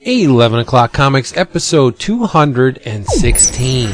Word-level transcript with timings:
11 0.00 0.58
o'clock 0.60 0.92
comics 0.92 1.34
episode 1.36 1.98
216 1.98 3.88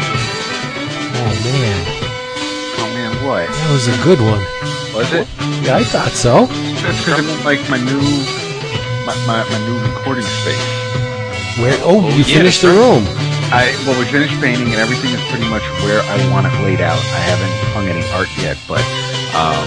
oh 0.00 1.32
man 1.44 1.80
Oh 2.78 2.90
man, 2.94 3.12
what? 3.26 3.48
that 3.48 3.70
was 3.72 3.88
a 3.88 3.96
good 4.04 4.20
one 4.20 4.42
Was 4.94 5.12
it? 5.12 5.26
yeah 5.64 5.76
i 5.76 5.84
thought 5.84 6.12
so 6.12 6.46
That's 6.46 6.98
because 7.04 7.18
I'm 7.18 7.28
in 7.28 7.44
like 7.44 7.60
my 7.70 7.78
new, 7.78 8.02
my, 9.06 9.14
my, 9.26 9.42
my 9.48 9.58
new 9.66 9.78
recording 9.92 10.24
space. 10.24 10.66
where 11.58 11.76
oh, 11.82 12.08
you 12.14 12.24
oh, 12.24 12.28
yeah, 12.28 12.36
finished 12.38 12.62
the 12.62 12.68
room 12.68 13.04
I 13.50 13.72
well, 13.88 13.98
we 13.98 14.04
finished 14.04 14.36
painting 14.44 14.68
and 14.68 14.76
everything 14.76 15.08
is 15.16 15.24
pretty 15.32 15.48
much 15.48 15.64
where 15.80 16.04
I 16.04 16.20
want 16.30 16.46
it 16.46 16.52
laid 16.60 16.82
out. 16.84 17.00
I 17.00 17.22
haven't 17.24 17.54
hung 17.72 17.88
any 17.88 18.04
art 18.12 18.28
yet, 18.36 18.60
but 18.68 18.84
um, 19.32 19.64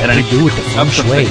and 0.00 0.08
i 0.08 0.24
do 0.30 0.44
with 0.44 0.56
the 0.56 0.64
feng 0.72 0.88
shui. 0.88 1.28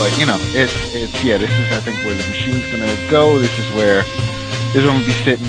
But 0.00 0.08
you 0.16 0.24
know, 0.24 0.40
it's 0.56 0.72
it's 0.96 1.12
yeah. 1.22 1.36
This 1.36 1.52
is 1.52 1.68
I 1.68 1.80
think 1.84 2.00
where 2.08 2.16
the 2.16 2.24
machine's 2.32 2.64
gonna 2.72 2.96
go. 3.10 3.38
This 3.38 3.52
is 3.58 3.68
where 3.76 4.00
this 4.72 4.80
is 4.80 4.84
where 4.84 4.96
I'm 4.96 5.04
gonna 5.04 5.12
be 5.12 5.20
sitting 5.20 5.44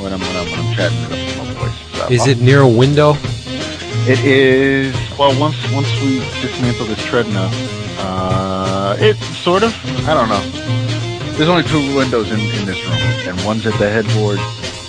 when 0.00 0.14
I'm 0.14 0.20
when 0.20 0.32
I'm, 0.32 0.48
when 0.48 0.60
I'm 0.64 0.72
chatting 0.72 0.96
it 1.04 1.12
up 1.12 1.20
with 1.20 1.36
my 1.36 1.54
voice. 1.60 1.76
So, 1.92 2.08
is 2.08 2.26
it 2.26 2.40
near 2.40 2.62
a 2.62 2.68
window 2.68 3.12
It 4.08 4.24
is 4.24 4.96
well 5.18 5.38
once 5.38 5.60
once 5.72 5.92
we 6.00 6.20
dismantle 6.40 6.86
this 6.86 7.04
treadmill, 7.04 7.50
uh, 8.00 8.96
it's 8.98 9.20
sort 9.36 9.62
of 9.62 9.76
I 10.08 10.14
don't 10.14 10.32
know. 10.32 10.40
There's 11.36 11.50
only 11.50 11.64
two 11.64 11.96
windows 11.96 12.30
in, 12.32 12.40
in 12.40 12.64
this 12.64 12.82
room, 12.86 13.28
and 13.28 13.36
one's 13.44 13.66
at 13.66 13.76
the 13.78 13.90
headboard 13.90 14.40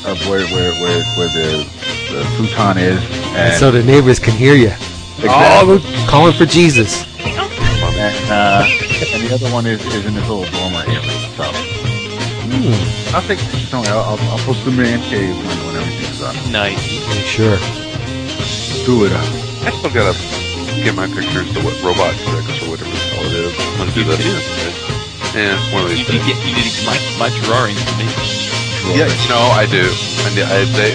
of 0.06 0.20
where 0.28 0.46
where 0.48 0.74
where, 0.82 1.04
where 1.18 1.30
the, 1.30 1.64
the 2.12 2.24
futon 2.38 2.78
is, 2.78 3.02
and 3.36 3.54
so 3.54 3.72
the 3.72 3.84
neighbors 3.84 4.20
can 4.20 4.34
hear 4.34 4.56
you 4.56 4.72
exactly, 5.18 5.28
oh 5.30 5.78
they're 5.78 6.08
calling 6.08 6.34
for 6.34 6.46
jesus 6.46 7.06
and, 8.04 8.32
uh, 8.32 8.66
and 9.14 9.24
the 9.24 9.34
other 9.34 9.50
one 9.52 9.66
is, 9.66 9.80
is 9.94 10.06
in 10.06 10.14
this 10.14 10.28
little 10.28 10.50
dormer 10.52 10.84
area. 10.88 11.02
So 11.40 11.46
hmm. 11.48 13.16
I 13.16 13.22
think 13.22 13.40
just 13.56 13.74
only 13.74 13.90
I'll, 13.90 14.18
I'll, 14.18 14.20
I'll 14.32 14.44
post 14.46 14.66
the 14.66 14.72
man 14.72 15.00
cave 15.08 15.36
when, 15.36 15.58
when 15.68 15.76
everything's 15.80 16.20
done. 16.20 16.36
Nice. 16.52 16.80
sure 17.24 17.58
Do 18.86 19.06
it 19.06 19.14
up. 19.14 19.28
I 19.64 19.72
still 19.72 19.94
gotta 19.94 20.18
get 20.84 20.96
my 20.96 21.08
pictures 21.08 21.48
to 21.54 21.60
what 21.64 21.80
robot 21.84 22.14
six 22.16 22.60
or 22.64 22.76
whatever 22.76 22.92
the 22.92 23.04
hell 23.16 23.26
it 23.26 23.34
is. 23.34 23.54
I'm 23.56 23.78
gonna 23.78 23.96
do 23.96 24.04
that. 24.04 24.20
do. 24.20 24.36
Yeah, 25.38 25.58
one 25.74 25.84
of 25.84 25.90
these 25.90 26.06
need 26.06 26.06
to 26.06 26.12
days. 26.12 26.28
get 26.28 26.38
you 26.46 26.54
need 26.54 26.74
my 26.86 26.98
my 27.18 27.30
drawing 27.48 27.76
to 27.76 27.94
me. 27.98 28.43
Yeah, 28.92 29.08
you 29.08 29.30
know, 29.30 29.40
I 29.56 29.66
do. 29.66 29.86
And 30.28 30.34
I, 30.44 30.66
they, 30.76 30.92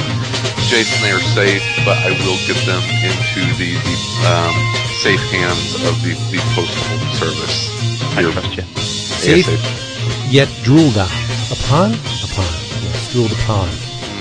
Jason, 0.68 1.00
they 1.02 1.10
are 1.10 1.24
safe, 1.32 1.62
but 1.84 1.96
I 2.04 2.10
will 2.24 2.36
get 2.46 2.58
them 2.68 2.82
into 3.00 3.42
the, 3.56 3.74
the 3.80 3.96
um, 4.28 4.54
safe 5.00 5.20
hands 5.32 5.74
of 5.88 5.96
the, 6.04 6.12
the 6.30 6.38
postal 6.52 6.98
service. 7.16 7.72
I 8.16 8.20
Your- 8.20 8.32
trust 8.32 8.56
you. 8.56 8.62
Safe? 8.62 9.46
ASAP. 9.46 10.32
yet 10.32 10.48
drooled 10.62 10.96
on 10.96 11.08
upon 11.50 11.90
upon 12.22 12.46
yes 12.82 13.12
drooled 13.12 13.32
upon 13.32 13.68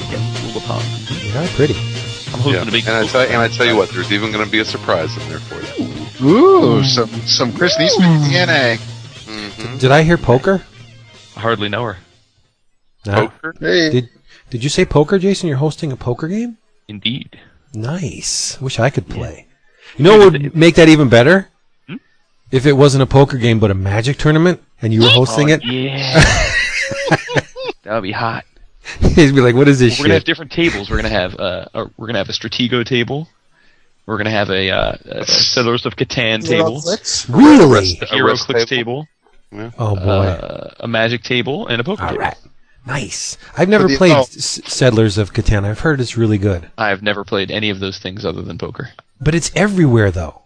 Yeah, 0.10 0.48
rule 0.48 0.58
upon. 0.58 0.82
yeah 1.10 1.46
pretty 1.56 1.76
I'm 2.34 2.40
hosting 2.42 2.54
Yeah. 2.54 2.68
a 2.68 2.72
big. 2.72 2.88
And 2.88 2.96
I 2.96 3.06
tell 3.08 3.22
and 3.22 3.38
I 3.38 3.48
tell 3.48 3.66
you 3.68 3.76
what, 3.76 3.90
there's 3.90 4.12
even 4.12 4.32
going 4.32 4.44
to 4.44 4.50
be 4.52 4.60
a 4.60 4.66
surprise 4.66 5.16
in 5.18 5.30
there 5.30 5.40
for 5.40 5.62
you. 5.62 6.28
Ooh, 6.28 6.84
some 6.84 7.10
some 7.28 7.54
Chris 7.54 7.76
Neesman 7.78 8.24
DNA. 8.26 8.78
Mm-hmm. 8.78 9.78
did 9.78 9.92
i 9.92 10.02
hear 10.04 10.18
poker 10.18 10.64
I 11.36 11.40
hardly 11.42 11.70
know 11.70 11.84
her. 11.84 11.98
No. 13.08 13.28
Poker. 13.30 13.54
Hey, 13.60 13.90
Did 13.90 14.10
did 14.50 14.64
you 14.64 14.70
say 14.70 14.86
poker, 14.86 15.18
Jason? 15.20 15.48
You're 15.50 15.58
hosting 15.58 15.92
a 15.92 15.96
poker 15.98 16.28
game? 16.28 16.58
Indeed. 16.88 17.40
Nice. 17.74 18.60
Wish 18.62 18.80
I 18.80 18.90
could 18.90 19.08
play. 19.10 19.48
You 19.98 20.04
know 20.06 20.18
what 20.18 20.34
would 20.34 20.56
make 20.56 20.76
that 20.76 20.88
even 20.90 21.10
better? 21.10 21.50
Hmm? 21.88 21.96
If 22.52 22.66
it 22.66 22.74
wasn't 22.74 23.04
a 23.04 23.08
poker 23.08 23.38
game 23.38 23.60
but 23.60 23.72
a 23.72 23.74
magic 23.74 24.18
tournament 24.18 24.62
and 24.82 24.94
you 24.94 25.02
were 25.02 25.10
hosting 25.10 25.52
Oh, 25.52 25.56
it, 25.56 25.66
Yeah. 25.66 26.14
that 27.84 27.94
would 27.94 28.04
be 28.04 28.12
hot. 28.12 28.46
he'd 29.00 29.36
be 29.36 29.42
like, 29.42 29.56
"What 29.56 29.68
is 29.68 29.80
this 29.80 30.00
We're 30.00 30.06
gonna 30.06 30.14
have 30.16 30.24
different 30.24 30.52
tables. 30.52 30.90
We're 30.90 30.98
gonna 30.98 31.10
have 31.10 31.36
uh, 31.40 31.66
a, 31.74 31.86
we're 31.98 32.08
gonna 32.08 32.20
have 32.20 32.30
a 32.30 32.34
Stratego 32.34 32.86
table. 32.86 33.28
We're 34.06 34.18
gonna 34.18 34.30
have 34.32 34.50
a, 34.50 34.70
uh, 34.72 34.96
a 35.06 35.26
Settlers 35.26 35.86
of 35.86 35.98
Catan 35.98 36.42
table, 36.46 36.82
Really? 37.38 37.98
a 38.02 38.06
HeroClix 38.06 38.66
table? 38.66 39.06
table, 39.52 39.74
Oh 39.78 39.96
boy! 39.96 40.02
uh, 40.02 40.74
a 40.80 40.88
Magic 40.88 41.24
table, 41.24 41.68
and 41.68 41.82
a 41.82 41.84
poker 41.84 42.04
All 42.04 42.10
table. 42.12 42.22
right. 42.22 42.38
Nice. 42.88 43.38
I've 43.58 43.70
never 43.70 43.88
the- 43.88 43.98
played 43.98 44.14
oh. 44.16 44.22
S- 44.22 44.62
Settlers 44.66 45.18
of 45.18 45.34
Catan. 45.34 45.66
I've 45.66 45.82
heard 45.82 46.00
it's 46.02 46.18
really 46.18 46.38
good, 46.38 46.70
I've 46.78 47.04
never 47.04 47.24
played 47.24 47.52
any 47.52 47.70
of 47.70 47.80
those 47.80 48.00
things 48.00 48.26
other 48.26 48.42
than 48.42 48.58
poker. 48.58 48.90
but 49.22 49.36
it's 49.36 49.52
everywhere 49.56 50.10
though. 50.12 50.42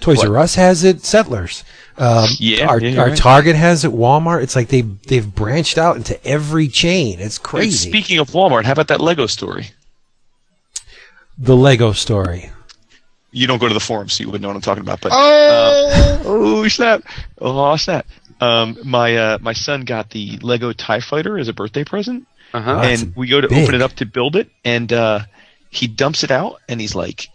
Toys 0.00 0.16
What? 0.18 0.28
R 0.28 0.38
Us 0.38 0.54
has 0.54 0.82
it. 0.82 1.04
Settlers. 1.04 1.62
Um, 1.98 2.26
Yeah, 2.38 2.68
our, 2.68 2.80
yeah, 2.80 2.98
our 3.00 3.08
right. 3.08 3.18
Target 3.18 3.54
has 3.54 3.84
it. 3.84 3.90
Walmart. 3.92 4.42
It's 4.42 4.56
like 4.56 4.68
they 4.68 4.80
they've 4.80 5.34
branched 5.34 5.76
out 5.76 5.96
into 5.96 6.24
every 6.26 6.68
chain. 6.68 7.20
It's 7.20 7.36
And 7.36 7.44
crazy. 7.44 7.90
Speaking 7.90 8.18
of 8.18 8.30
Walmart, 8.30 8.64
how 8.64 8.72
about 8.72 8.88
that 8.88 9.02
Lego 9.02 9.26
story? 9.26 9.72
the 11.36 11.56
Lego 11.56 11.92
story. 11.92 12.50
You 13.32 13.46
don't 13.46 13.58
go 13.58 13.68
to 13.68 13.74
the 13.74 13.80
forums, 13.80 14.14
so 14.14 14.22
you 14.22 14.28
wouldn't 14.28 14.42
know 14.42 14.48
what 14.48 14.56
I'm 14.56 14.62
talking 14.62 14.82
about. 14.82 15.00
But 15.02 15.12
oh, 15.14 16.22
oh 16.24 16.68
snap! 16.68 17.02
Oh 17.38 17.76
snap! 17.76 18.06
Um, 18.40 18.78
my 18.84 19.16
uh, 19.16 19.38
my 19.40 19.52
son 19.52 19.82
got 19.82 20.10
the 20.10 20.38
Lego 20.38 20.72
Tie 20.72 21.00
Fighter 21.00 21.38
as 21.38 21.48
a 21.48 21.52
birthday 21.52 21.84
present, 21.84 22.26
Uh-huh. 22.54 22.80
That's 22.82 23.02
and 23.02 23.14
we 23.16 23.26
go 23.28 23.40
to 23.40 23.48
big. 23.48 23.62
open 23.64 23.74
it 23.74 23.82
up 23.82 23.92
to 23.94 24.06
build 24.06 24.34
it, 24.36 24.48
and 24.64 24.92
uh, 24.92 25.20
he 25.70 25.86
dumps 25.86 26.24
it 26.24 26.30
out, 26.30 26.60
and 26.68 26.80
he's 26.80 26.94
like 26.94 27.28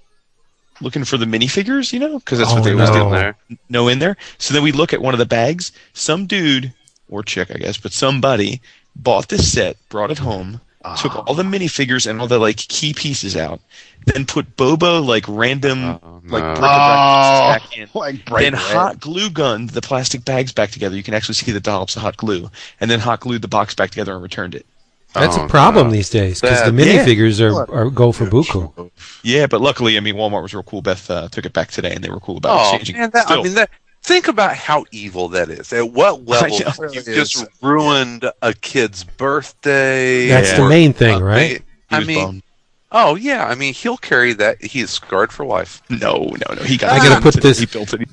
looking 0.81 1.05
for 1.05 1.17
the 1.17 1.25
minifigures, 1.25 1.93
you 1.93 1.99
know, 1.99 2.19
because 2.19 2.39
that's 2.39 2.51
Oh, 2.51 2.55
what 2.55 2.63
they 2.63 2.71
no. 2.71 2.77
always 2.83 2.89
Still 2.89 3.09
do. 3.09 3.15
there. 3.15 3.37
No 3.69 3.87
in 3.87 3.99
there. 3.99 4.17
So 4.39 4.53
then 4.53 4.63
we 4.63 4.71
look 4.71 4.93
at 4.93 5.01
one 5.01 5.13
of 5.13 5.19
the 5.19 5.25
bags. 5.25 5.71
Some 5.93 6.25
dude 6.25 6.73
or 7.07 7.23
chick, 7.23 7.49
I 7.53 7.57
guess, 7.59 7.77
but 7.77 7.93
somebody 7.93 8.61
bought 8.95 9.29
this 9.29 9.51
set, 9.51 9.77
brought 9.89 10.11
it 10.11 10.17
home, 10.17 10.59
took 10.97 11.15
all 11.27 11.33
the 11.33 11.43
minifigures 11.43 12.07
and 12.07 12.19
all 12.21 12.27
the 12.27 12.39
like 12.39 12.57
key 12.57 12.93
pieces 12.93 13.35
out, 13.35 13.59
then 14.05 14.25
put 14.25 14.55
Bobo 14.55 15.01
like 15.01 15.25
random 15.27 15.83
Oh, 16.03 16.21
like 16.25 16.43
no. 16.43 16.53
bric-a-brac 16.55 17.61
pieces 17.61 17.69
back 17.69 17.77
in. 17.77 17.89
like 17.93 18.25
then 18.25 18.53
red. 18.53 18.53
hot 18.53 18.99
glue 18.99 19.29
gunned 19.29 19.71
the 19.71 19.81
plastic 19.81 20.23
bags 20.25 20.51
back 20.51 20.71
together. 20.71 20.95
You 20.95 21.03
can 21.03 21.13
actually 21.13 21.35
see 21.35 21.51
the 21.51 21.59
dollops 21.59 21.95
of 21.95 22.01
hot 22.01 22.17
glue, 22.17 22.49
and 22.79 22.89
then 22.91 22.99
hot 22.99 23.19
glued 23.21 23.41
the 23.41 23.47
box 23.47 23.73
back 23.75 23.89
together 23.91 24.13
and 24.13 24.21
returned 24.23 24.55
it. 24.55 24.65
That's 25.13 25.37
Oh, 25.37 25.45
a 25.45 25.47
problem 25.47 25.87
no. 25.87 25.93
these 25.93 26.09
days 26.09 26.41
because 26.41 26.59
That- 26.59 26.75
the 26.75 26.83
yeah. 26.83 27.05
minifigures 27.05 27.39
are, 27.39 27.71
are 27.73 27.89
go 27.89 28.11
for 28.11 28.25
buku. 28.25 28.91
Yeah, 29.23 29.47
but 29.47 29.61
luckily, 29.61 29.95
I 29.95 30.01
mean, 30.01 30.15
Walmart 30.15 30.41
was 30.41 30.53
real 30.53 30.63
cool. 30.63 30.81
Beth 30.81 31.09
uh, 31.09 31.29
took 31.29 31.45
it 31.45 31.53
back 31.53 31.71
today, 31.71 31.95
and 31.95 32.03
they 32.03 32.09
were 32.09 32.19
cool 32.19 32.35
about 32.37 32.59
Oh 32.59 32.75
exchanging. 32.75 32.97
man, 32.97 33.11
that, 33.11 33.29
I 33.31 33.41
mean 33.41 33.53
that. 33.53 33.69
Think 34.05 34.27
about 34.27 34.55
how 34.55 34.85
evil 34.91 35.29
that 35.29 35.49
is. 35.49 35.73
At 35.73 35.91
what 35.91 36.25
level 36.27 36.49
you 36.49 36.99
It 36.99 37.05
just 37.15 37.37
is. 37.41 37.45
ruined 37.61 38.29
a 38.43 38.53
kid's 38.53 39.03
birthday? 39.03 40.27
That's 40.27 40.51
Yeah. 40.51 40.57
the 40.61 40.69
main 40.69 40.93
thing, 40.93 41.21
a 41.21 41.23
right? 41.23 41.63
ba- 41.89 41.95
I 41.95 42.03
mean, 42.03 42.25
bummed. 42.25 42.43
oh 42.91 43.15
yeah. 43.15 43.45
I 43.47 43.55
mean, 43.55 43.73
he'll 43.73 43.97
carry 43.97 44.33
that. 44.33 44.63
He 44.63 44.81
is 44.81 44.91
scarred 44.91 45.31
for 45.33 45.43
life. 45.43 45.81
no, 45.89 46.17
no, 46.47 46.53
no. 46.55 46.63
He 46.63 46.77
got. 46.77 46.91
I 46.91 46.97
it. 47.03 47.09
gotta 47.09 47.21
put 47.21 47.41
this- 47.41 47.57
He 47.59 47.65
built 47.65 47.93
it. 47.95 48.07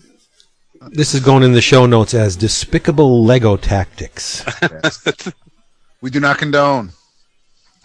This 0.91 1.13
is 1.15 1.21
going 1.21 1.43
in 1.43 1.53
the 1.53 1.61
show 1.61 1.85
notes 1.87 2.15
as 2.15 2.37
despicable 2.37 3.23
Lego 3.25 3.57
tactics. 3.59 4.45
we 6.01 6.09
do 6.11 6.19
not 6.21 6.39
condone. 6.39 6.93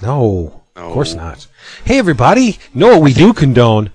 No, 0.02 0.62
No. 0.78 0.82
of 0.88 0.94
course 0.94 1.14
not. 1.14 1.46
Hey, 1.84 2.00
everybody, 2.00 2.58
No, 2.74 2.98
we 3.00 3.14
do 3.14 3.34
condone? 3.34 3.92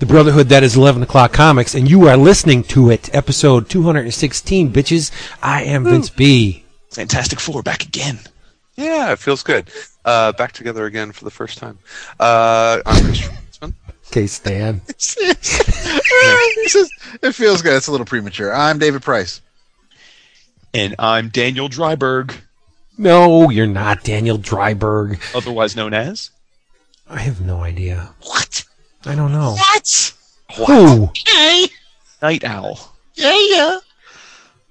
The 0.00 0.06
Brotherhood 0.06 0.48
that 0.48 0.62
is 0.62 0.76
11 0.76 1.02
o'clock 1.02 1.32
comics, 1.32 1.74
and 1.74 1.88
you 1.88 2.08
are 2.08 2.16
listening 2.16 2.62
to 2.64 2.90
it, 2.90 3.14
episode 3.14 3.68
216, 3.68 4.72
bitches. 4.72 5.10
I 5.42 5.62
am 5.64 5.84
Vince 5.84 6.08
B. 6.08 6.64
Fantastic 6.90 7.38
Four 7.38 7.62
back 7.62 7.84
again. 7.84 8.18
Yeah, 8.76 9.12
it 9.12 9.18
feels 9.18 9.42
good. 9.42 9.68
Uh, 10.04 10.32
back 10.32 10.52
together 10.52 10.86
again 10.86 11.12
for 11.12 11.24
the 11.24 11.30
first 11.30 11.58
time. 11.58 11.78
Uh, 12.18 12.80
I'm 12.86 13.04
Christopher 13.04 13.34
Huntsman. 13.34 13.74
Okay, 14.10 14.26
Stan. 14.26 14.80
Is- 14.88 15.18
it 17.22 17.34
feels 17.34 17.60
good. 17.60 17.74
It's 17.76 17.86
a 17.88 17.90
little 17.90 18.06
premature. 18.06 18.54
I'm 18.54 18.78
David 18.78 19.02
Price. 19.02 19.42
And 20.72 20.94
I'm 20.98 21.28
Daniel 21.28 21.68
Dreiberg, 21.68 22.34
No, 22.96 23.50
you're 23.50 23.66
not 23.66 24.02
Daniel 24.02 24.38
Dreiberg. 24.38 25.20
otherwise 25.36 25.76
known 25.76 25.92
as. 25.92 26.30
I 27.08 27.18
have 27.18 27.40
no 27.42 27.62
idea. 27.62 28.14
What? 28.22 28.59
I 29.06 29.14
don't 29.14 29.32
know. 29.32 29.56
What? 29.56 30.14
Who? 30.56 31.10
Nite 32.22 32.44
Owl. 32.44 32.94
Yeah, 33.14 33.38
yeah. 33.38 33.78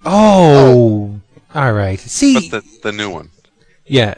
Oh, 0.05 1.19
all 1.53 1.73
right. 1.73 1.99
See, 1.99 2.49
But 2.49 2.63
the, 2.63 2.79
the 2.83 2.91
new 2.91 3.09
one. 3.09 3.31
Yeah. 3.85 4.15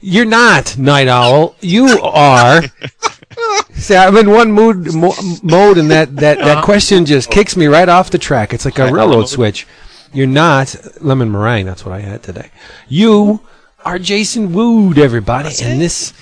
You're 0.00 0.26
not 0.26 0.76
Nite 0.78 1.08
Owl. 1.08 1.56
You 1.60 1.86
are. 2.02 2.62
See, 3.72 3.96
I'm 3.96 4.16
in 4.16 4.30
one 4.30 4.52
mood 4.52 4.94
mo- 4.94 5.14
mode, 5.42 5.78
and 5.78 5.90
that, 5.90 6.14
that, 6.16 6.38
that 6.38 6.40
uh-huh. 6.40 6.64
question 6.64 7.06
just 7.06 7.30
oh. 7.30 7.32
kicks 7.32 7.56
me 7.56 7.66
right 7.66 7.88
off 7.88 8.10
the 8.10 8.18
track. 8.18 8.52
It's 8.52 8.64
like 8.64 8.78
a 8.78 8.92
railroad 8.92 9.28
switch. 9.28 9.66
You're 10.12 10.26
not 10.26 10.74
lemon 11.00 11.30
meringue. 11.30 11.66
That's 11.66 11.84
what 11.84 11.94
I 11.94 12.00
had 12.00 12.22
today. 12.22 12.50
You 12.88 13.40
are 13.84 13.98
Jason 13.98 14.52
Wood, 14.52 14.98
everybody, 14.98 15.54
and 15.62 15.80
this 15.80 16.12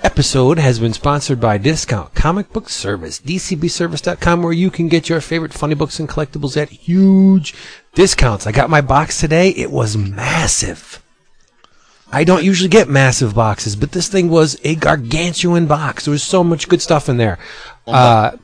episode 0.00 0.58
has 0.58 0.78
been 0.78 0.92
sponsored 0.92 1.40
by 1.40 1.58
Discount 1.58 2.14
Comic 2.14 2.52
Book 2.52 2.68
Service, 2.68 3.20
dcbservice.com, 3.20 4.42
where 4.42 4.52
you 4.52 4.70
can 4.70 4.88
get 4.88 5.08
your 5.08 5.20
favorite 5.20 5.52
funny 5.52 5.74
books 5.74 5.98
and 5.98 6.08
collectibles 6.08 6.56
at 6.56 6.70
huge 6.70 7.54
discounts. 7.94 8.46
I 8.46 8.52
got 8.52 8.70
my 8.70 8.80
box 8.80 9.20
today. 9.20 9.50
It 9.50 9.70
was 9.70 9.96
massive. 9.96 11.02
I 12.12 12.24
don't 12.24 12.44
usually 12.44 12.68
get 12.68 12.88
massive 12.88 13.34
boxes, 13.34 13.74
but 13.74 13.92
this 13.92 14.08
thing 14.08 14.28
was 14.28 14.58
a 14.62 14.76
gargantuan 14.76 15.66
box. 15.66 16.04
There 16.04 16.12
was 16.12 16.22
so 16.22 16.44
much 16.44 16.68
good 16.68 16.80
stuff 16.80 17.08
in 17.08 17.16
there. 17.16 17.38
Uh, 17.86 18.36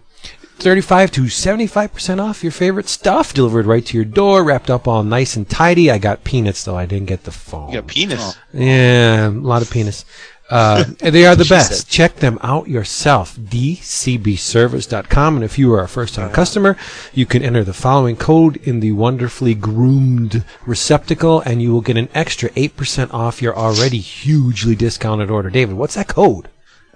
35 0.63 1.11
to 1.13 1.23
75% 1.23 2.21
off 2.21 2.43
your 2.45 2.53
favorite 2.53 2.89
stuff 2.89 3.35
delivered 3.35 3.67
right 3.67 3.85
to 3.87 3.97
your 3.97 4.05
door, 4.05 4.45
wrapped 4.45 4.71
up 4.71 4.87
all 4.87 5.03
nice 5.03 5.35
and 5.35 5.49
tidy. 5.49 5.91
I 5.91 5.99
got 5.99 6.23
peanuts 6.25 6.65
though. 6.65 6.77
I 6.77 6.87
didn't 6.87 7.07
get 7.07 7.25
the 7.25 7.33
foam. 7.33 7.71
You 7.71 7.81
got 7.81 7.89
penis. 7.89 8.37
Yeah, 8.53 9.29
a 9.29 9.31
lot 9.31 9.63
of 9.63 9.71
penis. 9.71 10.05
Uh, 10.53 10.85
they 10.99 11.25
are 11.25 11.35
the 11.35 11.47
best. 11.47 11.73
said. 11.73 11.87
Check 11.89 12.17
them 12.17 12.39
out 12.43 12.69
yourself. 12.69 13.35
DCBService.com. 13.37 15.37
And 15.37 15.45
if 15.45 15.59
you 15.59 15.73
are 15.73 15.83
a 15.83 15.89
first 15.89 16.15
time 16.15 16.31
customer, 16.31 16.77
you 17.15 17.25
can 17.27 17.43
enter 17.43 17.65
the 17.65 17.73
following 17.73 18.17
code 18.17 18.57
in 18.59 18.81
the 18.81 18.93
wonderfully 18.93 19.55
groomed 19.55 20.45
receptacle 20.67 21.41
and 21.41 21.63
you 21.63 21.73
will 21.73 21.81
get 21.81 21.97
an 21.97 22.09
extra 22.15 22.51
8% 22.51 23.13
off 23.15 23.41
your 23.41 23.57
already 23.57 23.99
hugely 23.99 24.75
discounted 24.75 25.31
order. 25.31 25.49
David, 25.51 25.77
what's 25.77 25.95
that 25.95 26.09
code? 26.09 26.49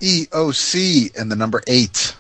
EOC 0.03 1.19
and 1.19 1.33
the 1.33 1.37
number 1.37 1.63
eight. 1.67 2.15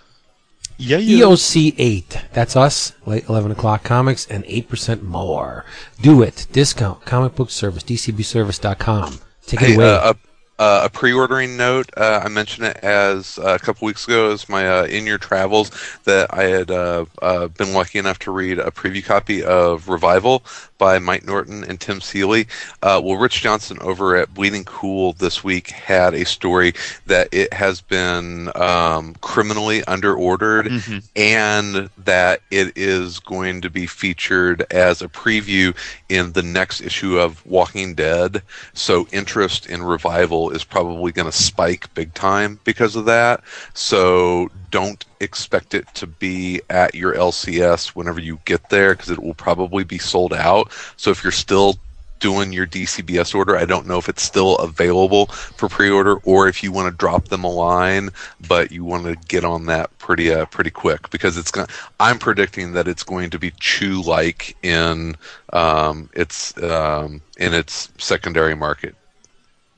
Yeah, 0.78 0.98
E 0.98 1.16
yeah. 1.18 1.24
EOC8. 1.26 2.32
That's 2.32 2.56
us, 2.56 2.92
late 3.06 3.28
11 3.28 3.50
o'clock 3.52 3.82
comics, 3.82 4.26
and 4.26 4.44
8% 4.44 5.02
more. 5.02 5.64
Do 6.00 6.22
it. 6.22 6.46
Discount. 6.52 7.04
Comic 7.04 7.34
book 7.34 7.50
service. 7.50 7.82
DCBService.com. 7.82 9.18
Take 9.46 9.62
it 9.62 9.66
Hey, 9.68 9.74
away. 9.74 9.94
uh, 9.94 10.12
a, 10.12 10.16
uh, 10.58 10.82
a 10.84 10.88
pre-ordering 10.88 11.56
note. 11.56 11.90
Uh, 11.96 12.20
I 12.24 12.28
mentioned 12.28 12.68
it 12.68 12.78
as 12.78 13.38
uh, 13.38 13.54
a 13.54 13.58
couple 13.58 13.86
weeks 13.86 14.04
ago 14.04 14.32
as 14.32 14.48
my 14.48 14.68
uh, 14.68 14.84
in 14.84 15.06
your 15.06 15.18
travels 15.18 15.70
that 16.04 16.32
I 16.32 16.44
had 16.44 16.70
uh, 16.70 17.06
uh, 17.20 17.48
been 17.48 17.72
lucky 17.72 17.98
enough 17.98 18.18
to 18.20 18.30
read 18.30 18.58
a 18.58 18.70
preview 18.70 19.04
copy 19.04 19.42
of 19.42 19.88
Revival 19.88 20.42
by 20.78 20.98
Mike 20.98 21.24
Norton 21.24 21.64
and 21.64 21.80
Tim 21.80 22.00
Seeley. 22.00 22.46
Uh, 22.82 23.00
well, 23.02 23.16
Rich 23.16 23.40
Johnston 23.42 23.78
over 23.80 24.16
at 24.16 24.32
Bleeding 24.34 24.64
Cool 24.64 25.14
this 25.14 25.42
week 25.42 25.70
had 25.70 26.14
a 26.14 26.24
story 26.24 26.74
that 27.06 27.28
it 27.32 27.52
has 27.52 27.80
been 27.80 28.50
um, 28.56 29.14
criminally 29.20 29.82
underordered 29.84 30.66
Mhm. 30.66 31.02
and 31.16 31.90
that 32.04 32.40
it 32.50 32.72
is 32.76 33.18
going 33.20 33.60
to 33.62 33.70
be 33.70 33.86
featured 33.86 34.64
as 34.70 35.02
a 35.02 35.08
preview 35.08 35.74
in 36.08 36.32
the 36.32 36.42
next 36.42 36.80
issue 36.80 37.18
of 37.18 37.44
Walking 37.46 37.94
Dead. 37.94 38.42
So 38.74 39.06
interest 39.12 39.66
in 39.66 39.82
Revival 39.82 40.50
is 40.50 40.64
probably 40.64 41.12
going 41.12 41.30
to 41.30 41.36
spike 41.36 41.92
big 41.94 42.12
time 42.14 42.60
because 42.64 42.96
of 42.96 43.04
that. 43.06 43.42
So 43.74 44.50
don't 44.76 45.06
expect 45.20 45.72
it 45.72 45.86
to 45.94 46.06
be 46.06 46.60
at 46.68 46.94
your 46.94 47.14
LCS 47.14 47.88
whenever 47.96 48.20
you 48.20 48.38
get 48.44 48.68
there 48.68 48.92
because 48.92 49.08
it 49.08 49.22
will 49.22 49.32
probably 49.32 49.84
be 49.84 49.96
sold 49.96 50.34
out. 50.34 50.70
So 50.98 51.10
if 51.10 51.24
you're 51.24 51.32
still 51.32 51.78
doing 52.18 52.52
your 52.52 52.66
DCBS 52.66 53.34
order. 53.34 53.56
I 53.56 53.64
don't 53.64 53.86
know 53.86 53.96
if 53.96 54.08
it's 54.08 54.22
still 54.22 54.56
available 54.56 55.26
for 55.26 55.68
pre-order 55.68 56.16
or 56.24 56.48
if 56.48 56.62
you 56.62 56.72
want 56.72 56.90
to 56.90 56.96
drop 56.96 57.28
them 57.28 57.44
a 57.44 57.50
line, 57.50 58.10
but 58.48 58.70
you 58.70 58.84
want 58.84 59.04
to 59.04 59.16
get 59.28 59.44
on 59.44 59.66
that 59.66 59.96
pretty 59.98 60.32
uh, 60.32 60.44
pretty 60.46 60.70
quick 60.70 61.10
because 61.10 61.38
it's 61.38 61.50
going. 61.50 61.68
I'm 61.98 62.18
predicting 62.18 62.72
that 62.72 62.88
it's 62.88 63.02
going 63.02 63.30
to 63.30 63.38
be 63.38 63.52
Chew 63.60 64.02
like 64.02 64.56
in 64.62 65.16
um, 65.52 66.10
its 66.12 66.56
um, 66.62 67.22
in 67.38 67.54
its 67.54 67.90
secondary 67.98 68.54
market. 68.54 68.94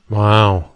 wow. 0.09 0.71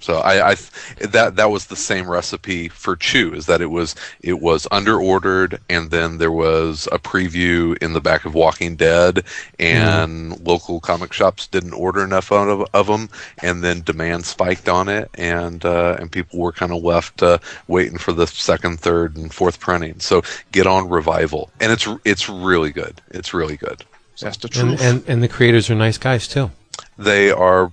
So 0.00 0.18
I, 0.18 0.52
I 0.52 0.54
that 1.00 1.36
that 1.36 1.50
was 1.50 1.66
the 1.66 1.76
same 1.76 2.08
recipe 2.08 2.68
for 2.68 2.94
Chew 2.94 3.34
is 3.34 3.46
that 3.46 3.60
it 3.60 3.66
was 3.70 3.96
it 4.20 4.40
was 4.40 4.66
under 4.70 5.00
ordered 5.00 5.58
and 5.68 5.90
then 5.90 6.18
there 6.18 6.30
was 6.32 6.86
a 6.92 6.98
preview 6.98 7.76
in 7.82 7.92
the 7.94 8.00
back 8.00 8.24
of 8.24 8.32
Walking 8.34 8.76
Dead 8.76 9.24
and 9.58 10.38
local 10.46 10.80
comic 10.80 11.12
shops 11.12 11.46
didn't 11.48 11.72
order 11.72 12.04
enough 12.04 12.30
of, 12.30 12.64
of 12.72 12.86
them 12.86 13.08
and 13.42 13.64
then 13.64 13.82
demand 13.82 14.24
spiked 14.24 14.68
on 14.68 14.88
it 14.88 15.10
and 15.14 15.64
uh, 15.64 15.96
and 15.98 16.12
people 16.12 16.38
were 16.38 16.52
kind 16.52 16.72
of 16.72 16.82
left 16.82 17.22
uh, 17.22 17.38
waiting 17.66 17.98
for 17.98 18.12
the 18.12 18.26
second, 18.26 18.78
third, 18.80 19.16
and 19.16 19.34
fourth 19.34 19.58
printing. 19.58 19.98
So 20.00 20.22
get 20.52 20.66
on 20.66 20.88
Revival 20.88 21.50
and 21.60 21.72
it's 21.72 21.88
it's 22.04 22.28
really 22.28 22.70
good. 22.70 23.00
It's 23.10 23.34
really 23.34 23.56
good. 23.56 23.84
That's 24.20 24.36
the 24.36 24.48
And, 24.60 24.78
truth. 24.78 24.82
and 24.82 25.04
and 25.08 25.22
the 25.22 25.28
creators 25.28 25.68
are 25.70 25.74
nice 25.74 25.98
guys 25.98 26.28
too, 26.28 26.50
They 26.96 27.30
are 27.30 27.72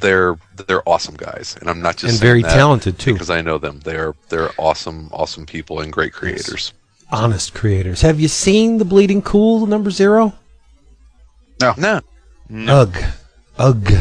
they're 0.00 0.36
they're 0.66 0.86
awesome 0.88 1.16
guys 1.16 1.56
and 1.60 1.68
I'm 1.70 1.80
not 1.80 1.96
just 1.96 2.14
and 2.14 2.20
very 2.20 2.42
that 2.42 2.54
talented 2.54 2.98
too. 2.98 3.12
because 3.14 3.30
I 3.30 3.40
know 3.42 3.58
them. 3.58 3.80
They're 3.84 4.14
they're 4.28 4.50
awesome, 4.58 5.08
awesome 5.12 5.46
people 5.46 5.80
and 5.80 5.92
great 5.92 6.12
creators. 6.12 6.72
Honest 7.10 7.52
creators. 7.54 8.00
Have 8.02 8.18
you 8.20 8.28
seen 8.28 8.78
the 8.78 8.84
Bleeding 8.86 9.20
Cool 9.22 9.66
number 9.66 9.90
zero? 9.90 10.32
No, 11.60 11.74
No. 11.76 12.00
Ugh, 12.72 12.96
ugh. 13.58 13.92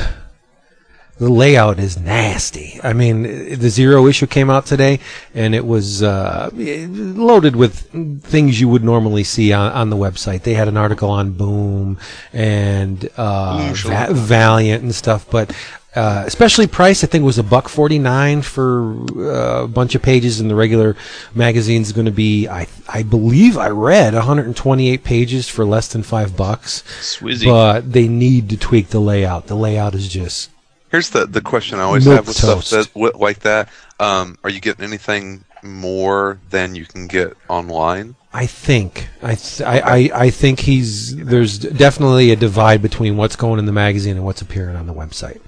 The 1.19 1.29
layout 1.29 1.77
is 1.77 1.99
nasty. 1.99 2.79
I 2.83 2.93
mean, 2.93 3.21
the 3.59 3.69
zero 3.69 4.07
issue 4.07 4.25
came 4.25 4.49
out 4.49 4.65
today, 4.65 4.99
and 5.35 5.53
it 5.53 5.63
was 5.67 6.01
uh, 6.01 6.49
loaded 6.51 7.55
with 7.55 8.23
things 8.23 8.59
you 8.59 8.67
would 8.69 8.83
normally 8.83 9.23
see 9.23 9.53
on, 9.53 9.71
on 9.73 9.91
the 9.91 9.97
website. 9.97 10.41
They 10.41 10.55
had 10.55 10.67
an 10.67 10.77
article 10.77 11.11
on 11.11 11.33
Boom 11.33 11.99
and 12.33 13.07
uh, 13.17 13.71
Va- 13.75 14.07
Valiant 14.13 14.81
and 14.83 14.95
stuff, 14.95 15.29
but. 15.29 15.55
Uh, 15.93 16.23
especially 16.25 16.67
price, 16.67 17.03
I 17.03 17.07
think 17.07 17.25
was 17.25 17.37
a 17.37 17.43
buck 17.43 17.67
forty 17.67 17.99
nine 17.99 18.41
for 18.41 18.93
uh, 19.17 19.63
a 19.63 19.67
bunch 19.67 19.93
of 19.93 20.01
pages, 20.01 20.39
and 20.39 20.49
the 20.49 20.55
regular 20.55 20.95
magazine 21.35 21.81
is 21.81 21.91
going 21.91 22.05
to 22.05 22.11
be, 22.13 22.47
I 22.47 22.67
I 22.87 23.03
believe 23.03 23.57
I 23.57 23.69
read 23.69 24.13
one 24.13 24.23
hundred 24.23 24.45
and 24.45 24.55
twenty 24.55 24.89
eight 24.89 25.03
pages 25.03 25.49
for 25.49 25.65
less 25.65 25.89
than 25.89 26.01
five 26.03 26.37
bucks 26.37 26.83
Swizzy. 27.01 27.45
but 27.45 27.91
they 27.91 28.07
need 28.07 28.49
to 28.51 28.57
tweak 28.57 28.87
the 28.89 29.01
layout. 29.01 29.47
The 29.47 29.55
layout 29.55 29.93
is 29.93 30.07
just 30.07 30.49
here's 30.91 31.09
the 31.09 31.25
the 31.25 31.41
question 31.41 31.79
I 31.79 31.83
always 31.83 32.05
have 32.05 32.25
with 32.25 32.37
toast. 32.37 32.67
stuff 32.67 32.85
that 32.85 32.93
wi- 32.93 33.11
like 33.17 33.39
that. 33.39 33.67
Um, 33.99 34.37
are 34.45 34.49
you 34.49 34.61
getting 34.61 34.85
anything 34.85 35.43
more 35.61 36.39
than 36.51 36.73
you 36.73 36.85
can 36.85 37.07
get 37.07 37.35
online? 37.49 38.15
I 38.33 38.45
think 38.45 39.09
I, 39.21 39.35
th- 39.35 39.61
I, 39.61 39.79
I 39.79 40.11
I 40.25 40.29
think 40.29 40.61
he's 40.61 41.17
there's 41.17 41.59
definitely 41.59 42.31
a 42.31 42.37
divide 42.37 42.81
between 42.81 43.17
what's 43.17 43.35
going 43.35 43.59
in 43.59 43.65
the 43.65 43.73
magazine 43.73 44.15
and 44.15 44.25
what's 44.25 44.41
appearing 44.41 44.77
on 44.77 44.87
the 44.87 44.93
website. 44.93 45.41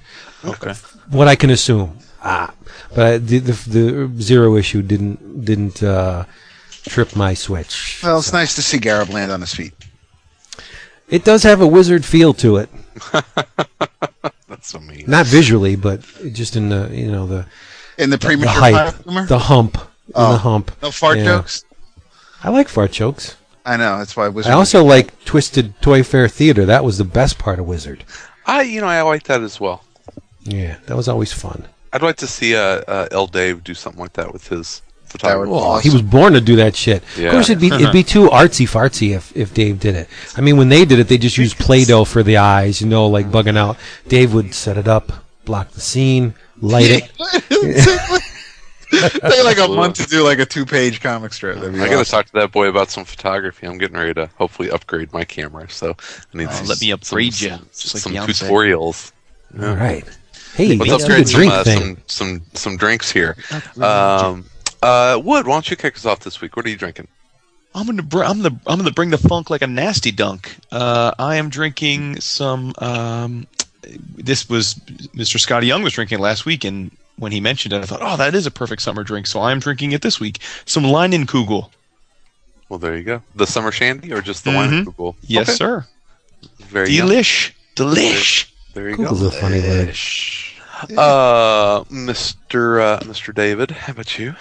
Okay. 0.46 0.74
What 1.10 1.28
I 1.28 1.36
can 1.36 1.50
assume, 1.50 1.98
ah, 2.24 2.54
but 2.96 3.28
the 3.28 3.40
the, 3.40 3.54
the 3.54 4.22
zero 4.22 4.56
issue 4.58 4.82
didn't 4.82 5.46
didn't 5.46 5.82
uh, 5.84 6.26
trip 6.86 7.16
my 7.16 7.34
switch. 7.34 8.02
Well, 8.04 8.20
it's 8.20 8.34
nice 8.34 8.56
to 8.56 8.62
see 8.62 8.78
Gareb 8.80 9.10
land 9.12 9.32
on 9.32 9.42
his 9.42 9.54
feet. 9.54 9.74
It 11.10 11.24
does 11.24 11.44
have 11.44 11.62
a 11.62 11.68
wizard 11.68 12.04
feel 12.06 12.34
to 12.36 12.58
it, 12.58 12.70
That's 14.48 14.68
so 14.70 14.80
mean. 14.80 15.04
not 15.08 15.26
visually, 15.26 15.76
but 15.76 16.02
just 16.34 16.56
in 16.56 16.70
the 16.70 16.90
you 16.92 17.12
know 17.12 17.28
the 17.28 17.46
In 17.98 18.10
the 18.10 18.18
the 18.18 18.26
premature 18.26 18.52
hype, 18.54 19.04
humor? 19.04 19.26
the 19.26 19.40
hump, 19.40 19.76
in 19.76 20.14
Oh. 20.16 20.32
the 20.34 20.38
hump. 20.40 20.72
no 20.82 20.92
fart 20.92 21.18
Yeah. 21.20 21.26
jokes? 21.26 21.66
I 22.44 22.50
like 22.50 22.68
fart 22.70 22.92
jokes. 22.92 23.36
I 23.66 23.78
know, 23.78 23.98
that's 24.00 24.16
why 24.18 24.28
Wizard 24.28 24.52
I 24.52 24.56
also 24.56 24.84
like 24.84 25.24
Twisted 25.24 25.80
Toy 25.82 26.04
Fair 26.04 26.28
Theater. 26.28 26.66
That 26.66 26.84
was 26.84 26.98
the 26.98 27.06
best 27.06 27.38
part 27.38 27.60
of 27.60 27.66
Wizard. 27.66 28.04
I 28.46 28.64
you 28.64 28.82
know 28.82 28.88
I 28.88 29.02
like 29.04 29.24
that 29.24 29.42
as 29.42 29.60
well. 29.60 29.84
Yeah, 30.44 30.78
that 30.88 30.96
was 30.98 31.08
always 31.08 31.32
fun. 31.34 31.66
I'd 31.94 32.02
like 32.02 32.18
to 32.18 32.28
see 32.28 32.56
uh, 32.56 32.82
uh, 32.88 33.08
L. 33.12 33.28
Dave 33.28 33.64
do 33.64 33.74
something 33.74 34.02
like 34.02 34.14
that 34.14 34.34
with 34.34 34.48
his 34.48 34.82
photography. 35.06 35.50
would- 35.52 35.56
Well, 35.56 35.80
he 35.80 35.90
was 35.92 36.02
born 36.02 36.34
to 36.34 36.42
do 36.42 36.56
that 36.58 36.76
shit. 36.76 37.04
Yeah. 37.18 37.28
Of 37.28 37.32
course, 37.34 37.50
it'd 37.50 37.62
be 37.62 37.68
it'd 37.68 37.92
be 37.94 38.04
too 38.16 38.30
artsy 38.30 38.68
fartsy 38.68 39.16
if, 39.16 39.36
if 39.38 39.54
Dave 39.54 39.80
did 39.80 39.96
it. 39.96 40.10
I 40.36 40.42
mean, 40.42 40.58
when 40.58 40.70
they 40.70 40.86
did 40.86 41.00
it, 41.00 41.08
they 41.08 41.18
just 41.20 41.38
used 41.38 41.58
Play-Doh 41.58 42.06
for 42.06 42.24
the 42.24 42.38
eyes, 42.38 42.82
you 42.82 42.88
know, 42.88 43.08
like 43.08 43.28
bugging 43.28 43.58
out. 43.58 43.78
Dave 44.08 44.34
would 44.34 44.54
set 44.56 44.78
it 44.78 44.88
up, 44.88 45.12
block 45.46 45.70
the 45.72 45.82
scene, 45.82 46.34
light 46.62 46.90
it. 46.90 47.12
Take 48.92 49.44
like 49.44 49.58
a 49.58 49.68
month 49.68 49.96
to 49.98 50.06
do 50.08 50.24
like 50.24 50.38
a 50.40 50.46
two-page 50.46 51.02
comic 51.02 51.34
strip. 51.34 51.56
That'd 51.58 51.74
be 51.74 51.80
I 51.82 51.90
got 51.90 52.06
to 52.06 52.10
talk 52.12 52.28
to 52.28 52.34
that 52.34 52.52
boy 52.52 52.68
about 52.68 52.92
some 52.92 53.06
photography. 53.06 53.66
I'm 53.66 53.80
getting 53.80 53.98
ready 53.98 54.14
to 54.16 54.30
hopefully 54.36 54.70
upgrade 54.70 55.12
my 55.12 55.24
camera, 55.24 55.68
so 55.70 55.96
I 56.34 56.38
need 56.38 56.52
some, 56.52 56.68
Let 56.68 56.80
me 56.80 56.92
upgrade 56.92 57.34
some, 57.34 57.50
ya, 57.50 57.58
some, 57.58 57.68
just 57.74 57.94
like 57.96 58.04
some 58.04 58.14
tutorials. 58.14 59.12
All 59.60 59.76
right. 59.76 60.06
Hey, 60.56 60.76
Let's 60.78 60.92
that's 60.92 61.04
upgrade 61.04 61.28
some, 61.28 61.48
uh, 61.50 61.64
some 61.64 61.98
some 62.08 62.42
some 62.54 62.78
drinks 62.78 63.12
here. 63.12 63.36
Um, 63.82 64.46
uh, 64.82 65.20
Wood, 65.24 65.48
why 65.48 65.54
don't 65.56 65.70
you 65.70 65.76
kick 65.78 65.96
us 65.96 66.06
off 66.06 66.20
this 66.20 66.42
week? 66.42 66.56
What 66.56 66.66
are 66.66 66.70
you 66.70 66.76
drinking? 66.78 67.08
I'm 67.76 67.88
gonna 67.88 68.04
br- 68.04 68.24
I'm 68.24 68.42
gonna 68.42 68.60
I'm 68.68 68.78
gonna 68.78 68.92
bring 68.92 69.10
the 69.10 69.18
funk 69.18 69.50
like 69.50 69.62
a 69.64 69.68
nasty 69.68 70.12
dunk. 70.12 70.56
Uh, 70.72 71.12
I 71.18 71.38
am 71.38 71.50
drinking 71.50 72.20
some. 72.22 72.74
Um, 72.78 73.48
this 74.16 74.48
was 74.48 74.76
Mr. 75.16 75.38
Skottie 75.44 75.66
Young 75.66 75.82
was 75.84 75.94
drinking 75.94 76.20
last 76.20 76.46
week, 76.46 76.64
and 76.64 76.92
when 77.18 77.32
he 77.32 77.40
mentioned 77.40 77.74
it, 77.74 77.82
I 77.82 77.86
thought, 77.86 78.00
oh, 78.02 78.16
that 78.18 78.36
is 78.36 78.46
a 78.46 78.52
perfect 78.52 78.82
summer 78.82 79.04
drink. 79.04 79.28
So 79.28 79.40
I 79.40 79.52
am 79.52 79.60
drinking 79.60 79.92
it 79.92 80.02
this 80.02 80.20
week. 80.20 80.40
Some 80.66 80.84
Leinenkugel. 80.84 81.70
Well, 82.70 82.80
there 82.80 82.96
you 82.96 83.04
go. 83.04 83.22
The 83.36 83.46
summer 83.48 83.72
shandy 83.72 84.14
or 84.14 84.22
just 84.22 84.44
the 84.44 84.52
Mhm. 84.52 84.56
wine 84.56 84.84
Google? 84.86 85.16
Yes, 85.24 85.56
sir. 85.56 85.86
Very 86.60 86.92
yum. 86.92 87.08
Delish. 87.08 87.52
Delish. 87.76 88.46
There 88.74 88.90
you 88.90 88.98
go. 88.98 89.04
Google's 89.04 89.22
a 89.22 89.32
funny 89.32 89.62
word. 89.62 89.90
Uh, 90.98 91.84
Mr. 91.86 92.82
Uh, 92.82 93.00
Mr. 93.02 93.34
David, 93.34 93.72
how 93.72 93.92
about 93.92 94.18
you? 94.18 94.36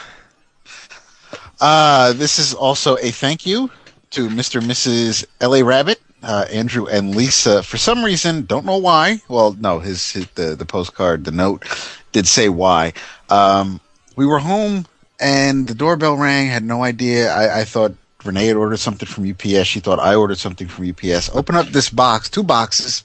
Uh, 1.61 2.13
this 2.15 2.39
is 2.39 2.55
also 2.55 2.97
a 2.97 3.11
thank 3.11 3.47
you 3.47 3.71
to 4.11 4.29
Mr. 4.29 4.61
and 4.61 4.71
Mrs. 4.71 5.25
L.A. 5.41 5.63
Rabbit, 5.63 6.01
uh, 6.23 6.47
Andrew 6.51 6.87
and 6.87 7.15
Lisa. 7.15 7.63
For 7.63 7.77
some 7.77 8.05
reason, 8.05 8.47
don't 8.47 8.67
know 8.67 8.79
why. 8.79 9.21
Well, 9.29 9.55
no, 9.61 9.79
his, 9.79 10.11
his 10.11 10.27
the 10.29 10.57
the 10.57 10.67
postcard, 10.67 11.25
the 11.25 11.31
note 11.31 11.65
did 12.13 12.27
say 12.27 12.49
why. 12.49 12.95
Um, 13.29 13.81
we 14.17 14.27
were 14.27 14.39
home 14.39 14.87
and 15.21 15.69
the 15.69 15.75
doorbell 15.75 16.17
rang. 16.17 16.49
Had 16.49 16.65
no 16.65 16.83
idea. 16.83 17.33
I, 17.33 17.61
I 17.61 17.65
thought 17.65 17.95
Renee 18.25 18.47
had 18.47 18.57
ordered 18.57 18.79
something 18.79 19.07
from 19.07 19.31
UPS. 19.31 19.67
She 19.67 19.81
thought 19.81 19.99
I 19.99 20.15
ordered 20.15 20.39
something 20.39 20.69
from 20.69 20.89
UPS. 20.89 21.31
Open 21.35 21.55
up 21.55 21.67
this 21.69 21.91
box, 21.91 22.29
two 22.29 22.43
boxes, 22.43 23.05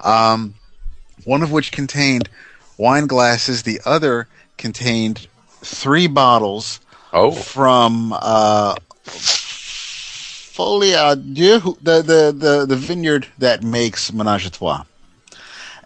um, 0.00 0.54
one 1.26 1.42
of 1.42 1.52
which 1.52 1.70
contained 1.70 2.30
wine 2.78 3.06
glasses. 3.06 3.62
The 3.64 3.80
other 3.84 4.26
contained 4.56 5.26
three 5.60 6.06
bottles 6.06 6.80
Oh, 7.12 7.30
from 7.30 8.12
uh, 8.12 8.74
Folia 10.56 11.14
the, 11.16 12.02
the, 12.02 12.32
the, 12.32 12.66
the 12.66 12.76
vineyard 12.76 13.26
that 13.38 13.62
makes 13.62 14.10
Menage 14.12 14.46
a 14.46 14.50
Trois. 14.50 14.84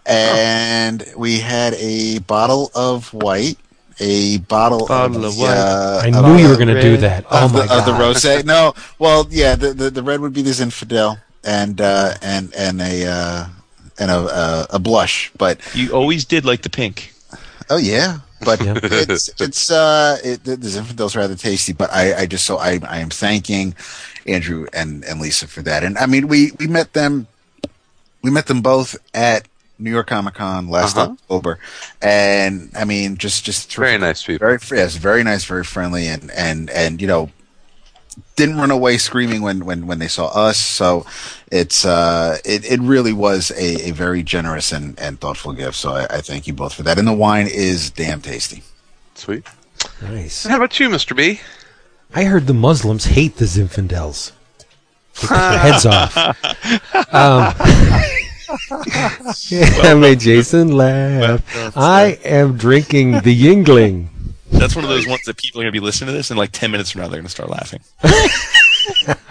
And 0.05 1.05
we 1.15 1.39
had 1.39 1.73
a 1.75 2.19
bottle 2.19 2.71
of 2.73 3.13
white, 3.13 3.57
a 3.99 4.37
bottle, 4.39 4.87
Bottle 4.87 5.25
of 5.25 5.35
the, 5.35 5.41
white. 5.41 5.49
uh, 5.51 6.01
I 6.03 6.09
knew 6.09 6.37
you 6.41 6.49
were 6.49 6.55
going 6.55 6.69
to 6.69 6.81
do 6.81 6.97
that. 6.97 7.25
Oh 7.29 7.45
of 7.45 7.53
my 7.53 7.65
the, 7.67 7.73
of 7.77 7.85
the 7.85 7.91
rosé. 7.91 8.43
No, 8.43 8.73
well, 8.97 9.27
yeah, 9.29 9.55
the, 9.55 9.73
the 9.73 9.89
the 9.91 10.01
red 10.01 10.19
would 10.21 10.33
be 10.33 10.41
the 10.41 10.49
Zinfandel, 10.51 11.21
and 11.43 11.79
uh, 11.79 12.15
and 12.23 12.51
and 12.55 12.81
a 12.81 13.05
uh, 13.05 13.45
and 14.01 14.09
a, 14.11 14.19
a 14.19 14.67
a 14.77 14.79
blush. 14.79 15.31
But 15.37 15.61
You 15.77 15.93
always 15.93 16.25
did 16.25 16.43
like 16.45 16.61
the 16.63 16.69
pink. 16.73 17.13
oh 17.69 17.77
yeah, 17.77 18.19
but 18.43 18.57
Yeah. 18.65 18.79
it's 18.83 19.29
it's 19.39 19.69
uh 19.71 20.17
it, 20.23 20.43
the, 20.43 20.55
the 20.57 20.67
Zinfandel's 20.67 21.15
rather 21.15 21.35
tasty. 21.37 21.73
But 21.73 21.93
I 21.93 22.21
I 22.21 22.25
just 22.25 22.45
so 22.45 22.57
I 22.57 22.79
I 22.83 22.99
am 22.99 23.09
thanking 23.13 23.75
Andrew 24.25 24.65
and 24.73 25.05
and 25.05 25.21
Lisa 25.21 25.45
for 25.47 25.61
that. 25.63 25.83
And 25.85 25.97
I 25.97 26.05
mean 26.07 26.27
we 26.27 26.51
we 26.59 26.67
met 26.67 26.93
them 26.93 27.27
we 28.23 28.31
met 28.31 28.47
them 28.47 28.61
both 28.61 28.97
at 29.13 29.47
New 29.79 29.89
York 29.89 30.07
Comic 30.07 30.35
Con 30.35 30.69
last 30.69 30.95
Uh-huh. 30.97 31.11
October, 31.17 31.57
and 32.01 32.69
I 32.77 32.85
mean 32.85 33.17
just 33.17 33.43
just 33.45 33.73
very 33.75 33.97
nice 33.97 34.21
people. 34.23 34.45
very 34.47 34.59
yes, 34.77 34.95
very 34.95 35.23
nice, 35.23 35.43
very 35.45 35.63
friendly, 35.63 36.05
and 36.07 36.29
and 36.37 36.69
and 36.69 37.01
you 37.01 37.07
know, 37.07 37.31
didn't 38.35 38.57
run 38.57 38.69
away 38.69 38.97
screaming 38.99 39.41
when 39.41 39.65
when 39.65 39.87
when 39.87 39.97
they 39.99 40.07
saw 40.07 40.27
us. 40.27 40.57
So 40.61 41.05
it's 41.51 41.85
uh, 41.85 42.37
it 42.45 42.65
it 42.65 42.79
really 42.79 43.13
was 43.13 43.51
a, 43.51 43.89
a 43.89 43.91
very 43.91 44.23
generous 44.23 44.71
and 44.71 44.97
and 44.99 45.19
thoughtful 45.19 45.53
gift. 45.53 45.75
So 45.75 45.91
I, 45.91 46.05
I 46.05 46.21
thank 46.21 46.47
you 46.47 46.53
both 46.53 46.73
for 46.73 46.83
that. 46.83 46.97
And 46.97 47.07
the 47.07 47.13
wine 47.13 47.47
is 47.47 47.91
damn 47.91 48.21
tasty. 48.21 48.63
Sweet. 49.15 49.45
Nice. 50.01 50.45
How 50.45 50.57
about 50.57 50.79
you, 50.79 50.89
Mr. 50.89 51.15
B? 51.15 51.41
I 52.13 52.23
heard 52.25 52.47
the 52.47 52.53
Muslims 52.53 53.05
hate 53.05 53.37
the 53.37 53.45
Zinfandels. 53.45 54.31
They 55.21 55.27
cut 55.27 55.51
their 55.51 55.59
heads 55.59 55.85
off. 55.85 56.17
Um, 57.13 57.53
yeah, 59.49 59.93
made 59.95 60.19
Jason 60.19 60.75
laugh. 60.75 61.43
I 61.77 62.19
am 62.23 62.57
drinking 62.57 63.13
the 63.21 63.35
Yuengling. 63.35 64.07
That's 64.51 64.75
one 64.75 64.83
of 64.83 64.89
those 64.89 65.07
ones 65.07 65.21
that 65.25 65.37
people 65.37 65.61
are 65.61 65.63
going 65.63 65.73
to 65.73 65.79
be 65.79 65.83
listening 65.83 66.07
to 66.07 66.13
this, 66.13 66.29
and 66.29 66.37
like 66.37 66.51
10 66.51 66.71
minutes 66.71 66.91
from 66.91 67.01
now, 67.01 67.07
they're 67.07 67.19
going 67.21 67.25
to 67.25 67.31
start 67.31 67.49
laughing. 67.49 67.79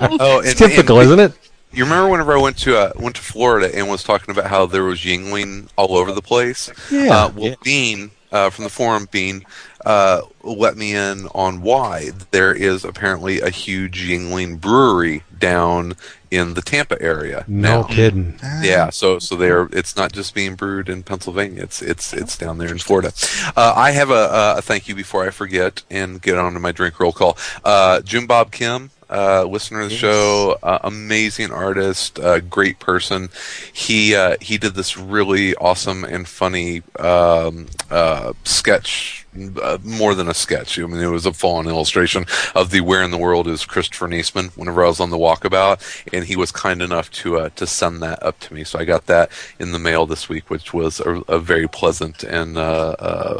Oh, 0.00 0.40
It's 0.40 0.58
typical, 0.58 0.98
isn't 1.00 1.20
it? 1.20 1.49
You 1.72 1.84
remember 1.84 2.10
whenever 2.10 2.32
I 2.36 2.40
went 2.40 2.58
to 2.58 2.76
uh, 2.78 2.92
went 2.96 3.16
to 3.16 3.22
Florida 3.22 3.70
and 3.76 3.88
was 3.88 4.02
talking 4.02 4.30
about 4.32 4.46
how 4.50 4.66
there 4.66 4.84
was 4.84 5.00
Yuengling 5.00 5.68
all 5.76 5.96
over 5.96 6.12
the 6.12 6.22
place? 6.22 6.70
Yeah. 6.90 7.14
Uh, 7.26 7.28
well, 7.34 7.44
Yeah. 7.50 7.54
Bean 7.62 8.10
uh, 8.32 8.50
from 8.50 8.64
the 8.64 8.70
forum, 8.70 9.08
Bean, 9.10 9.44
uh, 9.84 10.22
let 10.44 10.76
me 10.76 10.94
in 10.94 11.26
on 11.34 11.62
why 11.62 12.10
there 12.30 12.52
is 12.54 12.84
apparently 12.84 13.40
a 13.40 13.50
huge 13.50 14.08
Yuengling 14.08 14.60
brewery 14.60 15.24
down 15.38 15.94
in 16.30 16.54
the 16.54 16.62
Tampa 16.62 17.00
area. 17.02 17.44
No 17.48 17.80
now. 17.82 17.86
kidding. 17.88 18.38
Yeah, 18.62 18.90
so 18.90 19.18
so 19.18 19.34
they're 19.36 19.68
it's 19.72 19.96
not 19.96 20.12
just 20.12 20.34
being 20.34 20.54
brewed 20.54 20.88
in 20.88 21.02
Pennsylvania. 21.02 21.62
It's 21.62 21.82
it's 21.82 22.12
it's 22.12 22.36
down 22.36 22.58
there 22.58 22.70
in 22.70 22.78
Florida. 22.78 23.12
Uh, 23.56 23.72
I 23.76 23.92
have 23.92 24.10
a, 24.10 24.54
a 24.58 24.62
thank 24.62 24.86
you 24.88 24.94
before 24.94 25.26
I 25.26 25.30
forget 25.30 25.82
and 25.90 26.20
get 26.22 26.36
on 26.36 26.52
to 26.54 26.60
my 26.60 26.72
drink 26.72 26.98
roll 27.00 27.12
call. 27.12 27.36
Uh, 27.64 28.00
Jim 28.02 28.26
Bob 28.28 28.52
Kim, 28.52 28.90
uh, 29.10 29.44
listener 29.44 29.82
of 29.82 29.90
the 29.90 29.96
show, 29.96 30.58
uh, 30.62 30.78
amazing 30.84 31.50
artist, 31.50 32.18
uh, 32.18 32.40
great 32.40 32.78
person. 32.78 33.28
He 33.72 34.14
uh, 34.14 34.36
he 34.40 34.58
did 34.58 34.74
this 34.74 34.96
really 34.96 35.54
awesome 35.56 36.04
and 36.04 36.28
funny 36.28 36.82
um, 36.98 37.66
uh, 37.90 38.32
sketch. 38.44 39.18
Uh, 39.62 39.78
more 39.84 40.16
than 40.16 40.26
a 40.28 40.34
sketch. 40.34 40.76
I 40.76 40.86
mean, 40.86 41.00
it 41.00 41.06
was 41.06 41.24
a 41.24 41.32
full-on 41.32 41.68
illustration 41.68 42.26
of 42.56 42.72
the 42.72 42.80
"Where 42.80 43.00
in 43.00 43.12
the 43.12 43.16
World 43.16 43.46
is 43.46 43.64
Christopher 43.64 44.08
Niesman?" 44.08 44.50
Whenever 44.56 44.84
I 44.84 44.88
was 44.88 44.98
on 44.98 45.10
the 45.10 45.18
walkabout, 45.18 45.78
and 46.12 46.24
he 46.24 46.34
was 46.34 46.50
kind 46.50 46.82
enough 46.82 47.12
to 47.12 47.38
uh, 47.38 47.50
to 47.50 47.64
send 47.64 48.02
that 48.02 48.20
up 48.24 48.40
to 48.40 48.52
me. 48.52 48.64
So 48.64 48.80
I 48.80 48.84
got 48.84 49.06
that 49.06 49.30
in 49.60 49.70
the 49.70 49.78
mail 49.78 50.04
this 50.04 50.28
week, 50.28 50.50
which 50.50 50.74
was 50.74 50.98
a, 50.98 51.22
a 51.28 51.38
very 51.38 51.68
pleasant 51.68 52.24
and 52.24 52.56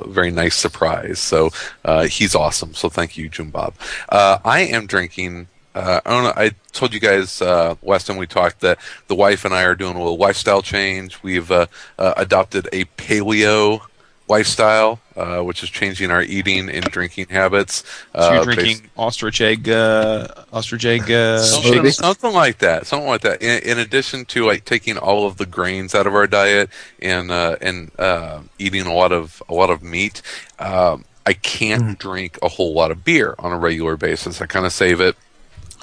very 0.07 0.31
nice 0.31 0.55
surprise. 0.55 1.19
So 1.19 1.51
uh, 1.85 2.05
he's 2.07 2.37
awesome. 2.37 2.73
So 2.75 2.89
thank 2.89 3.17
you, 3.17 3.29
Jim 3.29 3.51
Bob. 3.51 3.75
Uh, 4.09 4.39
I 4.45 4.61
am 4.61 4.87
drinking. 4.87 5.49
Uh, 5.75 6.01
I 6.05 6.11
don't 6.11 6.25
know. 6.25 6.33
I 6.37 6.51
told 6.73 6.93
you 6.93 7.01
guys 7.01 7.41
uh, 7.41 7.77
last 7.83 8.07
time 8.09 8.17
we 8.17 8.27
talked 8.27 8.61
that 8.61 8.79
the 9.07 9.15
wife 9.15 9.45
and 9.45 9.55
I 9.55 9.63
are 9.65 9.75
doing 9.77 9.95
a 9.95 9.99
little 9.99 10.17
lifestyle 10.19 10.63
change. 10.63 11.23
We've 11.23 11.51
uh, 11.51 11.67
uh, 11.99 12.15
adopted 12.17 12.69
a 12.73 12.87
paleo 12.97 13.81
lifestyle, 14.29 15.01
uh, 15.17 15.41
which 15.43 15.63
is 15.63 15.71
changing 15.71 16.11
our 16.11 16.23
eating 16.23 16.69
and 16.71 16.85
drinking 16.87 17.27
habits. 17.31 17.85
So 18.15 18.21
Uh, 18.21 18.33
you're 18.35 18.47
based- 18.47 18.59
drinking 18.59 18.91
ostrich 18.97 19.41
egg, 19.41 19.69
uh, 19.69 20.29
ostrich 20.53 20.85
egg. 20.85 21.11
Uh, 21.11 21.39
Something, 21.39 21.91
something 21.91 22.33
like 22.33 22.59
that. 22.59 22.87
Something 22.87 23.09
like 23.09 23.21
that. 23.23 23.43
In, 23.43 23.63
in 23.63 23.79
addition 23.79 24.25
to 24.27 24.45
like 24.47 24.65
taking 24.65 24.97
all 24.99 25.27
of 25.27 25.37
the 25.37 25.47
grains 25.47 25.95
out 25.95 26.07
of 26.07 26.15
our 26.15 26.27
diet 26.27 26.71
and 27.01 27.31
uh, 27.31 27.57
and 27.61 27.91
uh, 27.99 28.41
eating 28.59 28.87
a 28.87 28.95
lot 28.95 29.13
of 29.13 29.43
a 29.49 29.55
lot 29.55 29.71
of 29.71 29.83
meat, 29.83 30.23
um, 30.59 31.05
I 31.27 31.33
can't 31.33 31.99
drink 31.99 32.39
a 32.43 32.49
whole 32.49 32.73
lot 32.73 32.91
of 32.91 33.05
beer 33.05 33.35
on 33.39 33.53
a 33.53 33.59
regular 33.59 33.97
basis. 33.97 34.41
I 34.41 34.47
kind 34.47 34.65
of 34.67 34.73
save 34.73 35.01
it 35.01 35.17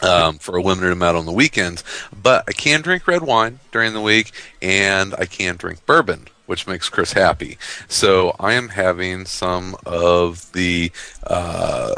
um, 0.01 0.37
for 0.37 0.57
a 0.57 0.61
limited 0.61 0.91
amount 0.91 1.17
on 1.17 1.25
the 1.25 1.31
weekends. 1.31 1.83
But 2.21 2.43
I 2.47 2.53
can 2.53 2.81
drink 2.81 3.07
red 3.07 3.23
wine 3.23 3.59
during 3.71 3.93
the 3.93 4.01
week, 4.01 4.31
and 4.61 5.13
I 5.15 5.25
can 5.25 5.55
drink 5.55 5.85
bourbon, 5.85 6.27
which 6.45 6.67
makes 6.67 6.89
Chris 6.89 7.13
happy. 7.13 7.57
So 7.87 8.35
I 8.39 8.53
am 8.53 8.69
having 8.69 9.25
some 9.25 9.75
of 9.85 10.51
the. 10.53 10.91
Uh, 11.25 11.95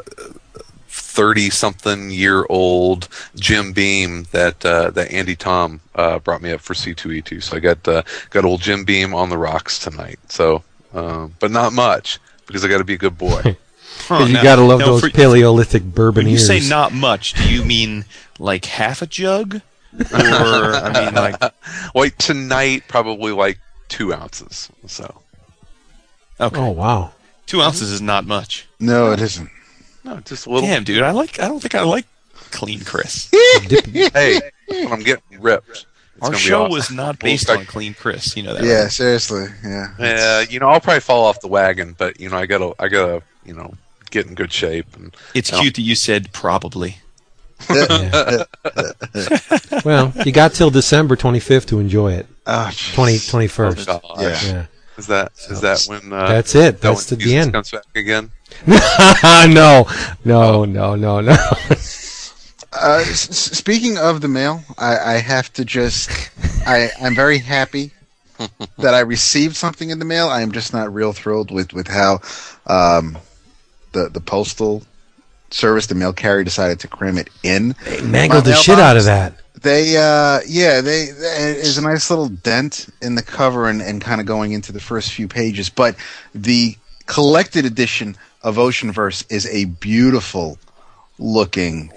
30 0.91 1.50
something 1.50 2.12
year 2.12 2.46
old 2.50 3.08
Jim 3.36 3.74
Beam 3.74 4.25
that 4.32 4.63
uh, 4.65 4.89
that 4.91 5.12
Andy 5.12 5.36
Tom 5.36 5.82
uh, 5.96 6.20
brought 6.20 6.41
me 6.41 6.51
up 6.51 6.62
for 6.62 6.74
C2E2. 6.74 7.41
So 7.44 7.58
I 7.58 7.60
got 7.60 7.88
uh, 7.88 8.03
got 8.29 8.46
old 8.46 8.62
Jim 8.62 8.86
Beam 8.86 9.13
on 9.13 9.29
the 9.29 9.38
rocks 9.38 9.79
tonight. 9.79 10.20
So 10.29 10.63
um, 10.94 11.36
but 11.39 11.51
not 11.51 11.74
much 11.74 12.20
because 12.48 12.63
I 12.63 12.68
got 12.68 12.79
to 12.79 12.84
be 12.84 12.94
a 12.94 12.98
good 12.98 13.18
boy. 13.18 13.58
huh, 14.18 14.25
you 14.25 14.34
now- 14.34 14.44
gotta 14.44 14.62
love 14.63 14.80
now 14.80 14.86
those 14.88 15.01
for- 15.01 15.10
Paleolithic 15.10 15.82
When 15.84 15.92
bourbon 15.92 16.28
you 16.28 16.38
say 16.38 16.60
not 16.68 16.92
much, 16.94 17.34
do 17.34 17.50
you 17.54 17.63
mean 17.63 18.06
like 18.38 18.66
half 18.66 19.01
a 19.01 19.08
jug? 19.08 19.62
Or, 19.94 20.06
I 20.13 21.06
mean, 21.06 21.13
like, 21.16 21.54
like 21.96 22.18
tonight 22.18 22.84
probably 22.88 23.32
like 23.32 23.60
2 23.89 24.13
ounces. 24.13 24.70
So 24.88 25.22
okay. 26.39 26.60
Oh 26.60 26.70
wow. 26.72 27.12
Two 27.48 27.62
ounces 27.62 27.92
is 27.92 28.01
not 28.01 28.25
much. 28.25 28.68
No, 28.80 29.12
it 29.12 29.20
isn't. 29.22 29.50
no, 30.04 30.20
just 30.20 30.46
a 30.46 30.50
little 30.51 30.68
Damn, 30.68 30.84
dude, 30.84 31.01
I 31.01 31.12
like. 31.12 31.39
I 31.39 31.48
don't 31.48 31.60
think 31.60 31.74
I 31.75 31.82
like 31.82 32.06
clean 32.51 32.82
Chris. 32.82 33.30
hey, 34.13 34.39
when 34.68 34.92
I'm 34.94 35.00
getting 35.04 35.39
ripped. 35.42 35.86
It's 36.18 36.28
Our 36.28 36.36
show 36.36 36.62
awesome. 36.63 36.72
was 36.74 36.92
not 36.92 37.18
based 37.20 37.50
on 37.50 37.66
clean 37.66 37.94
Chris. 37.94 38.36
You 38.36 38.44
know 38.44 38.54
that. 38.54 38.63
Yeah, 38.63 38.84
right? 38.84 38.92
seriously. 38.92 39.46
Yeah. 39.63 39.94
Yeah, 39.98 40.42
you 40.42 40.60
know, 40.60 40.68
I'll 40.68 40.82
probably 40.82 41.00
fall 41.00 41.25
off 41.25 41.39
the 41.39 41.48
wagon, 41.48 41.96
but 41.98 42.20
you 42.20 42.30
know, 42.30 42.38
I 42.38 42.46
gotta, 42.46 42.74
I 42.78 42.89
gotta, 42.89 43.24
you 43.46 43.54
know, 43.54 43.74
get 44.10 44.28
in 44.28 44.36
good 44.36 44.51
shape. 44.51 44.96
And 44.96 45.16
It's 45.34 45.51
No. 45.51 45.62
cute 45.62 45.75
that 45.75 45.82
you 45.82 45.96
said 45.96 46.32
probably. 46.34 46.98
Well, 49.86 50.13
you 50.25 50.32
got 50.32 50.54
till 50.54 50.70
December 50.70 51.16
25th 51.16 51.66
to 51.68 51.80
enjoy 51.80 52.13
it. 52.13 52.28
Oh, 52.48 52.70
jeez. 52.72 52.94
20, 52.96 53.13
Oh, 53.16 53.18
21st. 53.18 53.86
gosh. 53.86 54.01
Yeah. 54.20 54.51
Yeah. 54.54 54.66
Is 54.98 55.08
that 55.08 55.32
is 55.50 55.62
that 55.62 55.86
when? 55.88 56.12
Uh, 56.12 56.28
That's 56.28 56.56
it. 56.56 56.60
that 56.60 56.82
That's 56.82 57.10
when 57.10 57.20
the 57.20 57.24
Jesus 57.24 57.46
end. 57.46 57.54
Comes 57.54 57.72
back 57.72 57.84
again. 57.96 58.32
no, 59.54 59.88
no, 60.25 60.66
no, 60.66 60.96
no, 60.96 61.22
no. 61.22 61.36
Uh, 62.72 63.00
s- 63.01 63.30
s- 63.30 63.58
speaking 63.58 63.98
of 63.98 64.22
the 64.22 64.28
mail, 64.28 64.63
I, 64.78 64.98
I 65.00 65.13
have 65.13 65.51
to 65.54 65.66
just, 65.66 66.12
I, 66.68 66.89
I'm 67.01 67.16
very 67.16 67.39
happy 67.39 67.92
that 68.78 68.94
I 68.94 69.00
received 69.00 69.56
something 69.56 69.89
in 69.89 69.98
the 69.98 70.06
mail. 70.06 70.28
I 70.30 70.42
am 70.44 70.51
just 70.51 70.72
not 70.72 70.94
real 70.94 71.12
thrilled 71.12 71.50
with, 71.50 71.74
with 71.74 71.88
how 71.88 72.20
um, 72.68 73.18
the, 73.91 74.10
the 74.10 74.22
postal 74.22 74.84
service, 75.51 75.88
the 75.88 75.96
mail 75.96 76.13
carrier, 76.13 76.43
decided 76.43 76.79
to 76.81 76.88
cram 76.88 77.17
it 77.17 77.29
in. 77.43 77.75
They 77.86 78.01
Mangled 78.01 78.46
the 78.46 78.55
shit 78.55 78.79
out 78.79 78.98
of 78.98 79.05
that. 79.05 79.34
They, 79.62 79.98
uh, 79.98 80.39
yeah, 80.48 80.79
they, 80.79 81.08
there's 81.12 81.77
a 81.77 81.81
nice 81.81 82.10
little 82.10 82.29
dent 82.29 82.88
in 83.01 83.15
the 83.15 83.22
cover 83.22 83.67
and, 83.67 83.81
and 83.81 84.01
kind 84.01 84.22
of 84.22 84.27
going 84.27 84.53
into 84.53 84.72
the 84.72 84.79
first 84.79 85.12
few 85.12 85.27
pages. 85.27 85.69
But 85.69 85.96
the 86.34 86.77
collected 87.08 87.65
edition 87.65 88.15
of 88.41 88.55
Oceanverse 88.55 89.25
is 89.29 89.46
a 89.48 89.65
beautiful 89.65 90.58
looking 91.17 91.91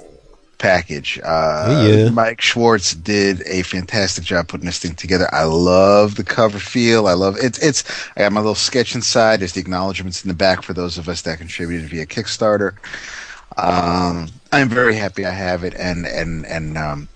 package. 0.63 1.21
Uh, 1.23 1.85
Yeah. 1.87 2.09
Mike 2.11 2.41
Schwartz 2.41 2.95
did 2.95 3.43
a 3.47 3.63
fantastic 3.63 4.25
job 4.25 4.49
putting 4.49 4.67
this 4.67 4.79
thing 4.79 4.95
together. 4.95 5.29
I 5.33 5.45
love 5.45 6.15
the 6.15 6.25
cover 6.25 6.59
feel. 6.59 7.09
I 7.09 7.13
love 7.15 7.37
it's 7.39 7.59
it's. 7.59 7.85
I 8.17 8.21
got 8.21 8.33
my 8.33 8.41
little 8.41 8.55
sketch 8.55 8.95
inside. 8.95 9.41
There's 9.41 9.53
the 9.53 9.61
acknowledgments 9.61 10.25
in 10.25 10.29
the 10.29 10.35
back 10.35 10.63
for 10.63 10.73
those 10.73 10.97
of 10.97 11.09
us 11.09 11.23
that 11.23 11.39
contributed 11.39 11.91
via 11.91 12.07
Kickstarter. 12.07 12.77
Um, 13.59 14.29
I'm 14.53 14.69
very 14.69 14.95
happy 14.95 15.27
I 15.27 15.31
have 15.31 15.65
it, 15.65 15.75
and 15.75 16.07
and 16.07 16.47
and 16.47 16.79
um, 16.79 17.09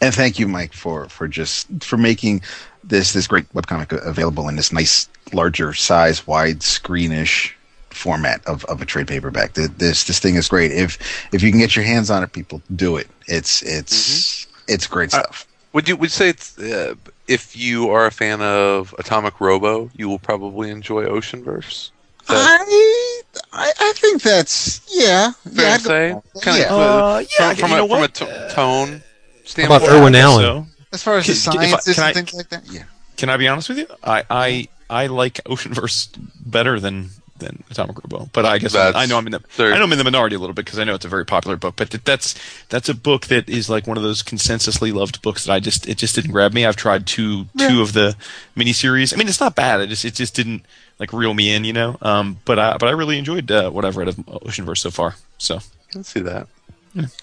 and 0.00 0.14
thank 0.14 0.38
you, 0.38 0.46
Mike, 0.48 0.72
for 0.72 1.08
for 1.08 1.28
just 1.28 1.66
for 1.82 1.96
making 1.96 2.42
this 2.84 3.12
this 3.12 3.26
great 3.26 3.52
webcomic 3.52 3.92
available 4.06 4.48
in 4.48 4.56
this 4.56 4.72
nice 4.72 5.08
larger 5.32 5.74
size, 5.74 6.26
wide 6.26 6.60
screenish 6.60 7.52
format 7.94 8.44
of, 8.46 8.64
of 8.66 8.82
a 8.82 8.84
trade 8.84 9.08
paperback. 9.08 9.54
Th- 9.54 9.70
This 9.78 10.04
this 10.04 10.18
thing 10.18 10.34
is 10.36 10.48
great. 10.48 10.72
If 10.72 10.98
if 11.32 11.42
you 11.42 11.50
can 11.50 11.60
get 11.60 11.74
your 11.76 11.84
hands 11.84 12.10
on 12.10 12.22
it, 12.22 12.32
people 12.32 12.60
do 12.76 12.96
it. 12.96 13.08
It's 13.26 13.62
it's 13.62 14.46
it's 14.68 14.86
great 14.86 15.10
stuff. 15.10 15.46
Would 15.72 15.88
you 15.88 15.96
would 15.96 16.06
you 16.06 16.10
say 16.10 16.28
it's, 16.28 16.56
uh, 16.58 16.94
if 17.26 17.56
you 17.56 17.90
are 17.90 18.06
a 18.06 18.10
fan 18.12 18.40
of 18.42 18.94
Atomic 18.98 19.40
Robo, 19.40 19.90
you 19.96 20.08
will 20.08 20.20
probably 20.20 20.70
enjoy 20.70 21.04
Oceanverse? 21.06 21.90
That- 22.28 22.60
I, 22.60 23.22
I 23.52 23.72
I 23.80 23.92
think 23.96 24.22
that's 24.22 24.80
yeah. 24.90 25.32
fair 25.32 25.64
yeah, 25.66 25.76
to 25.78 25.82
say? 25.84 26.16
Kind 26.42 26.58
yeah. 26.60 26.72
of, 26.72 26.80
Uh, 26.80 27.24
yeah, 27.38 27.54
from, 27.54 27.56
from 27.56 27.72
a, 27.72 27.76
from 27.76 27.80
a 27.80 27.86
what? 27.86 28.14
to- 28.14 28.50
tone 28.54 28.88
How 28.92 29.00
standpoint. 29.44 29.82
about 29.82 29.94
Irwin 29.96 30.14
Allen? 30.14 30.44
so. 30.44 30.66
As 30.92 31.02
far 31.02 31.16
as 31.18 31.26
the 31.26 31.50
Can- 31.50 31.60
can- 31.60 31.68
if 31.68 31.74
I- 31.74 31.78
science 31.78 31.88
is 31.88 31.98
I- 31.98 32.06
and 32.06 32.14
things 32.16 32.34
like 32.34 32.48
that, 32.50 32.62
yeah. 32.70 32.84
Can 33.16 33.28
I 33.30 33.36
be 33.36 33.46
honest 33.48 33.68
with 33.68 33.78
you? 33.78 33.86
I 34.02 34.22
I, 34.30 34.68
I 34.88 35.06
like 35.08 35.34
Oceanverse 35.44 36.08
better 36.46 36.78
than 36.80 37.10
than 37.38 37.64
Atomic 37.70 37.96
Robo, 38.04 38.28
but 38.32 38.46
I 38.46 38.58
guess 38.58 38.72
That's- 38.72 38.94
I 38.94 39.06
know 39.06 39.18
I'm 39.18 39.26
in 39.26 39.32
the 39.32 39.40
there- 39.56 39.74
I 39.74 39.78
know 39.78 39.84
I'm 39.84 39.92
in 39.92 39.98
the 39.98 40.04
minority 40.04 40.36
a 40.36 40.38
little 40.38 40.54
bit 40.54 40.64
because 40.64 40.78
I 40.78 40.84
know 40.84 40.94
it's 40.94 41.04
a 41.04 41.08
very 41.08 41.24
popular 41.26 41.56
book. 41.56 41.74
But 41.76 41.90
that's 42.04 42.34
that's 42.68 42.88
a 42.88 42.94
book 42.94 43.26
that 43.26 43.48
is 43.48 43.68
like 43.68 43.86
one 43.86 43.96
of 43.96 44.02
those 44.02 44.22
consensusly 44.22 44.92
loved 44.94 45.20
books 45.20 45.44
that 45.44 45.52
I 45.52 45.60
just 45.60 45.88
it 45.88 45.98
just 45.98 46.14
didn't 46.14 46.30
grab 46.32 46.52
me. 46.52 46.64
I've 46.64 46.76
tried 46.76 47.06
two 47.06 47.46
two 47.58 47.82
of 47.82 47.92
the 47.92 48.16
miniseries. 48.56 49.12
I 49.12 49.16
mean, 49.16 49.28
it's 49.28 49.40
not 49.40 49.54
bad. 49.56 49.80
It 49.80 49.88
just 49.88 50.04
it 50.04 50.14
just 50.14 50.34
didn't 50.34 50.64
like 51.00 51.12
reel 51.12 51.34
me 51.34 51.52
in, 51.52 51.64
you 51.64 51.72
know. 51.72 51.96
Um, 52.02 52.38
but 52.44 52.58
I 52.58 52.76
but 52.78 52.88
I 52.88 52.92
really 52.92 53.18
enjoyed 53.18 53.50
uh, 53.50 53.70
what 53.70 53.84
I've 53.84 53.96
read 53.96 54.08
of 54.08 54.16
Oceanverse 54.16 54.78
so 54.78 54.90
far. 54.90 55.16
So 55.38 55.56
I 55.56 55.92
can 55.92 56.04
see 56.04 56.20
that. 56.20 56.46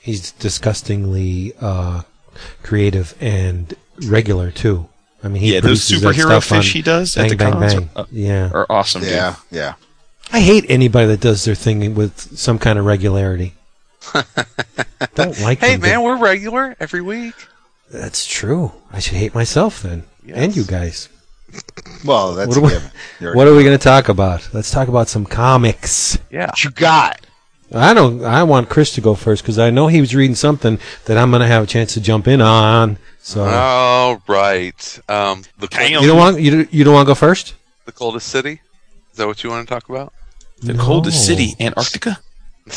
He's 0.02 0.32
disgustingly 0.34 1.54
uh, 1.62 2.02
creative 2.64 3.16
and 3.22 3.74
regular 4.08 4.52
too. 4.52 4.90
I 5.24 5.28
mean, 5.28 5.42
he 5.42 5.54
yeah, 5.54 5.60
those 5.62 5.88
superhero 5.88 6.44
fish 6.44 6.74
he 6.74 6.82
does 6.82 7.16
Bang 7.16 7.26
at 7.26 7.30
the 7.30 7.36
Bang 7.38 7.54
cons 7.54 7.74
Bang. 7.76 7.90
Are, 7.96 8.02
uh, 8.02 8.06
yeah, 8.12 8.50
are 8.54 8.66
awesome. 8.70 9.02
dude. 9.02 9.12
Yeah, 9.12 9.36
yeah. 9.52 9.74
I 10.34 10.40
hate 10.40 10.66
anybody 10.70 11.08
that 11.08 11.20
does 11.20 11.44
their 11.46 11.56
thing 11.56 11.94
with 11.96 12.38
some 12.38 12.58
kind 12.60 12.80
of 12.80 12.86
regularity. 12.86 13.54
Don't 15.16 15.40
like 15.42 15.60
Hey 15.60 15.74
them. 15.74 15.82
man, 15.82 16.04
we're 16.04 16.18
regular 16.18 16.76
every 16.80 17.02
week. 17.02 17.34
That's 17.90 18.26
true. 18.26 18.72
I 18.92 19.00
should 19.00 19.18
hate 19.18 19.36
myself 19.36 19.82
then, 19.82 20.04
and 20.34 20.56
you 20.56 20.64
guys. 20.64 21.10
Well, 22.06 22.34
that's 22.34 22.48
What 22.50 22.58
are 22.58 22.62
we- 22.62 22.68
a 22.68 22.72
given. 22.72 22.92
You're- 23.20 23.36
What 23.36 23.48
are 23.48 23.54
we 23.56 23.64
going 23.64 23.78
to 23.78 23.84
talk 23.84 24.08
about? 24.10 24.48
Let's 24.54 24.72
talk 24.72 24.88
about 24.88 25.10
some 25.10 25.26
comics. 25.26 26.18
Yeah. 26.32 26.48
what 26.48 26.64
you 26.64 26.72
got? 26.72 27.20
I 27.74 27.94
don't. 27.94 28.24
I 28.24 28.44
want 28.44 28.70
Chris 28.70 28.94
to 28.96 29.02
go 29.02 29.16
first 29.16 29.44
because 29.44 29.60
I 29.60 29.70
know 29.70 29.88
he 29.88 30.00
was 30.02 30.14
reading 30.16 30.36
something 30.36 30.80
that 31.06 31.18
I'm 31.18 31.30
going 31.32 31.42
to 31.42 31.48
have 31.48 31.64
a 31.64 31.68
chance 31.68 31.94
to 31.94 32.02
jump 32.02 32.28
in 32.28 32.42
on. 32.42 32.98
So 33.22 33.44
All 33.46 34.22
right. 34.28 35.00
Um, 35.08 35.44
the 35.60 35.68
cold, 35.68 35.90
you 35.90 36.08
don't 36.08 36.18
want 36.18 36.40
you 36.42 36.68
you 36.72 36.84
don't 36.84 36.94
want 36.94 37.06
to 37.06 37.12
go 37.12 37.16
first? 37.16 37.54
the 37.86 37.92
coldest 37.92 38.28
city. 38.28 38.62
Is 39.12 39.18
that 39.18 39.28
what 39.28 39.44
you 39.44 39.50
want 39.50 39.68
to 39.68 39.74
talk 39.74 39.90
about? 39.90 40.14
The 40.62 40.74
No. 40.74 40.84
coldest 40.84 41.26
city, 41.26 41.56
Antarctica. 41.60 42.20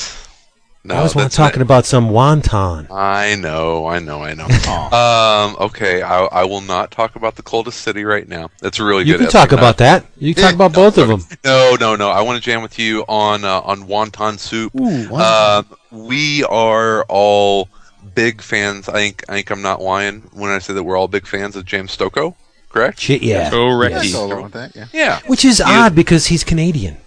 No, 0.86 0.96
I 0.96 1.02
was 1.02 1.14
that's 1.14 1.34
talking 1.34 1.62
about 1.62 1.86
some 1.86 2.10
wonton. 2.10 2.90
I 2.90 3.36
know, 3.36 3.86
I 3.86 4.00
know, 4.00 4.22
I 4.22 4.34
know. 4.34 4.44
Um, 4.94 5.56
okay, 5.58 6.02
I, 6.02 6.24
I 6.26 6.44
will 6.44 6.60
not 6.60 6.90
talk 6.90 7.16
about 7.16 7.36
the 7.36 7.42
coldest 7.42 7.80
city 7.80 8.04
right 8.04 8.28
now. 8.28 8.50
That's 8.60 8.78
a 8.80 8.84
really 8.84 9.04
You 9.04 9.14
good. 9.14 9.20
can 9.20 9.26
essay, 9.28 9.38
talk 9.38 9.50
Matt. 9.52 9.58
about 9.60 9.76
that. 9.78 10.04
You 10.18 10.34
can 10.34 10.44
talk 10.44 10.54
about 10.54 10.74
both 10.74 10.98
of 10.98 11.08
them. 11.08 11.22
No, 11.44 11.76
no, 11.80 11.96
no. 11.96 12.10
I 12.10 12.20
want 12.20 12.36
to 12.36 12.42
jam 12.44 12.60
with 12.60 12.78
you 12.78 13.00
on 13.08 13.44
uh, 13.46 13.60
on 13.62 13.84
wonton 13.84 14.38
soup. 14.38 14.74
Ooh, 14.78 15.14
Um, 15.14 15.66
we 15.90 16.44
are 16.44 17.04
all 17.08 17.70
big 18.14 18.42
fans. 18.42 18.86
I 18.86 18.92
think 18.92 19.24
I 19.26 19.32
think 19.36 19.50
I'm 19.50 19.62
not 19.62 19.80
lying 19.80 20.20
when 20.34 20.50
I 20.50 20.58
say 20.58 20.74
that 20.74 20.82
we're 20.84 20.98
all 20.98 21.08
big 21.08 21.26
fans 21.26 21.56
of 21.56 21.64
James 21.64 21.96
Stokoe. 21.96 22.34
Correct? 22.68 23.00
Shit, 23.00 23.22
yeah. 23.22 23.48
Correct. 23.48 23.94
Yeah, 23.94 24.02
so 24.02 24.26
along 24.26 24.42
with 24.42 24.52
that, 24.52 24.76
yeah. 24.76 24.86
Yeah. 24.92 25.20
Which 25.28 25.46
is 25.46 25.60
You- 25.60 25.64
odd 25.66 25.94
because 25.94 26.26
he's 26.26 26.44
Canadian. 26.44 26.98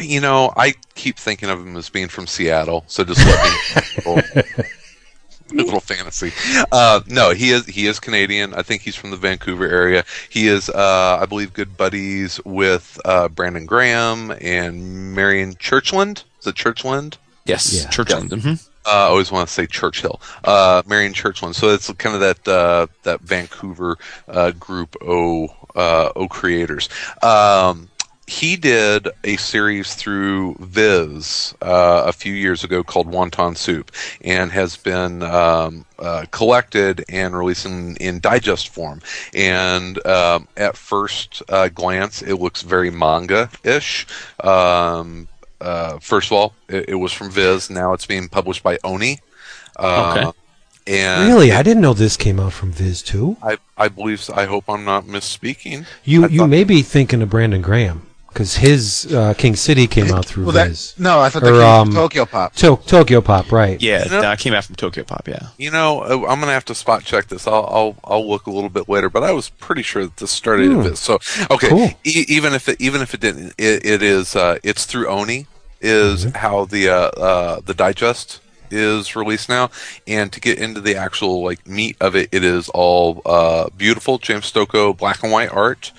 You 0.00 0.20
know, 0.20 0.52
I 0.56 0.74
keep 0.94 1.18
thinking 1.18 1.50
of 1.50 1.60
him 1.60 1.76
as 1.76 1.90
being 1.90 2.08
from 2.08 2.26
Seattle, 2.26 2.84
so 2.86 3.04
just 3.04 3.20
let 3.24 3.44
me 3.44 3.82
little, 4.06 4.44
little 5.52 5.80
fantasy. 5.80 6.32
Uh, 6.72 7.00
no, 7.06 7.30
he 7.34 7.50
is 7.50 7.66
he 7.66 7.86
is 7.86 8.00
Canadian. 8.00 8.54
I 8.54 8.62
think 8.62 8.80
he's 8.82 8.96
from 8.96 9.10
the 9.10 9.18
Vancouver 9.18 9.68
area. 9.68 10.04
He 10.30 10.48
is, 10.48 10.70
uh, 10.70 11.18
I 11.20 11.26
believe, 11.26 11.52
good 11.52 11.76
buddies 11.76 12.40
with 12.46 12.98
uh, 13.04 13.28
Brandon 13.28 13.66
Graham 13.66 14.32
and 14.40 15.14
Marian 15.14 15.54
Churchland. 15.56 16.24
Is 16.40 16.46
it 16.46 16.54
Churchland? 16.54 17.18
Yes, 17.44 17.74
Yeah. 17.84 17.90
Churchland. 17.90 18.40
hmm 18.40 18.48
Uh, 18.86 18.90
I 18.90 19.02
always 19.08 19.30
want 19.30 19.48
to 19.48 19.52
say 19.54 19.66
Churchill, 19.66 20.20
uh, 20.44 20.82
Marian 20.86 21.12
Churchland. 21.12 21.54
So 21.54 21.68
it's 21.68 21.92
kind 21.92 22.14
of 22.14 22.20
that 22.22 22.48
uh, 22.48 22.86
that 23.02 23.20
Vancouver 23.20 23.98
uh, 24.28 24.52
group 24.52 24.96
O 25.02 25.48
uh, 25.74 26.10
O 26.16 26.26
creators. 26.28 26.88
Um, 27.22 27.88
he 28.26 28.56
did 28.56 29.08
a 29.24 29.36
series 29.36 29.94
through 29.94 30.54
Viz 30.60 31.54
uh, 31.60 32.04
a 32.06 32.12
few 32.12 32.32
years 32.32 32.64
ago 32.64 32.82
called 32.82 33.06
Wonton 33.10 33.56
Soup, 33.56 33.90
and 34.22 34.50
has 34.50 34.76
been 34.76 35.22
um, 35.22 35.84
uh, 35.98 36.24
collected 36.30 37.04
and 37.08 37.36
released 37.36 37.66
in, 37.66 37.96
in 37.96 38.20
digest 38.20 38.68
form. 38.70 39.00
And 39.34 40.04
um, 40.06 40.48
at 40.56 40.76
first 40.76 41.42
uh, 41.48 41.68
glance, 41.68 42.22
it 42.22 42.36
looks 42.36 42.62
very 42.62 42.90
manga-ish. 42.90 44.06
Um, 44.40 45.28
uh, 45.60 45.98
first 45.98 46.28
of 46.28 46.32
all, 46.32 46.54
it, 46.68 46.88
it 46.90 46.94
was 46.94 47.12
from 47.12 47.30
Viz. 47.30 47.68
Now 47.70 47.92
it's 47.92 48.06
being 48.06 48.28
published 48.28 48.62
by 48.62 48.78
Oni. 48.84 49.20
Uh, 49.76 50.14
Okay. 50.16 50.38
And 50.86 51.28
Really, 51.28 51.50
I 51.50 51.62
didn't 51.62 51.80
know 51.80 51.94
this 51.94 52.14
came 52.18 52.38
out 52.38 52.52
from 52.52 52.70
Viz 52.70 53.00
too. 53.02 53.38
I, 53.42 53.56
I 53.78 53.88
believe. 53.88 54.20
So. 54.20 54.34
I 54.34 54.44
hope 54.44 54.64
I'm 54.68 54.84
not 54.84 55.04
misspeaking. 55.06 55.86
You 56.04 56.24
I 56.24 56.28
you 56.28 56.40
thought- 56.40 56.50
may 56.50 56.62
be 56.62 56.82
thinking 56.82 57.22
of 57.22 57.30
Brandon 57.30 57.62
Graham 57.62 58.06
because 58.34 58.56
his 58.56 59.12
uh, 59.14 59.32
King 59.34 59.56
City 59.56 59.86
came 59.86 60.12
out 60.12 60.26
through 60.26 60.44
Well, 60.44 60.52
that, 60.54 60.68
Viz. 60.68 60.94
no, 60.98 61.20
I 61.20 61.30
thought 61.30 61.42
Or, 61.44 61.52
that 61.52 61.52
came 61.52 61.62
um, 61.62 61.86
from 61.88 61.94
Tokyo 61.94 62.24
Pop. 62.26 62.54
To- 62.56 62.76
Tokyo 62.86 63.20
Pop, 63.22 63.50
right? 63.52 63.80
Yeah, 63.80 64.04
You 64.04 64.10
know- 64.10 64.20
that 64.20 64.38
came 64.38 64.52
out 64.52 64.64
from 64.64 64.74
Tokyo 64.76 65.04
Pop. 65.04 65.26
Yeah. 65.26 65.48
You 65.56 65.70
know, 65.70 66.00
uh, 66.02 66.26
I'm 66.28 66.40
gonna 66.40 66.52
have 66.52 66.64
to 66.66 66.74
spot 66.74 67.04
check 67.04 67.28
this. 67.28 67.46
I'll 67.46 67.64
I'll, 67.70 67.96
I'll 68.04 68.28
look 68.28 68.46
a 68.46 68.50
little 68.50 68.68
bit 68.68 68.88
later, 68.88 69.08
but 69.08 69.22
I 69.22 69.32
was 69.32 69.48
pretty 69.48 69.82
sure 69.82 70.02
that 70.04 70.16
this 70.18 70.30
started 70.32 70.70
at 70.70 70.82
Viz. 70.84 70.98
So 70.98 71.14
okay, 71.50 71.68
Cool. 71.68 71.88
e- 72.04 72.26
even 72.28 72.52
if 72.52 72.68
it 72.68 72.80
even 72.80 73.00
if 73.00 73.14
it 73.14 73.20
didn't, 73.20 73.54
it, 73.56 73.86
it 73.86 74.02
is 74.02 74.36
uh, 74.36 74.58
it's 74.62 74.84
through 74.84 75.06
Oni 75.08 75.46
is 75.80 76.24
Mm-hmm. 76.26 76.36
how 76.38 76.64
the 76.64 76.88
uh, 76.88 76.94
uh, 76.94 77.60
the 77.64 77.74
digest 77.74 78.40
is 78.70 79.14
released 79.14 79.48
now. 79.48 79.70
And 80.06 80.32
to 80.32 80.40
get 80.40 80.58
into 80.58 80.80
the 80.80 80.96
actual 80.96 81.44
like 81.44 81.66
meat 81.66 81.96
of 82.00 82.16
it, 82.16 82.28
it 82.32 82.42
is 82.42 82.68
all 82.70 83.20
uh, 83.26 83.68
beautiful 83.76 84.18
James 84.18 84.50
Stokoe 84.50 84.96
black 84.96 85.22
and 85.22 85.30
white 85.30 85.50
art. 85.52 85.92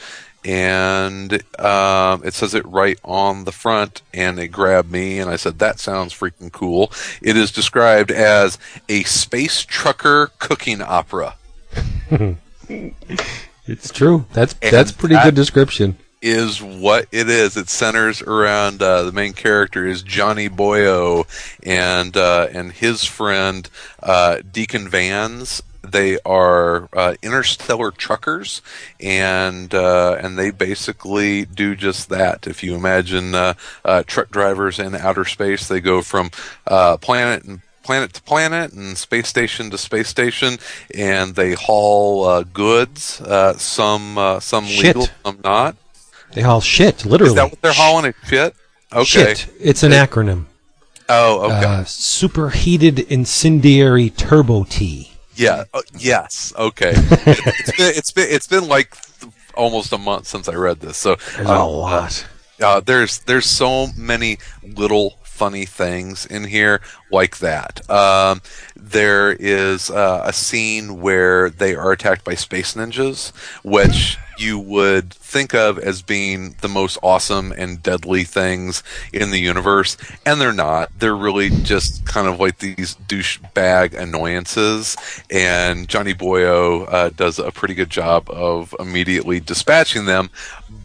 And 0.45 1.33
um, 1.59 2.21
it 2.23 2.33
says 2.35 2.53
it 2.53 2.65
right 2.67 2.99
on 3.03 3.45
the 3.45 3.51
front, 3.51 4.03
and 4.13 4.37
it 4.39 4.49
grabbed 4.49 4.91
me, 4.91 5.17
and 5.19 5.29
I 5.29 5.37
said, 5.37 5.57
"That 5.59 5.79
sounds 5.79 6.13
freaking 6.13 6.51
cool." 6.51 6.91
It 7.21 7.35
is 7.35 7.51
described 7.51 8.11
as 8.11 8.59
a 8.87 9.03
space 9.03 9.61
trucker 9.65 10.31
cooking 10.39 10.81
opera. 10.81 11.35
It's 13.67 13.91
true. 13.91 14.25
That's 14.33 14.53
And 14.61 14.71
that's 14.71 14.91
pretty 14.91 15.15
that- 15.15 15.23
good 15.25 15.35
description. 15.35 15.97
is 16.21 16.61
what 16.61 17.07
it 17.11 17.29
is. 17.29 17.57
It 17.57 17.69
centers 17.69 18.21
around 18.21 18.81
uh, 18.81 19.03
the 19.03 19.11
main 19.11 19.33
character 19.33 19.85
is 19.87 20.01
Johnny 20.03 20.49
Boyo 20.49 21.25
and 21.63 22.15
uh, 22.15 22.47
and 22.51 22.71
his 22.71 23.03
friend 23.05 23.67
uh, 24.01 24.37
Deacon 24.51 24.87
Vans. 24.89 25.61
They 25.91 26.19
are 26.25 26.89
uh, 26.93 27.15
interstellar 27.21 27.91
truckers, 27.91 28.61
and 28.99 29.73
uh, 29.73 30.17
and 30.21 30.37
they 30.37 30.51
basically 30.51 31.45
do 31.45 31.75
just 31.75 32.09
that. 32.09 32.47
If 32.47 32.63
you 32.63 32.75
imagine 32.75 33.35
uh, 33.35 33.53
uh, 33.83 34.03
truck 34.05 34.29
drivers 34.29 34.79
in 34.79 34.95
outer 34.95 35.25
space, 35.25 35.67
they 35.67 35.79
go 35.79 36.01
from 36.01 36.31
uh, 36.67 36.97
planet 36.97 37.43
and 37.43 37.61
planet 37.83 38.13
to 38.13 38.21
planet 38.23 38.73
and 38.73 38.97
space 38.97 39.27
station 39.27 39.69
to 39.69 39.77
space 39.77 40.09
station, 40.09 40.57
and 40.93 41.35
they 41.35 41.53
haul 41.53 42.25
uh, 42.25 42.43
goods. 42.43 43.21
Uh, 43.21 43.55
some 43.57 44.17
uh, 44.17 44.39
some 44.39 44.65
Shit. 44.65 44.95
legal, 44.95 45.07
some 45.23 45.39
not. 45.43 45.75
They 46.33 46.41
haul 46.41 46.61
shit, 46.61 47.05
literally. 47.05 47.31
Is 47.31 47.35
that 47.35 47.51
what 47.51 47.61
they're 47.61 47.73
hauling? 47.73 48.05
Is 48.05 48.15
shit? 48.27 48.55
Okay. 48.91 49.05
Shit. 49.05 49.47
It's 49.59 49.83
an 49.83 49.91
acronym. 49.91 50.45
Oh, 51.07 51.45
okay. 51.45 51.65
Uh, 51.65 51.83
superheated 51.85 52.99
incendiary 52.99 54.09
turbo 54.09 54.63
T. 54.63 55.11
Yeah. 55.35 55.65
Uh, 55.73 55.81
yes. 55.97 56.53
Okay. 56.57 56.93
it's 56.95 57.71
been 57.77 57.93
it's 57.95 58.11
been 58.11 58.27
it's 58.29 58.47
been 58.47 58.67
like 58.67 58.95
th- 59.19 59.31
almost 59.55 59.93
a 59.93 59.97
month 59.97 60.27
since 60.27 60.47
I 60.49 60.53
read 60.55 60.79
this. 60.79 60.97
So 60.97 61.15
There's 61.35 61.49
uh, 61.49 61.53
a 61.53 61.65
lot. 61.65 62.27
uh, 62.61 62.79
there's 62.79 63.19
there's 63.19 63.45
so 63.45 63.87
many 63.97 64.37
little 64.63 65.17
funny 65.23 65.65
things 65.65 66.25
in 66.25 66.45
here 66.45 66.81
like 67.11 67.39
that. 67.39 67.87
Um, 67.89 68.41
there 68.91 69.31
is 69.31 69.89
uh, 69.89 70.21
a 70.23 70.31
scene 70.31 71.01
where 71.01 71.49
they 71.49 71.75
are 71.75 71.91
attacked 71.91 72.23
by 72.23 72.35
space 72.35 72.75
ninjas, 72.75 73.31
which 73.63 74.17
you 74.37 74.59
would 74.59 75.13
think 75.13 75.53
of 75.53 75.79
as 75.79 76.01
being 76.01 76.55
the 76.61 76.67
most 76.67 76.97
awesome 77.01 77.51
and 77.51 77.81
deadly 77.81 78.23
things 78.23 78.83
in 79.13 79.31
the 79.31 79.39
universe, 79.39 79.97
and 80.25 80.39
they're 80.39 80.53
not. 80.53 80.91
They're 80.99 81.15
really 81.15 81.49
just 81.49 82.05
kind 82.05 82.27
of 82.27 82.39
like 82.39 82.59
these 82.59 82.95
douchebag 83.07 83.93
annoyances, 83.93 84.95
and 85.31 85.87
Johnny 85.87 86.13
Boyo 86.13 86.85
uh, 86.91 87.09
does 87.09 87.39
a 87.39 87.51
pretty 87.51 87.73
good 87.73 87.89
job 87.89 88.29
of 88.29 88.75
immediately 88.79 89.39
dispatching 89.39 90.05
them. 90.05 90.29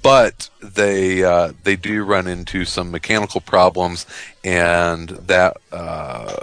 But 0.02 0.48
they 0.62 1.22
uh, 1.22 1.52
they 1.64 1.76
do 1.76 2.04
run 2.04 2.26
into 2.26 2.64
some 2.64 2.90
mechanical 2.90 3.40
problems, 3.40 4.06
and 4.42 5.10
that 5.10 5.58
uh, 5.72 6.36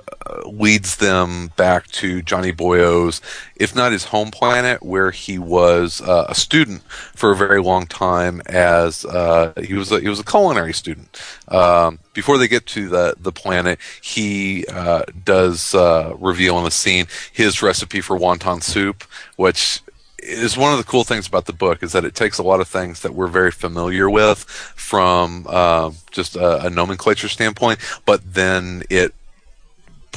leads 0.46 0.98
them 0.98 1.46
back 1.55 1.88
to 1.88 2.21
Johnny 2.21 2.51
Boyo's, 2.51 3.21
if 3.55 3.75
not 3.75 3.91
his 3.91 4.05
home 4.05 4.31
planet, 4.31 4.83
where 4.83 5.12
he 5.12 5.39
was 5.39 6.01
uh, 6.01 6.25
a 6.29 6.36
student 6.36 6.83
for 6.83 7.31
a 7.31 7.36
very 7.36 7.62
long 7.62 7.86
time. 7.86 8.41
As 8.47 9.05
uh, 9.05 9.53
he 9.63 9.73
was 9.73 9.91
a, 9.91 9.99
he 9.99 10.10
was 10.10 10.19
a 10.19 10.23
culinary 10.23 10.73
student. 10.73 11.21
Um, 11.47 11.99
before 12.13 12.38
they 12.38 12.47
get 12.47 12.65
to 12.67 12.89
the 12.89 13.15
the 13.19 13.31
planet, 13.31 13.79
he 14.01 14.65
uh, 14.67 15.03
does 15.23 15.73
uh, 15.73 16.15
reveal 16.19 16.60
in 16.60 16.65
a 16.65 16.71
scene 16.71 17.07
his 17.31 17.62
recipe 17.62 18.01
for 18.01 18.17
wonton 18.17 18.62
soup, 18.62 19.03
which 19.36 19.81
is 20.27 20.57
one 20.57 20.71
of 20.71 20.77
the 20.77 20.83
cool 20.83 21.03
things 21.03 21.27
about 21.27 21.45
the 21.45 21.53
book 21.53 21.81
is 21.81 21.91
that 21.93 22.03
it 22.03 22.15
takes 22.15 22.38
a 22.38 22.43
lot 22.43 22.60
of 22.60 22.67
things 22.67 23.01
that 23.01 23.13
we're 23.13 23.27
very 23.27 23.51
familiar 23.51 24.10
with 24.10 24.39
from 24.39 25.45
uh, 25.47 25.91
just 26.12 26.36
a, 26.36 26.65
a 26.65 26.69
nomenclature 26.69 27.29
standpoint, 27.29 27.79
but 28.05 28.33
then 28.33 28.83
it 28.89 29.13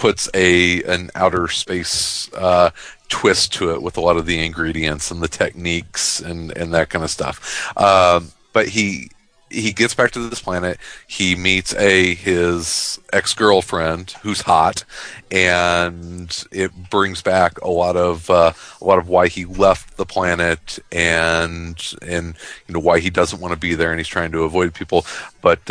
puts 0.01 0.31
a 0.33 0.83
an 0.85 1.11
outer 1.15 1.47
space 1.47 2.33
uh, 2.33 2.71
twist 3.11 3.53
to 3.53 3.71
it 3.73 3.83
with 3.83 3.99
a 3.99 4.01
lot 4.01 4.17
of 4.17 4.25
the 4.25 4.43
ingredients 4.43 5.11
and 5.11 5.23
the 5.23 5.29
techniques 5.29 6.21
and 6.21 6.57
and 6.57 6.73
that 6.73 6.89
kind 6.89 7.05
of 7.05 7.11
stuff. 7.11 7.71
Um, 7.77 8.33
but 8.55 8.69
he 8.69 9.11
he 9.51 9.73
gets 9.73 9.95
back 9.95 10.13
to 10.13 10.31
this 10.31 10.41
planet. 10.41 10.79
He 11.07 11.35
meets 11.35 11.75
a 11.75 12.15
his 12.15 12.99
ex 13.13 13.35
girlfriend 13.35 14.13
who's 14.23 14.41
hot, 14.41 14.85
and 15.31 16.45
it 16.51 16.71
brings 16.89 17.21
back 17.21 17.61
a 17.61 17.69
lot 17.69 17.97
of 17.97 18.31
uh, 18.31 18.53
a 18.81 18.85
lot 18.85 18.99
of 18.99 19.07
why 19.07 19.29
he 19.29 19.45
left 19.45 19.99
the 19.99 20.07
planet 20.07 20.79
and 20.91 21.77
and 22.01 22.37
you 22.67 22.73
know 22.73 22.81
why 22.81 23.01
he 23.01 23.11
doesn't 23.11 23.41
want 23.41 23.53
to 23.53 23.61
be 23.61 23.75
there 23.75 23.91
and 23.91 24.01
he's 24.01 24.09
trying 24.09 24.33
to 24.33 24.45
avoid 24.45 24.73
people. 24.73 25.05
But 25.43 25.71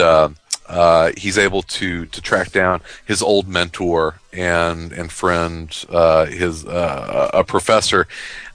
uh, 0.70 1.12
he's 1.18 1.38
able 1.38 1.64
to 1.64 2.06
to 2.06 2.22
track 2.22 2.52
down 2.52 2.82
his 3.06 3.22
old 3.22 3.48
mentor 3.48 4.20
and 4.32 4.92
and 4.92 5.12
friend, 5.12 5.86
uh, 5.90 6.28
his 6.28 6.66
uh, 6.66 7.32
a 7.34 7.44
professor, 7.44 8.08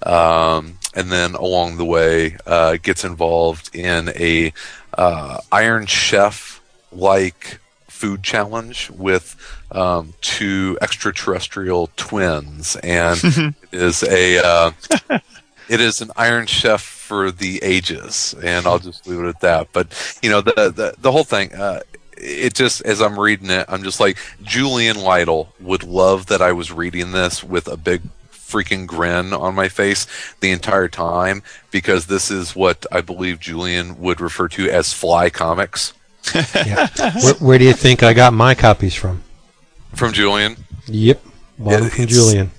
um, 0.05 0.79
and 0.95 1.11
then 1.11 1.35
along 1.35 1.77
the 1.77 1.85
way 1.85 2.37
uh, 2.47 2.77
gets 2.81 3.05
involved 3.05 3.75
in 3.75 4.11
a 4.11 4.53
uh, 4.97 5.41
Iron 5.51 5.87
Chef 5.87 6.63
like 6.93 7.59
food 7.89 8.23
challenge 8.23 8.91
with 8.91 9.35
um, 9.73 10.15
two 10.21 10.79
extraterrestrial 10.81 11.91
twins, 11.97 12.77
and 12.77 13.19
it 13.73 13.83
is 13.83 14.05
a 14.05 14.39
uh, 14.39 14.71
it 15.69 15.81
is 15.81 16.01
an 16.01 16.13
Iron 16.17 16.47
Chef 16.47 16.81
for 16.81 17.33
the 17.33 17.61
ages, 17.65 18.37
and 18.41 18.67
I'll 18.67 18.79
just 18.79 19.07
leave 19.09 19.19
it 19.19 19.27
at 19.27 19.41
that. 19.41 19.69
But 19.73 20.19
you 20.23 20.31
know 20.31 20.41
the 20.41 20.53
the, 20.71 20.95
the 20.97 21.11
whole 21.11 21.25
thing. 21.25 21.51
It 22.27 22.55
just 22.55 22.81
as 22.83 23.03
I'm 23.03 23.21
reading 23.21 23.51
it, 23.51 23.67
I'm 23.69 23.83
just 23.83 24.01
like 24.01 24.17
Julian 24.43 24.97
Lytle 24.99 25.53
would 25.61 25.83
love 25.83 26.27
that 26.27 26.41
I 26.41 26.53
was 26.53 26.73
reading 26.73 27.13
this 27.13 27.45
with 27.45 27.69
a 27.69 27.77
big 27.77 28.01
freaking 28.33 28.87
grin 28.87 29.33
on 29.33 29.55
my 29.55 29.69
face 29.69 30.07
the 30.41 30.51
entire 30.51 30.89
time 30.89 31.43
because 31.71 32.07
this 32.07 32.31
is 32.31 32.55
what 32.57 32.87
I 32.91 33.01
believe 33.01 33.41
Julian 33.41 33.99
would 34.01 34.21
refer 34.21 34.49
to 34.49 34.71
as 34.71 34.93
fly 34.93 35.29
comics 35.29 35.93
Yeah. 36.55 36.89
where, 37.23 37.35
where 37.35 37.59
do 37.59 37.65
you 37.65 37.73
think 37.73 38.03
I 38.03 38.13
got 38.15 38.33
my 38.33 38.55
copies 38.55 38.95
from? 38.95 39.23
from 39.95 40.13
Julian. 40.13 40.57
Yep, 40.87 41.23
It- 41.59 41.91
from 41.93 42.07
Julian. 42.07 42.51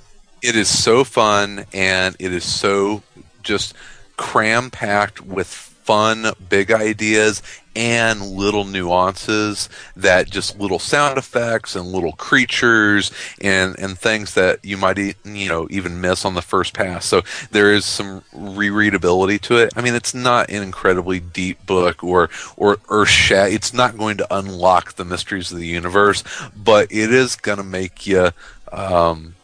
It 0.41 0.55
is 0.55 0.67
so 0.69 1.03
fun 1.03 1.65
and 1.73 2.15
it 2.19 2.31
is 2.31 2.43
so 2.43 3.01
just 3.41 3.73
cram 4.15 4.69
packed 4.69 5.21
with 5.21 5.47
fun 5.47 6.33
big 6.49 6.71
ideas 6.71 7.41
and 7.75 8.21
little 8.21 8.63
nuances 8.63 9.67
that 9.95 10.29
just 10.29 10.57
little 10.59 10.79
sound 10.79 11.17
effects 11.17 11.75
and 11.75 11.91
little 11.91 12.13
creatures 12.13 13.11
and 13.41 13.77
and 13.77 13.97
things 13.99 14.33
that 14.33 14.63
you 14.63 14.77
might 14.77 14.97
e- 14.97 15.15
you 15.25 15.49
know 15.49 15.67
even 15.69 15.99
miss 15.99 16.23
on 16.23 16.33
the 16.35 16.41
first 16.41 16.73
pass 16.73 17.05
so 17.05 17.21
there 17.51 17.73
is 17.73 17.85
some 17.85 18.21
rereadability 18.33 19.39
to 19.39 19.57
it 19.57 19.73
i 19.75 19.81
mean 19.81 19.93
it's 19.95 20.13
not 20.13 20.49
an 20.49 20.63
incredibly 20.63 21.19
deep 21.19 21.65
book 21.65 22.03
or 22.03 22.29
or 22.55 22.77
earth 22.89 23.09
shat 23.09 23.51
it's 23.51 23.73
not 23.73 23.97
going 23.97 24.17
to 24.17 24.27
unlock 24.35 24.93
the 24.93 25.05
mysteries 25.05 25.51
of 25.51 25.57
the 25.57 25.67
universe 25.67 26.23
but 26.55 26.89
it 26.91 27.11
is 27.11 27.35
going 27.35 27.57
to 27.57 27.63
make 27.63 28.07
you 28.07 28.29
um 28.71 29.35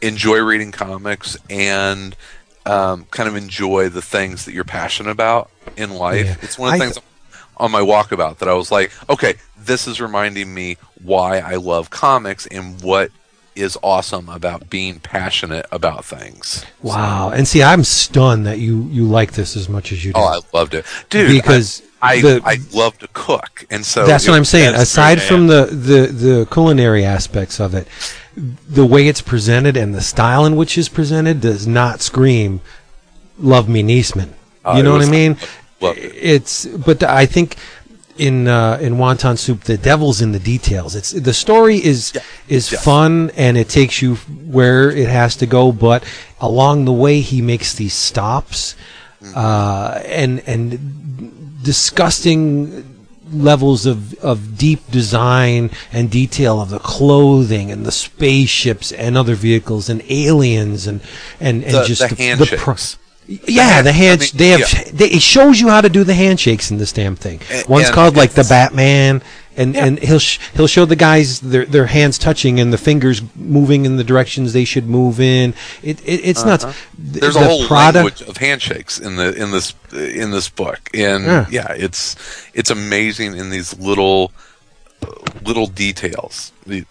enjoy 0.00 0.38
reading 0.38 0.72
comics 0.72 1.36
and 1.48 2.16
um, 2.64 3.06
kind 3.10 3.28
of 3.28 3.36
enjoy 3.36 3.88
the 3.88 4.02
things 4.02 4.44
that 4.44 4.54
you're 4.54 4.64
passionate 4.64 5.10
about 5.10 5.50
in 5.76 5.90
life. 5.90 6.26
Yeah. 6.26 6.36
It's 6.42 6.58
one 6.58 6.72
of 6.72 6.78
the 6.78 6.84
I- 6.84 6.88
things 6.90 6.98
on 7.56 7.70
my 7.70 7.80
walkabout 7.80 8.38
that 8.38 8.48
I 8.48 8.54
was 8.54 8.70
like, 8.72 8.90
okay, 9.10 9.34
this 9.58 9.86
is 9.86 10.00
reminding 10.00 10.52
me 10.52 10.76
why 11.02 11.38
I 11.38 11.56
love 11.56 11.90
comics 11.90 12.46
and 12.46 12.80
what 12.82 13.10
is 13.54 13.76
awesome 13.82 14.28
about 14.30 14.70
being 14.70 14.98
passionate 14.98 15.66
about 15.70 16.04
things. 16.06 16.64
Wow. 16.80 17.30
And 17.30 17.46
see, 17.46 17.62
I'm 17.62 17.84
stunned 17.84 18.46
that 18.46 18.58
you 18.58 18.84
you 18.90 19.04
like 19.04 19.32
this 19.32 19.56
as 19.56 19.68
much 19.68 19.92
as 19.92 20.02
you 20.04 20.12
do. 20.14 20.20
Oh, 20.20 20.24
I 20.24 20.56
loved 20.56 20.72
it, 20.74 20.86
dude. 21.10 21.28
because 21.30 21.82
I 22.00 22.14
I, 22.14 22.20
the- 22.22 22.42
I 22.44 22.56
love 22.72 22.96
to 23.00 23.08
cook, 23.12 23.66
and 23.70 23.84
so 23.84 24.06
that's 24.06 24.26
it- 24.26 24.30
what 24.30 24.36
I'm 24.38 24.46
saying. 24.46 24.74
Aside 24.74 25.18
great, 25.18 25.28
from 25.28 25.46
the, 25.48 25.66
the 25.66 26.06
the 26.06 26.48
culinary 26.50 27.04
aspects 27.04 27.60
of 27.60 27.74
it, 27.74 27.86
the 28.34 28.86
way 28.86 29.06
it's 29.06 29.20
presented 29.20 29.76
and 29.76 29.94
the 29.94 30.00
style 30.00 30.46
in 30.46 30.56
which 30.56 30.78
it's 30.78 30.88
presented 30.88 31.42
does 31.42 31.66
not 31.66 32.00
scream 32.00 32.62
"Love 33.38 33.68
Me, 33.68 33.82
Nieceman." 33.82 34.30
Uh, 34.64 34.74
you 34.78 34.82
know 34.82 34.92
what 34.92 35.02
I 35.06 35.10
mean? 35.10 35.36
It. 35.82 35.98
It's 36.14 36.66
but 36.66 37.02
I 37.02 37.26
think 37.26 37.56
in 38.18 38.46
uh, 38.48 38.78
in 38.80 38.94
wonton 38.96 39.36
soup, 39.38 39.64
the 39.64 39.76
devil's 39.78 40.20
in 40.20 40.32
the 40.32 40.38
details. 40.38 40.94
It's 40.94 41.12
the 41.12 41.32
story 41.34 41.76
is 41.84 42.12
is 42.48 42.70
Yes. 42.72 42.84
fun 42.84 43.30
and 43.36 43.56
it 43.56 43.68
takes 43.68 44.02
you 44.02 44.16
where 44.50 44.90
it 44.90 45.08
has 45.08 45.36
to 45.36 45.46
go, 45.46 45.72
but 45.72 46.04
along 46.40 46.84
the 46.84 46.92
way 46.92 47.20
he 47.20 47.40
makes 47.42 47.74
these 47.74 47.94
stops 47.94 48.74
Mm-hmm. 49.22 49.38
uh, 49.38 50.00
and 50.04 50.42
and 50.48 51.62
disgusting 51.62 52.84
levels 53.32 53.86
of, 53.86 54.14
of 54.18 54.58
deep 54.58 54.80
design 54.90 55.70
and 55.92 56.10
detail 56.10 56.60
of 56.60 56.68
the 56.70 56.78
clothing 56.78 57.70
and 57.70 57.86
the 57.86 57.92
spaceships 57.92 58.92
and 58.92 59.16
other 59.16 59.34
vehicles 59.34 59.88
and 59.88 60.02
aliens 60.10 60.86
and 60.86 61.00
and, 61.40 61.64
and 61.64 61.74
The- 61.74 61.84
just 61.84 62.02
the 62.02 62.08
pro- 62.08 62.16
handshakes. 62.24 62.98
Yeah, 63.46 63.82
the 63.82 63.92
hand. 63.92 64.20
I 64.20 64.24
mean, 64.24 64.30
they 64.34 64.48
have. 64.48 64.60
yeah. 64.60 64.82
They, 64.92 65.06
it 65.10 65.22
shows 65.22 65.60
you 65.60 65.68
how 65.68 65.80
to 65.80 65.88
do 65.88 66.04
the 66.04 66.14
handshakes 66.14 66.70
in 66.70 66.78
this 66.78 66.92
damn 66.92 67.16
thing. 67.16 67.40
A- 67.50 67.64
One's 67.68 67.86
and 67.86 67.94
called 67.94 68.16
like 68.16 68.32
the 68.32 68.44
Batman, 68.44 69.22
and 69.56 69.76
and 69.76 69.98
he'll 69.98 70.18
sh- 70.18 70.38
he'll 70.54 70.66
show 70.66 70.84
the 70.84 70.96
guys 70.96 71.40
their 71.40 71.64
their 71.66 71.86
hands 71.86 72.18
touching 72.18 72.60
and 72.60 72.72
the 72.72 72.78
fingers 72.78 73.22
moving 73.36 73.84
in 73.84 73.96
the 73.96 74.04
directions 74.04 74.52
they 74.52 74.64
should 74.64 74.86
move 74.86 75.20
in. 75.20 75.54
It, 75.82 76.00
it 76.06 76.20
it's 76.24 76.44
nuts. 76.44 76.64
Uh-huh. 76.64 76.74
There's 76.98 77.36
a 77.36 77.40
the 77.40 77.44
whole 77.46 77.66
product- 77.66 77.96
language 78.20 78.22
of 78.22 78.36
handshakes 78.38 78.98
in 78.98 79.16
the 79.16 79.34
in 79.34 79.50
this 79.50 79.74
in 79.92 80.30
this 80.30 80.48
book, 80.48 80.90
and 80.94 81.24
Yeah. 81.24 81.46
yeah, 81.50 81.72
it's 81.72 82.16
it's 82.54 82.70
amazing 82.70 83.36
in 83.36 83.50
these 83.50 83.78
little 83.78 84.32
little 85.44 85.66
details. 85.66 86.51
The- 86.66 86.84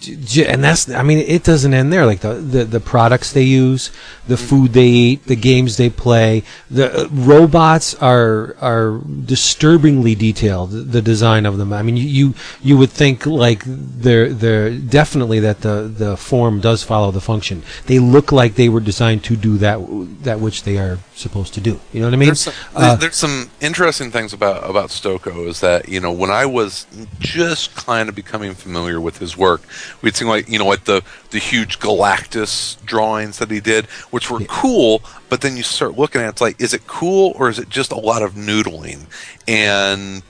Yeah, 0.00 0.44
and 0.52 0.62
that's 0.62 0.90
I 0.90 1.02
mean 1.02 1.18
it 1.18 1.44
doesn't 1.44 1.72
end 1.72 1.90
there. 1.92 2.04
Like 2.04 2.20
the, 2.20 2.34
the 2.34 2.64
the 2.64 2.78
products 2.80 3.32
they 3.32 3.42
use 3.42 3.90
the 4.26 4.36
food 4.36 4.74
they 4.74 4.86
eat 4.86 5.24
the 5.24 5.34
games 5.34 5.78
they 5.78 5.88
play 5.88 6.42
the 6.70 6.86
uh, 6.92 7.08
robots 7.10 7.94
are 7.94 8.54
are 8.60 9.00
disturbingly 9.24 10.14
detailed 10.14 10.70
the 10.92 11.00
design 11.00 11.46
of 11.46 11.56
them. 11.56 11.72
I 11.72 11.82
mean 11.82 11.96
you 11.96 12.04
you, 12.04 12.34
you 12.62 12.76
would 12.76 12.90
think 12.90 13.24
like 13.24 13.62
they're 13.66 14.28
they're 14.28 14.70
definitely 14.76 15.40
that 15.40 15.62
the 15.62 15.88
the 15.88 16.16
form 16.18 16.60
does 16.60 16.82
follow 16.84 17.10
the 17.10 17.22
function. 17.22 17.62
They 17.86 17.98
look 17.98 18.30
like 18.30 18.54
they 18.56 18.68
were 18.68 18.80
designed 18.80 19.24
to 19.24 19.36
do 19.36 19.56
that 19.58 19.78
that 20.22 20.38
which 20.38 20.64
they 20.64 20.76
are 20.76 20.98
supposed 21.14 21.54
to 21.54 21.60
do. 21.60 21.80
You 21.92 22.00
know 22.00 22.06
what 22.08 22.14
I 22.14 22.16
mean? 22.16 22.28
There's 22.28 22.40
some, 22.40 22.54
Uh, 22.76 22.96
there's 22.96 23.16
some 23.16 23.50
interesting 23.60 24.10
things 24.12 24.32
about 24.34 24.68
about 24.68 24.90
Stokoe 24.90 25.48
is 25.48 25.60
that 25.60 25.88
you 25.88 25.98
know 26.00 26.12
when 26.12 26.30
I 26.30 26.44
was 26.44 26.86
just 27.18 27.74
kind 27.74 28.08
of 28.10 28.14
becoming 28.14 28.52
familiar 28.54 28.77
with 29.00 29.18
his 29.18 29.36
work, 29.36 29.62
we'd 30.02 30.16
see 30.16 30.24
like 30.24 30.48
you 30.48 30.58
know 30.58 30.66
like 30.66 30.84
the 30.84 31.02
the 31.30 31.38
huge 31.38 31.78
Galactus 31.78 32.82
drawings 32.84 33.38
that 33.38 33.50
he 33.50 33.60
did, 33.60 33.86
which 34.10 34.30
were 34.30 34.40
cool. 34.40 35.02
But 35.28 35.40
then 35.40 35.56
you 35.56 35.62
start 35.62 35.98
looking 35.98 36.20
at 36.20 36.26
it, 36.26 36.30
it's 36.30 36.40
like, 36.40 36.60
is 36.60 36.74
it 36.74 36.86
cool 36.86 37.32
or 37.36 37.48
is 37.48 37.58
it 37.58 37.68
just 37.68 37.92
a 37.92 37.98
lot 37.98 38.22
of 38.22 38.34
noodling? 38.34 39.06
And 39.46 40.22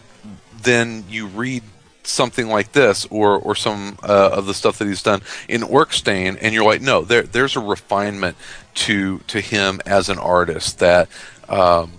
then 0.63 1.05
you 1.09 1.27
read 1.27 1.63
something 2.09 2.49
like 2.49 2.73
this 2.73 3.07
or 3.11 3.39
or 3.39 3.55
some 3.55 3.99
uh, 4.03 4.31
of 4.33 4.47
the 4.47 4.55
stuff 4.55 4.79
that 4.79 4.89
he's 4.89 5.03
done 5.03 5.23
in 5.49 5.63
Orc 5.63 5.93
Stain, 5.93 6.37
and 6.41 6.55
you're 6.55 6.65
like, 6.65 6.81
no, 6.81 7.03
there 7.03 7.23
there's 7.23 7.57
a 7.57 7.61
refinement 7.61 8.37
to 8.75 9.19
to 9.21 9.41
him 9.41 9.81
as 9.87 10.09
an 10.09 10.19
artist 10.19 10.79
that. 10.79 11.09
Um, 11.49 11.93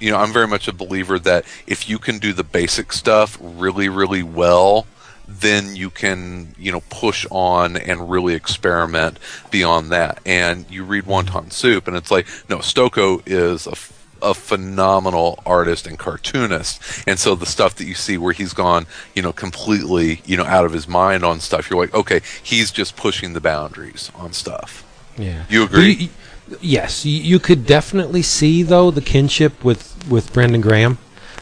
you 0.00 0.10
know, 0.10 0.18
I'm 0.18 0.34
very 0.34 0.48
much 0.48 0.68
a 0.68 0.72
believer 0.72 1.18
that 1.20 1.46
if 1.66 1.88
you 1.88 1.98
can 1.98 2.18
do 2.18 2.34
the 2.34 2.44
basic 2.44 2.92
stuff 2.92 3.38
really, 3.40 3.88
really 3.88 4.22
well, 4.22 4.86
then 5.26 5.74
you 5.76 5.90
can, 5.90 6.54
you 6.58 6.70
know, 6.72 6.82
push 6.90 7.26
on 7.30 7.76
and 7.76 8.10
really 8.10 8.34
experiment 8.34 9.18
beyond 9.50 9.90
that. 9.90 10.18
And 10.26 10.64
you 10.70 10.84
read 10.84 11.04
Wonton 11.04 11.52
Soup, 11.52 11.86
and 11.88 11.96
it's 11.96 12.10
like, 12.10 12.26
no, 12.48 12.58
Stokoe 12.58 13.22
is 13.26 13.66
a 13.66 13.74
a 14.22 14.32
phenomenal 14.32 15.38
artist 15.44 15.86
and 15.86 15.98
cartoonist. 15.98 16.80
And 17.06 17.18
so 17.18 17.34
the 17.34 17.44
stuff 17.44 17.74
that 17.74 17.84
you 17.84 17.94
see 17.94 18.16
where 18.16 18.32
he's 18.32 18.54
gone, 18.54 18.86
you 19.14 19.20
know, 19.20 19.34
completely, 19.34 20.22
you 20.24 20.38
know, 20.38 20.44
out 20.44 20.64
of 20.64 20.72
his 20.72 20.88
mind 20.88 21.24
on 21.24 21.40
stuff, 21.40 21.68
you're 21.68 21.78
like, 21.78 21.92
okay, 21.92 22.22
he's 22.42 22.70
just 22.70 22.96
pushing 22.96 23.34
the 23.34 23.40
boundaries 23.42 24.10
on 24.14 24.32
stuff. 24.32 24.82
Yeah. 25.18 25.44
You 25.50 25.64
agree? 25.64 25.90
You- 25.92 26.08
you- 26.48 26.56
yes, 26.62 27.04
you, 27.04 27.20
you 27.20 27.38
could 27.38 27.66
definitely 27.66 28.22
see 28.22 28.62
though 28.62 28.90
the 28.90 29.02
kinship 29.02 29.62
with 29.62 29.94
with 30.08 30.32
Brandon 30.32 30.60
Graham 30.62 30.96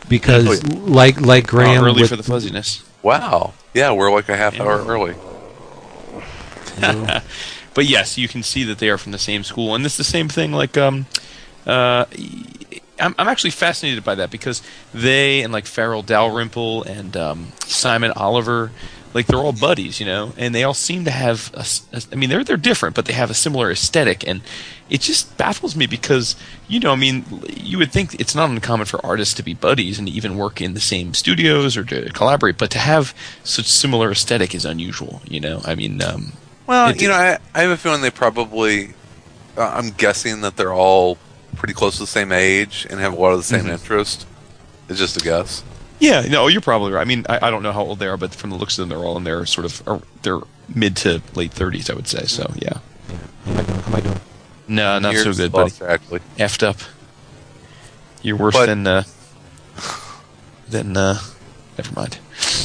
because 0.09 0.49
Oh, 0.49 0.53
yeah. 0.53 0.81
like 0.83 1.21
like 1.21 1.45
oh, 1.45 1.51
Graham 1.57 1.85
Oh, 1.85 1.87
early 1.88 2.01
with, 2.03 2.11
for 2.11 2.16
the 2.16 2.23
fuzziness. 2.25 2.83
Wow. 3.03 3.55
Yeah, 3.75 3.93
we're 3.93 4.12
like 4.12 4.29
a 4.29 4.37
half 4.37 4.61
hour 4.61 4.85
early. 4.85 5.15
But 7.75 7.87
yes, 7.87 8.19
you 8.19 8.29
can 8.29 8.43
see 8.43 8.65
that 8.65 8.79
they 8.79 8.91
are 8.91 8.99
from 8.99 9.12
the 9.12 9.19
same 9.19 9.45
school, 9.45 9.75
and 9.75 9.85
it's 9.85 9.97
the 9.97 10.05
same 10.05 10.29
thing. 10.29 10.53
Like, 10.53 10.77
um, 10.77 11.07
uh, 11.67 12.05
I'm, 12.99 13.15
I'm 13.19 13.29
actually 13.29 13.51
fascinated 13.51 14.05
by 14.05 14.15
that 14.17 14.31
because 14.31 14.62
they 14.93 15.43
and 15.43 15.53
like 15.53 15.67
Farel 15.67 16.03
Dalrymple 16.03 16.83
and 16.85 17.17
um, 17.17 17.53
Simon 17.65 18.12
Oliver, 18.12 18.71
like 19.14 19.27
they're 19.27 19.38
all 19.38 19.53
buddies, 19.53 20.01
you 20.01 20.07
know, 20.07 20.33
and 20.37 20.55
they 20.55 20.62
all 20.64 20.75
seem 20.75 21.05
to 21.05 21.11
have. 21.11 21.51
A, 21.55 21.64
a- 21.96 22.03
I 22.12 22.14
mean, 22.16 22.31
they're 22.31 22.44
they're 22.44 22.57
different, 22.57 22.94
but 22.96 23.05
they 23.07 23.12
have 23.12 23.31
a 23.31 23.35
similar 23.35 23.70
aesthetic, 23.70 24.27
and 24.27 24.40
it 24.90 25.01
just 25.01 25.37
baffles 25.37 25.75
me 25.77 25.87
because 25.87 26.35
you 26.68 26.81
know, 26.81 26.92
I 26.92 26.96
mean, 26.96 27.25
you 27.55 27.79
would 27.79 27.92
think 27.92 28.18
it's 28.20 28.35
not 28.35 28.51
uncommon 28.51 28.87
for 28.87 29.05
artists 29.05 29.35
to 29.35 29.42
be 29.42 29.55
buddies 29.55 29.98
and 29.98 30.09
even 30.09 30.37
work 30.37 30.61
in 30.61 30.75
the 30.75 30.81
same 30.81 31.14
studios 31.14 31.77
or 31.77 31.85
to 31.85 32.11
collaborate, 32.12 32.57
but 32.59 32.70
to 32.72 32.79
have 32.79 33.14
such 33.44 33.66
similar 33.66 34.11
aesthetic 34.11 34.55
is 34.55 34.64
unusual. 34.64 35.20
You 35.29 35.40
know, 35.40 35.61
I 35.64 35.75
mean. 35.75 36.03
Um, 36.03 36.33
Well, 36.66 36.94
you 36.96 37.09
know, 37.09 37.14
I, 37.14 37.38
I 37.55 37.62
have 37.62 37.70
a 37.70 37.77
feeling 37.77 38.01
they 38.03 38.11
probably. 38.11 38.94
Uh, 39.57 39.68
I'm 39.75 39.90
guessing 39.90 40.40
that 40.40 40.57
they're 40.57 40.72
all 40.72 41.18
pretty 41.57 41.75
close 41.75 41.96
to 41.96 42.01
the 42.05 42.07
same 42.07 42.33
age 42.33 42.87
and 42.88 42.98
have 43.01 43.12
a 43.12 43.16
lot 43.20 43.33
of 43.33 43.38
the 43.38 43.44
same 43.44 43.64
Mhm. 43.66 43.72
interest. 43.72 44.27
It's 44.88 44.98
just 44.98 45.16
a 45.18 45.20
guess. 45.20 45.62
Yeah, 46.03 46.23
no, 46.23 46.49
you're 46.49 46.61
probably 46.61 46.91
right. 46.91 47.01
I 47.01 47.05
mean, 47.05 47.25
I, 47.29 47.47
I 47.47 47.51
don't 47.51 47.62
know 47.62 47.71
how 47.71 47.83
old 47.83 48.01
they 48.01 48.09
are, 48.09 48.17
but 48.17 48.35
from 48.35 48.51
the 48.51 48.57
looks 48.57 48.77
of 48.77 48.83
them, 48.83 48.88
they're 48.88 49.07
all 49.07 49.17
in 49.17 49.23
their 49.23 49.47
sort 49.47 49.65
of 49.65 49.88
uh, 49.88 49.99
they're 50.23 50.41
mid 50.75 50.97
to 50.97 51.23
late 51.35 51.53
30s, 51.53 51.88
I 51.91 51.95
would 51.95 52.09
say. 52.09 52.25
So 52.27 52.53
yeah, 52.57 52.79
How 53.47 53.53
am 53.53 53.59
I 53.59 53.62
doing? 53.62 53.81
How 53.81 53.87
am 53.87 53.95
I 53.95 54.01
doing? 54.01 54.21
no, 54.67 54.99
not 54.99 55.15
so 55.15 55.33
good, 55.33 55.53
buddy. 55.53 55.71
plus, 55.71 55.81
Actually, 55.88 56.21
Effed 56.38 56.62
up. 56.65 56.77
You're 58.23 58.37
worse 58.37 58.55
But- 58.55 58.67
than 58.67 58.85
uh, 58.87 59.05
than 60.69 60.97
uh, 60.97 61.19
never 61.79 61.93
mind. 61.95 62.19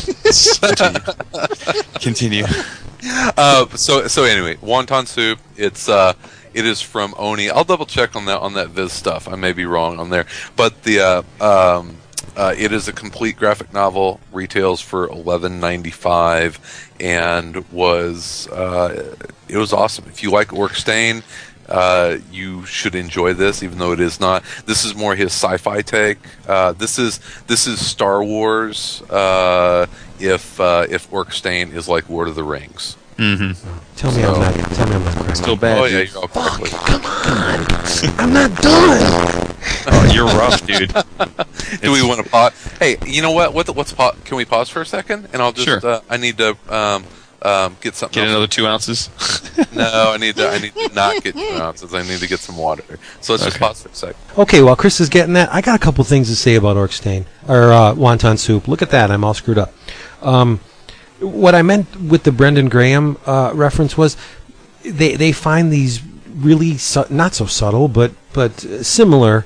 Continue. 2.02 2.46
uh, 3.38 3.68
so 3.76 4.08
so 4.08 4.24
anyway, 4.24 4.56
wonton 4.56 5.06
soup. 5.08 5.40
It's 5.56 5.88
uh, 5.90 6.14
it 6.56 6.66
is 6.66 6.82
from 6.82 7.14
Oni. 7.18 7.50
I'll 7.52 7.64
double 7.64 7.86
check 7.86 8.16
on 8.16 8.26
that 8.26 8.40
on 8.40 8.54
that 8.54 8.70
Viz 8.70 8.92
stuff. 8.94 9.28
I 9.28 9.36
may 9.36 9.52
be 9.54 9.66
wrong 9.66 10.00
on 10.00 10.10
there, 10.10 10.26
but 10.56 10.82
the 10.84 11.00
uh, 11.00 11.22
um, 11.80 11.98
uh, 12.36 12.54
it 12.58 12.72
is 12.72 12.88
a 12.88 12.94
complete 12.94 13.38
graphic 13.38 13.74
novel. 13.74 14.20
Retails 14.32 14.82
for 14.82 15.08
eleven 15.08 15.60
ninety 15.60 15.92
five, 15.92 16.60
and 17.00 17.70
was 17.72 18.48
uh, 18.50 19.16
it 19.48 19.58
was 19.58 19.74
awesome. 19.74 20.06
If 20.08 20.24
you 20.24 20.32
like 20.32 20.54
Orc 20.54 20.76
Stain. 20.76 21.24
Uh, 21.70 22.20
you 22.32 22.66
should 22.66 22.96
enjoy 22.96 23.34
this, 23.34 23.62
even 23.62 23.78
though 23.78 23.92
it 23.92 24.00
is 24.00 24.22
not. 24.22 24.42
This 24.66 24.86
is 24.86 24.96
more 24.96 25.18
his 25.18 25.34
sci-fi 25.34 25.82
take. 25.82 26.18
Uh, 26.48 26.72
this 26.72 26.98
is 26.98 27.20
this 27.48 27.68
is 27.68 27.86
Star 27.86 28.24
Wars. 28.24 29.02
Uh, 29.10 29.88
if 30.18 30.62
uh, 30.62 30.88
if 30.90 31.12
Orc 31.12 31.34
Stain 31.34 31.74
is 31.74 31.90
like 31.90 32.10
Lord 32.10 32.30
of 32.30 32.36
the 32.36 32.44
Rings. 32.46 32.96
Mm-hmm. 33.18 33.96
Tell 33.96 34.12
me 34.12 34.22
So- 34.22 34.34
I'm 34.36 34.40
not. 34.42 34.54
Tell 34.76 34.88
me 34.88 34.96
I'm 34.96 35.04
not 35.04 35.16
correct. 35.16 35.38
Still 35.38 35.56
bad. 35.56 35.78
oh 35.80 35.86
yeah, 35.86 36.00
dude. 36.00 36.14
you're 36.14 36.22
all 36.22 36.28
correctly. 36.28 38.14
I'm 38.18 38.34
not 38.34 38.62
done. 38.62 39.44
Oh, 39.90 40.12
you're 40.14 40.26
rough, 40.26 40.66
dude. 40.66 40.90
Do 41.82 41.92
we 41.92 42.06
want 42.06 42.24
to 42.24 42.30
pause? 42.30 42.54
Hey, 42.78 42.98
you 43.06 43.22
know 43.22 43.32
what? 43.32 43.54
What? 43.54 43.66
The, 43.66 43.74
let's 43.74 43.92
pause. 43.94 44.16
Can 44.26 44.38
we 44.38 44.46
pause 44.46 44.70
for 44.70 44.82
a 44.82 44.86
second? 44.86 45.30
And 45.34 45.42
I'll 45.42 45.52
just. 45.52 45.68
Sure. 45.68 45.80
Uh, 45.86 46.02
I 46.10 46.18
need 46.18 46.38
to 46.38 46.58
um, 46.70 47.04
um, 47.42 47.76
get 47.82 47.96
something. 47.96 48.14
Get 48.16 48.24
else. 48.28 48.32
another 48.32 48.48
two 48.48 48.66
ounces. 48.68 49.10
No, 49.74 50.12
I 50.14 50.18
need 50.18 50.36
to. 50.36 50.48
I 50.50 50.60
need 50.60 50.74
to 50.76 50.94
not 50.94 51.24
get 51.24 51.34
two 51.36 51.58
ounces. 51.62 51.94
I 51.94 52.04
need 52.04 52.20
to 52.20 52.28
get 52.28 52.40
some 52.40 52.58
water. 52.58 52.84
So 53.22 53.34
let's 53.34 53.44
just 53.46 53.60
pause 53.60 53.82
for 53.82 53.90
a 53.90 53.94
second. 53.96 54.16
Okay, 54.38 54.62
while 54.62 54.76
Chris 54.76 55.00
is 55.00 55.10
getting 55.10 55.34
that, 55.34 55.54
I 55.54 55.62
got 55.62 55.76
a 55.76 55.84
couple 55.84 56.04
things 56.04 56.30
to 56.30 56.36
say 56.36 56.56
about 56.56 56.78
Orc 56.78 56.92
Stain 56.92 57.26
or 57.48 57.72
uh, 57.72 57.94
wonton 57.94 58.38
soup. 58.38 58.68
Look 58.68 58.82
at 58.82 58.92
that, 58.92 59.10
I'm 59.12 59.24
all 59.24 59.34
screwed 59.34 59.58
up. 59.58 59.74
Um, 60.22 60.60
what 61.20 61.56
I 61.56 61.62
meant 61.62 62.00
with 62.00 62.24
the 62.24 62.32
Brandon 62.32 62.70
Graham 62.70 63.18
uh, 63.26 63.52
reference 63.54 63.98
was 63.98 64.18
they 64.84 65.16
they 65.16 65.32
find 65.32 65.72
these 65.72 66.02
really 66.36 66.78
su- 66.78 67.06
not 67.10 67.34
so 67.34 67.46
subtle, 67.46 67.88
but 67.88 68.12
but 68.34 68.60
similar 68.86 69.46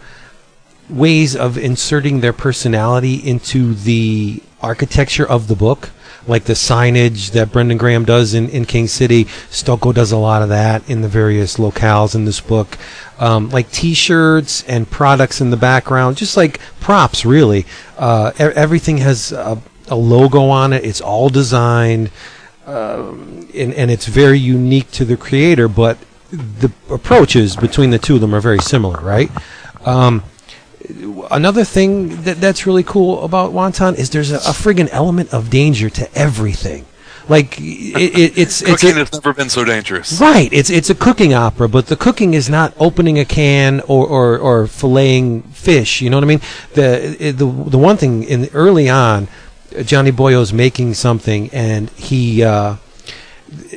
ways 0.89 1.36
of 1.36 1.57
inserting 1.57 2.19
their 2.19 2.34
personality 2.34 3.15
into 3.15 3.73
the 3.73 4.43
architecture 4.62 5.27
of 5.27 5.47
the 5.47 5.55
book. 5.55 5.89
Like 6.27 6.43
the 6.43 6.53
signage 6.53 7.31
that 7.31 7.51
Brandon 7.51 7.79
Graham 7.79 8.05
does 8.05 8.36
in, 8.36 8.47
in 8.49 8.65
King 8.65 8.88
City, 8.88 9.25
Stokoe 9.49 9.91
does 9.91 10.12
a 10.12 10.17
lot 10.17 10.43
of 10.43 10.49
that 10.49 10.88
in 10.88 11.01
the 11.01 11.07
various 11.07 11.57
locales 11.57 12.13
in 12.13 12.25
this 12.25 12.39
book. 12.39 12.77
Um, 13.17 13.49
like 13.49 13.71
T-shirts 13.71 14.63
and 14.65 14.88
products 14.88 15.41
in 15.41 15.49
the 15.49 15.57
background, 15.57 16.17
just 16.17 16.38
like 16.38 16.60
props, 16.79 17.25
really. 17.25 17.65
Uh, 17.97 18.34
everything 18.38 18.99
has 18.99 19.31
a, 19.31 19.60
a 19.91 19.95
logo 19.95 20.45
on 20.49 20.73
it. 20.73 20.84
It's 20.84 21.01
all 21.01 21.30
designed, 21.30 22.10
um, 22.65 23.47
and, 23.54 23.73
and 23.73 23.91
it's 23.91 24.08
very 24.08 24.39
unique 24.39 24.89
to 24.91 25.06
the 25.06 25.17
creator. 25.17 25.67
But 25.67 25.97
the 26.32 26.71
approaches 26.89 27.56
between 27.56 27.91
the 27.91 27.99
two 27.99 28.15
of 28.15 28.21
them 28.21 28.34
are 28.34 28.41
very 28.41 28.60
similar, 28.60 28.99
right? 29.01 29.30
Um, 29.86 30.23
another 31.30 31.63
thing 31.63 32.23
that 32.23 32.41
that's 32.41 32.65
really 32.65 32.84
cool 32.84 33.23
about 33.23 33.51
wonton 33.51 33.95
is 33.97 34.10
there's 34.10 34.32
a, 34.32 34.38
a 34.38 34.54
friggin' 34.54 34.89
element 34.91 35.34
of 35.34 35.49
danger 35.49 35.89
to 35.89 36.13
everything. 36.17 36.86
Like 37.30 37.60
it, 37.60 37.63
it, 37.63 38.38
it's 38.38 38.62
it's 38.62 38.82
Cooking 38.82 38.97
has 38.97 39.13
never 39.13 39.34
been 39.34 39.49
so 39.49 39.63
dangerous. 39.63 40.19
right. 40.19 40.51
It's 40.51 40.69
it's 40.69 40.89
a 40.89 40.95
cooking 40.95 41.34
opera, 41.34 41.69
but 41.69 41.88
the 41.88 41.95
cooking 41.95 42.34
is 42.34 42.49
not 42.49 42.73
opening 42.80 43.19
a 43.19 43.25
can 43.25 43.80
or 43.82 44.08
or, 44.08 44.38
or 44.38 44.65
filleting 44.65 45.45
fish. 45.54 46.01
You 46.01 46.10
know 46.10 46.17
what 46.17 46.23
I 46.23 46.27
mean? 46.27 46.41
The 46.73 47.32
the 47.32 47.45
the 47.45 47.77
one 47.77 47.97
thing 47.97 48.23
in 48.23 48.49
early 48.54 48.89
on, 48.89 49.27
Johnny 49.84 50.12
Boyo's 50.12 50.53
making 50.53 50.93
something, 50.93 51.49
and 51.51 51.89
he. 51.91 52.43
Uh, 52.43 52.77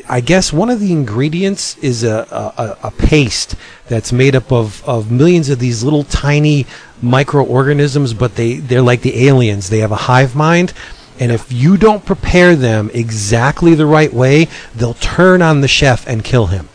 I 0.09 0.21
guess 0.21 0.53
one 0.53 0.71
of 0.71 0.79
the 0.79 0.93
ingredients 0.93 1.77
is 1.79 2.05
a, 2.05 2.29
a, 2.31 2.89
a 2.89 2.91
paste 2.93 3.57
that's 3.89 4.13
made 4.13 4.37
up 4.37 4.53
of, 4.53 4.89
of 4.89 5.11
millions 5.11 5.49
of 5.49 5.59
these 5.59 5.83
little 5.83 6.05
tiny 6.05 6.67
microorganisms, 7.03 8.15
but 8.15 8.37
they, 8.37 8.55
they're 8.55 8.83
like 8.83 9.03
the 9.03 9.27
aliens. 9.27 9.71
They 9.71 9.81
have 9.81 9.91
a 9.91 9.97
hive 9.97 10.37
mind. 10.37 10.73
And 11.19 11.33
if 11.33 11.53
you 11.53 11.77
don't 11.77 12.05
prepare 12.05 12.57
them 12.57 12.91
exactly 12.93 13.75
the 13.75 13.87
right 13.87 14.13
way, 14.13 14.49
they'll 14.75 14.95
turn 14.95 15.43
on 15.43 15.61
the 15.61 15.69
chef 15.69 16.07
and 16.07 16.25
kill 16.25 16.47
him. 16.47 16.69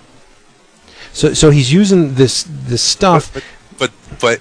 So, 1.12 1.34
so 1.34 1.50
he's 1.50 1.74
using 1.74 2.16
this 2.16 2.46
this 2.48 2.82
stuff. 2.82 3.34
But 3.34 3.44
but, 3.78 3.92
but 4.22 4.40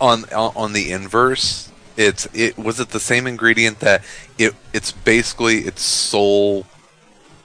on 0.00 0.24
on 0.32 0.52
on 0.56 0.72
the 0.72 0.90
inverse, 0.90 1.69
it's 2.00 2.26
it 2.34 2.56
was 2.58 2.80
it 2.80 2.88
the 2.90 3.00
same 3.00 3.26
ingredient 3.26 3.80
that 3.80 4.02
it 4.38 4.54
it's 4.72 4.90
basically 4.92 5.58
its 5.70 5.82
sole 5.82 6.64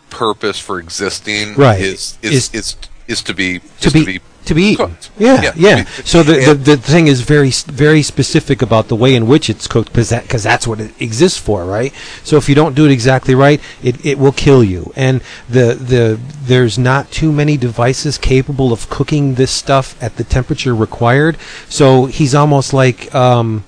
purpose 0.09 0.59
for 0.59 0.79
existing 0.79 1.55
Right. 1.55 1.79
is 1.81 2.17
Is- 2.21 2.31
is 2.31 2.53
is, 2.53 2.75
is 3.07 3.21
to 3.23 3.33
be 3.33 3.59
to 3.81 3.87
is 3.87 3.93
be 3.93 4.21
to 4.45 4.53
be 4.53 4.63
eaten. 4.73 4.85
cooked. 4.89 5.09
Yeah, 5.17 5.41
Yeah, 5.41 5.51
yeah. 5.55 5.83
be- 5.83 5.89
So 6.05 6.21
the, 6.21 6.35
the 6.53 6.53
the 6.53 6.77
thing 6.77 7.07
is 7.07 7.21
very 7.21 7.49
very 7.65 8.03
specific 8.03 8.61
about 8.61 8.89
the 8.89 8.95
way 8.95 9.15
in 9.15 9.25
which 9.25 9.49
it's 9.49 9.65
cooked 9.67 9.91
because 9.91 10.09
that, 10.09 10.29
'cause 10.29 10.43
that's 10.43 10.67
what 10.67 10.79
it 10.79 10.91
exists 11.01 11.39
for, 11.39 11.65
right? 11.65 11.91
So 12.23 12.37
if 12.37 12.47
you 12.47 12.53
don't 12.53 12.75
do 12.75 12.85
it 12.85 12.91
exactly 12.91 13.33
right, 13.33 13.59
it, 13.81 13.95
it 14.05 14.19
will 14.19 14.31
kill 14.31 14.63
you. 14.63 14.93
And 14.95 15.21
the 15.49 15.73
the 15.73 16.19
there's 16.45 16.77
not 16.77 17.09
too 17.11 17.31
many 17.31 17.57
devices 17.57 18.19
capable 18.19 18.71
of 18.71 18.87
cooking 18.89 19.33
this 19.33 19.49
stuff 19.51 19.95
at 19.99 20.17
the 20.17 20.23
temperature 20.23 20.75
required. 20.75 21.37
So 21.67 22.05
he's 22.05 22.33
almost 22.35 22.71
like. 22.71 23.13
Um, 23.13 23.63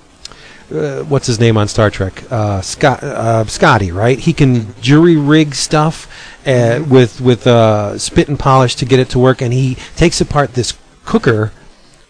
uh, 0.70 1.02
what's 1.04 1.26
his 1.26 1.40
name 1.40 1.56
on 1.56 1.68
Star 1.68 1.90
Trek? 1.90 2.24
Uh, 2.30 2.60
Scott, 2.60 3.02
uh, 3.02 3.44
Scotty, 3.46 3.92
right? 3.92 4.18
He 4.18 4.32
can 4.32 4.74
jury 4.80 5.16
rig 5.16 5.54
stuff 5.54 6.06
uh, 6.46 6.84
with 6.88 7.20
with 7.20 7.46
uh, 7.46 7.98
spit 7.98 8.28
and 8.28 8.38
polish 8.38 8.74
to 8.76 8.84
get 8.84 8.98
it 8.98 9.08
to 9.10 9.18
work, 9.18 9.40
and 9.40 9.52
he 9.52 9.76
takes 9.96 10.20
apart 10.20 10.54
this 10.54 10.76
cooker 11.04 11.52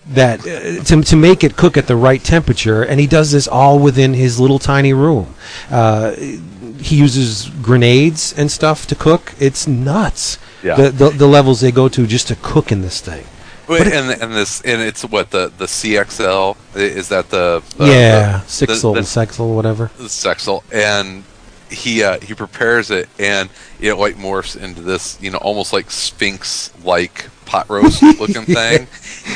that 0.07 0.40
uh, 0.40 0.83
to 0.85 1.03
to 1.03 1.16
make 1.16 1.44
it 1.44 1.57
cook 1.57 1.77
at 1.77 1.87
the 1.87 1.97
right 1.97 2.23
temperature, 2.23 2.83
and 2.83 3.01
he 3.01 3.07
does 3.07 3.33
this 3.33 3.47
all 3.47 3.79
within 3.79 4.14
his 4.14 4.40
little 4.40 4.59
tiny 4.59 4.92
room. 4.92 5.35
Uh, 5.71 6.12
he 6.12 6.97
uses 6.97 7.49
grenades 7.62 8.33
and 8.37 8.51
stuff 8.51 8.87
to 8.87 8.94
cook. 8.94 9.35
It's 9.38 9.66
nuts. 9.66 10.38
Yeah. 10.62 10.77
The, 10.77 10.90
the 10.90 11.11
the 11.11 11.27
levels 11.27 11.61
they 11.61 11.73
go 11.73 11.88
to 11.88 12.07
just 12.07 12.29
to 12.29 12.37
cook 12.37 12.73
in 12.73 12.83
this 12.83 13.01
thing. 13.01 13.25
Wait, 13.68 13.87
and 13.87 14.11
and 14.11 14.33
this 14.33 14.61
and 14.62 14.81
it's 14.81 15.04
what 15.04 15.31
the 15.31 15.52
the 15.59 15.66
CXL 15.66 16.57
is 16.74 17.09
that 17.11 17.28
the, 17.28 17.62
the 17.76 17.87
yeah, 17.87 18.38
the, 18.38 18.44
sixel, 18.46 18.94
the, 18.94 19.04
sexel, 19.04 19.54
whatever. 19.54 19.90
the 19.98 20.09
Sexel 20.09 20.64
and 20.72 21.24
he 21.70 22.02
uh, 22.02 22.18
he 22.20 22.35
prepares 22.35 22.90
it 22.90 23.09
and 23.18 23.50
it 23.81 23.94
like 23.94 24.16
morphs 24.16 24.57
into 24.57 24.81
this 24.81 25.20
you 25.20 25.31
know 25.31 25.38
almost 25.38 25.72
like 25.72 25.90
sphinx 25.90 26.72
like 26.83 27.28
pot 27.44 27.68
roast 27.68 28.02
looking 28.20 28.44
thing 28.44 28.87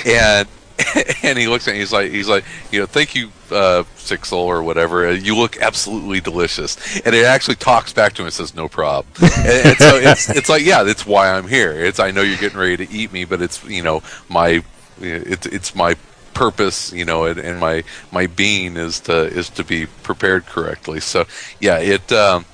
and 0.06 0.48
and 1.22 1.38
he 1.38 1.48
looks 1.48 1.68
at 1.68 1.72
me 1.72 1.80
he's 1.80 1.92
like 1.92 2.10
he's 2.10 2.28
like 2.28 2.44
you 2.70 2.80
know 2.80 2.86
thank 2.86 3.14
you 3.14 3.30
uh 3.50 3.84
Sixel 3.96 4.38
or 4.38 4.62
whatever 4.62 5.12
you 5.14 5.36
look 5.36 5.56
absolutely 5.58 6.20
delicious. 6.20 7.00
And 7.00 7.14
it 7.14 7.24
actually 7.24 7.56
talks 7.56 7.92
back 7.92 8.14
to 8.14 8.22
him 8.22 8.26
and 8.26 8.34
says 8.34 8.54
no 8.54 8.68
prob. 8.68 9.06
And, 9.22 9.66
and 9.66 9.78
so 9.78 9.96
it's 9.96 10.30
it's 10.30 10.48
like 10.48 10.64
yeah 10.64 10.82
that's 10.82 11.06
why 11.06 11.30
I'm 11.30 11.48
here. 11.48 11.72
It's 11.72 12.00
I 12.00 12.10
know 12.10 12.22
you're 12.22 12.38
getting 12.38 12.58
ready 12.58 12.86
to 12.86 12.92
eat 12.92 13.12
me 13.12 13.24
but 13.24 13.40
it's 13.42 13.64
you 13.64 13.82
know 13.82 14.02
my 14.28 14.62
it's 15.00 15.46
it's 15.46 15.74
my 15.74 15.96
purpose 16.34 16.92
you 16.92 17.04
know 17.04 17.26
and, 17.26 17.38
and 17.38 17.60
my 17.60 17.84
my 18.10 18.26
being 18.26 18.76
is 18.76 19.00
to 19.00 19.26
is 19.26 19.50
to 19.50 19.64
be 19.64 19.86
prepared 19.86 20.46
correctly. 20.46 21.00
So 21.00 21.26
yeah 21.60 21.78
it 21.78 22.10
um 22.12 22.44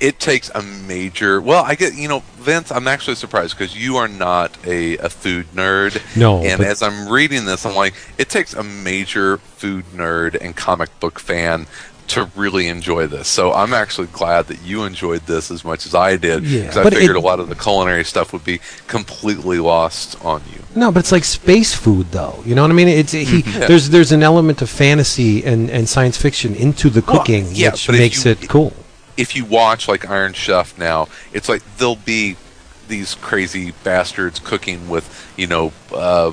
it 0.00 0.18
takes 0.18 0.50
a 0.54 0.60
major 0.62 1.40
well 1.40 1.62
i 1.64 1.74
get 1.74 1.94
you 1.94 2.08
know 2.08 2.20
vince 2.36 2.70
i'm 2.72 2.88
actually 2.88 3.14
surprised 3.14 3.56
because 3.56 3.76
you 3.76 3.96
are 3.96 4.08
not 4.08 4.56
a, 4.66 4.96
a 4.98 5.08
food 5.08 5.46
nerd 5.54 6.00
No, 6.16 6.42
and 6.42 6.60
as 6.62 6.82
i'm 6.82 7.08
reading 7.08 7.44
this 7.44 7.64
i'm 7.64 7.74
like 7.74 7.94
it 8.18 8.28
takes 8.28 8.54
a 8.54 8.62
major 8.62 9.38
food 9.38 9.84
nerd 9.94 10.36
and 10.40 10.54
comic 10.56 10.90
book 11.00 11.18
fan 11.20 11.66
to 12.08 12.28
really 12.36 12.66
enjoy 12.68 13.06
this 13.06 13.28
so 13.28 13.52
i'm 13.54 13.72
actually 13.72 14.08
glad 14.08 14.46
that 14.48 14.60
you 14.62 14.82
enjoyed 14.84 15.22
this 15.22 15.50
as 15.50 15.64
much 15.64 15.86
as 15.86 15.94
i 15.94 16.16
did 16.16 16.44
Yeah, 16.44 16.62
because 16.62 16.76
i 16.76 16.90
figured 16.90 17.16
it- 17.16 17.16
a 17.16 17.20
lot 17.20 17.40
of 17.40 17.48
the 17.48 17.54
culinary 17.54 18.04
stuff 18.04 18.32
would 18.32 18.44
be 18.44 18.58
completely 18.88 19.58
lost 19.58 20.22
on 20.24 20.42
you 20.52 20.60
No, 20.76 20.90
but 20.92 21.00
it's 21.00 21.12
like 21.12 21.22
space 21.24 21.72
food, 21.72 22.10
though. 22.10 22.42
You 22.44 22.56
know 22.56 22.62
what 22.62 22.72
I 22.72 22.74
mean? 22.74 22.88
It's 22.88 23.12
he. 23.12 23.42
Yeah. 23.46 23.68
There's 23.68 23.90
there's 23.90 24.10
an 24.10 24.24
element 24.24 24.60
of 24.60 24.68
fantasy 24.68 25.44
and, 25.44 25.70
and 25.70 25.88
science 25.88 26.16
fiction 26.20 26.54
into 26.56 26.90
the 26.90 27.00
Well, 27.00 27.18
cooking, 27.20 27.46
yeah, 27.52 27.70
which 27.70 27.88
makes 27.90 28.24
you- 28.24 28.32
it 28.32 28.48
cool. 28.48 28.72
If 29.16 29.34
you 29.36 29.44
watch 29.44 29.88
like 29.88 30.08
Iron 30.08 30.32
Chef 30.32 30.76
now, 30.78 31.08
it's 31.32 31.48
like 31.48 31.62
there'll 31.76 31.96
be 31.96 32.36
these 32.88 33.14
crazy 33.14 33.72
bastards 33.82 34.38
cooking 34.40 34.88
with 34.88 35.32
you 35.36 35.46
know 35.46 35.72
uh, 35.92 36.32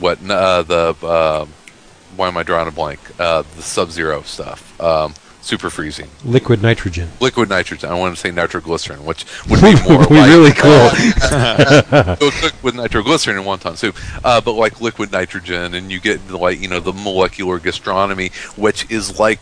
what 0.00 0.18
uh, 0.30 0.62
the 0.62 0.94
uh, 1.02 1.46
why 2.16 2.28
am 2.28 2.36
I 2.36 2.42
drawing 2.42 2.68
a 2.68 2.72
blank? 2.72 3.00
Uh, 3.18 3.42
the 3.56 3.62
Sub 3.62 3.90
Zero 3.90 4.22
stuff, 4.22 4.80
um, 4.80 5.14
super 5.40 5.68
freezing, 5.70 6.08
Liquid 6.24 6.62
nitrogen. 6.62 7.10
liquid 7.20 7.48
nitrogen. 7.48 7.90
I 7.90 7.94
want 7.94 8.14
to 8.14 8.20
say 8.20 8.30
nitroglycerin, 8.30 9.04
which 9.04 9.24
would 9.50 9.60
be 9.60 9.74
Would 9.74 9.88
more 9.88 10.06
be 10.08 10.14
like 10.14 10.28
really 10.28 10.52
cool. 10.52 10.90
go 12.16 12.30
cook 12.40 12.54
with 12.62 12.74
nitroglycerin 12.74 13.36
in 13.38 13.44
wonton 13.44 13.76
soup, 13.76 13.96
uh, 14.24 14.40
but 14.40 14.52
like 14.52 14.80
liquid 14.80 15.12
nitrogen, 15.12 15.74
and 15.74 15.90
you 15.90 16.00
get 16.00 16.30
like 16.30 16.60
you 16.60 16.68
know 16.68 16.80
the 16.80 16.92
molecular 16.92 17.58
gastronomy, 17.58 18.30
which 18.56 18.90
is 18.90 19.18
like 19.18 19.40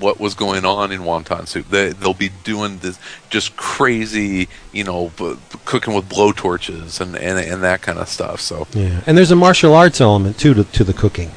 what 0.00 0.18
was 0.20 0.34
going 0.34 0.64
on 0.64 0.92
in 0.92 1.00
wonton 1.02 1.46
soup. 1.46 1.68
They, 1.68 1.90
they'll 1.90 2.14
be 2.14 2.30
doing 2.44 2.78
this 2.78 2.98
just 3.30 3.56
crazy, 3.56 4.48
you 4.72 4.84
know, 4.84 5.10
b- 5.16 5.34
b- 5.52 5.58
cooking 5.64 5.94
with 5.94 6.08
blowtorches 6.08 7.00
and, 7.00 7.16
and 7.16 7.38
and 7.38 7.62
that 7.62 7.82
kind 7.82 7.98
of 7.98 8.08
stuff. 8.08 8.40
So 8.40 8.66
Yeah, 8.72 9.00
and 9.06 9.16
there's 9.16 9.30
a 9.30 9.36
martial 9.36 9.74
arts 9.74 10.00
element 10.00 10.38
too 10.38 10.54
to, 10.54 10.64
to 10.64 10.84
the 10.84 10.92
cooking, 10.94 11.30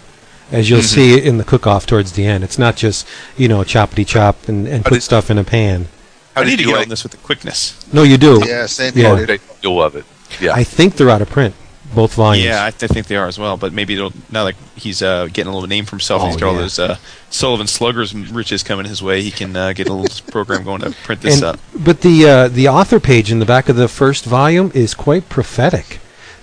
as 0.52 0.70
you'll 0.70 0.80
Mm-hmm. 0.80 1.20
see 1.20 1.22
in 1.28 1.38
the 1.38 1.44
cook-off 1.44 1.86
towards 1.86 2.14
the 2.14 2.26
end. 2.26 2.44
It's 2.44 2.58
not 2.60 2.76
just 2.76 3.08
you 3.38 3.48
know 3.48 3.60
choppity 3.62 4.06
chop 4.06 4.48
and, 4.48 4.68
and 4.68 4.84
But 4.84 4.90
put 4.90 4.98
it- 5.00 5.02
stuff 5.02 5.30
in 5.30 5.38
a 5.38 5.44
pan. 5.44 5.88
how 6.36 6.42
I 6.42 6.46
need 6.46 6.58
to 6.58 6.62
you 6.64 6.70
get 6.70 6.76
like? 6.76 6.84
on 6.86 6.90
this 6.90 7.04
with 7.04 7.12
the 7.12 7.18
quickness. 7.20 7.76
No, 7.94 8.04
you 8.04 8.18
do. 8.18 8.42
Yeah, 8.46 8.66
same 8.68 8.94
Yeah. 8.96 9.38
You'll 9.62 9.76
love 9.76 9.96
it. 9.96 10.06
Yeah. 10.42 10.54
I 10.54 10.64
think 10.64 10.96
they're 10.96 11.10
out 11.10 11.22
of 11.22 11.30
print, 11.30 11.56
both 11.96 12.14
volumes. 12.16 12.46
Yeah, 12.46 12.64
I, 12.64 12.68
I 12.68 12.72
think 12.72 13.08
they 13.08 13.16
are 13.16 13.28
as 13.28 13.40
well. 13.40 13.58
But 13.58 13.74
maybe 13.74 13.96
it'll 13.96 14.14
now 14.32 14.46
that 14.46 14.56
he's 14.76 15.02
uh, 15.02 15.26
getting 15.28 15.48
a 15.52 15.54
little 15.54 15.68
name 15.70 15.86
for 15.86 15.92
himself. 15.92 16.22
and 16.22 16.32
he's 16.32 16.38
Oh, 16.38 16.40
got 16.40 16.48
all 16.50 16.56
those 16.56 16.80
uh, 16.80 16.98
Sullivan 17.30 17.68
Sluggers 17.68 18.14
riches 18.14 18.64
coming 18.64 18.86
his 18.86 19.02
way. 19.02 19.22
He 19.22 19.32
can 19.32 19.56
uh, 19.56 19.74
get 19.74 19.88
a 19.90 19.94
little 19.94 20.26
program 20.32 20.64
going 20.64 20.82
to 20.82 20.92
print 21.04 21.22
this 21.22 21.36
And- 21.36 21.44
up. 21.44 21.60
But 21.76 22.02
the 22.02 22.26
uh, 22.28 22.48
the 22.50 22.68
author 22.68 23.00
page 23.00 23.32
in 23.32 23.40
the 23.40 23.46
back 23.46 23.70
of 23.70 23.76
the 23.76 23.88
first 23.88 24.26
volume 24.26 24.72
is 24.76 24.94
quite 24.94 25.30
prophetic, 25.30 26.00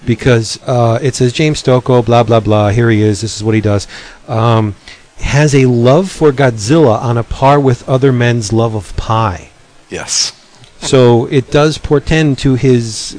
because 0.07 0.59
uh, 0.67 0.99
it 1.03 1.15
says 1.15 1.33
James 1.33 1.63
Stokoe, 1.63 2.05
blah 2.05 2.23
blah 2.23 2.41
blah. 2.41 2.71
Here 2.71 2.91
he 2.91 3.03
is. 3.03 3.21
This 3.21 3.37
is 3.37 3.45
what 3.45 3.55
he 3.55 3.61
does. 3.61 3.87
Um, 4.29 4.75
has 5.19 5.55
a 5.55 5.67
love 5.67 6.11
for 6.11 6.33
Godzilla 6.33 7.01
on 7.01 7.17
a 7.17 7.23
par 7.23 7.59
with 7.61 7.89
other 7.89 8.13
men's 8.13 8.53
love 8.53 8.75
of 8.75 8.95
pie. 8.97 9.51
yes. 9.89 10.33
So 10.81 11.25
it 11.27 11.51
does 11.51 11.79
portend 11.79 12.37
to 12.41 12.57
his 12.57 13.15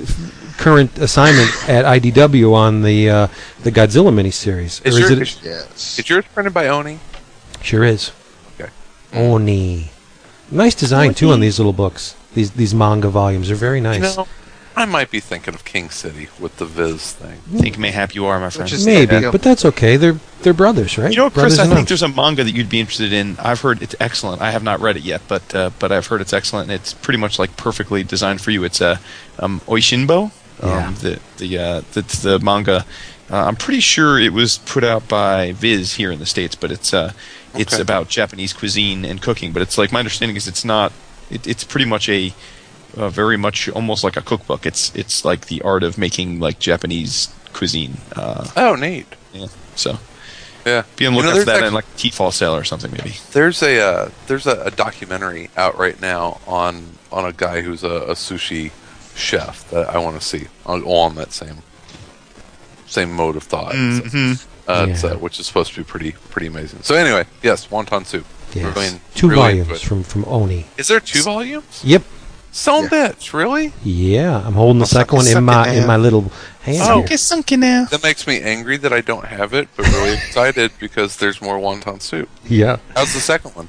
current 0.66 0.98
assignment 0.98 1.52
at 1.70 1.86
IDW 1.86 2.52
on 2.54 2.82
the 2.82 3.10
uh, 3.10 3.28
the 3.64 3.72
Godzilla 3.72 4.12
miniseries. 4.12 4.82
Is 4.84 4.96
Or 4.98 5.00
is 5.04 5.10
your- 5.10 5.12
it? 5.12 5.22
is- 5.22 5.40
Yes. 5.44 6.00
Is 6.00 6.10
yours 6.10 6.26
printed 6.34 6.54
by 6.56 6.68
Oni? 6.68 6.98
Sure 7.62 7.84
is. 7.84 8.12
Okay. 8.60 8.72
Oni. 9.14 9.92
Nice 10.50 10.74
design 10.76 11.14
too 11.14 11.30
on 11.32 11.40
these 11.40 11.60
little 11.60 11.74
books. 11.84 12.16
These 12.34 12.52
these 12.52 12.74
manga 12.74 13.10
volumes 13.10 13.52
are 13.52 13.56
very 13.68 13.80
nice. 13.80 13.98
You 14.18 14.24
know, 14.24 14.28
I 14.78 14.86
might 14.86 15.10
be 15.10 15.20
thinking 15.22 15.54
of 15.54 15.64
King 15.64 15.90
City 15.90 16.28
with 16.40 16.58
the 16.58 16.66
Viz 16.66 17.14
thing. 17.14 17.38
I 17.56 17.58
Think 17.62 17.78
mayhap 17.78 18.14
you 18.14 18.26
are, 18.26 18.40
my 18.40 18.50
friend. 18.50 18.70
is- 18.72 18.86
Maybe, 18.86 19.22
but 19.32 19.42
that's 19.42 19.66
okay. 19.66 19.98
They're 19.98 20.20
they're 20.42 20.54
brothers, 20.64 20.98
right? 20.98 21.12
You 21.12 21.18
know, 21.18 21.24
what, 21.26 21.34
Chris, 21.34 21.60
I 21.60 21.64
think 21.66 21.78
arms. 21.78 21.88
there's 21.90 22.02
a 22.04 22.08
manga 22.10 22.44
that 22.44 22.54
you'd 22.56 22.70
be 22.70 22.80
interested 22.80 23.14
in. 23.14 23.38
I've 23.40 23.62
heard 23.62 23.82
it's 23.82 23.96
excellent. 24.00 24.42
I 24.42 24.50
have 24.52 24.64
not 24.64 24.80
read 24.82 24.98
it 24.98 25.04
yet, 25.04 25.22
but 25.28 25.44
uh, 25.56 25.70
but 25.80 25.92
I've 25.92 26.08
heard 26.08 26.22
it's 26.22 26.34
excellent. 26.34 26.70
and 26.72 26.80
It's 26.80 26.94
pretty 26.94 27.20
much 27.20 27.38
like 27.40 27.56
perfectly 27.56 28.04
designed 28.04 28.42
for 28.42 28.52
you. 28.52 28.64
It's 28.64 28.82
uh, 28.82 28.98
um, 29.40 29.62
Oishinbo. 29.68 30.32
Um, 30.62 30.70
Yeah. 30.70 30.92
The 31.00 31.20
the 31.38 31.58
uh, 31.58 31.82
that's 31.94 32.20
the 32.22 32.40
manga. 32.40 32.86
Uh, 33.30 33.38
I'm 33.46 33.56
pretty 33.56 33.80
sure 33.80 34.20
it 34.20 34.34
was 34.34 34.60
put 34.60 34.84
out 34.84 35.08
by 35.08 35.52
Viz 35.54 35.96
here 35.96 36.12
in 36.12 36.20
the 36.20 36.26
states, 36.28 36.56
but 36.56 36.72
it's 36.72 36.94
uh, 36.94 37.12
it's 37.56 37.78
about 37.80 38.08
Japanese 38.10 38.54
cuisine 38.54 39.04
and 39.06 39.22
cooking. 39.22 39.52
But 39.52 39.62
it's 39.64 39.78
like 39.78 39.92
my 39.92 40.00
understanding 40.00 40.38
is 40.38 40.48
it's 40.48 40.64
not. 40.66 40.92
It, 41.32 41.48
it's 41.48 41.64
pretty 41.64 41.88
much 41.88 42.08
a 42.08 42.34
uh, 42.96 43.10
very 43.10 43.36
much 43.38 43.68
almost 43.70 44.04
like 44.04 44.16
a 44.16 44.22
cookbook. 44.22 44.66
It's 44.66 44.94
it's 44.96 45.26
like 45.26 45.48
the 45.48 45.62
art 45.64 45.82
of 45.84 45.98
making 45.98 46.40
like 46.40 46.60
Japanese 46.60 47.34
cuisine. 47.54 47.98
Uh, 48.16 48.48
Oh, 48.56 48.76
neat. 48.76 49.08
yeah. 49.34 49.48
So 49.76 49.98
Yeah. 50.66 50.84
be 50.96 51.08
on 51.08 51.14
the 51.14 51.18
lookout 51.18 51.30
for 51.30 51.34
there's 51.36 51.46
that 51.48 51.56
actu- 51.56 51.68
in 51.68 51.74
like 51.74 51.86
a 51.86 51.98
T-fall 51.98 52.32
sale 52.32 52.56
or 52.56 52.64
something 52.64 52.92
maybe. 52.92 53.16
There's 53.32 53.64
a 53.64 53.80
uh, 53.82 54.10
there's 54.28 54.46
a, 54.46 54.62
a 54.66 54.72
documentary 54.72 55.50
out 55.58 55.78
right 55.80 56.00
now 56.00 56.40
on 56.46 56.98
on 57.12 57.26
a 57.26 57.34
guy 57.34 57.62
who's 57.62 57.84
a, 57.84 57.88
a 57.90 58.14
sushi 58.14 58.72
chef 59.16 59.70
that 59.72 59.90
I 59.90 59.98
want 59.98 60.20
to 60.20 60.26
see 60.26 60.48
on, 60.66 60.84
all 60.84 61.02
on 61.02 61.16
that 61.16 61.32
same 61.32 61.58
same 62.88 63.12
mode 63.12 63.36
of 63.36 63.44
thought. 63.44 63.74
Mm-hmm. 63.74 64.34
Uh, 64.70 64.88
Yeah. 64.90 65.10
uh, 65.12 65.18
which 65.18 65.40
is 65.40 65.48
supposed 65.48 65.74
to 65.74 65.80
be 65.82 65.84
pretty 65.84 66.12
pretty 66.30 66.48
amazing. 66.48 66.80
So 66.84 66.96
anyway, 66.96 67.26
yes, 67.44 67.68
wonton 67.68 68.06
soup. 68.06 68.26
Yes. 68.54 68.76
Really- 68.76 69.00
two 69.16 69.28
really 69.30 69.62
volumes 69.62 69.82
from 69.82 70.04
from 70.04 70.26
Oni. 70.26 70.66
Is 70.78 70.88
there 70.88 71.00
two 71.00 71.22
volumes? 71.24 71.82
Yep. 71.84 72.04
Some 72.52 72.84
Yeah. 72.86 72.90
bitch, 73.12 73.34
really? 73.34 73.74
Yeah, 73.84 74.42
I'm 74.46 74.54
holding 74.54 74.80
the 74.80 74.86
second 74.86 75.18
one 75.18 75.28
in 75.28 75.44
my 75.44 75.70
in 75.74 75.86
my 75.86 75.98
little 75.98 76.32
hand 76.62 76.78
Oh. 76.82 77.02
here. 77.04 77.18
sunken 77.18 77.60
now. 77.60 77.86
That 77.92 78.02
makes 78.02 78.26
me 78.26 78.40
angry 78.42 78.78
that 78.78 78.94
I 78.94 79.02
don't 79.02 79.26
have 79.26 79.54
it, 79.54 79.68
but 79.76 79.86
really 79.88 80.14
excited 80.28 80.72
because 80.80 81.18
there's 81.18 81.42
more 81.42 81.58
wonton 81.60 82.02
soup. 82.02 82.30
Yeah. 82.48 82.78
How's 82.96 83.14
the 83.14 83.20
second 83.20 83.56
one? 83.56 83.68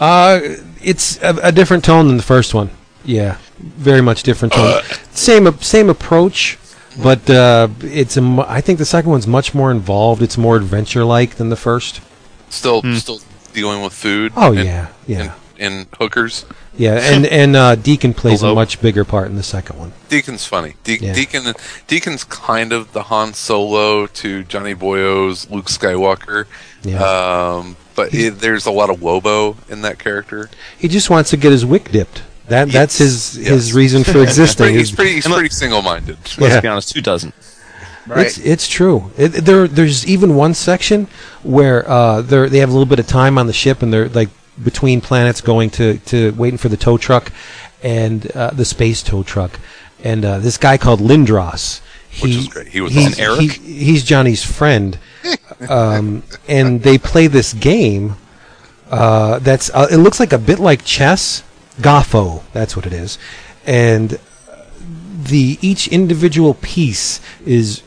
Uh, 0.00 0.40
it's 0.82 1.18
a, 1.22 1.36
a 1.42 1.52
different 1.52 1.84
tone 1.84 2.06
than 2.08 2.16
the 2.16 2.22
first 2.22 2.54
one. 2.54 2.70
Yeah, 3.08 3.38
very 3.58 4.02
much 4.02 4.22
different 4.22 4.52
tone. 4.52 4.82
same 5.12 5.50
same 5.60 5.88
approach, 5.88 6.58
but 7.02 7.28
uh, 7.30 7.68
it's 7.80 8.16
a. 8.18 8.20
mu- 8.20 8.44
I 8.46 8.60
think 8.60 8.78
the 8.78 8.84
second 8.84 9.10
one's 9.10 9.26
much 9.26 9.54
more 9.54 9.70
involved. 9.70 10.20
It's 10.22 10.36
more 10.36 10.56
adventure 10.56 11.04
like 11.04 11.36
than 11.36 11.48
the 11.48 11.56
first. 11.56 12.02
Still 12.50 12.82
still 12.96 13.20
dealing 13.54 13.82
with 13.82 13.94
food? 13.94 14.32
Oh 14.36 14.52
and- 14.52 14.64
yeah, 14.64 14.88
yeah, 15.06 15.34
And, 15.58 15.74
and 15.74 15.86
hookers? 15.98 16.44
yeah. 16.76 16.96
And 17.00 17.24
and 17.26 17.56
uh, 17.56 17.76
Deacon 17.76 18.12
plays 18.12 18.42
a 18.42 18.46
Hello. 18.46 18.54
much 18.54 18.80
bigger 18.82 19.04
part 19.06 19.28
in 19.28 19.36
the 19.36 19.42
second 19.42 19.78
one. 19.78 19.92
Deacon's 20.10 20.44
funny. 20.44 20.74
De- 20.84 20.98
Yeah. 20.98 21.14
Deacon 21.14 21.54
Deacon's 21.86 22.24
kind 22.24 22.72
of 22.74 22.92
the 22.92 23.04
Han 23.04 23.32
Solo 23.32 24.06
to 24.06 24.44
Johnny 24.44 24.74
Boyo's 24.74 25.48
Luke 25.50 25.66
Skywalker. 25.66 26.44
Yeah. 26.82 27.02
Um, 27.02 27.76
but 27.94 28.12
it, 28.12 28.38
there's 28.40 28.66
a 28.66 28.70
lot 28.70 28.90
of 28.90 29.00
Wobo 29.00 29.56
in 29.70 29.80
that 29.82 29.98
character. 29.98 30.50
He 30.78 30.88
just 30.88 31.08
wants 31.10 31.30
to 31.30 31.36
get 31.38 31.52
his 31.52 31.64
wick 31.66 31.90
dipped. 31.90 32.22
That 32.48 32.68
that's 32.70 32.98
his 32.98 33.36
Yes. 33.38 33.48
his 33.48 33.72
reason 33.74 34.04
for 34.04 34.22
existing. 34.22 34.64
pretty, 34.64 34.78
he's 34.78 34.88
He's- 34.88 34.96
pretty, 34.96 35.12
he's 35.14 35.26
And 35.26 35.34
pretty 35.34 35.50
single-minded. 35.50 36.16
Let's 36.38 36.38
Yeah. 36.38 36.60
be 36.60 36.68
honest, 36.68 36.94
who 36.94 37.00
doesn't? 37.02 37.34
It's 38.10 38.38
it's 38.38 38.66
true. 38.68 39.10
It, 39.18 39.28
there 39.44 39.68
there's 39.68 40.06
even 40.06 40.34
one 40.34 40.54
section 40.54 41.08
where 41.42 41.88
uh 41.90 42.22
they 42.22 42.48
they 42.48 42.58
have 42.58 42.70
a 42.70 42.72
little 42.72 42.86
bit 42.86 42.98
of 42.98 43.06
time 43.06 43.36
on 43.36 43.46
the 43.46 43.52
ship 43.52 43.82
and 43.82 43.92
they're 43.92 44.08
like 44.08 44.30
between 44.62 45.00
planets 45.02 45.40
going 45.42 45.68
to 45.70 45.98
to 46.06 46.32
waiting 46.32 46.56
for 46.58 46.70
the 46.70 46.76
tow 46.78 46.96
truck 46.96 47.30
and 47.82 48.30
uh, 48.34 48.50
the 48.50 48.64
space 48.64 49.02
tow 49.02 49.22
truck, 49.22 49.60
and 50.02 50.24
uh, 50.24 50.38
this 50.38 50.56
guy 50.56 50.76
called 50.78 51.00
Lindros. 51.00 51.80
Which 52.22 52.34
is 52.34 52.48
great. 52.48 52.68
He 52.68 52.80
was 52.80 52.92
he's, 52.92 53.12
awesome. 53.12 53.22
Eric? 53.24 53.52
he- 53.52 53.84
he's 53.84 54.02
Johnny's 54.02 54.42
friend, 54.42 54.98
um, 55.68 56.22
and 56.48 56.82
they 56.82 56.96
play 56.98 57.26
this 57.28 57.52
game. 57.52 58.16
Uh, 58.90 59.38
that's 59.40 59.70
uh, 59.74 59.86
it 59.92 59.98
looks 59.98 60.18
like 60.18 60.32
a 60.32 60.38
bit 60.38 60.58
like 60.58 60.84
chess, 60.84 61.42
Gotho. 61.80 62.42
That's 62.52 62.76
what 62.76 62.86
it 62.86 62.92
is, 62.92 63.18
and 63.66 64.18
the 65.24 65.58
each 65.60 65.88
individual 65.88 66.54
piece 66.54 67.20
is 67.44 67.82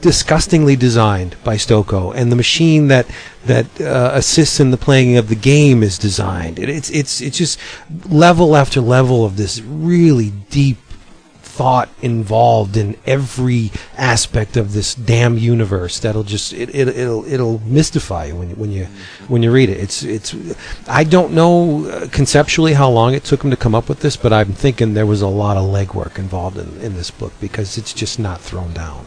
disgustingly 0.00 0.76
designed 0.76 1.36
by 1.42 1.56
Stokoe, 1.56 2.14
and 2.14 2.30
the 2.30 2.36
machine 2.36 2.88
that 2.88 3.06
that 3.44 3.80
uh, 3.80 4.10
assists 4.14 4.60
in 4.60 4.70
the 4.70 4.76
playing 4.76 5.16
of 5.16 5.28
the 5.28 5.34
game 5.34 5.82
is 5.82 5.98
designed. 5.98 6.58
It, 6.58 6.68
it's 6.68 6.90
it's 6.90 7.20
it's 7.20 7.38
just 7.38 7.58
level 8.08 8.56
after 8.56 8.80
level 8.80 9.24
of 9.24 9.36
this 9.36 9.60
really 9.60 10.30
deep 10.50 10.78
thought 11.58 11.88
involved 12.02 12.76
in 12.76 12.96
every 13.04 13.72
aspect 13.96 14.56
of 14.56 14.72
this 14.74 14.94
damn 14.94 15.36
universe 15.36 15.98
that'll 15.98 16.22
just 16.22 16.52
it, 16.52 16.68
it 16.72 16.86
it'll 16.86 17.24
it'll 17.34 17.58
mystify 17.66 18.26
you 18.26 18.36
when 18.36 18.48
you 18.50 18.54
when 18.62 18.70
you 18.70 18.84
when 19.26 19.42
you 19.42 19.50
read 19.50 19.68
it 19.68 19.78
it's 19.78 20.04
it's 20.04 20.36
I 20.86 21.02
don't 21.02 21.32
know 21.32 21.84
uh, 21.86 22.06
conceptually 22.12 22.74
how 22.74 22.88
long 22.88 23.12
it 23.12 23.24
took 23.24 23.42
him 23.42 23.50
to 23.50 23.56
come 23.56 23.74
up 23.74 23.88
with 23.88 24.00
this 24.00 24.16
but 24.16 24.32
I'm 24.32 24.52
thinking 24.52 24.94
there 24.94 25.04
was 25.14 25.20
a 25.20 25.26
lot 25.26 25.56
of 25.56 25.64
legwork 25.64 26.16
involved 26.16 26.58
in, 26.58 26.80
in 26.80 26.94
this 26.94 27.10
book 27.10 27.32
because 27.40 27.76
it's 27.76 27.92
just 27.92 28.20
not 28.20 28.40
thrown 28.40 28.72
down 28.72 29.06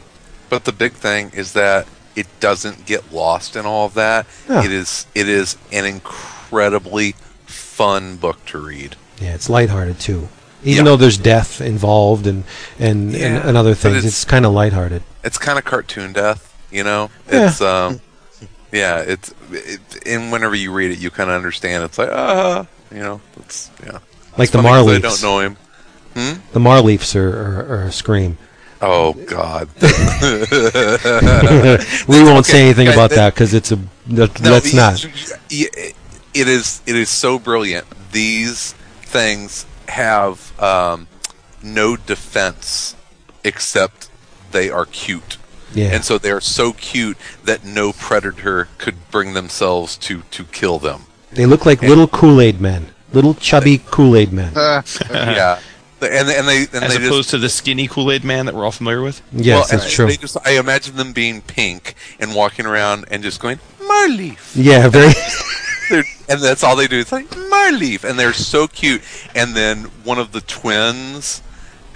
But 0.49 0.65
the 0.65 0.73
big 0.73 0.91
thing 0.91 1.31
is 1.33 1.53
that 1.53 1.87
it 2.17 2.27
doesn't 2.41 2.85
get 2.85 3.13
lost 3.13 3.55
in 3.55 3.65
all 3.65 3.85
of 3.85 3.93
that. 3.93 4.27
Yeah. 4.49 4.65
It 4.65 4.71
is 4.73 5.07
it 5.15 5.29
is 5.29 5.55
an 5.71 5.85
incredibly 5.85 7.15
fun 7.45 8.17
book 8.17 8.43
to 8.47 8.57
read. 8.59 8.97
yeah 9.21 9.33
it's 9.33 9.49
lighthearted 9.49 9.99
too 10.01 10.27
even 10.63 10.85
Yeah. 10.85 10.91
though 10.91 10.97
there's 10.97 11.17
death 11.17 11.61
involved 11.61 12.27
and 12.27 12.43
and, 12.79 13.13
and, 13.13 13.13
Yeah, 13.15 13.47
and 13.47 13.57
other 13.57 13.71
but 13.71 13.77
things 13.79 13.97
it's- 13.97 14.13
it's, 14.13 14.25
kind 14.25 14.45
of 14.45 14.53
lighthearted 14.53 15.03
It's 15.23 15.37
kind 15.37 15.57
of 15.59 15.65
cartoon 15.65 16.13
death, 16.13 16.53
you 16.71 16.83
know. 16.83 17.09
Yeah. 17.31 17.47
It's 17.47 17.61
um, 17.61 17.99
yeah. 18.71 18.97
It's 18.99 19.33
it, 19.51 19.79
and 20.05 20.31
whenever 20.31 20.55
you 20.55 20.71
read 20.71 20.91
it, 20.91 20.99
you 20.99 21.09
kind 21.11 21.29
of 21.29 21.35
understand. 21.35 21.83
It's 21.83 21.97
like 21.97 22.09
ah, 22.11 22.65
you 22.91 22.99
know. 22.99 23.21
It's 23.37 23.69
yeah. 23.83 23.99
like 24.37 24.49
It's 24.49 24.51
the 24.51 24.61
'cause 24.61 24.65
I 24.65 24.99
don't 24.99 25.21
know 25.21 25.39
him. 25.39 25.57
the 26.53 26.59
Marleafs 26.59 27.15
are, 27.15 27.29
are, 27.29 27.65
are 27.75 27.83
a 27.83 27.91
scream 27.91 28.37
Oh 28.81 29.13
God. 29.13 29.69
we 32.07 32.23
won't 32.23 32.45
say 32.45 32.63
anything 32.63 32.87
about 32.87 33.09
that- 33.11 33.15
that 33.15 33.33
because 33.33 33.53
it's 33.53 33.71
a 33.71 33.75
that, 34.07 34.41
No, 34.41 34.51
that's 34.59 34.73
y- 34.73 34.77
not 34.79 35.05
It 36.33 36.47
is. 36.47 36.81
It 36.85 36.95
is 36.95 37.09
so 37.09 37.37
brilliant. 37.39 37.85
These 38.11 38.73
things 39.03 39.65
have 39.91 40.59
um, 40.59 41.07
no 41.61 41.95
defense 41.95 42.95
except 43.43 44.09
they 44.51 44.69
are 44.69 44.85
cute, 44.85 45.37
yeah 45.73 45.93
and 45.93 46.03
so 46.03 46.17
they 46.17 46.31
are 46.31 46.41
so 46.41 46.73
cute 46.73 47.17
that 47.43 47.63
no 47.65 47.93
predator 47.93 48.67
could 48.77 49.09
bring 49.11 49.33
themselves 49.33 49.97
to 49.97 50.23
to 50.31 50.43
kill 50.45 50.79
them. 50.79 51.03
They 51.31 51.45
look 51.45 51.65
like 51.65 51.81
little 51.81 52.07
Kool 52.07 52.41
Aid 52.41 52.59
men, 52.59 52.87
little 53.13 53.33
chubby 53.33 53.77
Kool 53.77 54.15
Aid 54.15 54.33
men. 54.33 54.55
Uh, 54.55 54.81
yeah, 55.09 55.59
and 56.01 56.29
and 56.29 56.47
they 56.47 56.63
and 56.73 56.83
As 56.83 56.97
they 56.97 57.05
opposed 57.05 57.29
just, 57.29 57.29
to 57.31 57.37
the 57.37 57.49
skinny 57.49 57.87
Kool 57.87 58.11
Aid 58.11 58.23
man 58.23 58.45
that 58.47 58.55
we're 58.55 58.65
all 58.65 58.71
familiar 58.71 59.01
with. 59.01 59.21
Yes, 59.31 59.71
well, 59.71 59.79
that's 59.79 59.93
true. 59.93 60.07
They 60.07 60.17
just, 60.17 60.37
I 60.45 60.57
imagine 60.57 60.95
them 60.95 61.13
being 61.13 61.41
pink 61.41 61.95
and 62.19 62.33
walking 62.35 62.65
around 62.65 63.05
and 63.11 63.23
just 63.23 63.39
going 63.39 63.59
Marleaf. 63.79 64.53
Yeah, 64.55 64.87
very. 64.89 65.13
They're, 65.91 66.03
and 66.29 66.41
that's 66.41 66.63
all 66.63 66.75
they 66.75 66.87
do. 66.87 66.99
It's 66.99 67.11
like 67.11 67.27
Marleaf, 67.29 68.03
and 68.03 68.17
they're 68.17 68.33
so 68.33 68.67
cute. 68.67 69.01
And 69.35 69.55
then 69.55 69.83
one 70.03 70.17
of 70.19 70.31
the 70.31 70.41
twins 70.41 71.41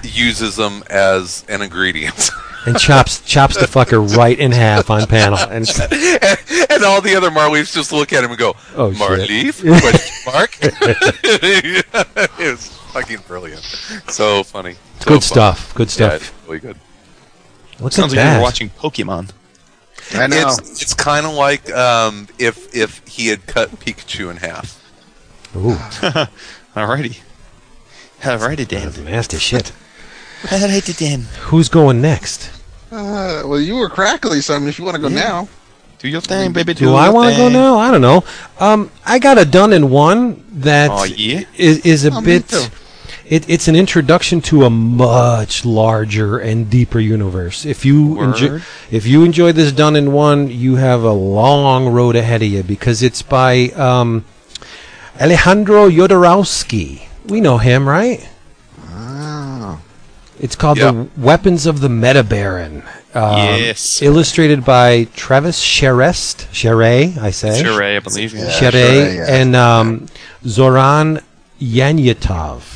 uses 0.03 0.55
them 0.55 0.83
as 0.89 1.43
an 1.49 1.61
ingredient, 1.63 2.29
and 2.67 2.77
chops 2.79 3.21
chops 3.21 3.55
the 3.57 3.65
fucker 3.65 4.05
right 4.17 4.37
in 4.37 4.51
half 4.51 4.89
on 4.91 5.05
panel. 5.07 5.39
And 5.39 5.67
and, 5.67 5.89
and 6.69 6.83
all 6.83 7.01
the 7.01 7.15
other 7.15 7.29
Marleafs 7.31 7.73
just 7.73 7.91
look 7.91 8.13
at 8.13 8.23
him 8.23 8.29
and 8.29 8.37
go, 8.39 8.55
Oh, 8.75 8.91
shit. 8.93 9.01
"Marleaf?" 9.01 9.79
Question 9.81 10.33
mark. 10.33 10.57
it 10.61 12.51
was 12.51 12.67
fucking 12.93 13.19
brilliant. 13.27 13.61
So 14.09 14.43
funny. 14.43 14.73
So 14.99 15.05
good 15.05 15.13
fun. 15.15 15.21
stuff. 15.21 15.73
Good 15.75 15.89
stuff. 15.89 16.15
it's 16.21 16.47
really 16.47 16.59
good. 16.59 16.77
Look 17.79 17.91
Sounds 17.91 18.13
at 18.13 18.17
like 18.17 18.25
that. 18.25 18.33
you're 18.35 18.41
watching 18.41 18.69
Pokemon. 18.69 19.31
I 20.13 20.27
know. 20.27 20.47
It's 20.47 20.81
it's 20.81 20.93
kind 20.93 21.25
of 21.25 21.33
like 21.33 21.71
um, 21.71 22.27
if 22.39 22.73
if 22.75 23.01
he 23.07 23.27
had 23.27 23.45
cut 23.47 23.71
Pikachu 23.79 24.29
in 24.31 24.37
half. 24.37 24.81
Ooh, 25.55 25.71
Alrighty. 26.75 27.21
Alrighty, 28.21 28.67
Dan. 28.67 28.83
that's 28.85 28.97
nasty 28.99 29.37
shit. 29.37 29.71
Alrighty, 30.43 30.97
Dan. 30.97 31.21
Who's 31.49 31.69
going 31.69 32.01
next? 32.01 32.51
Uh, 32.91 33.43
well, 33.45 33.59
you 33.59 33.75
were 33.75 33.89
crackly, 33.89 34.41
so 34.41 34.55
I 34.55 34.59
mean, 34.59 34.69
if 34.69 34.77
you 34.79 34.85
want 34.85 34.95
to 34.95 35.01
go 35.01 35.07
now, 35.09 35.47
Do 35.99 36.07
your 36.07 36.21
thing, 36.21 36.53
baby. 36.53 36.73
Do 36.73 36.85
your 36.85 36.97
I 36.97 37.09
want 37.09 37.31
to 37.33 37.37
go 37.41 37.49
now? 37.49 37.77
I 37.77 37.89
don't 37.91 38.01
know. 38.01 38.23
Um, 38.59 38.91
I 39.05 39.19
got 39.19 39.37
a 39.37 39.45
done 39.45 39.73
in 39.73 39.89
one 39.89 40.43
that 40.61 40.89
Aw, 40.91 41.03
yeah? 41.05 41.43
is, 41.57 41.79
is 41.85 42.05
a 42.05 42.11
Oh, 42.11 42.21
me 42.21 42.25
bit. 42.39 42.69
Too. 43.27 43.35
It, 43.35 43.49
it's 43.49 43.67
an 43.67 43.75
introduction 43.75 44.41
to 44.41 44.65
a 44.65 44.69
much 44.69 45.65
larger 45.65 46.37
and 46.37 46.69
deeper 46.69 46.99
universe. 46.99 47.65
If 47.65 47.83
you 47.85 48.21
enjoy, 48.21 48.61
if 48.91 49.05
you 49.07 49.23
enjoy 49.23 49.51
this 49.51 49.71
done 49.71 49.95
in 49.95 50.11
one, 50.13 50.49
you 50.49 50.75
have 50.75 51.03
a 51.03 51.11
long 51.11 51.87
road 51.87 52.15
ahead 52.15 52.41
of 52.43 52.47
you 52.49 52.61
because 52.63 53.01
it's 53.01 53.21
by 53.21 53.69
um, 53.69 54.25
Alejandro 55.19 55.89
Jodorowsky. 55.89 57.07
We 57.25 57.41
know 57.41 57.57
him, 57.57 57.87
right? 57.89 58.27
oh, 58.89 59.81
It's 60.39 60.55
called 60.55 60.77
Yeah. 60.77 60.91
The 60.91 61.07
Weapons 61.17 61.65
of 61.65 61.79
the 61.81 61.89
Meta 61.89 62.23
Baron. 62.23 62.83
Um, 63.15 63.37
Yes. 63.37 64.01
Illustrated 64.01 64.63
by 64.65 65.05
Travis 65.15 65.63
Charest, 65.63 66.47
Charest, 66.51 67.17
I 67.17 67.31
say. 67.31 67.63
Sure, 67.63 67.81
I 67.81 67.99
believe. 67.99 68.33
Yeah. 68.33 68.43
Yeah. 68.43 68.49
Charest 68.51 68.71
Charest, 68.71 69.15
yeah. 69.15 69.25
and 69.35 69.55
um, 69.55 70.05
Zoran 70.45 71.21
Janjetov. 71.59 72.74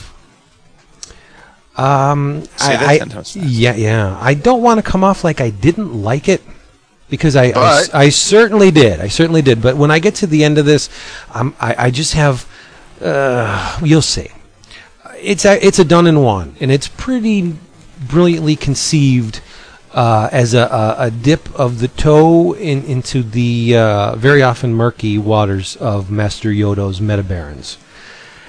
Um, 1.79 2.43
Say 2.57 2.75
that 2.77 2.87
I, 2.87 2.97
ten 2.97 3.09
times 3.09 3.33
fast. 3.33 3.45
yeah, 3.47 3.75
yeah. 3.75 4.17
I 4.21 4.33
don't 4.33 4.61
want 4.61 4.83
to 4.83 4.91
come 4.91 5.03
off 5.03 5.23
like 5.23 5.39
I 5.41 5.49
didn't 5.49 5.93
like 5.93 6.27
it 6.27 6.41
because 7.09 7.35
I, 7.35 7.45
I, 7.55 7.83
I 7.93 8.09
certainly 8.09 8.71
did. 8.71 8.99
I 8.99 9.07
certainly 9.07 9.41
did. 9.41 9.61
But 9.61 9.77
when 9.77 9.89
I 9.91 9.99
get 9.99 10.15
to 10.15 10.27
the 10.27 10.43
end 10.43 10.57
of 10.57 10.65
this, 10.65 10.89
I'm, 11.33 11.55
I, 11.59 11.85
I 11.85 11.91
just 11.91 12.13
have. 12.13 12.47
Uh, 13.01 13.79
you'll 13.83 14.01
see. 14.01 14.27
It's 15.21 15.45
a, 15.45 15.65
it's 15.65 15.79
a 15.79 15.85
done 15.85 16.07
and 16.07 16.23
one, 16.23 16.55
and 16.59 16.71
it's 16.71 16.87
pretty 16.87 17.55
brilliantly 18.07 18.55
conceived 18.55 19.41
uh, 19.93 20.29
as 20.31 20.53
a, 20.53 20.61
a, 20.61 20.95
a 21.07 21.11
dip 21.11 21.53
of 21.59 21.79
the 21.79 21.87
toe 21.89 22.53
in, 22.53 22.83
into 22.85 23.23
the 23.23 23.75
uh, 23.75 24.15
very 24.15 24.41
often 24.43 24.73
murky 24.73 25.17
waters 25.17 25.75
of 25.77 26.09
Master 26.11 26.49
Yodo's 26.51 26.99
Metabarons. 26.99 27.75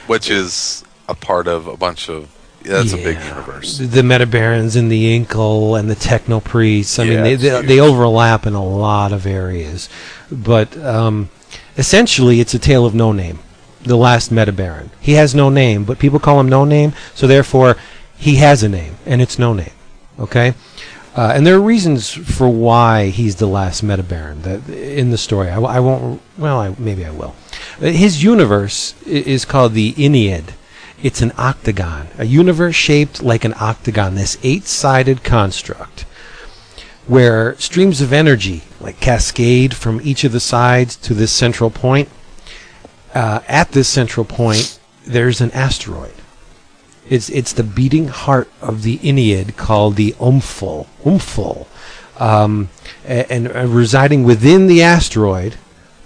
which 0.07 0.29
is 0.31 0.85
a 1.09 1.15
part 1.15 1.47
of 1.49 1.67
a 1.67 1.77
bunch 1.77 2.09
of. 2.09 2.29
Yeah, 2.65 2.73
that's 2.75 2.93
a 2.93 2.97
big 2.97 3.19
universe. 3.19 3.79
The 3.79 4.03
Metabarons 4.03 4.77
and 4.77 4.93
the 4.93 5.19
Incal 5.19 5.79
and 5.79 5.91
the 5.91 5.95
Techno 5.95 6.41
Priests. 6.41 6.99
I 6.99 7.05
mean, 7.05 7.23
they, 7.23 7.35
they, 7.37 7.63
they 7.63 7.81
overlap 7.81 8.47
in 8.47 8.55
a 8.55 8.65
lot 8.65 9.13
of 9.13 9.27
areas. 9.27 9.89
But 10.31 10.77
um, 10.79 11.31
essentially, 11.79 12.41
it's 12.41 12.53
a 12.53 12.59
tale 12.59 12.85
of 12.85 12.95
no 12.95 13.13
name. 13.13 13.39
The 13.83 13.97
last 13.97 14.31
Metabaron. 14.31 14.91
He 15.01 15.13
has 15.13 15.35
no 15.35 15.49
name, 15.49 15.85
but 15.85 15.99
people 15.99 16.19
call 16.19 16.39
him 16.39 16.51
no 16.51 16.67
name, 16.67 16.93
so 17.15 17.27
therefore, 17.27 17.77
he 18.17 18.37
has 18.37 18.63
a 18.63 18.69
name, 18.69 18.97
and 19.07 19.23
it's 19.23 19.39
no 19.39 19.55
name. 19.55 19.73
Okay? 20.19 20.53
Uh, 21.17 21.33
and 21.35 21.47
there 21.47 21.57
are 21.57 21.61
reasons 21.61 22.11
for 22.11 22.49
why 22.49 23.07
he's 23.09 23.37
the 23.37 23.47
last 23.47 23.83
Metabaron 23.83 24.43
that, 24.43 24.69
in 24.69 25.11
the 25.11 25.19
story. 25.19 25.49
I 25.49 25.81
won't. 25.81 26.21
Well, 26.37 26.61
I, 26.61 26.75
maybe 26.79 27.07
I 27.07 27.11
will. 27.11 27.35
Uh, 27.81 27.87
His 27.87 28.23
universe 28.23 28.95
is 29.07 29.45
called 29.47 29.73
the 29.73 29.95
Ennead. 29.95 30.53
It's 31.03 31.23
an 31.23 31.33
octagon, 31.39 32.09
a 32.19 32.27
universe 32.27 32.75
shaped 32.75 33.23
like 33.23 33.45
an 33.45 33.55
octagon. 33.59 34.15
This 34.17 34.37
eight-sided 34.43 35.25
construct, 35.25 36.03
where 37.07 37.57
streams 37.59 38.01
of 38.03 38.13
energy 38.13 38.65
like 38.81 39.01
cascade 39.01 39.75
from 39.75 40.01
each 40.03 40.25
of 40.25 40.33
the 40.33 40.41
sides 40.41 40.97
to 40.97 41.15
this 41.15 41.33
central 41.33 41.71
point. 41.71 42.09
Uh, 43.15 43.41
at 43.49 43.73
this 43.73 43.89
central 43.89 44.25
point, 44.27 44.79
there's 45.07 45.41
an 45.41 45.51
asteroid. 45.53 46.13
It's 47.09 47.29
it's 47.31 47.53
the 47.53 47.65
beating 47.65 48.09
heart 48.09 48.51
of 48.61 48.83
the 48.83 48.99
Ennead 48.99 49.57
called 49.57 49.97
the 49.97 50.13
Omphal. 50.13 50.87
Omphal. 51.03 51.67
Um, 52.19 52.69
a- 53.07 53.33
and, 53.33 53.49
uh, 53.49 53.67
residing 53.67 54.23
within 54.25 54.67
the 54.67 54.83
asteroid 54.83 55.57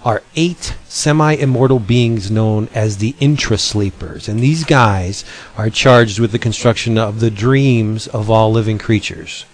are 0.05 0.23
eight 0.35 0.75
semi-immortal 0.87 1.79
beings 1.79 2.31
known 2.31 2.69
as 2.73 2.97
the 2.97 3.13
intrasleepers, 3.13 4.29
and 4.29 4.39
these 4.39 4.63
guys 4.63 5.25
are 5.57 5.69
charged 5.69 6.19
with 6.19 6.31
the 6.31 6.39
construction 6.39 6.97
of 6.97 7.19
the 7.19 7.31
dreams 7.31 8.07
of 8.07 8.29
all 8.29 8.51
living 8.51 8.77
creatures. 8.77 9.45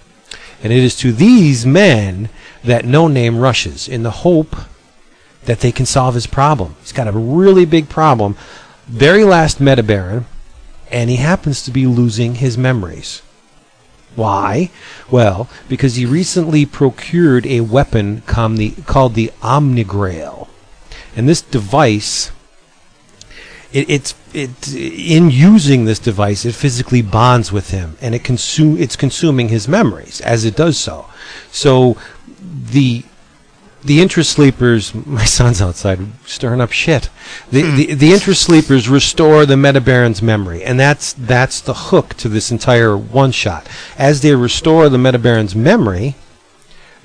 And 0.61 0.71
it 0.71 0.83
is 0.83 0.95
to 0.97 1.11
these 1.11 1.65
men 1.65 2.29
that 2.63 2.85
No 2.85 3.07
Name 3.07 3.39
rushes 3.39 3.87
in 3.87 4.03
the 4.03 4.11
hope 4.11 4.55
that 5.45 5.61
they 5.61 5.71
can 5.71 5.87
solve 5.87 6.13
his 6.13 6.27
problem. 6.27 6.75
He's 6.81 6.91
got 6.91 7.07
a 7.07 7.11
really 7.11 7.65
big 7.65 7.89
problem. 7.89 8.35
Very 8.85 9.23
last 9.23 9.59
Metabaron 9.59 10.25
and 10.91 11.09
he 11.09 11.15
happens 11.15 11.63
to 11.63 11.71
be 11.71 11.87
losing 11.87 12.35
his 12.35 12.57
memories. 12.57 13.21
Why? 14.15 14.71
Well, 15.09 15.49
because 15.69 15.95
he 15.95 16.05
recently 16.05 16.65
procured 16.65 17.45
a 17.45 17.61
weapon 17.61 18.21
the, 18.21 18.73
called 18.85 19.13
the 19.13 19.31
Omnigrail. 19.41 20.47
And 21.15 21.27
this 21.27 21.41
device, 21.41 22.31
it, 23.71 23.89
it's 23.89 24.15
it 24.33 24.73
in 24.73 25.29
using 25.29 25.85
this 25.85 25.99
device, 25.99 26.45
it 26.45 26.55
physically 26.55 27.01
bonds 27.01 27.51
with 27.51 27.71
him, 27.71 27.97
and 28.01 28.15
it 28.15 28.23
consume 28.23 28.77
it's 28.77 28.95
consuming 28.95 29.49
his 29.49 29.67
memories 29.67 30.21
as 30.21 30.45
it 30.45 30.55
does 30.55 30.77
so. 30.77 31.07
So 31.51 31.97
the 32.41 33.03
the 33.83 34.01
interest 34.01 34.31
sleepers, 34.31 34.93
my 35.05 35.25
son's 35.25 35.61
outside 35.61 35.99
stirring 36.25 36.61
up 36.61 36.71
shit. 36.71 37.09
The, 37.49 37.61
hmm. 37.61 37.75
the 37.75 37.93
the 37.93 38.13
interest 38.13 38.41
sleepers 38.43 38.89
restore 38.89 39.45
the 39.45 39.55
Metabaron's 39.55 40.21
memory, 40.21 40.63
and 40.63 40.79
that's 40.79 41.13
that's 41.13 41.61
the 41.61 41.73
hook 41.73 42.13
to 42.15 42.29
this 42.29 42.51
entire 42.51 42.97
one 42.97 43.31
shot. 43.31 43.67
As 43.97 44.21
they 44.21 44.35
restore 44.35 44.89
the 44.89 44.97
Metabaron's 44.97 45.55
memory, 45.55 46.15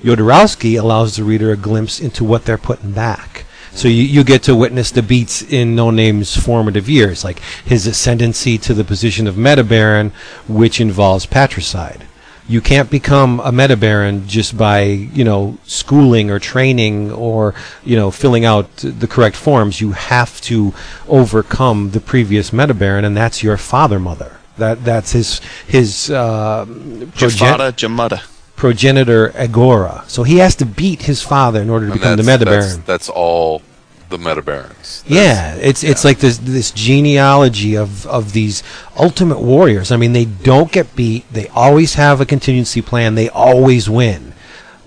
Jodorowsky 0.01 0.79
allows 0.79 1.15
the 1.15 1.23
reader 1.23 1.51
a 1.51 1.57
glimpse 1.57 1.99
into 1.99 2.23
what 2.23 2.45
they're 2.45 2.57
putting 2.57 2.91
back. 2.91 3.45
So 3.71 3.87
you, 3.87 4.03
you 4.03 4.23
get 4.23 4.41
to 4.43 4.55
witness 4.55 4.89
the 4.89 5.03
beats 5.03 5.43
in 5.43 5.75
No 5.75 5.91
Name's 5.91 6.35
formative 6.35 6.89
years, 6.89 7.23
like 7.23 7.39
his 7.63 7.85
ascendancy 7.85 8.57
to 8.59 8.73
the 8.73 8.83
position 8.83 9.27
of 9.27 9.35
Metabaron, 9.35 10.11
which 10.47 10.81
involves 10.81 11.27
patricide. 11.27 12.07
You 12.49 12.61
can't 12.61 12.89
become 12.89 13.41
a 13.41 13.51
meta 13.51 13.75
baron 13.75 14.25
just 14.27 14.57
by, 14.57 14.83
you 14.83 15.23
know, 15.25 15.57
schooling 15.65 16.31
or 16.31 16.39
training 16.39 17.11
or, 17.11 17.53
you 17.83 17.97
know, 17.97 18.09
filling 18.09 18.45
out 18.45 18.73
the 18.77 19.07
correct 19.07 19.35
forms. 19.35 19.81
You 19.81 19.91
have 19.91 20.39
to 20.41 20.73
overcome 21.09 21.91
the 21.91 21.99
previous 21.99 22.53
meta 22.53 22.73
baron, 22.73 23.03
and 23.05 23.17
that's 23.17 23.43
your 23.43 23.57
father 23.57 23.99
mother. 23.99 24.37
That 24.57 24.83
that's 24.85 25.11
his 25.11 25.39
his 25.67 26.09
uh, 26.09 26.65
progen- 26.65 27.73
Jamada. 27.75 28.23
progenitor 28.55 29.31
Agora. 29.37 30.03
So 30.07 30.23
he 30.23 30.37
has 30.37 30.55
to 30.55 30.65
beat 30.65 31.03
his 31.03 31.21
father 31.21 31.61
in 31.61 31.69
order 31.69 31.87
to 31.87 31.91
And 31.91 32.01
become 32.01 32.17
the 32.17 32.23
Metabaron. 32.23 32.61
that's, 32.61 32.77
that's 32.77 33.09
all 33.09 33.61
the 34.09 34.17
Metabarons. 34.17 35.03
Yeah, 35.05 35.55
it's 35.55 35.83
it's 35.83 36.03
like 36.05 36.19
this 36.19 36.37
this 36.37 36.71
genealogy 36.71 37.75
of 37.75 38.05
of 38.07 38.33
these 38.33 38.63
ultimate 38.97 39.39
warriors. 39.39 39.91
I 39.91 39.97
mean, 39.97 40.13
they 40.13 40.25
don't 40.25 40.71
get 40.71 40.95
beat. 40.95 41.25
They 41.31 41.47
always 41.49 41.95
have 41.95 42.21
a 42.21 42.25
contingency 42.25 42.81
plan. 42.81 43.15
They 43.15 43.29
always 43.29 43.89
win, 43.89 44.33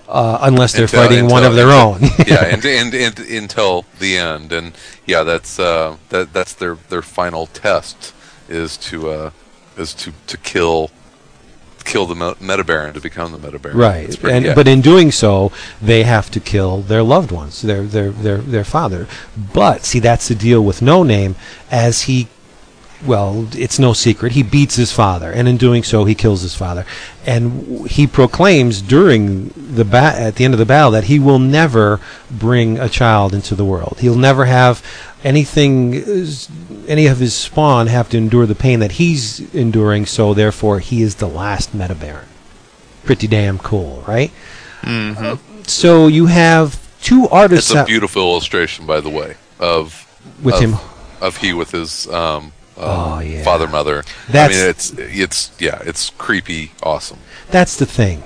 uh, 0.07 0.39
unless 0.41 0.73
they're 0.73 0.83
Until- 0.83 1.03
fighting 1.07 1.27
one 1.27 1.43
of 1.43 1.55
their 1.55 1.69
own. 1.71 1.99
yeah, 2.27 2.45
and, 2.53 2.63
and, 2.65 2.93
and 2.93 3.19
until 3.19 3.85
the 3.99 4.17
end, 4.17 4.51
and 4.51 4.73
yeah, 5.05 5.23
that's 5.23 5.59
uh, 5.59 5.97
that 6.09 6.33
that's 6.33 6.53
their 6.53 6.75
their 6.89 7.01
final 7.03 7.47
test 7.47 8.13
is 8.49 8.75
to 8.77 9.09
uh, 9.09 9.31
is 9.77 9.93
to 9.95 10.11
to 10.27 10.37
kill 10.37 10.89
kill 11.85 12.05
the 12.05 12.35
Meta 12.39 12.63
Baron 12.63 12.93
to 12.93 13.01
become 13.01 13.31
the 13.31 13.37
Meta 13.37 13.59
Baron. 13.59 13.77
right. 13.77 14.19
pretty- 14.19 14.35
And 14.37 14.45
yeah. 14.45 14.53
but 14.55 14.67
in 14.67 14.81
doing 14.81 15.11
so, 15.11 15.51
they 15.81 16.03
have 16.03 16.29
to 16.31 16.39
kill 16.39 16.81
their 16.81 17.03
loved 17.03 17.31
ones, 17.31 17.61
their 17.61 17.83
their 17.83 18.09
their 18.11 18.37
their 18.37 18.63
father. 18.63 19.07
But 19.53 19.83
see, 19.85 19.99
that's 19.99 20.27
the 20.27 20.35
deal 20.35 20.61
with 20.63 20.81
No 20.81 21.03
Name, 21.03 21.35
as 21.69 22.03
he. 22.03 22.27
Well, 23.05 23.47
it's 23.53 23.79
no 23.79 23.93
secret. 23.93 24.33
He 24.33 24.43
beats 24.43 24.75
his 24.75 24.91
father, 24.91 25.31
and 25.31 25.47
in 25.47 25.57
doing 25.57 25.83
so, 25.83 26.05
he 26.05 26.13
kills 26.13 26.41
his 26.41 26.55
father. 26.55 26.85
And 27.25 27.87
he 27.87 28.05
proclaims 28.05 28.81
during 28.81 29.49
the 29.55 29.85
ba- 29.85 30.13
at 30.15 30.35
the 30.35 30.45
end 30.45 30.53
of 30.53 30.59
the 30.59 30.65
battle 30.65 30.91
that 30.91 31.05
he 31.05 31.17
will 31.17 31.39
never 31.39 31.99
bring 32.29 32.77
a 32.77 32.87
child 32.87 33.33
into 33.33 33.55
the 33.55 33.65
world. 33.65 33.97
He'll 34.01 34.15
never 34.15 34.45
have 34.45 34.83
anything, 35.23 35.95
any 36.87 37.07
of 37.07 37.17
his 37.17 37.33
spawn 37.33 37.87
have 37.87 38.09
to 38.09 38.17
endure 38.17 38.45
the 38.45 38.55
pain 38.55 38.79
that 38.81 38.93
he's 38.93 39.53
enduring. 39.53 40.05
So 40.05 40.33
therefore, 40.33 40.79
he 40.79 41.01
is 41.01 41.15
the 41.15 41.27
last 41.27 41.75
Metabaron. 41.75 42.25
Pretty 43.03 43.27
damn 43.27 43.57
cool, 43.57 44.03
right? 44.07 44.31
Uh, 44.83 45.37
so 45.63 46.07
you 46.07 46.27
have 46.27 46.79
two 47.01 47.27
artists 47.29 47.71
it's 47.71 47.79
a 47.79 47.85
beautiful 47.85 48.21
illustration, 48.21 48.85
by 48.85 49.01
the 49.01 49.09
way, 49.09 49.35
of 49.59 50.07
with 50.41 50.55
of, 50.55 50.61
him. 50.61 50.75
of 51.19 51.37
he 51.37 51.53
with 51.53 51.71
his 51.71 52.07
um, 52.07 52.53
um, 52.77 52.83
Oh, 52.83 53.19
yeah. 53.19 53.43
father 53.43 53.67
mother. 53.67 54.03
That's- 54.29 54.57
I 54.57 54.61
mean, 54.61 54.69
it's 54.69 54.91
it's 55.17 55.51
yeah, 55.59 55.79
it's 55.85 56.09
creepy, 56.17 56.71
awesome. 56.83 57.19
That's 57.49 57.75
the 57.75 57.85
thing 57.85 58.23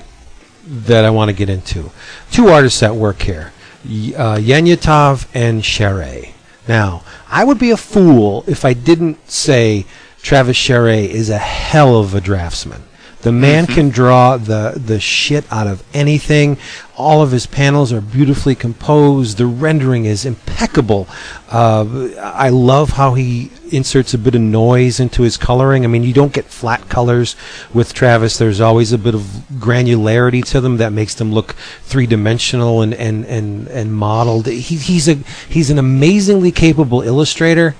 that 0.66 1.06
I 1.06 1.10
want 1.10 1.30
to 1.30 1.34
get 1.34 1.50
into. 1.50 1.91
Two 2.32 2.48
artists 2.48 2.82
at 2.84 2.96
work 2.96 3.22
here, 3.24 3.54
uh, 3.86 4.38
Janjetov 4.38 5.28
and 5.34 5.62
Charest. 5.62 6.32
Now, 6.68 7.04
I 7.30 7.43
would 7.43 7.60
be 7.60 7.70
a 7.72 7.78
fool 7.78 8.43
if 8.48 8.66
I 8.66 8.74
didn't 8.74 9.30
say 9.30 9.86
Travis 10.24 10.58
Charest 10.58 11.10
is 11.10 11.30
a 11.30 11.38
hell 11.38 11.98
of 12.00 12.16
a 12.16 12.22
draftsman. 12.22 12.84
The 13.26 13.32
man 13.32 13.65
can 13.65 13.89
draw 13.89 14.38
the 14.38 14.73
the 14.76 14.99
shit 14.99 15.51
out 15.51 15.65
of 15.65 15.84
anything. 15.95 16.59
All 16.95 17.23
of 17.23 17.32
his 17.32 17.47
panels 17.47 17.91
are 17.91 17.99
beautifully 17.99 18.53
composed. 18.53 19.39
The 19.39 19.47
rendering 19.47 20.05
is 20.05 20.26
impeccable. 20.26 21.07
Uh, 21.49 22.09
I 22.21 22.49
love 22.49 22.91
how 22.91 23.15
he 23.15 23.49
inserts 23.71 24.13
a 24.13 24.19
bit 24.19 24.36
of 24.36 24.41
noise 24.41 24.99
into 24.99 25.23
his 25.23 25.38
coloring. 25.38 25.84
I 25.84 25.88
mean, 25.88 26.03
you 26.03 26.13
don't 26.13 26.34
get 26.34 26.45
flat 26.45 26.88
colors 26.88 27.36
with 27.73 27.95
Travis. 27.95 28.38
There's 28.38 28.61
always 28.61 28.91
a 28.93 28.97
bit 28.99 29.15
of 29.15 29.21
granularity 29.53 30.45
to 30.51 30.61
them 30.61 30.78
that 30.78 30.93
makes 30.93 31.15
them 31.15 31.34
look 31.34 31.53
three 31.82 32.05
dimensional 32.05 32.84
and, 32.84 32.93
and, 32.93 33.26
and, 33.26 33.67
and 33.69 33.91
modeled. 33.91 34.45
He, 34.45 34.76
he's 34.76 35.07
a 35.07 35.15
he's 35.49 35.71
an 35.71 35.80
amazingly 35.80 36.51
capable 36.51 37.01
illustrator. 37.01 37.73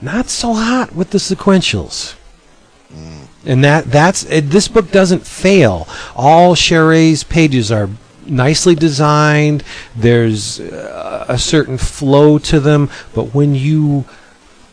Not 0.00 0.30
so 0.30 0.54
hot 0.54 0.94
with 0.94 1.10
the 1.10 1.18
sequentials. 1.18 2.14
And 3.48 3.64
that 3.64 3.90
that's 3.90 4.24
it, 4.24 4.50
this 4.50 4.68
book 4.68 4.92
doesn't 4.92 5.26
fail. 5.26 5.88
All 6.14 6.54
Charest's 6.54 7.24
pages 7.24 7.72
are 7.72 7.88
nicely 8.26 8.74
designed. 8.74 9.64
There's 9.96 10.60
uh, 10.60 11.24
a 11.28 11.38
certain 11.38 11.78
flow 11.78 12.38
to 12.40 12.60
them, 12.60 12.90
but 13.14 13.34
when 13.34 13.54
you 13.54 14.04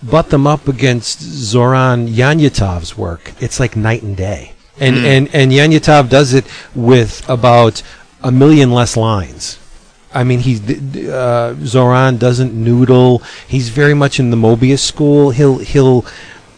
butt 0.03 0.29
them 0.29 0.45
up 0.45 0.67
against 0.67 1.21
Zoran 1.21 2.09
Janjetov's 2.09 2.97
work, 2.97 3.31
it's 3.39 3.61
like 3.61 3.77
night 3.77 4.03
and 4.03 4.15
day. 4.17 4.51
And 4.77 4.97
and 4.97 5.33
and 5.33 5.51
Janjetov 5.53 6.09
does 6.09 6.33
it 6.33 6.45
with 6.75 7.27
about 7.29 7.81
a 8.21 8.31
million 8.31 8.71
less 8.71 8.97
lines. 8.97 9.57
I 10.13 10.23
mean, 10.23 10.39
he 10.39 10.59
uh, 11.09 11.55
Zoran 11.63 12.17
doesn't 12.17 12.53
noodle. 12.53 13.21
He's 13.47 13.69
very 13.69 13.93
much 13.93 14.19
in 14.19 14.31
the 14.31 14.37
Mobius 14.37 14.79
school. 14.79 15.31
He'll 15.31 15.59
he'll 15.59 16.05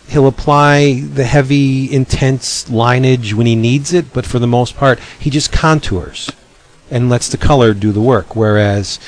he'll 0.10 0.28
apply 0.28 1.02
the 1.02 1.26
heavy, 1.26 1.92
intense 1.94 2.70
lineage 2.70 3.34
when 3.34 3.48
he 3.48 3.56
needs 3.56 3.94
it, 3.94 4.14
but 4.14 4.26
for 4.26 4.40
the 4.40 4.48
most 4.48 4.76
part, 4.78 5.00
he 5.20 5.30
just 5.30 5.52
contours 5.52 6.30
and 6.90 7.10
lets 7.10 7.28
the 7.30 7.38
color 7.38 7.74
do 7.74 7.92
the 7.92 8.02
work. 8.02 8.36
Whereas 8.36 9.00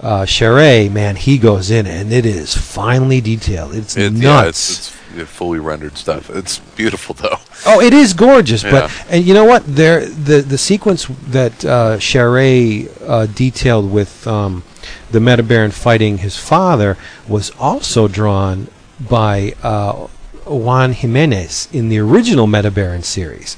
uh, 0.00 0.22
Charest, 0.22 0.90
man, 0.92 1.16
he 1.16 1.38
goes 1.38 1.70
in 1.70 1.86
and 1.86 2.12
it 2.12 2.26
is 2.26 2.56
finely 2.56 3.20
detailed. 3.20 3.74
It's 3.74 3.96
It, 3.96 4.12
nuts. 4.12 4.22
yeah, 4.22 4.46
it's, 4.48 4.96
it's 5.16 5.30
fully 5.30 5.58
rendered 5.58 5.96
stuff. 5.96 6.30
It's 6.30 6.58
beautiful 6.58 7.14
though. 7.14 7.38
Oh, 7.66 7.80
it 7.80 7.92
is 7.92 8.12
gorgeous, 8.12 8.62
Yeah. 8.62 8.70
but 8.72 9.06
and 9.10 9.24
you 9.24 9.34
know 9.34 9.44
what? 9.44 9.64
There, 9.66 10.06
the 10.06 10.40
the 10.42 10.58
sequence 10.58 11.06
that 11.28 11.64
uh, 11.64 11.96
Charest 11.98 12.88
uh, 13.06 13.26
detailed 13.26 13.90
with 13.90 14.26
um, 14.26 14.62
the 15.10 15.18
Metabaron 15.18 15.72
fighting 15.72 16.18
his 16.18 16.36
father 16.36 16.96
was 17.26 17.50
also 17.58 18.06
drawn 18.06 18.68
by 19.00 19.54
uh, 19.62 20.06
Juan 20.48 20.94
Giménez 20.94 21.72
in 21.74 21.88
the 21.88 21.98
original 21.98 22.46
Metabaron 22.46 23.04
series. 23.04 23.56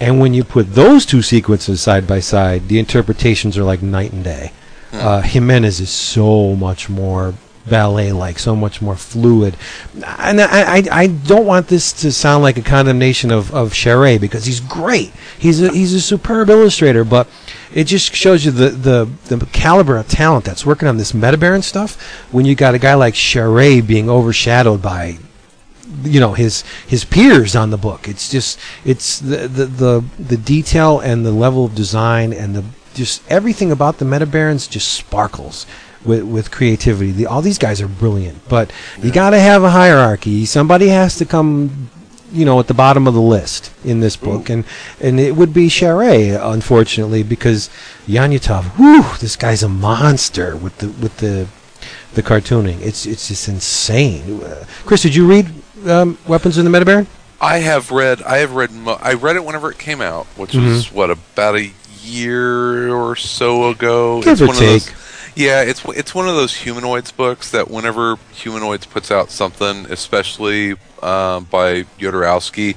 And 0.00 0.20
when 0.20 0.34
you 0.34 0.42
put 0.42 0.74
those 0.74 1.06
two 1.06 1.22
sequences 1.22 1.80
side 1.80 2.06
by 2.06 2.20
side, 2.20 2.68
the 2.68 2.78
interpretations 2.78 3.56
are 3.56 3.64
like 3.64 3.82
night 3.82 4.12
and 4.12 4.24
day. 4.24 4.52
Uh, 4.92 5.22
Giménez 5.22 5.80
is 5.80 5.90
so 5.90 6.54
much 6.54 6.88
more 6.88 7.34
ballet-like, 7.66 8.38
so 8.38 8.56
much 8.56 8.82
more 8.82 8.96
fluid. 8.96 9.56
And 10.18 10.40
I, 10.40 10.78
I, 10.78 10.82
I 10.90 11.06
don't 11.06 11.46
want 11.46 11.68
this 11.68 11.92
to 11.94 12.12
sound 12.12 12.42
like 12.42 12.56
a 12.56 12.62
condemnation 12.62 13.30
of 13.30 13.54
of 13.54 13.72
Charest 13.72 14.20
because 14.20 14.44
he's 14.44 14.60
great. 14.60 15.12
He's 15.38 15.62
a 15.62 15.70
he's 15.70 15.94
a 15.94 16.00
superb 16.00 16.50
illustrator, 16.50 17.04
but 17.04 17.28
it 17.72 17.84
just 17.84 18.14
shows 18.14 18.44
you 18.44 18.50
the, 18.50 18.68
the, 18.68 19.36
the 19.36 19.46
caliber 19.46 19.96
of 19.96 20.08
talent 20.08 20.44
that's 20.44 20.66
working 20.66 20.88
on 20.88 20.98
this 20.98 21.12
Metabaron 21.12 21.62
stuff. 21.62 22.00
When 22.32 22.44
you 22.44 22.54
got 22.54 22.74
a 22.74 22.78
guy 22.78 22.94
like 22.94 23.14
Charest 23.14 23.86
being 23.86 24.10
overshadowed 24.10 24.82
by 24.82 25.18
you 26.02 26.20
know 26.20 26.32
his 26.32 26.64
his 26.86 27.04
peers 27.04 27.54
on 27.56 27.70
the 27.70 27.78
book. 27.78 28.08
It's 28.08 28.28
just 28.30 28.58
it's 28.84 29.18
the 29.18 29.48
the 29.48 29.66
the, 29.66 30.04
the 30.18 30.36
detail 30.36 31.00
and 31.00 31.24
the 31.24 31.32
level 31.32 31.64
of 31.64 31.74
design 31.74 32.32
and 32.32 32.54
the 32.54 32.64
just 32.94 33.22
everything 33.30 33.72
about 33.72 33.98
the 33.98 34.04
Metabarons 34.04 34.68
just 34.68 34.92
sparkles 34.92 35.66
with 36.04 36.22
with 36.22 36.50
creativity. 36.50 37.12
The, 37.12 37.26
all 37.26 37.42
these 37.42 37.58
guys 37.58 37.80
are 37.80 37.88
brilliant, 37.88 38.48
but 38.48 38.72
you 39.02 39.12
got 39.12 39.30
to 39.30 39.40
have 39.40 39.62
a 39.62 39.70
hierarchy. 39.70 40.44
Somebody 40.46 40.88
has 40.88 41.16
to 41.18 41.24
come 41.24 41.90
you 42.32 42.44
know 42.44 42.58
at 42.58 42.66
the 42.66 42.74
bottom 42.74 43.06
of 43.06 43.14
the 43.14 43.20
list 43.20 43.70
in 43.84 44.00
this 44.00 44.16
book 44.16 44.48
and 44.48 44.64
and 45.00 45.20
it 45.20 45.36
would 45.36 45.52
be 45.52 45.68
Charest 45.68 46.40
unfortunately 46.42 47.22
because 47.22 47.68
Janjetov 48.06 48.64
whew 48.76 49.04
this 49.20 49.36
guy's 49.36 49.62
a 49.62 49.68
monster 49.68 50.56
with 50.56 50.78
the 50.78 50.88
with 50.88 51.18
the 51.18 51.46
the 52.14 52.22
cartooning 52.22 52.80
it's 52.80 53.04
it's 53.04 53.28
just 53.28 53.48
insane 53.48 54.42
uh, 54.42 54.64
Chris 54.84 55.02
did 55.02 55.14
you 55.14 55.26
read 55.26 55.52
um, 55.86 56.18
Weapons 56.26 56.58
of 56.58 56.64
the 56.64 56.70
Metabaron? 56.70 57.06
I 57.40 57.58
have 57.58 57.90
read. 57.90 58.22
I 58.22 58.38
have 58.38 58.52
read. 58.54 58.70
Mo- 58.70 58.98
I 59.00 59.14
read 59.14 59.36
it 59.36 59.44
whenever 59.44 59.70
it 59.70 59.78
came 59.78 60.00
out, 60.00 60.26
which 60.36 60.54
was 60.54 60.86
Mm-hmm. 60.86 60.96
what 60.96 61.10
about 61.10 61.56
a 61.56 61.70
year 62.02 62.92
or 62.94 63.16
so 63.16 63.70
ago. 63.70 64.22
Give 64.22 64.40
or 64.42 64.46
one 64.48 64.56
take. 64.56 64.82
Of 64.82 64.86
those, 64.88 65.32
yeah, 65.36 65.62
it's 65.62 65.84
it's 65.86 66.14
one 66.14 66.28
of 66.28 66.34
those 66.36 66.54
humanoids 66.54 67.10
books 67.10 67.50
that 67.50 67.70
whenever 67.70 68.16
humanoids 68.32 68.86
puts 68.86 69.10
out 69.10 69.30
something, 69.30 69.86
especially 69.90 70.72
um, 71.02 71.44
by 71.44 71.82
Jodorowsky, 71.98 72.76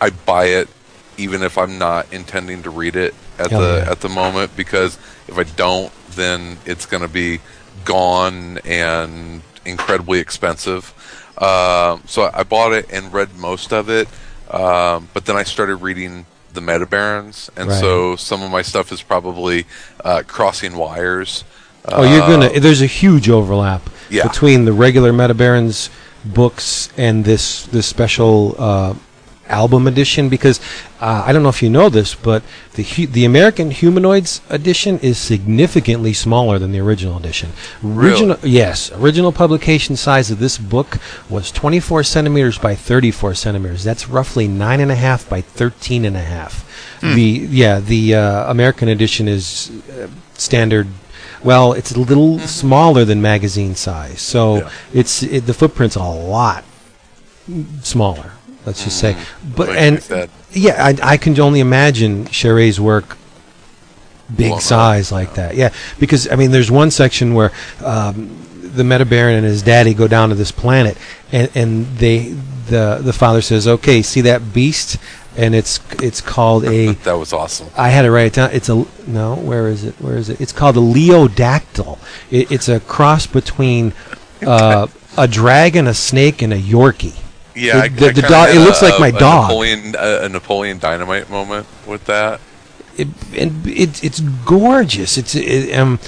I 0.00 0.10
buy 0.10 0.46
it, 0.46 0.68
even 1.16 1.42
if 1.42 1.56
I'm 1.56 1.78
not 1.78 2.12
intending 2.12 2.62
to 2.64 2.70
read 2.70 2.96
it 2.96 3.14
at 3.38 3.50
Hell 3.50 3.60
the 3.60 3.82
yeah. 3.84 3.90
at 3.90 4.00
the 4.00 4.08
moment, 4.08 4.54
because 4.56 4.96
if 5.28 5.38
I 5.38 5.44
don't, 5.44 5.92
then 6.10 6.58
it's 6.66 6.84
going 6.86 7.02
to 7.02 7.08
be 7.08 7.40
gone 7.84 8.58
and 8.64 9.42
incredibly 9.64 10.18
expensive. 10.18 10.92
Um, 11.38 12.02
so 12.06 12.30
I 12.32 12.42
bought 12.42 12.72
it 12.72 12.90
and 12.92 13.12
read 13.12 13.34
most 13.36 13.72
of 13.72 13.88
it, 13.88 14.08
um, 14.50 15.08
but 15.14 15.24
then 15.24 15.36
I 15.36 15.42
started 15.44 15.76
reading 15.76 16.26
the 16.52 16.60
Metabarons, 16.60 17.48
and 17.56 17.68
Right. 17.70 17.80
so 17.80 18.16
some 18.16 18.42
of 18.42 18.50
my 18.50 18.62
stuff 18.62 18.92
is 18.92 19.02
probably 19.02 19.66
uh, 20.04 20.22
crossing 20.26 20.76
wires. 20.76 21.44
Oh, 21.86 22.02
you're 22.02 22.20
gonna. 22.20 22.60
There's 22.60 22.82
a 22.82 22.86
huge 22.86 23.28
overlap 23.28 23.82
Yeah. 24.10 24.22
between 24.28 24.66
the 24.66 24.72
regular 24.72 25.12
Metabarons 25.12 25.88
books 26.24 26.90
and 26.96 27.24
this 27.24 27.64
this 27.66 27.86
special 27.86 28.54
uh, 28.58 28.94
album 29.52 29.86
edition 29.86 30.28
because 30.28 30.58
uh, 31.00 31.22
I 31.26 31.32
don't 31.32 31.42
know 31.42 31.48
if 31.48 31.62
you 31.62 31.70
know 31.70 31.88
this, 31.88 32.14
but 32.14 32.42
the 32.74 32.84
the 33.06 33.24
American 33.24 33.70
Humanoids 33.70 34.40
edition 34.48 34.98
is 35.00 35.18
significantly 35.18 36.12
smaller 36.12 36.58
than 36.58 36.72
the 36.72 36.80
original 36.80 37.16
edition. 37.18 37.50
Original, 37.84 38.38
yes, 38.42 38.90
original 38.92 39.32
publication 39.32 39.96
size 39.96 40.30
of 40.30 40.38
this 40.38 40.58
book 40.58 40.98
was 41.28 41.52
24 41.52 42.02
centimeters 42.04 42.58
by 42.58 42.74
34 42.74 43.34
centimeters. 43.34 43.84
That's 43.84 44.08
roughly 44.08 44.48
nine 44.48 44.80
and 44.80 44.90
a 44.90 44.96
half 44.96 45.28
by 45.28 45.40
13 45.42 46.04
and 46.04 46.16
a 46.16 46.20
half. 46.20 46.68
The 47.00 47.22
yeah, 47.50 47.80
the 47.80 48.14
uh, 48.14 48.50
American 48.50 48.88
edition 48.88 49.28
is 49.28 49.70
uh, 49.90 50.06
standard. 50.34 50.86
Well, 51.42 51.72
it's 51.72 51.90
a 51.90 51.98
little 51.98 52.38
smaller 52.38 53.04
than 53.04 53.20
magazine 53.20 53.74
size, 53.74 54.20
so 54.20 54.56
Yeah. 54.58 54.70
it's 54.94 55.22
it, 55.24 55.46
the 55.46 55.54
footprint's 55.54 55.96
a 55.96 56.02
lot 56.04 56.62
smaller. 57.82 58.32
Let's 58.64 58.84
just 58.84 59.00
say, 59.00 59.16
but 59.56 59.68
Like 59.68 59.78
and 59.78 60.30
yeah, 60.52 60.84
I, 60.84 61.12
I 61.14 61.16
can 61.16 61.38
only 61.40 61.60
imagine 61.60 62.26
Charest's 62.26 62.80
work 62.80 63.16
big 64.36 64.60
size 64.60 65.12
like 65.12 65.34
that. 65.34 65.56
Yeah, 65.56 65.72
because 65.98 66.30
I 66.30 66.36
mean, 66.36 66.50
there's 66.50 66.70
one 66.70 66.90
section 66.90 67.34
where 67.34 67.52
um, 67.84 68.38
the 68.60 68.84
Meta 68.84 69.04
Baron 69.04 69.36
and 69.36 69.44
his 69.44 69.62
daddy 69.62 69.94
go 69.94 70.08
down 70.08 70.30
to 70.30 70.34
this 70.34 70.52
planet, 70.52 70.96
and 71.30 71.50
and 71.54 71.86
they 71.98 72.34
the 72.68 73.00
the 73.02 73.12
father 73.12 73.42
says, 73.42 73.66
"Okay, 73.66 74.02
see 74.02 74.22
that 74.22 74.52
beast." 74.52 74.98
And 75.34 75.54
it's 75.54 75.80
it's 76.02 76.20
called 76.20 76.64
a 76.66 76.92
that 77.04 77.14
was 77.14 77.32
awesome. 77.32 77.68
I 77.76 77.88
had 77.88 78.02
to 78.02 78.10
write 78.10 78.26
it 78.26 78.32
down. 78.34 78.50
It's 78.52 78.68
a 78.68 78.84
no. 79.06 79.36
Where 79.36 79.68
is 79.68 79.84
it? 79.84 79.94
Where 79.94 80.16
is 80.16 80.28
it? 80.28 80.40
It's 80.40 80.52
called 80.52 80.76
a 80.76 80.80
leodactyl. 80.80 81.98
It, 82.30 82.52
it's 82.52 82.68
a 82.68 82.80
cross 82.80 83.26
between 83.26 83.94
uh, 84.46 84.88
a 85.16 85.26
dragon, 85.26 85.86
a 85.86 85.94
snake, 85.94 86.42
and 86.42 86.52
a 86.52 86.60
Yorkie. 86.60 87.21
Yeah, 87.54 87.78
I, 87.78 87.88
The- 87.88 87.94
the- 88.00 88.06
I 88.06 88.12
the 88.12 88.22
dog- 88.22 88.48
it 88.54 88.60
looks 88.60 88.82
a- 88.82 88.86
like 88.86 89.00
my 89.00 89.08
a 89.08 89.12
dog. 89.12 89.42
Napoleon, 89.48 89.94
a, 89.98 90.28
Napoleon 90.28 90.78
Dynamite 90.78 91.28
moment 91.30 91.66
with 91.86 92.04
that. 92.06 92.40
It, 92.96 93.08
and 93.36 93.66
it, 93.66 94.04
it's 94.04 94.20
gorgeous. 94.20 95.16
It's 95.16 95.34
it, 95.34 95.74
um, 95.74 95.98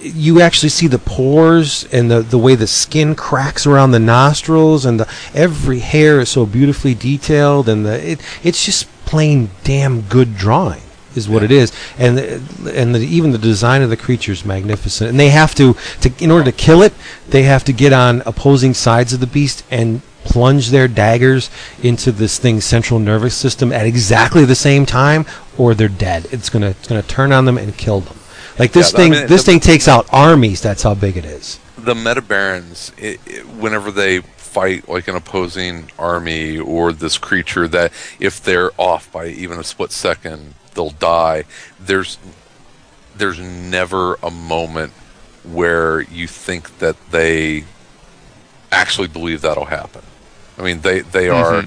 you 0.00 0.40
actually 0.40 0.70
see 0.70 0.88
the 0.88 0.98
pores 0.98 1.84
and 1.92 2.10
the, 2.10 2.20
the 2.20 2.38
way 2.38 2.56
the 2.56 2.66
skin 2.66 3.14
cracks 3.14 3.64
around 3.64 3.92
the 3.92 4.00
nostrils, 4.00 4.84
and 4.84 4.98
the, 4.98 5.08
every 5.34 5.78
hair 5.78 6.18
is 6.20 6.30
so 6.30 6.44
beautifully 6.44 6.94
detailed, 6.94 7.68
and 7.68 7.86
the 7.86 8.10
it, 8.12 8.20
it's 8.42 8.64
just 8.64 8.88
plain 9.04 9.50
damn 9.62 10.00
good 10.02 10.36
drawing 10.36 10.82
is 11.14 11.28
what 11.28 11.44
it 11.44 11.52
is, 11.52 11.70
and 11.96 12.18
and 12.18 12.94
the, 12.94 13.00
even 13.00 13.30
the 13.30 13.38
design 13.38 13.82
of 13.82 13.90
the 13.90 13.96
creature 13.96 14.32
is 14.32 14.44
magnificent. 14.44 15.10
And 15.10 15.20
they 15.20 15.28
have 15.28 15.54
to 15.56 15.74
to 16.00 16.10
in 16.18 16.32
order 16.32 16.46
to 16.50 16.52
kill 16.56 16.82
it, 16.82 16.92
they 17.28 17.44
have 17.44 17.62
to 17.64 17.72
get 17.72 17.92
on 17.92 18.20
opposing 18.26 18.74
sides 18.74 19.12
of 19.12 19.20
the 19.20 19.28
beast 19.28 19.62
and 19.70 20.02
plunge 20.24 20.70
their 20.70 20.88
daggers 20.88 21.50
into 21.82 22.12
this 22.12 22.38
thing's 22.38 22.64
central 22.64 22.98
nervous 23.00 23.34
system 23.34 23.72
at 23.72 23.86
exactly 23.86 24.44
the 24.44 24.54
same 24.54 24.86
time, 24.86 25.26
or 25.58 25.74
they're 25.74 25.88
dead. 25.88 26.26
It's 26.32 26.48
gonna 26.50 26.70
it's 26.70 26.88
gonna 26.88 27.02
turn 27.02 27.32
on 27.32 27.44
them 27.44 27.58
and 27.58 27.76
kill 27.76 28.00
them. 28.00 28.18
Like 28.58 28.72
this 28.72 28.92
Yeah, 28.92 28.98
I 28.98 29.00
thing, 29.02 29.10
mean, 29.12 29.26
this 29.26 29.44
the- 29.44 29.52
thing 29.52 29.60
takes 29.60 29.88
out 29.88 30.06
armies. 30.12 30.60
That's 30.60 30.82
how 30.82 30.94
big 30.94 31.16
it 31.16 31.24
is. 31.24 31.58
the 31.78 31.94
Metabarons, 31.94 32.92
it, 32.98 33.18
it, 33.26 33.46
whenever 33.48 33.90
they 33.90 34.20
fight 34.20 34.86
like 34.88 35.08
an 35.08 35.16
opposing 35.16 35.90
army 35.98 36.58
or 36.58 36.92
this 36.92 37.16
creature 37.18 37.66
that 37.68 37.90
if 38.20 38.42
they're 38.42 38.70
off 38.78 39.10
by 39.10 39.26
even 39.28 39.58
a 39.58 39.64
split 39.64 39.90
second, 39.90 40.54
they'll 40.74 40.90
die. 40.90 41.44
There's 41.80 42.18
there's 43.16 43.38
never 43.40 44.14
a 44.22 44.30
moment 44.30 44.92
where 45.44 46.02
you 46.02 46.26
think 46.28 46.78
that 46.78 46.96
they 47.10 47.64
actually 48.70 49.08
believe 49.08 49.40
that'll 49.40 49.64
happen. 49.66 50.02
I 50.62 50.64
mean, 50.64 50.80
they 50.82 51.00
they 51.00 51.28
are 51.28 51.64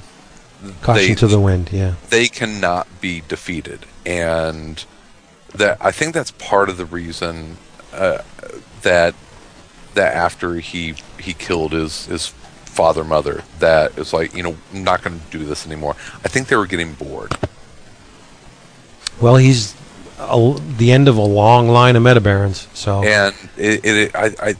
Caution 0.82 1.08
They- 1.08 1.16
to 1.16 1.28
the 1.28 1.39
wind. 1.39 1.70
Yeah. 1.72 1.96
they 2.10 2.28
cannot 2.28 2.88
be 3.02 3.22
defeated, 3.28 3.86
and 4.06 4.84
that 5.54 5.78
I 5.82 5.91
think 5.91 6.14
that's 6.14 6.32
part 6.32 6.70
of 6.70 6.78
the 6.78 6.86
reason 6.86 7.58
uh, 7.93 8.20
that 8.84 9.14
that 9.96 10.16
after 10.16 10.56
he 10.56 10.96
he 11.20 11.34
killed 11.34 11.74
his 11.74 12.06
his 12.06 12.28
father 12.28 13.04
mother, 13.04 13.43
that 13.60 13.98
it's 13.98 14.14
like 14.14 14.34
you 14.34 14.43
know 14.43 14.56
I'm 14.74 14.86
not 14.86 15.04
going 15.04 15.20
to 15.20 15.38
do 15.38 15.46
this 15.46 15.66
anymore. 15.66 15.98
I 16.24 16.30
think 16.30 16.48
they 16.48 16.56
were 16.56 16.66
getting 16.68 16.93
bored. 16.93 17.38
Well, 19.20 19.36
he's 19.36 19.76
a, 20.18 20.59
the 20.78 20.91
end 20.91 21.07
of 21.07 21.18
a 21.18 21.22
long 21.22 21.68
line 21.68 21.95
of 21.95 22.03
metabarons. 22.03 22.74
So. 22.76 23.03
And 23.03 23.36
it, 23.57 23.86
it 23.86 24.16
I, 24.16 24.32
I 24.41 24.55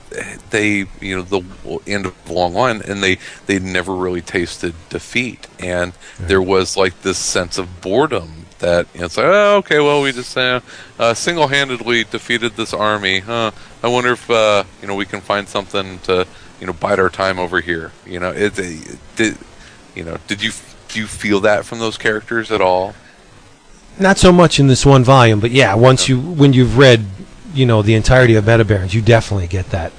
they 0.50 0.86
you 1.00 1.16
know 1.16 1.22
the 1.22 1.42
end 1.86 2.06
of 2.06 2.24
the 2.24 2.32
long 2.32 2.54
line 2.54 2.82
and 2.82 3.02
they 3.02 3.18
they 3.46 3.58
never 3.58 3.94
really 3.94 4.22
tasted 4.22 4.74
defeat. 4.88 5.46
And 5.58 5.92
there 6.18 6.42
was 6.42 6.76
like 6.76 7.02
this 7.02 7.18
sense 7.18 7.58
of 7.58 7.80
boredom 7.80 8.46
that 8.58 8.86
you 8.94 9.00
know, 9.00 9.06
it's 9.06 9.16
like 9.16 9.26
oh 9.26 9.56
okay 9.56 9.80
well 9.80 10.00
we 10.02 10.12
just 10.12 10.36
uh, 10.36 10.60
uh, 10.98 11.14
single-handedly 11.14 12.04
defeated 12.04 12.52
this 12.56 12.72
army. 12.72 13.20
Huh. 13.20 13.50
I 13.82 13.88
wonder 13.88 14.12
if 14.12 14.30
uh, 14.30 14.64
you 14.80 14.88
know 14.88 14.94
we 14.94 15.06
can 15.06 15.20
find 15.20 15.48
something 15.48 15.98
to 16.00 16.26
you 16.60 16.66
know 16.66 16.72
bide 16.72 16.98
our 16.98 17.10
time 17.10 17.38
over 17.38 17.60
here. 17.60 17.92
You 18.04 18.20
know 18.20 18.30
it, 18.30 18.58
it 18.58 18.98
did 19.16 19.38
you 19.94 20.04
know 20.04 20.18
did 20.26 20.42
you 20.42 20.52
do 20.88 21.00
you 21.00 21.06
feel 21.06 21.40
that 21.40 21.64
from 21.64 21.78
those 21.78 21.98
characters 21.98 22.50
at 22.50 22.60
all 22.60 22.94
not 23.98 24.18
so 24.18 24.32
much 24.32 24.58
in 24.60 24.66
this 24.66 24.84
one 24.86 25.04
volume, 25.04 25.40
but 25.40 25.50
yeah, 25.50 25.74
once 25.74 26.08
you 26.08 26.18
when 26.20 26.52
you've 26.52 26.76
read, 26.78 27.04
you 27.54 27.66
know, 27.66 27.82
the 27.82 27.94
entirety 27.94 28.34
of 28.34 28.44
metabarons, 28.44 28.92
you 28.94 29.02
definitely 29.02 29.46
get 29.46 29.70
that 29.70 29.92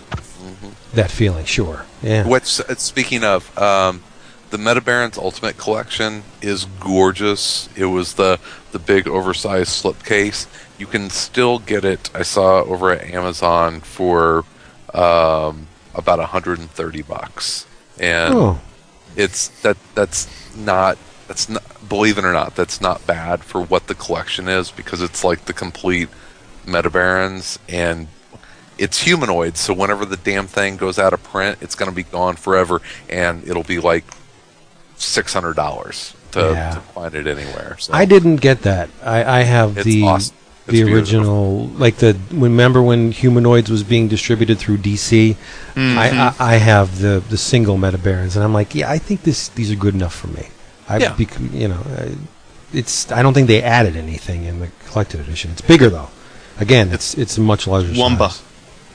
that 0.94 1.12
feeling. 1.12 1.46
Sure. 1.46 1.86
Yeah. 2.02 2.28
Which, 2.28 2.46
speaking 2.46 3.24
of, 3.24 3.56
um, 3.58 4.04
the 4.52 4.58
Metabarons 4.58 5.18
Ultimate 5.18 5.58
Collection 5.58 6.24
is 6.42 6.66
gorgeous. 6.80 7.70
It 7.76 7.86
was 7.86 8.14
the 8.16 8.40
the 8.72 8.80
big 8.80 9.08
oversized 9.08 9.84
slipcase. 9.84 10.48
You 10.78 10.86
can 10.86 11.10
still 11.10 11.60
get 11.60 11.84
it. 11.84 12.10
I 12.14 12.22
saw 12.24 12.62
over 12.62 12.92
at 12.92 13.04
Amazon 13.12 13.82
for 13.82 14.46
um, 14.94 15.68
about 15.96 16.20
130 16.20 17.02
bucks, 17.02 17.66
and 18.00 18.34
Oh. 18.36 18.60
it's 19.16 19.48
that 19.64 19.78
that's 19.96 20.28
not 20.56 20.98
that's 21.28 21.48
not 21.50 21.64
believe 21.90 22.18
it 22.18 22.26
or 22.26 22.34
not 22.34 22.56
that's 22.56 22.80
not 22.82 23.06
bad 23.08 23.44
for 23.44 23.62
what 23.62 23.88
the 23.88 23.96
collection 23.96 24.48
is 24.48 24.72
because 24.72 25.02
it's 25.02 25.24
like 25.24 25.46
the 25.46 25.54
complete 25.54 26.10
metabarons 26.66 27.58
and 27.70 28.08
it's 28.78 29.04
humanoid 29.04 29.58
so 29.58 29.74
whenever 29.74 30.06
the 30.06 30.18
damn 30.18 30.48
thing 30.48 30.78
goes 30.78 31.00
out 31.00 31.14
of 31.14 31.24
print 31.24 31.58
it's 31.62 31.76
going 31.76 31.90
to 31.90 31.96
be 31.96 32.04
gone 32.04 32.36
forever 32.36 32.82
and 33.10 33.48
it'll 33.48 33.64
be 33.64 33.80
like 33.80 34.04
$600 34.98 36.14
to, 36.32 36.40
Yeah. 36.40 36.72
to 36.74 36.80
find 36.82 37.16
it 37.16 37.28
anywhere 37.28 37.78
so 37.80 37.94
I 37.94 38.06
didn't 38.06 38.38
get 38.38 38.64
that. 38.64 38.90
I, 39.04 39.40
I 39.40 39.42
have 39.44 39.78
It's 39.78 39.86
the 39.86 40.04
awesome. 40.04 40.36
The 40.66 40.74
beautiful. 40.74 40.98
original, 40.98 41.68
like 41.78 41.96
the 41.96 42.18
remember 42.30 42.82
when 42.82 43.14
Humanoids 43.14 43.72
was 43.72 43.84
being 43.84 44.10
distributed 44.10 44.58
through 44.60 44.80
DC. 44.80 45.38
Mm-hmm. 45.76 45.98
I, 45.98 46.10
I 46.10 46.56
I 46.56 46.58
have 46.58 47.00
the 47.00 47.24
the 47.30 47.38
single 47.38 47.78
metabarons, 47.78 48.36
and 48.36 48.44
I'm 48.44 48.54
like, 48.54 48.76
yeah, 48.76 48.92
I 48.92 48.98
think 48.98 49.24
this 49.24 49.48
these 49.48 49.72
are 49.72 49.78
good 49.78 49.94
enough 49.96 50.14
for 50.14 50.28
me. 50.28 50.50
I 50.90 50.98
Yeah. 50.98 51.14
bec- 51.14 51.40
you 51.52 51.68
know, 51.68 51.80
it's 52.74 53.12
I 53.12 53.22
don't 53.22 53.34
think 53.34 53.48
they 53.48 53.62
added 53.62 53.96
anything 53.96 54.46
in 54.46 54.60
the 54.60 54.70
collected 54.90 55.20
edition. 55.20 55.52
It's 55.52 55.62
bigger 55.62 55.90
though. 55.90 56.10
Again, 56.60 56.92
it's 56.92 57.14
it's 57.14 57.38
a 57.38 57.42
much 57.42 57.68
larger 57.68 57.90
Wumba. 57.94 58.32
size. 58.32 58.42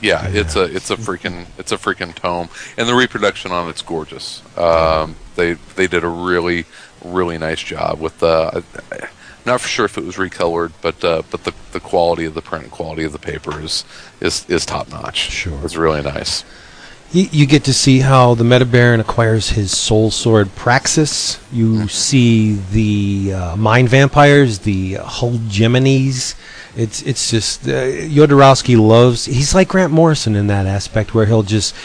Yeah, 0.01 0.27
it's 0.27 0.55
a 0.57 0.63
it's 0.63 0.89
a 0.91 0.97
freaking 0.97 1.45
it's 1.57 1.71
a 1.71 1.77
freaking 1.77 2.13
tome, 2.13 2.49
and 2.77 2.89
the 2.89 2.93
reproduction 2.95 3.51
on 3.51 3.69
it's 3.69 3.81
gorgeous. 3.81 4.41
Um, 4.57 5.15
they 5.35 5.53
they 5.75 5.87
did 5.87 6.03
a 6.03 6.09
really 6.09 6.65
really 7.03 7.37
nice 7.37 7.61
job 7.61 7.99
with 7.99 8.19
the. 8.19 8.63
Not 9.45 9.59
for 9.59 9.67
sure 9.67 9.83
if 9.85 9.97
it 9.97 10.05
was 10.05 10.15
recolored, 10.15 10.71
but 10.81 11.03
uh, 11.03 11.21
but 11.29 11.43
the, 11.43 11.53
the 11.73 11.79
quality 11.81 12.23
of 12.25 12.33
the 12.33 12.41
print 12.41 12.63
and 12.63 12.71
quality 12.71 13.03
of 13.03 13.11
the 13.11 13.19
paper 13.19 13.59
is 13.61 13.83
is, 14.21 14.45
is 14.49 14.65
top 14.65 14.89
notch. 14.89 15.17
Sure. 15.17 15.59
it's 15.65 15.75
really 15.75 16.01
nice. 16.01 16.43
You, 17.13 17.29
you 17.31 17.45
get 17.45 17.63
to 17.65 17.73
see 17.73 17.99
how 17.99 18.33
the 18.33 18.43
Meta 18.43 18.65
Baron 18.65 18.99
acquires 18.99 19.49
his 19.49 19.75
soul 19.77 20.09
sword 20.09 20.53
Praxis. 20.55 21.39
You 21.51 21.87
see 21.87 22.53
the 22.53 23.33
uh, 23.33 23.55
mind 23.55 23.89
vampires, 23.89 24.59
the 24.59 24.95
Hull 24.95 25.33
Geminis. 25.33 26.33
It's 26.75 27.03
it's 27.03 27.29
just 27.29 27.67
uh, 27.67 27.85
Jodorowsky 28.09 28.75
loves. 28.79 29.25
He's 29.25 29.53
like 29.53 29.67
Grant 29.67 29.93
Morrison 29.93 30.35
in 30.35 30.47
that 30.47 30.65
aspect, 30.65 31.13
where 31.13 31.27
he'll 31.27 31.43
just 31.43 31.75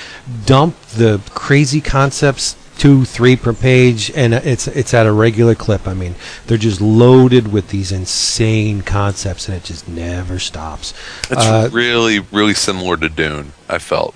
dump 0.46 0.80
the 0.96 1.20
crazy 1.34 1.82
concepts 1.82 2.56
two, 2.78 3.04
three 3.04 3.36
per 3.36 3.52
page, 3.52 4.10
and 4.16 4.32
it's 4.32 4.66
it's 4.68 4.94
at 4.94 5.04
a 5.04 5.12
regular 5.12 5.54
clip. 5.54 5.86
I 5.86 5.92
mean, 5.92 6.14
they're 6.46 6.56
just 6.56 6.80
loaded 6.80 7.52
with 7.52 7.68
these 7.68 7.92
insane 7.92 8.80
concepts, 8.80 9.46
and 9.46 9.54
it 9.58 9.64
just 9.64 9.86
never 9.88 10.38
stops. 10.38 10.94
It's 11.30 11.44
Uh, 11.44 11.68
really, 11.70 12.20
really 12.32 12.54
similar 12.54 12.96
to 12.96 13.10
Dune. 13.10 13.52
I 13.68 13.78
felt. 13.78 14.14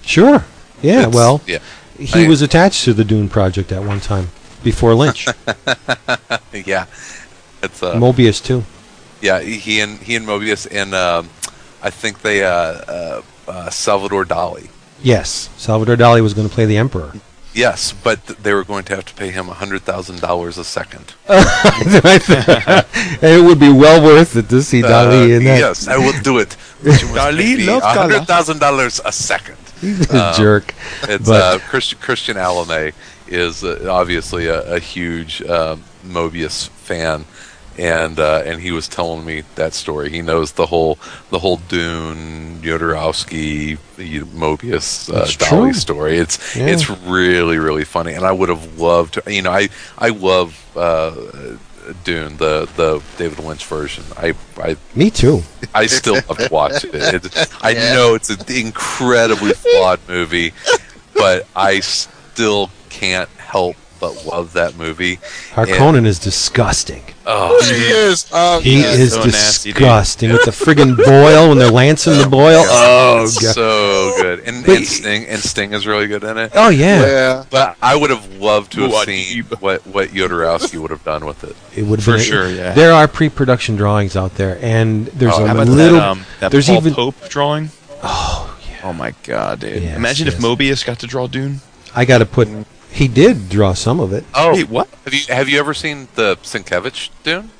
Sure. 0.00 0.44
Yeah. 0.82 0.98
It's- 1.00 1.14
well, 1.14 1.40
yeah, 1.46 1.58
he 1.98 2.24
I- 2.24 2.28
was 2.28 2.42
attached 2.42 2.84
to 2.84 2.92
the 2.92 3.04
Dune 3.04 3.28
project 3.28 3.72
at 3.72 3.82
one 3.82 4.00
time 4.00 4.28
before 4.62 4.94
Lynch. 4.94 5.26
yeah. 6.52 6.86
It's 7.62 7.82
uh, 7.82 7.94
Mobius 7.94 8.42
too. 8.44 8.64
yeah. 9.22 9.40
He 9.40 9.80
and 9.80 9.98
he 9.98 10.14
and 10.16 10.26
Mobius 10.26 10.66
and 10.70 10.94
um, 10.94 11.28
I 11.82 11.90
think 11.90 12.20
they 12.22 12.44
uh, 12.44 12.48
uh, 12.50 13.22
uh, 13.48 13.70
Salvador 13.70 14.24
Dali. 14.24 14.68
Yes, 15.02 15.50
Salvador 15.56 15.96
Dali 15.96 16.22
was 16.22 16.34
going 16.34 16.48
to 16.48 16.54
play 16.54 16.64
the 16.66 16.76
Emperor. 16.78 17.12
Yes, 17.52 17.92
but 17.92 18.26
th- 18.26 18.38
they 18.40 18.52
were 18.52 18.64
going 18.64 18.84
to 18.84 18.96
have 18.96 19.04
to 19.06 19.14
pay 19.14 19.30
him 19.30 19.46
hundred 19.48 19.82
thousand 19.82 20.20
dollars 20.20 20.58
a 20.58 20.64
second. 20.64 21.14
it 21.28 22.84
would 23.44 23.60
be 23.60 23.70
well 23.70 24.02
worth 24.02 24.36
it 24.36 24.48
to 24.48 24.62
see 24.62 24.82
Dali 24.82 25.30
Uh, 25.30 25.36
in 25.36 25.44
that. 25.44 25.58
Yes, 25.58 25.86
I 25.88 25.96
will 25.96 26.18
do 26.22 26.38
it. 26.38 26.56
But 26.82 27.00
you 27.00 27.08
must 27.08 27.18
Dali 27.20 27.56
pay 27.56 27.66
loves 27.66 27.86
hundred 27.86 28.26
thousand 28.26 28.58
dollars 28.60 29.00
a 29.04 29.12
second. 29.12 29.56
He's 29.98 30.10
a 30.10 30.32
jerk. 30.36 30.74
It's 31.04 31.28
But- 31.28 31.42
uh, 31.42 31.58
Christian 31.68 31.98
Christian 32.00 32.36
Alamy 32.36 32.92
is 33.28 33.62
uh, 33.64 33.86
obviously 33.90 34.46
a, 34.46 34.74
a 34.74 34.78
huge 34.78 35.42
uh, 35.42 35.76
Mobius 36.06 36.68
fan, 36.68 37.24
and 37.78 38.18
uh, 38.18 38.42
and 38.44 38.60
he 38.60 38.70
was 38.70 38.86
telling 38.88 39.24
me 39.24 39.42
that 39.56 39.72
story. 39.74 40.10
He 40.10 40.22
knows 40.22 40.52
the 40.52 40.66
whole 40.66 40.98
the 41.30 41.38
whole 41.38 41.56
Dune 41.68 42.60
Jodorowsky 42.62 43.78
you- 43.98 44.26
Mobius 44.26 45.12
uh, 45.12 45.24
Dali 45.26 45.74
story. 45.74 46.18
It's 46.18 46.54
Yeah. 46.56 46.66
it's 46.66 46.88
really 46.90 47.58
really 47.58 47.84
funny, 47.84 48.12
and 48.14 48.24
I 48.24 48.32
would 48.32 48.48
have 48.48 48.78
loved 48.78 49.14
to. 49.14 49.32
You 49.32 49.42
know, 49.42 49.52
I 49.52 49.68
I 49.98 50.08
love. 50.10 50.60
Dune, 52.04 52.36
the 52.36 52.68
the 52.76 53.02
David 53.16 53.38
Lynch 53.38 53.64
version. 53.66 54.04
I 54.16 54.34
I 54.56 54.76
Me 54.94 55.10
too. 55.10 55.42
I 55.74 55.86
still 55.86 56.14
love 56.14 56.38
to 56.38 56.48
watch 56.50 56.84
it. 56.84 56.94
It's, 56.94 57.54
I 57.62 57.74
know 57.74 58.14
it's 58.14 58.30
an 58.30 58.40
incredibly 58.48 59.52
flawed 59.52 60.00
movie, 60.08 60.52
but 61.14 61.46
I 61.54 61.80
still 61.80 62.70
can't 62.90 63.28
help 63.30 63.76
but 64.00 64.26
love 64.26 64.52
that 64.54 64.76
movie. 64.76 65.16
Harkonnen 65.52 66.06
is 66.06 66.18
disgusting. 66.18 67.02
Oh, 67.26 67.62
He 67.64 67.74
is. 67.88 68.26
Oh, 68.32 68.60
He 68.60 68.82
God. 68.82 68.98
is 68.98 69.12
so 69.14 69.24
nasty, 69.24 69.72
disgusting 69.72 70.32
with 70.32 70.44
the 70.44 70.50
friggin' 70.50 70.96
boil 70.96 71.48
when 71.48 71.58
they're 71.58 71.70
lancing 71.70 72.18
the 72.18 72.26
boil. 72.28 72.64
Oh 73.16 73.26
god. 73.40 73.54
so 73.54 74.12
good, 74.20 74.40
and, 74.40 74.66
But- 74.66 74.76
and 74.78 74.86
Sting 74.86 75.26
and 75.26 75.40
Sting 75.40 75.72
is 75.72 75.86
really 75.86 76.06
good 76.08 76.24
in 76.24 76.36
it. 76.36 76.52
Oh 76.54 76.68
yeah. 76.68 77.00
Yeah. 77.06 77.44
But 77.48 77.76
I 77.80 77.94
would 77.96 78.10
have 78.10 78.34
loved 78.36 78.72
to 78.72 78.82
have 78.82 78.90
What 78.92 79.06
seen 79.06 79.44
deep. 79.44 79.60
what 79.62 79.86
what 79.86 80.08
Jodorowsky 80.10 80.78
would 80.78 80.90
have 80.90 81.04
done 81.04 81.24
with 81.24 81.44
it. 81.44 81.56
It 81.74 81.84
would 81.84 82.00
have 82.00 82.04
For 82.04 82.12
been 82.16 82.20
sure, 82.20 82.48
yeah. 82.50 82.72
There 82.74 82.92
are 82.92 83.06
pre-production 83.08 83.76
drawings 83.76 84.16
out 84.16 84.34
there, 84.34 84.58
and 84.60 85.06
there's 85.06 85.32
Oh, 85.34 85.44
a 85.44 85.46
How 85.48 85.54
about 85.54 85.68
little. 85.68 85.98
that, 86.00 86.08
um, 86.08 86.26
that 86.40 86.50
there's 86.52 86.66
Paul 86.66 86.76
even. 86.78 86.94
Pope 86.94 87.28
drawing? 87.28 87.70
Oh 88.02 88.58
yeah. 88.68 88.80
Oh 88.84 88.92
my 88.92 89.14
god, 89.22 89.60
dude! 89.60 89.82
Yes, 89.82 89.96
Imagine 89.96 90.28
if. 90.28 90.38
Mobius 90.38 90.84
got 90.84 90.98
to 90.98 91.06
draw 91.06 91.26
Dune. 91.28 91.60
I 91.94 92.04
got 92.04 92.18
to 92.18 92.26
put. 92.26 92.48
He 92.94 93.08
did 93.08 93.48
draw 93.48 93.72
some 93.74 93.98
of 93.98 94.12
it, 94.12 94.24
Oh, 94.34 94.52
Wait, 94.54 94.68
what? 94.68 94.88
have 95.04 95.12
you 95.12 95.34
have 95.34 95.48
you 95.48 95.58
ever 95.58 95.74
seen 95.74 96.06
the 96.14 96.36
Sienkiewicz 96.36 97.10
Dune? 97.24 97.50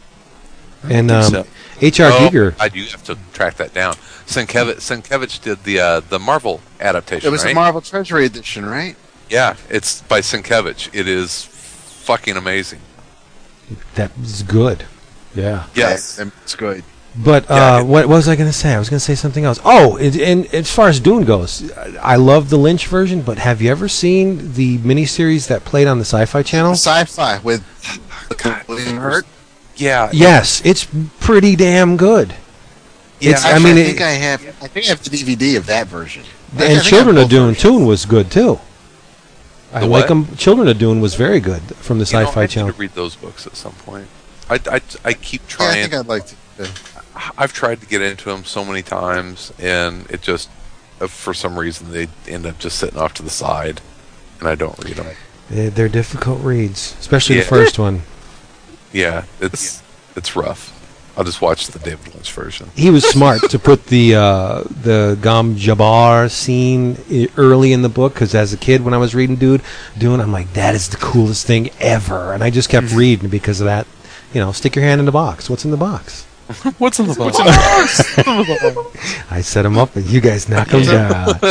and 0.84 1.08
think 1.08 1.10
um, 1.10 1.30
so. 1.30 1.46
H.R. 1.80 2.10
Oh, 2.12 2.28
Giger. 2.30 2.54
I 2.60 2.68
do 2.68 2.80
have 2.84 3.02
to 3.04 3.18
track 3.32 3.56
that 3.56 3.74
down. 3.74 3.94
Sienkiewicz, 4.26 4.76
Sienkiewicz 4.76 5.42
did 5.42 5.64
the 5.64 5.80
uh, 5.80 6.00
the 6.00 6.20
Marvel 6.20 6.60
adaptation, 6.78 7.26
It 7.26 7.32
was 7.32 7.42
right? 7.44 7.50
a 7.50 7.54
Marvel 7.54 7.80
Treasury 7.80 8.26
edition, 8.26 8.64
right? 8.64 8.94
Yeah, 9.28 9.56
it's 9.68 10.02
by 10.02 10.20
Sienkiewicz. 10.20 10.94
It 10.94 11.08
is 11.08 11.46
fucking 11.46 12.36
amazing. 12.36 12.80
That 13.96 14.16
was 14.18 14.42
good. 14.44 14.84
Yeah. 15.34 15.66
Yes. 15.74 16.16
Yeah, 16.18 16.30
it's 16.42 16.54
good. 16.54 16.84
But 17.16 17.48
Yeah, 17.48 17.76
uh, 17.76 17.80
it- 17.80 17.86
what, 17.86 18.08
what 18.08 18.16
was 18.16 18.28
I 18.28 18.34
going 18.36 18.48
to 18.48 18.52
say? 18.56 18.74
I 18.74 18.78
was 18.78 18.88
going 18.90 18.98
to 18.98 19.04
say 19.04 19.14
something 19.14 19.44
else. 19.44 19.60
Oh, 19.64 19.96
it, 19.96 20.16
and 20.20 20.46
as 20.52 20.70
far 20.70 20.88
as 20.88 20.98
Dune 20.98 21.24
goes, 21.24 21.70
I 22.02 22.16
love 22.16 22.50
the 22.50 22.56
Lynch 22.56 22.86
version. 22.88 23.22
But 23.22 23.38
have 23.38 23.62
you 23.62 23.70
ever 23.70 23.88
seen 23.88 24.54
the 24.54 24.78
miniseries 24.78 25.46
that 25.48 25.64
played 25.64 25.86
on 25.86 25.98
the 25.98 26.04
Sci-Fi 26.04 26.42
Channel? 26.42 26.72
Sci-fi 26.72 27.38
with 27.38 27.62
William 28.68 28.96
Hurt. 28.96 29.26
Yeah. 29.76 30.10
Yes, 30.12 30.60
it's 30.64 30.86
pretty 31.20 31.54
damn 31.56 31.96
good. 31.96 32.34
Yeah, 33.20 33.30
It's- 33.30 33.44
I 33.44 33.58
mean, 33.60 33.76
I 33.76 33.80
it- 33.80 33.86
think 33.86 34.00
I 34.00 34.10
have. 34.10 34.40
I 34.60 34.66
think 34.66 34.86
I 34.86 34.88
have 34.90 35.02
the 35.02 35.10
DVD 35.10 35.56
of 35.56 35.66
that 35.66 35.86
version. 35.86 36.24
I 36.58 36.64
and 36.64 36.82
Children 36.82 37.16
of 37.16 37.24
both 37.24 37.30
Dune 37.30 37.46
versions. 37.54 37.62
Tune 37.62 37.86
was 37.86 38.04
good 38.06 38.30
too. 38.30 38.60
I 39.72 39.80
The 39.80 39.86
like 39.86 40.08
them. 40.08 40.34
Children 40.36 40.68
of 40.68 40.78
Dune 40.78 41.00
was 41.00 41.14
very 41.14 41.40
good 41.40 41.62
from 41.76 41.98
the 41.98 42.04
You 42.06 42.12
know, 42.12 42.24
Sci-Fi 42.26 42.40
I 42.40 42.44
need 42.44 42.50
Channel. 42.50 42.72
to 42.72 42.78
read 42.78 42.94
those 42.94 43.16
books 43.16 43.46
at 43.46 43.56
some 43.56 43.72
point. 43.72 44.06
I, 44.50 44.60
I, 44.70 44.80
I 45.04 45.12
keep 45.14 45.42
Yeah, 45.42 45.54
I 45.54 45.56
trying. 45.56 45.82
think 45.82 45.94
I'd 45.94 46.06
like 46.06 46.26
to. 46.26 46.34
uh, 46.60 46.66
I've 47.38 47.52
tried 47.52 47.80
to 47.80 47.86
get 47.86 48.02
into 48.02 48.24
them 48.30 48.44
so 48.44 48.64
many 48.64 48.82
times, 48.82 49.52
and 49.58 50.10
it 50.10 50.22
just, 50.22 50.48
uh, 51.00 51.06
for 51.06 51.34
some 51.34 51.58
reason, 51.58 51.92
they 51.92 52.08
end 52.26 52.46
up 52.46 52.58
just 52.58 52.78
sitting 52.78 52.98
off 52.98 53.14
to 53.14 53.22
the 53.22 53.30
side, 53.30 53.80
and 54.40 54.48
I 54.48 54.54
don't 54.54 54.82
read 54.84 54.96
them. 54.96 55.14
They're, 55.50 55.70
they're 55.70 55.88
difficult 55.88 56.42
reads, 56.42 56.96
especially 56.98 57.36
the 57.36 57.42
first 57.42 57.78
one. 57.78 58.02
Yeah, 58.92 59.24
it's 59.40 59.82
it's 60.16 60.36
rough. 60.36 60.70
I'll 61.16 61.24
just 61.24 61.40
watch 61.40 61.68
the 61.68 61.78
David 61.78 62.12
Lynch 62.12 62.32
version. 62.32 62.70
He 62.74 62.90
was 62.90 63.04
smart 63.04 63.48
to 63.50 63.58
put 63.58 63.86
the 63.86 64.16
uh, 64.16 64.62
the 64.64 65.16
Gom 65.20 65.54
Jabbar 65.54 66.30
scene 66.30 66.96
early 67.36 67.72
in 67.72 67.82
the 67.82 67.88
book 67.88 68.14
because 68.14 68.34
as 68.34 68.52
a 68.52 68.56
kid, 68.56 68.84
when 68.84 68.94
I 68.94 68.98
was 68.98 69.14
reading 69.14 69.36
Dude 69.36 69.62
Dune, 69.96 70.20
I'm 70.20 70.32
like, 70.32 70.52
that 70.54 70.74
is 70.74 70.88
the 70.88 70.96
coolest 70.96 71.46
thing 71.46 71.70
ever, 71.78 72.32
and 72.32 72.42
I 72.42 72.50
just 72.50 72.68
kept 72.68 72.92
reading 72.92 73.28
because 73.28 73.60
of 73.60 73.66
that. 73.66 73.86
You 74.32 74.40
know, 74.40 74.50
stick 74.50 74.74
your 74.74 74.84
hand 74.84 74.98
in 74.98 75.04
the 75.04 75.12
box. 75.12 75.48
What's 75.48 75.64
in 75.64 75.70
the 75.70 75.76
box? 75.76 76.26
What's 76.78 76.98
in 77.00 77.06
the 77.06 77.14
book? 77.14 77.32
I 79.30 79.40
set 79.40 79.64
him 79.64 79.78
up, 79.78 79.96
and 79.96 80.04
you 80.06 80.20
guys 80.20 80.48
knock 80.48 80.68
him 80.68 80.82
down. 80.82 81.34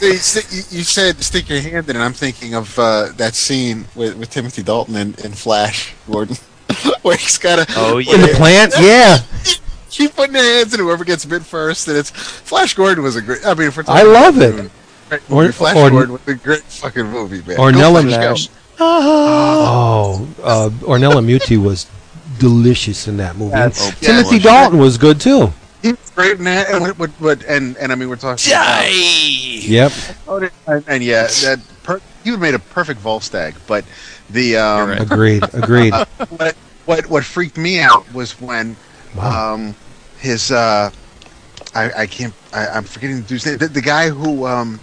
You 0.00 0.12
said- 0.14 0.44
you- 0.52 0.78
you 0.78 0.84
stick 0.84 1.48
your 1.48 1.60
hand 1.60 1.88
in, 1.90 1.96
and 1.96 2.04
I'm 2.04 2.12
thinking 2.12 2.54
of 2.54 2.78
uh, 2.78 3.08
that 3.16 3.34
scene 3.34 3.86
with, 3.96 4.16
with 4.16 4.30
Timothy 4.30 4.62
Dalton 4.62 4.94
and, 4.94 5.18
and 5.24 5.36
Flash 5.36 5.92
Gordon, 6.08 6.36
where 7.02 7.16
he's 7.16 7.36
got 7.36 7.58
a 7.58 7.66
Oh, 7.76 7.98
In 7.98 8.20
the 8.20 8.32
plant, 8.36 8.74
yeah. 8.78 9.18
Keep 9.90 10.14
putting 10.14 10.34
their 10.34 10.58
hands 10.58 10.72
in 10.72 10.78
whoever 10.78 11.04
gets 11.04 11.24
bit 11.24 11.42
first, 11.42 11.88
and 11.88 11.96
it's 11.96 12.10
Flash 12.10 12.74
Gordon 12.74 13.02
was 13.02 13.16
a 13.16 13.22
great. 13.22 13.44
I 13.44 13.54
mean, 13.54 13.68
if 13.68 13.76
we're 13.76 13.82
I 13.88 14.02
love 14.04 14.40
it. 14.40 14.52
Dune, 14.56 14.70
Or- 15.30 15.50
Flash 15.50 15.76
or- 15.76 15.90
Gordon 15.90 16.12
was 16.12 16.28
a 16.28 16.34
great 16.36 16.62
fucking 16.62 17.06
movie, 17.06 17.42
man. 17.48 17.56
Ornella 17.58 18.02
Go 18.04 18.08
Flash, 18.08 18.38
Mute- 18.48 18.50
go. 18.78 18.84
Oh, 18.84 20.28
uh, 20.44 20.70
Ornella 20.86 21.24
Muti 21.24 21.56
was 21.56 21.86
delicious 22.38 23.08
in 23.08 23.16
that 23.18 23.36
movie. 23.36 23.54
And 23.54 23.72
That's- 23.72 24.00
Timothy 24.00 24.36
yeah. 24.36 24.42
Dalton 24.42 24.78
was 24.78 24.98
good 24.98 25.20
too. 25.20 25.52
He 25.82 25.92
was 25.92 26.10
great 26.14 26.38
in 26.38 26.44
that, 26.44 26.70
and 26.70 26.80
what, 26.80 26.98
what, 26.98 27.10
what, 27.20 27.44
and 27.44 27.76
and 27.76 27.92
I 27.92 27.94
mean, 27.94 28.08
we're 28.08 28.16
talking. 28.16 28.50
about- 28.52 28.88
Yep. 28.90 29.92
and, 30.66 30.84
and 30.88 31.04
yeah, 31.04 31.22
that 31.26 31.60
per, 31.84 32.00
he 32.24 32.30
would 32.30 32.36
have 32.36 32.40
made 32.40 32.54
a 32.54 32.58
perfect 32.58 33.00
Volstagg, 33.00 33.54
but 33.66 33.84
the 34.30 34.56
um, 34.56 34.88
right. 34.90 35.00
Agreed. 35.00 35.44
Agreed. 35.54 35.92
what 36.30 36.56
what 36.86 37.06
what 37.06 37.24
freaked 37.24 37.56
me 37.58 37.78
out 37.80 38.12
was 38.12 38.32
when 38.40 38.76
Wow. 39.16 39.54
um 39.54 39.74
his 40.18 40.50
uh 40.50 40.90
I, 41.74 41.90
I 42.02 42.06
can't 42.06 42.34
I, 42.52 42.66
I'm 42.68 42.84
forgetting 42.84 43.16
the 43.16 43.22
dude's 43.22 43.46
name 43.46 43.58
the, 43.58 43.68
the 43.68 43.80
guy 43.80 44.08
who 44.10 44.46
um 44.46 44.80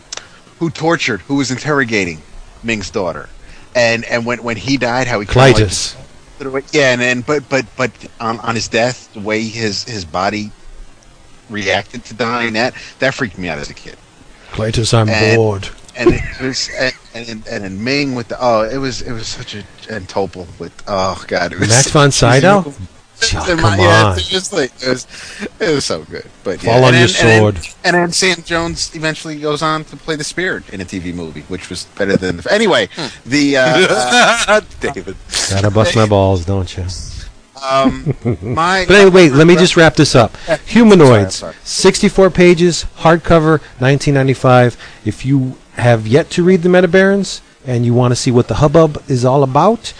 who 0.59 0.69
tortured 0.69 1.21
who 1.21 1.35
was 1.35 1.51
interrogating 1.51 2.21
Ming's 2.63 2.89
daughter 2.89 3.29
and 3.75 4.03
and 4.05 4.25
when 4.25 4.41
when 4.43 4.55
he 4.57 4.77
died 4.77 5.07
how 5.07 5.19
he 5.19 5.25
kinda, 5.27 5.39
like, 5.39 5.55
Klytus. 5.57 5.95
Yeah 6.71 6.91
and 6.93 7.01
then 7.01 7.21
but 7.21 7.47
but 7.49 7.65
but 7.77 7.91
on 8.19 8.39
on 8.41 8.55
his 8.55 8.67
death 8.67 9.11
the 9.13 9.19
way 9.19 9.43
his 9.43 9.83
his 9.85 10.03
body 10.05 10.51
reacted 11.49 12.03
to 12.05 12.13
dying 12.13 12.53
that 12.53 12.73
that 12.99 13.13
freaked 13.13 13.37
me 13.37 13.47
out 13.49 13.57
as 13.59 13.69
a 13.69 13.73
kid 13.73 13.97
Klytus, 14.51 14.93
I'm 14.93 15.09
And- 15.09 15.35
bored. 15.35 15.69
and 15.95 16.13
it 16.13 16.21
was 16.41 16.69
and 16.77 16.93
and, 17.13 17.47
and 17.47 17.63
then 17.63 17.83
Ming 17.83 18.15
with 18.15 18.27
the 18.29 18.37
oh 18.39 18.61
it 18.63 18.77
was 18.77 19.01
it 19.01 19.11
was 19.11 19.27
such 19.27 19.55
a 19.55 19.63
and 19.89 20.07
Topol 20.07 20.47
with 20.59 20.73
oh 20.87 21.23
god 21.27 21.53
it 21.53 21.59
was 21.59 21.69
Max 21.69 21.89
von 21.91 22.11
Sydow? 22.21 22.73
Oh, 23.33 23.51
in 23.51 23.57
come 23.57 23.61
my- 23.61 23.77
yeah, 23.77 24.05
on. 24.05 24.17
it's 24.17 24.27
just 24.27 24.51
like, 24.53 24.71
it 24.81 24.89
was 24.89 25.07
it 25.59 25.73
was 25.73 25.85
so 25.85 26.03
good. 26.03 26.25
But 26.43 26.61
yeah. 26.63 26.71
Fall 26.73 26.83
on 26.85 26.93
and 26.93 26.99
your 26.99 27.07
then- 27.07 27.25
and 27.41 27.55
then- 27.55 27.61
sword. 27.63 27.75
And 27.83 27.95
then, 27.95 28.11
Sam 28.11 28.43
Jones 28.43 28.91
eventually 28.95 29.39
goes 29.39 29.61
on 29.61 29.83
to 29.85 29.95
play 29.97 30.15
the 30.15 30.23
Spirit 30.23 30.69
in 30.71 30.81
a 30.81 30.85
TV 30.85 31.13
movie, 31.13 31.41
which 31.47 31.69
was 31.69 31.85
better 31.97 32.17
than 32.17 32.37
the. 32.37 32.51
Anyway, 32.53 32.89
Hmm. 32.95 33.07
the 33.25 33.57
uh, 33.57 33.63
uh, 34.47 34.61
David. 34.79 35.15
Gotta 35.49 35.71
bust 35.71 35.95
my 35.95 36.05
balls, 36.05 36.45
don't 36.45 36.75
you? 36.77 36.85
Um, 37.63 38.13
my 38.41 38.85
But 38.87 38.95
anyway, 38.95 39.29
wait, 39.29 39.31
let 39.33 39.47
me 39.47 39.55
just 39.55 39.75
wrap 39.77 39.95
this 39.95 40.13
up. 40.13 40.35
Humanoids, 40.67 41.35
Sorry, 41.35 41.53
sorry. 41.53 41.55
64 41.63 42.29
pages, 42.29 42.85
hardcover, 42.97 43.59
1995. 43.79 44.77
If 45.05 45.25
you 45.25 45.57
have 45.75 46.05
yet 46.05 46.29
to 46.31 46.43
read 46.43 46.61
the 46.63 46.69
Metabarons 46.69 47.41
and 47.65 47.85
you 47.85 47.93
want 47.93 48.11
to 48.11 48.15
see 48.15 48.29
what 48.29 48.47
the 48.49 48.55
hubbub 48.55 49.01
is 49.07 49.23
all 49.25 49.41
about, 49.41 49.93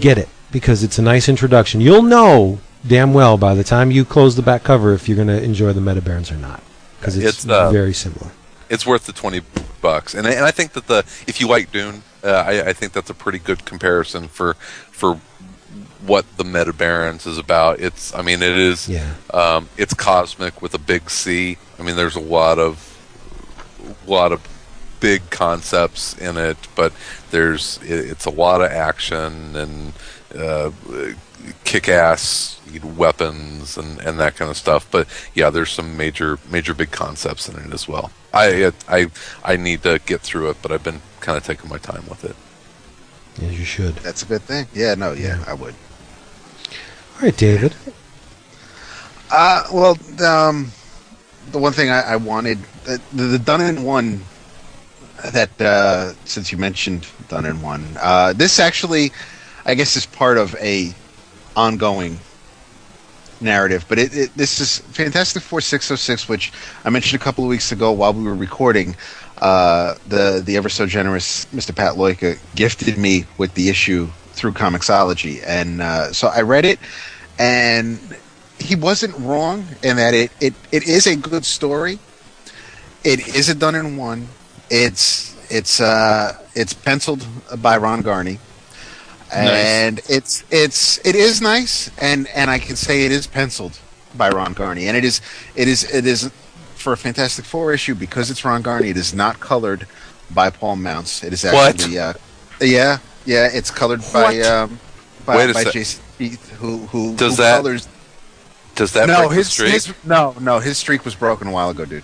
get 0.00 0.18
it 0.18 0.28
because 0.52 0.82
it's 0.82 0.98
a 0.98 1.02
nice 1.02 1.28
introduction. 1.28 1.80
You'll 1.80 2.02
know 2.02 2.58
damn 2.86 3.12
well 3.12 3.36
by 3.36 3.54
the 3.54 3.64
time 3.64 3.90
you 3.90 4.04
close 4.04 4.36
the 4.36 4.42
back 4.42 4.62
cover 4.64 4.92
if 4.94 5.08
you're 5.08 5.16
going 5.16 5.28
to 5.28 5.42
enjoy 5.42 5.72
the 5.72 5.80
Metabarons 5.80 6.32
or 6.32 6.36
not 6.36 6.62
because 6.98 7.16
it's, 7.16 7.44
It's, 7.44 7.48
uh, 7.48 7.70
very 7.70 7.92
similar. 7.92 8.30
it's 8.70 8.86
worth 8.86 9.04
the 9.06 9.12
20 9.12 9.42
bucks 9.82 10.14
and, 10.14 10.26
I- 10.26 10.32
and 10.32 10.44
i 10.44 10.50
think 10.50 10.72
that 10.72 10.86
the 10.86 10.98
if 11.26 11.40
you 11.40 11.48
like 11.48 11.70
dune 11.72 12.02
uh, 12.24 12.28
I, 12.30 12.68
I 12.68 12.72
think 12.74 12.92
that's 12.92 13.08
a 13.10 13.14
pretty 13.14 13.38
good 13.38 13.64
comparison 13.66 14.28
for 14.28 14.54
for 14.90 15.16
what 16.06 16.24
the 16.38 16.44
meta 16.44 16.72
barons 16.72 17.26
is 17.26 17.36
about 17.38 17.80
it's 17.80 18.14
i 18.14 18.20
mean 18.22 18.42
it 18.42 18.56
is 18.58 18.88
Yeah. 18.88 19.12
um, 19.34 19.68
it's 19.76 19.92
cosmic 19.94 20.60
with 20.62 20.72
a 20.74 20.78
big 20.78 21.08
c 21.10 21.58
i 21.78 21.82
mean 21.82 21.96
there's 21.96 22.16
a 22.16 22.20
lot 22.20 22.58
of 22.58 22.86
lot 24.06 24.32
of 24.32 24.40
big 25.00 25.28
concepts 25.30 26.16
in 26.18 26.36
it 26.36 26.56
but 26.74 26.92
there's 27.30 27.78
it, 27.82 28.10
it's 28.10 28.24
a 28.26 28.30
lot 28.30 28.60
of 28.62 28.70
action 28.70 29.54
and 29.56 29.92
uh, 30.36 30.70
kick-ass 31.64 32.60
weapons 32.96 33.76
and, 33.76 34.00
and 34.00 34.20
that 34.20 34.36
kind 34.36 34.50
of 34.50 34.56
stuff. 34.56 34.90
But 34.90 35.08
yeah, 35.34 35.50
there's 35.50 35.70
some 35.70 35.96
major 35.96 36.38
major 36.50 36.74
big 36.74 36.90
concepts 36.90 37.48
in 37.48 37.56
it 37.56 37.72
as 37.72 37.88
well. 37.88 38.10
I 38.32 38.72
I 38.88 39.10
I 39.44 39.56
need 39.56 39.82
to 39.82 40.00
get 40.06 40.20
through 40.20 40.50
it, 40.50 40.58
but 40.62 40.70
I've 40.70 40.84
been 40.84 41.00
kind 41.20 41.36
of 41.36 41.44
taking 41.44 41.68
my 41.68 41.78
time 41.78 42.04
with 42.08 42.24
it. 42.24 42.36
As 43.42 43.58
you 43.58 43.64
should. 43.64 43.94
That's 43.96 44.22
a 44.22 44.26
good 44.26 44.42
thing. 44.42 44.66
Yeah, 44.74 44.94
no, 44.94 45.12
yeah, 45.12 45.42
I 45.46 45.54
would. 45.54 45.74
All 47.16 47.22
right, 47.22 47.36
David. 47.36 47.74
Uh, 49.30 49.62
well, 49.72 49.98
um, 50.24 50.72
the 51.52 51.58
one 51.58 51.72
thing 51.72 51.90
I, 51.90 52.00
I 52.02 52.16
wanted, 52.16 52.58
the, 52.84 53.00
the 53.12 53.38
done 53.38 53.60
in 53.60 53.84
one 53.84 54.22
that, 55.32 55.60
uh, 55.60 56.12
since 56.24 56.50
you 56.50 56.58
mentioned 56.58 57.06
done 57.28 57.46
in 57.46 57.62
one, 57.62 57.86
uh, 58.00 58.32
this 58.32 58.58
actually, 58.58 59.12
I 59.64 59.74
guess, 59.74 59.96
is 59.96 60.06
part 60.06 60.38
of 60.38 60.54
a 60.56 60.92
ongoing 61.56 62.18
narrative. 63.40 63.84
But 63.88 63.98
it, 63.98 64.16
it 64.16 64.34
this 64.34 64.60
is 64.60 64.78
Fantastic 64.78 65.42
Four 65.42 65.60
six 65.60 65.88
hundred 65.88 65.98
six, 65.98 66.28
which 66.28 66.52
I 66.84 66.90
mentioned 66.90 67.20
a 67.20 67.24
couple 67.24 67.44
of 67.44 67.50
weeks 67.50 67.72
ago 67.72 67.92
while 67.92 68.12
we 68.12 68.22
were 68.22 68.34
recording. 68.34 68.96
Uh, 69.38 69.94
the 70.06 70.42
the 70.44 70.56
ever 70.56 70.68
so 70.68 70.86
generous 70.86 71.46
Mr. 71.46 71.74
Pat 71.74 71.94
Loika 71.94 72.38
gifted 72.54 72.98
me 72.98 73.24
with 73.38 73.54
the 73.54 73.68
issue 73.70 74.08
through 74.32 74.52
Comixology, 74.52 75.42
and 75.46 75.80
uh, 75.80 76.12
so 76.12 76.28
I 76.28 76.42
read 76.42 76.64
it, 76.64 76.78
and 77.38 77.98
he 78.58 78.76
wasn't 78.76 79.16
wrong 79.18 79.64
in 79.82 79.96
that 79.96 80.14
it, 80.14 80.30
it, 80.40 80.54
it 80.70 80.86
is 80.86 81.06
a 81.06 81.16
good 81.16 81.44
story. 81.44 81.98
It 83.02 83.34
is 83.34 83.48
a 83.48 83.54
done 83.54 83.74
in 83.74 83.96
one. 83.96 84.28
It's 84.70 85.34
it's 85.50 85.80
uh 85.80 86.36
it's 86.54 86.74
penciled 86.74 87.26
by 87.58 87.78
Ron 87.78 88.02
Garney. 88.02 88.38
And 89.32 90.00
it's 90.08 90.44
it's 90.50 90.98
it 91.06 91.14
is 91.14 91.40
nice 91.40 91.90
and 91.98 92.26
and 92.34 92.50
I 92.50 92.58
can 92.58 92.76
say 92.76 93.04
it 93.04 93.12
is 93.12 93.26
penciled 93.26 93.78
by 94.16 94.28
Ron 94.30 94.54
Garney 94.54 94.88
and 94.88 94.96
it 94.96 95.04
is 95.04 95.20
it 95.54 95.68
is 95.68 95.84
it 95.94 96.06
is 96.06 96.30
for 96.74 96.92
a 96.92 96.96
Fantastic 96.96 97.44
Four 97.44 97.72
issue 97.72 97.94
because 97.94 98.30
it's 98.30 98.44
Ron 98.44 98.62
Garney 98.62 98.88
it 98.90 98.96
is 98.96 99.14
not 99.14 99.38
colored 99.40 99.86
by 100.32 100.50
Paul 100.50 100.76
Mounts. 100.76 101.22
It 101.22 101.32
is 101.32 101.44
What? 101.44 101.74
actually 101.74 101.98
uh 101.98 102.14
yeah, 102.60 102.98
yeah, 103.24 103.48
it's 103.52 103.70
colored 103.70 104.02
by 104.12 104.40
um 104.40 104.78
by, 105.24 105.52
by. 105.52 105.64
Jason 105.64 106.02
Keith 106.18 106.50
who 106.58 106.78
who 106.86 107.14
Does 107.16 107.36
who 107.36 107.42
that 107.42 107.56
colors 107.58 107.88
Does 108.74 108.92
that 108.92 109.06
no, 109.06 109.28
his, 109.28 109.48
streak? 109.50 109.72
his 109.72 109.94
no, 110.04 110.34
no, 110.40 110.58
his 110.58 110.76
streak 110.78 111.04
was 111.04 111.14
broken 111.14 111.48
a 111.48 111.52
while 111.52 111.70
ago, 111.70 111.84
dude. 111.84 112.02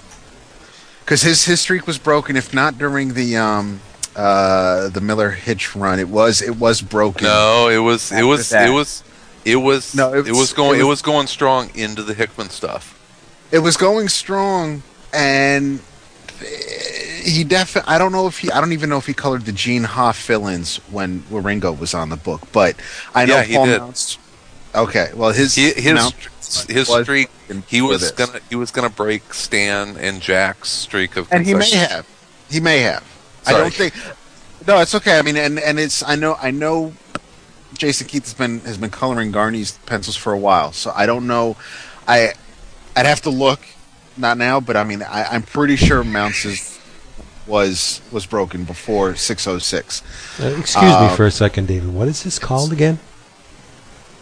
Because 1.01 1.23
his 1.23 1.45
his 1.45 1.61
streak 1.61 1.87
was 1.87 1.99
broken, 1.99 2.37
if 2.37 2.53
not 2.55 2.79
during 2.79 3.15
the 3.15 3.37
um 3.37 3.81
uh 4.17 4.89
the 4.89 5.01
Millar 5.01 5.31
Hitch 5.31 5.77
run, 5.77 5.99
it 6.01 6.09
was 6.09 6.41
it 6.43 6.57
was 6.57 6.81
broken. 6.83 7.25
no, 7.25 7.69
it 7.69 7.79
was 7.79 8.11
it 8.11 8.17
After 8.17 8.27
was 8.27 8.49
that. 8.51 8.69
it 8.69 8.73
was 8.73 9.03
it 9.45 9.57
was 9.57 9.95
No, 9.95 10.13
it 10.15 10.19
it 10.27 10.31
was- 10.31 10.39
was 10.39 10.53
going 10.53 10.79
it 10.79 10.81
it 10.81 10.85
was- 10.85 10.99
was 10.99 11.03
going 11.03 11.27
strong 11.27 11.71
into 11.75 12.03
the 12.03 12.15
Hickman 12.15 12.51
stuff. 12.51 12.95
it 13.53 13.59
was 13.61 13.77
going 13.77 14.09
strong, 14.09 14.83
and 15.13 15.81
he 17.23 17.45
definitely. 17.45 17.93
I 17.93 17.99
don't 17.99 18.13
know 18.13 18.27
if 18.27 18.39
he. 18.39 18.51
I 18.51 18.61
don't 18.61 18.73
even 18.73 18.89
know 18.91 18.99
if 18.99 19.07
he 19.07 19.15
colored 19.15 19.45
the 19.45 19.53
Gene 19.53 19.85
Ha 19.85 20.13
fill-ins 20.13 20.77
when 20.91 21.21
Wieringo 21.31 21.79
was 21.79 21.95
on 21.95 22.09
the 22.11 22.17
book, 22.17 22.43
but 22.53 22.77
I 23.15 23.25
know 23.27 23.37
Yeah, 23.37 23.43
he 23.45 23.55
Paul 23.55 23.67
did. 23.67 23.79
Mounts. 23.81 24.19
Okay, 24.75 25.11
well 25.15 25.31
his 25.33 25.55
He, 25.55 25.73
his 25.73 25.95
Mount 25.95 26.15
his 26.69 26.89
was 26.89 27.03
streak 27.05 27.29
he 27.67 27.81
was 27.83 28.11
gonna 28.13 28.41
he 28.51 28.55
was 28.57 28.71
gonna 28.71 28.91
break 28.91 29.33
Stan 29.35 29.97
and 29.97 30.21
Jack's 30.21 30.69
streak 30.69 31.17
of 31.17 31.27
and 31.33 31.47
he 31.47 31.55
may 31.55 31.71
have. 31.71 32.07
He 32.51 32.61
may 32.61 32.81
have. 32.81 33.03
I 33.47 33.53
don't 33.53 33.73
think. 33.73 33.95
No, 34.67 34.81
it's 34.81 34.95
okay. 34.95 35.19
I 35.19 35.23
mean, 35.23 35.37
and 35.37 35.59
and 35.59 35.79
it's. 35.79 36.03
I 36.03 36.17
know. 36.17 36.37
I 36.41 36.51
know. 36.51 36.93
Jason 37.75 38.07
Keith 38.07 38.25
has 38.25 38.35
been 38.35 38.61
has 38.61 38.79
been 38.79 38.91
coloring 38.91 39.31
Garney's 39.33 39.73
pencils 39.87 40.17
for 40.17 40.33
a 40.33 40.39
while, 40.39 40.73
so 40.73 40.93
I 40.97 41.07
don't 41.07 41.27
know. 41.27 41.57
I 42.09 42.33
I'd 42.97 43.07
have 43.07 43.21
to 43.23 43.31
look. 43.31 43.61
Not 44.17 44.39
now, 44.39 44.61
but 44.61 44.77
I 44.79 44.85
mean, 44.85 45.03
I, 45.03 45.25
I'm 45.25 45.43
pretty 45.43 45.77
sure 45.77 46.03
Mounts' 46.03 46.81
was 47.47 48.01
was 48.11 48.25
broken 48.25 48.65
before 48.65 49.15
606. 49.15 50.03
Uh, 50.41 50.47
excuse 50.59 50.83
me 50.83 50.89
Um, 50.91 51.15
for 51.17 51.27
a 51.27 51.31
second, 51.31 51.69
David. 51.69 51.93
What 51.93 52.09
is 52.09 52.23
this 52.23 52.39
called 52.39 52.73
again? 52.73 52.99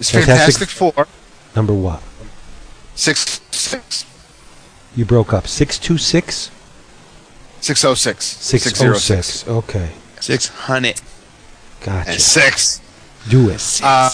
It's 0.01 0.11
Fantastic- 0.11 0.69
Fantastic, 0.69 0.69
Four 0.97 1.07
Number 1.55 1.73
what? 1.73 2.03
six 2.97 3.41
six 3.53 4.05
You 4.97 5.05
broke 5.05 5.33
up. 5.33 5.47
626? 5.47 6.35
six 6.37 6.51
oh 6.51 6.51
six 6.51 6.51
606. 7.65 9.49
Okay. 9.49 9.91
Six 10.21 10.49
hundred. 10.49 11.01
Gotcha. 11.81 12.11
and 12.11 12.21
six. 12.21 12.81
Do 13.29 13.49
it. 13.49 13.81
Uh, 13.83 14.11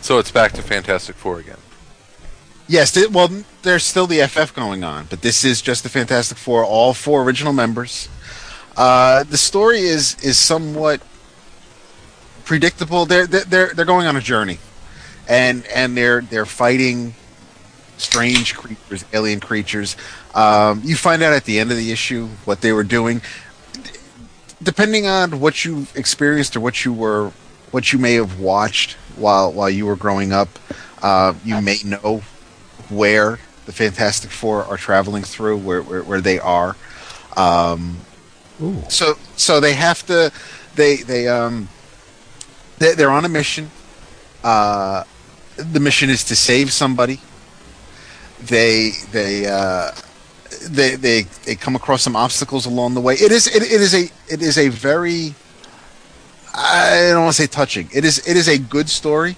So 0.00 0.18
it's 0.18 0.30
back 0.30 0.52
to 0.52 0.62
Fantastic 0.62 1.16
Four 1.16 1.38
again. 1.40 1.56
Yes, 2.66 2.92
th- 2.92 3.10
well, 3.10 3.28
there's 3.62 3.84
still 3.84 4.06
the 4.06 4.20
FF 4.26 4.54
going 4.54 4.84
on, 4.84 5.06
but 5.08 5.22
this 5.22 5.44
is 5.44 5.62
just 5.62 5.82
the 5.82 5.88
Fantastic 5.88 6.36
Four, 6.38 6.64
all 6.64 6.94
four 6.94 7.22
original 7.22 7.52
members. 7.52 8.08
Uh, 8.76 9.24
the 9.24 9.38
story 9.38 9.80
is 9.80 10.16
is 10.22 10.36
somewhat 10.38 11.00
predictable. 12.44 13.06
They're 13.06 13.26
they're 13.26 13.44
they're 13.44 13.74
they're 13.74 13.84
going 13.84 14.06
on 14.06 14.16
a 14.16 14.20
journey, 14.20 14.58
and 15.28 15.64
and 15.66 15.96
they're 15.96 16.20
they're 16.22 16.46
fighting 16.46 17.14
strange 17.96 18.54
creatures, 18.56 19.04
alien 19.12 19.40
creatures. 19.40 19.96
Um, 20.34 20.82
you 20.84 20.96
find 20.96 21.22
out 21.22 21.32
at 21.32 21.44
the 21.44 21.58
end 21.58 21.70
of 21.70 21.76
the 21.76 21.90
issue 21.90 22.28
what 22.44 22.60
they 22.60 22.72
were 22.72 22.84
doing. 22.84 23.22
Depending 24.62 25.06
on 25.06 25.40
what 25.40 25.64
you 25.64 25.86
experienced 25.94 26.56
or 26.56 26.60
what 26.60 26.84
you 26.84 26.92
were, 26.92 27.32
what 27.70 27.92
you 27.92 27.98
may 27.98 28.14
have 28.14 28.40
watched 28.40 28.92
while 29.16 29.52
while 29.52 29.70
you 29.70 29.86
were 29.86 29.96
growing 29.96 30.32
up, 30.32 30.48
uh, 31.02 31.34
you 31.44 31.60
may 31.60 31.78
know 31.84 32.22
where 32.88 33.38
the 33.66 33.72
Fantastic 33.72 34.30
Four 34.30 34.64
are 34.64 34.76
traveling 34.76 35.22
through, 35.22 35.58
where 35.58 35.82
where, 35.82 36.02
where 36.02 36.20
they 36.20 36.38
are. 36.38 36.76
Um, 37.36 37.98
so 38.88 39.14
so 39.36 39.60
they 39.60 39.74
have 39.74 40.04
to 40.06 40.32
they 40.74 40.96
they 40.96 41.28
um 41.28 41.68
they, 42.78 42.94
they're 42.94 43.10
on 43.10 43.24
a 43.24 43.28
mission. 43.28 43.70
Uh, 44.42 45.04
the 45.56 45.80
mission 45.80 46.10
is 46.10 46.24
to 46.24 46.36
save 46.36 46.72
somebody. 46.72 47.20
They 48.40 48.92
they 49.12 49.46
uh, 49.46 49.90
they 50.68 50.96
they 50.96 51.22
they 51.22 51.54
come 51.54 51.76
across 51.76 52.02
some 52.02 52.16
obstacles 52.16 52.66
along 52.66 52.94
the 52.94 53.00
way. 53.00 53.14
It 53.14 53.32
is 53.32 53.46
it, 53.46 53.62
it 53.62 53.80
is 53.80 53.94
a 53.94 54.10
it 54.32 54.42
is 54.42 54.58
a 54.58 54.68
very 54.68 55.34
I 56.54 57.10
don't 57.12 57.24
want 57.24 57.36
to 57.36 57.42
say 57.42 57.46
touching. 57.46 57.88
It 57.92 58.04
is 58.04 58.26
it 58.26 58.36
is 58.36 58.48
a 58.48 58.58
good 58.58 58.88
story. 58.88 59.36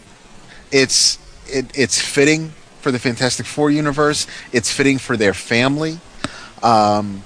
It's 0.73 1.19
it, 1.47 1.67
it's 1.77 2.01
fitting 2.01 2.53
for 2.81 2.91
the 2.91 2.99
Fantastic 2.99 3.47
Four 3.47 3.71
universe. 3.71 4.27
It's 4.53 4.73
fitting 4.73 4.99
for 4.99 5.17
their 5.17 5.35
family. 5.35 5.99
Um, 6.63 7.23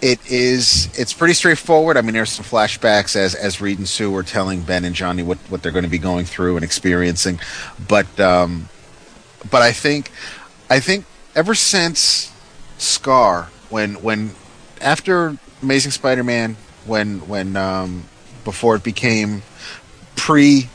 it 0.00 0.20
is 0.30 0.88
it's 0.98 1.12
pretty 1.12 1.34
straightforward. 1.34 1.96
I 1.96 2.02
mean, 2.02 2.14
there's 2.14 2.30
some 2.30 2.44
flashbacks 2.44 3.16
as 3.16 3.34
as 3.34 3.60
Reed 3.60 3.78
and 3.78 3.88
Sue 3.88 4.14
are 4.16 4.22
telling 4.22 4.62
Ben 4.62 4.84
and 4.84 4.94
Johnny 4.94 5.22
what 5.22 5.38
what 5.48 5.62
they're 5.62 5.72
going 5.72 5.84
to 5.84 5.90
be 5.90 5.98
going 5.98 6.24
through 6.24 6.56
and 6.56 6.64
experiencing, 6.64 7.40
but 7.88 8.18
um, 8.20 8.68
but 9.50 9.62
I 9.62 9.72
think 9.72 10.10
I 10.70 10.80
think 10.80 11.04
ever 11.34 11.54
since 11.54 12.32
Skaar 12.78 13.46
when 13.70 13.94
when 14.02 14.32
after 14.80 15.36
Amazing 15.62 15.92
Spider-Man 15.92 16.56
when 16.86 17.28
when 17.28 17.56
um, 17.56 18.04
before 18.44 18.76
it 18.76 18.82
became 18.82 19.42
pre 20.16 20.68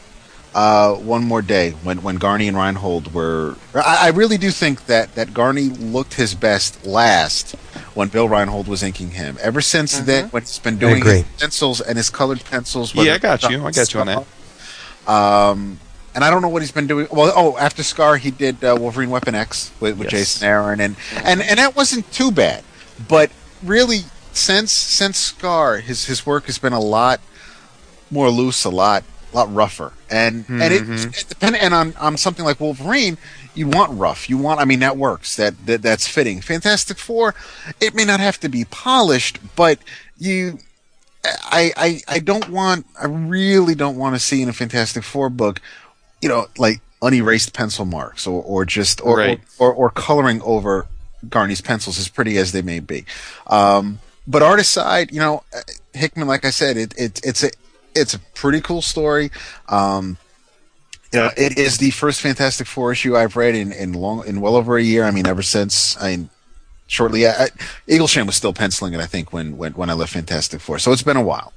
uh, 0.56 0.94
one 0.96 1.24
more 1.24 1.42
day 1.42 1.72
when 1.72 2.02
when 2.04 2.18
Garney 2.18 2.48
and 2.48 2.56
Reinhold 2.56 3.14
were. 3.14 3.56
I, 3.74 4.08
I 4.08 4.10
really 4.10 4.38
do 4.38 4.52
think 4.52 4.86
that 4.86 5.16
that 5.16 5.30
Garney 5.30 5.70
looked 5.70 6.16
his 6.16 6.36
best 6.36 6.86
last 6.86 7.56
when 7.94 8.10
Bill 8.10 8.30
Reinhold 8.30 8.68
was 8.68 8.84
inking 8.84 9.12
him. 9.12 9.38
Ever 9.42 9.62
since 9.62 9.98
then, 10.00 10.30
when 10.30 10.44
he's 10.44 10.60
been 10.60 10.78
doing 10.78 11.04
his 11.04 11.24
pencils 11.40 11.82
and 11.82 11.98
his 11.98 12.10
colored 12.10 12.44
pencils. 12.46 12.94
Yeah, 12.94 13.14
I 13.14 13.18
got 13.18 13.44
you. 13.50 13.66
I 13.66 13.72
got 13.72 13.94
you 13.94 14.00
on 14.02 14.08
that. 14.08 14.26
Um, 15.08 15.80
and 16.16 16.24
I 16.24 16.30
don't 16.30 16.42
know 16.42 16.50
what 16.50 16.62
he's 16.62 16.72
been 16.72 16.88
doing. 16.88 17.08
Well, 17.12 17.34
oh, 17.36 17.58
after 17.58 17.82
Skaar, 17.84 18.18
he 18.18 18.32
did 18.32 18.64
uh, 18.64 18.76
Wolverine 18.80 19.10
Weapon 19.10 19.36
X 19.36 19.72
with, 19.80 19.98
with 19.98 20.12
Yes. 20.12 20.12
Jason 20.12 20.48
Aaron, 20.48 20.80
and, 20.80 20.96
and 21.24 21.42
and 21.42 21.60
that 21.60 21.76
wasn't 21.76 22.12
too 22.12 22.32
bad. 22.32 22.64
But 23.08 23.32
really, 23.64 24.02
since 24.32 24.72
since 24.72 25.32
Skaar, 25.34 25.82
his 25.82 26.06
his 26.06 26.26
work 26.26 26.46
has 26.46 26.58
been 26.58 26.74
a 26.74 26.80
lot 26.80 27.20
more 28.12 28.30
loose, 28.30 28.64
a 28.66 28.70
lot 28.70 29.04
lot 29.34 29.54
rougher, 29.54 29.94
and 30.10 30.46
and 30.48 30.74
it, 30.74 30.84
it 30.88 31.26
depend 31.28 31.56
and 31.56 31.74
on 31.74 31.96
on 31.96 32.18
something 32.18 32.46
like 32.46 32.60
Wolverine, 32.60 33.18
you 33.56 33.68
want 33.68 33.98
rough, 33.98 34.30
you 34.30 34.38
want. 34.38 34.60
I 34.60 34.66
mean, 34.66 34.80
that 34.80 34.98
works. 34.98 35.36
That, 35.38 35.66
that 35.66 35.82
that's 35.82 36.08
fitting. 36.08 36.42
Fantastic 36.42 36.98
Four, 36.98 37.34
it 37.82 37.96
may 37.96 38.06
not 38.06 38.20
have 38.20 38.40
to 38.42 38.50
be 38.50 38.66
polished, 38.66 39.40
but 39.56 39.80
you. 40.18 40.60
I, 41.26 41.72
I, 41.78 42.02
I 42.10 42.20
don't 42.20 42.50
want 42.50 42.86
I 43.02 43.06
really 43.06 43.76
don't 43.76 43.96
want 43.96 44.14
to 44.14 44.20
see 44.20 44.42
in 44.42 44.50
a 44.50 44.54
Fantastic 44.54 45.04
Four 45.04 45.30
book, 45.30 45.62
you 46.24 46.30
know, 46.30 46.48
like 46.58 46.80
unerased 47.02 47.54
pencil 47.54 47.84
marks 47.86 48.26
or, 48.26 48.42
or 48.44 48.64
just 48.66 49.02
or, 49.02 49.18
Right. 49.18 49.42
or, 49.60 49.70
or 49.74 49.74
or 49.74 49.90
coloring 49.90 50.42
over 50.44 50.88
Garney's 51.30 51.62
pencils 51.62 52.00
as 52.00 52.08
pretty 52.08 52.38
as 52.38 52.52
they 52.54 52.62
may 52.62 52.80
be. 52.80 53.06
Um, 53.48 54.00
but 54.26 54.42
art 54.42 54.60
aside, 54.60 55.12
you 55.12 55.20
know, 55.20 55.44
uh, 55.54 55.60
Hickman, 55.94 56.28
like 56.28 56.46
I 56.46 56.50
said, 56.52 56.78
it, 56.78 56.94
it 56.98 57.20
it's 57.24 57.44
a 57.44 57.52
it's 57.94 58.14
a 58.14 58.20
pretty 58.34 58.62
cool 58.62 58.82
story. 58.82 59.32
Um, 59.68 60.18
you 61.12 61.20
know, 61.20 61.30
it 61.38 61.58
is 61.58 61.78
the 61.78 61.92
first 61.92 62.22
Fantastic 62.22 62.66
Four 62.68 62.92
issue 62.94 63.16
I've 63.16 63.36
read 63.36 63.54
in, 63.54 63.72
in 63.74 63.94
long 63.94 64.26
in 64.26 64.40
well 64.42 64.56
over 64.56 64.78
a 64.78 64.82
year. 64.82 65.04
I 65.04 65.12
mean, 65.12 65.28
ever 65.28 65.42
since 65.44 65.96
I 66.02 66.16
mean, 66.16 66.30
shortly 66.88 67.28
I, 67.28 67.50
Eaglesham 67.88 68.26
was 68.26 68.36
still 68.36 68.54
penciling 68.54 68.94
it. 68.94 69.00
I 69.02 69.06
think 69.08 69.34
when 69.34 69.58
when 69.58 69.74
when 69.74 69.90
I 69.90 69.94
left 69.94 70.14
Fantastic 70.14 70.62
Four, 70.62 70.80
so 70.80 70.92
it's 70.94 71.04
been 71.04 71.18
a 71.18 71.22
while. 71.24 71.52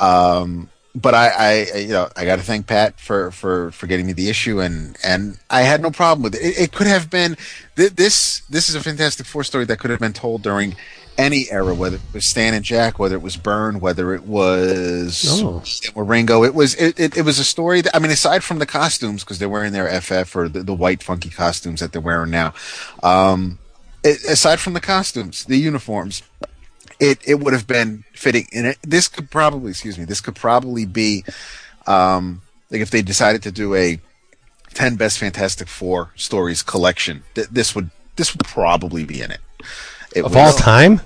Um, 0.00 0.70
but 0.96 1.14
I, 1.14 1.28
I, 1.74 1.76
you 1.78 1.88
know, 1.88 2.08
I 2.16 2.24
got 2.24 2.36
to 2.36 2.42
thank 2.42 2.66
Pat 2.66 2.98
for, 2.98 3.30
for, 3.30 3.70
for 3.70 3.86
getting 3.86 4.06
me 4.06 4.12
the 4.14 4.28
issue, 4.30 4.60
and, 4.60 4.96
and 5.04 5.38
I 5.50 5.60
had 5.62 5.82
no 5.82 5.90
problem 5.90 6.22
with 6.22 6.34
it. 6.34 6.40
It, 6.42 6.58
it 6.58 6.72
could 6.72 6.86
have 6.86 7.10
been 7.10 7.36
th- 7.76 7.92
this. 7.92 8.40
This 8.48 8.68
is 8.68 8.74
a 8.74 8.80
Fantastic 8.80 9.26
Four 9.26 9.44
story 9.44 9.66
that 9.66 9.78
could 9.78 9.90
have 9.90 10.00
been 10.00 10.14
told 10.14 10.42
during 10.42 10.74
any 11.18 11.50
era, 11.50 11.74
whether 11.74 11.96
it 11.96 12.02
was 12.12 12.24
Stan 12.24 12.54
and 12.54 12.64
Jack, 12.64 12.98
whether 12.98 13.14
it 13.14 13.22
was 13.22 13.36
Byrne, 13.36 13.78
whether 13.80 14.14
it 14.14 14.24
was 14.24 15.24
Oh. 15.42 15.60
Wieringo. 15.60 16.46
It 16.46 16.54
was 16.54 16.74
it, 16.74 16.98
it, 16.98 17.16
it 17.16 17.22
was 17.22 17.38
a 17.38 17.44
story 17.44 17.80
that 17.82 17.94
I 17.94 17.98
mean, 17.98 18.10
aside 18.10 18.42
from 18.44 18.58
the 18.58 18.66
costumes 18.66 19.22
because 19.24 19.38
they're 19.38 19.48
wearing 19.48 19.72
their 19.72 19.88
FF 20.00 20.34
or 20.34 20.48
the, 20.48 20.62
the 20.62 20.74
white 20.74 21.02
funky 21.02 21.30
costumes 21.30 21.80
that 21.80 21.92
they're 21.92 22.02
wearing 22.02 22.30
now. 22.30 22.52
Um, 23.02 23.58
aside 24.04 24.60
from 24.60 24.72
the 24.74 24.80
costumes, 24.80 25.44
the 25.46 25.56
uniforms, 25.56 26.22
it 27.00 27.18
it 27.26 27.40
would 27.40 27.52
have 27.52 27.66
been 27.66 28.04
fitting. 28.12 28.46
And 28.52 28.66
it, 28.68 28.78
this 28.82 29.08
could 29.08 29.30
probably, 29.30 29.70
excuse 29.70 29.98
me, 29.98 30.04
this 30.04 30.20
could 30.20 30.34
probably 30.36 30.84
be, 30.86 31.24
um, 31.86 32.42
like 32.70 32.80
if 32.80 32.90
they 32.90 33.02
decided 33.02 33.42
to 33.44 33.52
do 33.52 33.74
a 33.74 33.98
ten 34.74 34.96
best 34.96 35.18
Fantastic 35.18 35.68
Four 35.68 36.10
stories 36.16 36.62
collection, 36.62 37.22
th- 37.34 37.48
this 37.48 37.74
would 37.74 37.90
this 38.16 38.32
would 38.34 38.44
probably 38.44 39.04
be 39.04 39.20
in 39.22 39.30
it. 39.30 39.40
It 40.14 40.24
Of 40.24 40.34
was- 40.34 40.54
all 40.54 40.58
time? 40.58 41.00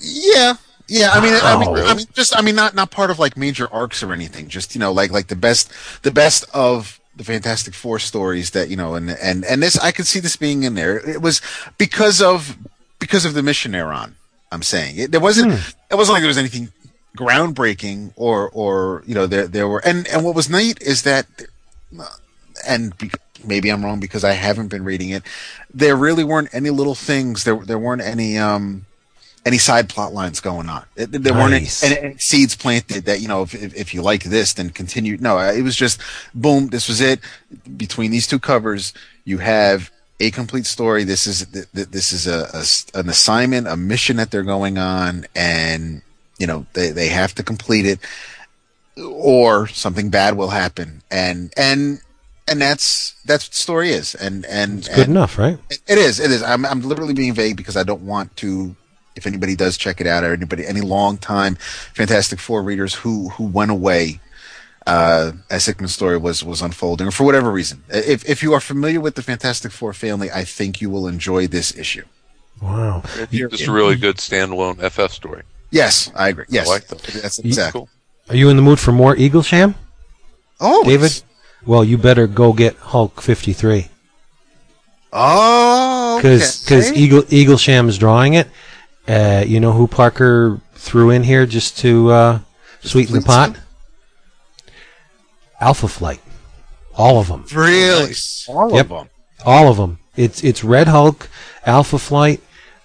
yeah, 0.00 0.54
yeah. 0.88 1.10
I 1.12 1.20
mean, 1.20 1.34
I 1.34 1.58
mean, 1.58 1.84
I 1.86 1.94
mean, 1.94 2.06
just 2.14 2.36
I 2.36 2.40
mean, 2.42 2.54
not 2.56 2.74
not 2.74 2.90
part 2.90 3.10
of 3.10 3.18
like 3.18 3.36
major 3.36 3.68
arcs 3.72 4.02
or 4.02 4.12
anything. 4.12 4.48
Just 4.48 4.74
you 4.74 4.78
know, 4.80 4.92
like 4.92 5.10
like 5.10 5.28
the 5.28 5.36
best 5.36 5.72
the 6.02 6.10
best 6.10 6.44
of 6.52 7.00
the 7.16 7.24
Fantastic 7.24 7.74
Four 7.74 7.98
stories 8.00 8.50
that 8.50 8.68
you 8.70 8.76
know, 8.76 8.94
and 8.94 9.10
and 9.10 9.44
and 9.44 9.62
this 9.62 9.78
I 9.78 9.92
could 9.92 10.06
see 10.06 10.20
this 10.20 10.36
being 10.36 10.62
in 10.64 10.74
there. 10.74 10.98
It 11.08 11.22
was 11.22 11.40
because 11.78 12.20
of 12.20 12.58
because 12.98 13.24
of 13.24 13.34
the 13.34 13.42
mission 13.42 13.72
they're 13.72 13.92
on. 13.92 14.16
I'm 14.52 14.62
saying 14.62 14.98
it, 14.98 15.10
there 15.10 15.20
wasn't 15.20 15.52
it 15.90 15.94
wasn't 15.94 16.14
like 16.14 16.22
there 16.22 16.28
was 16.28 16.38
anything 16.38 16.72
groundbreaking 17.16 18.12
or 18.16 18.50
or 18.50 19.02
you 19.06 19.14
know 19.14 19.26
there 19.26 19.46
there 19.46 19.68
were 19.68 19.80
and 19.80 20.06
and 20.08 20.24
what 20.24 20.34
was 20.34 20.50
neat 20.50 20.80
is 20.80 21.02
that 21.02 21.26
and 22.66 22.96
be, 22.98 23.10
maybe 23.44 23.70
I'm 23.70 23.84
wrong 23.84 24.00
because 24.00 24.24
I 24.24 24.32
haven't 24.32 24.68
been 24.68 24.84
reading 24.84 25.10
it. 25.10 25.22
There 25.72 25.96
really 25.96 26.24
weren't 26.24 26.48
any 26.52 26.70
little 26.70 26.94
things. 26.94 27.44
There 27.44 27.56
there 27.56 27.78
weren't 27.78 28.02
any 28.02 28.38
um 28.38 28.86
any 29.46 29.58
side 29.58 29.88
plot 29.88 30.12
lines 30.14 30.40
going 30.40 30.68
on. 30.68 30.84
It, 30.96 31.12
there 31.12 31.34
weren't 31.34 31.52
any, 31.52 31.68
any, 31.82 31.98
any 31.98 32.18
seeds 32.18 32.56
planted 32.56 33.04
that 33.04 33.20
you 33.20 33.28
know 33.28 33.42
if, 33.42 33.54
if 33.54 33.74
if 33.74 33.94
you 33.94 34.02
like 34.02 34.24
this 34.24 34.52
then 34.54 34.70
continue. 34.70 35.16
No, 35.18 35.38
it 35.38 35.62
was 35.62 35.76
just 35.76 36.00
boom. 36.34 36.68
This 36.68 36.88
was 36.88 37.00
it. 37.00 37.20
Between 37.76 38.10
these 38.10 38.26
two 38.26 38.38
covers, 38.38 38.92
you 39.24 39.38
have 39.38 39.90
a 40.20 40.30
complete 40.30 40.66
story. 40.66 41.04
This 41.04 41.26
is 41.26 41.46
th- 41.46 41.66
th- 41.74 41.88
this 41.88 42.12
is 42.12 42.26
a, 42.26 42.48
a 42.54 42.98
an 42.98 43.08
assignment, 43.08 43.66
a 43.68 43.76
mission 43.76 44.16
that 44.16 44.30
they're 44.30 44.42
going 44.42 44.78
on, 44.78 45.26
and 45.34 46.02
you 46.38 46.46
know 46.46 46.66
they 46.74 46.90
they 46.90 47.08
have 47.08 47.34
to 47.36 47.42
complete 47.42 47.86
it 47.86 47.98
or 48.96 49.66
something 49.66 50.08
bad 50.08 50.36
will 50.36 50.50
happen 50.50 51.02
and 51.10 51.52
and 51.56 52.00
and 52.46 52.60
that's 52.60 53.14
that's 53.24 53.46
what 53.46 53.50
the 53.52 53.56
story 53.56 53.90
is 53.90 54.14
and 54.14 54.44
and 54.46 54.78
It's 54.80 54.88
good 54.88 54.98
and 55.08 55.10
enough, 55.10 55.36
right? 55.36 55.58
it 55.70 55.98
is 55.98 56.20
it 56.20 56.30
is 56.30 56.42
i'm 56.44 56.64
i'm 56.64 56.80
deliberately 56.80 57.14
being 57.14 57.34
vague 57.34 57.56
because 57.56 57.76
i 57.76 57.82
don't 57.82 58.02
want 58.02 58.36
to 58.36 58.76
if 59.16 59.26
anybody 59.26 59.56
does 59.56 59.76
check 59.76 60.00
it 60.00 60.06
out 60.06 60.22
or 60.22 60.32
anybody 60.32 60.64
any 60.64 60.80
long 60.80 61.18
time 61.18 61.56
fantastic 61.94 62.38
four 62.38 62.62
readers 62.62 62.94
who 62.94 63.30
who 63.30 63.46
went 63.46 63.72
away 63.72 64.20
uh, 64.86 65.32
as 65.50 65.66
Hickman's 65.66 65.94
story 65.94 66.18
was 66.18 66.44
was 66.44 66.62
unfolding, 66.62 67.06
or 67.06 67.10
for 67.10 67.24
whatever 67.24 67.50
reason, 67.50 67.84
if 67.88 68.28
if 68.28 68.42
you 68.42 68.52
are 68.54 68.60
familiar 68.60 69.00
with 69.00 69.14
the 69.14 69.22
Fantastic 69.22 69.72
Four 69.72 69.92
family, 69.92 70.30
I 70.30 70.44
think 70.44 70.80
you 70.80 70.90
will 70.90 71.06
enjoy 71.06 71.46
this 71.46 71.76
issue. 71.76 72.04
Wow. 72.62 73.02
It's 73.16 73.32
just 73.32 73.66
a 73.68 73.72
really 73.72 73.96
good 73.96 74.16
standalone 74.16 74.78
FF 74.90 75.12
story. 75.12 75.42
Yes, 75.70 76.10
I 76.14 76.28
agree. 76.28 76.44
Yes, 76.48 76.68
I 76.68 76.70
like 76.70 76.86
that. 76.86 77.02
That's 77.02 77.38
exactly. 77.40 77.80
Cool. 77.80 77.88
Are 78.28 78.36
you 78.36 78.48
in 78.48 78.56
the 78.56 78.62
mood 78.62 78.78
for 78.78 78.92
more 78.92 79.14
Eaglesham, 79.16 79.74
Oh, 80.60 80.84
David? 80.84 81.22
Well, 81.66 81.84
you 81.84 81.98
better 81.98 82.26
go 82.26 82.52
get 82.52 82.76
Hulk 82.76 83.20
53. 83.20 83.88
Oh, 85.12 86.18
because 86.18 86.70
okay. 86.70 86.94
Eagle 86.94 87.22
Eaglesham 87.22 87.88
is 87.88 87.98
drawing 87.98 88.34
it. 88.34 88.48
Uh, 89.06 89.44
you 89.46 89.60
know 89.60 89.72
who 89.72 89.86
Parker 89.86 90.60
threw 90.74 91.10
in 91.10 91.22
here 91.22 91.46
just 91.46 91.78
to 91.78 92.10
uh, 92.10 92.38
sweeten 92.82 93.14
the 93.14 93.20
fleet 93.20 93.26
pot? 93.26 93.56
Alpha 95.60 95.88
Flight, 95.88 96.20
all 96.96 97.18
of 97.20 97.28
them, 97.28 97.44
really 97.54 98.12
all 98.48 98.72
Yep. 98.74 98.84
of 98.86 98.88
them. 98.90 99.08
all 99.44 99.68
of 99.70 99.76
them. 99.76 99.98
It's 100.16 100.42
it's 100.44 100.62
Red 100.64 100.88
Hulk, 100.88 101.28
Alpha 101.66 101.98
Flight, 101.98 102.40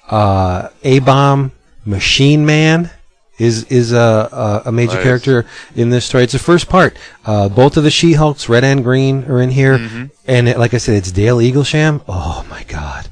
uh, 0.10 0.70
A 0.84 1.00
Bomb, 1.00 1.52
Machine 1.86 2.46
Man 2.46 2.90
is 3.38 3.64
is 3.66 3.92
a 3.94 4.62
a, 4.66 4.70
a 4.70 4.72
major 4.72 4.96
Nice. 4.96 5.04
character 5.04 5.46
in 5.76 5.90
this 5.92 6.06
story. 6.06 6.24
It's 6.26 6.34
the 6.34 6.40
first 6.40 6.68
part. 6.70 6.98
Uh, 7.26 7.50
both 7.50 7.78
of 7.78 7.84
the 7.84 7.92
She 7.92 8.14
Hulks, 8.14 8.50
Red 8.50 8.64
and 8.64 8.84
Green, 8.84 9.24
are 9.26 9.42
in 9.42 9.50
here, 9.52 10.10
and 10.28 10.50
it, 10.50 10.58
like 10.58 10.74
I 10.74 10.78
said, 10.78 10.96
it's 10.96 11.12
Dale 11.12 11.38
Eaglesham. 11.38 12.02
Oh 12.08 12.46
my 12.50 12.64
God, 12.64 13.08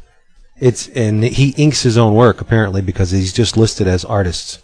it's 0.60 0.88
and 0.90 1.24
he 1.24 1.50
inks 1.58 1.84
his 1.84 1.98
own 1.98 2.14
work 2.14 2.42
apparently 2.42 2.82
because 2.82 3.12
he's 3.12 3.32
just 3.34 3.56
listed 3.58 3.88
as 3.88 4.04
artists. 4.04 4.60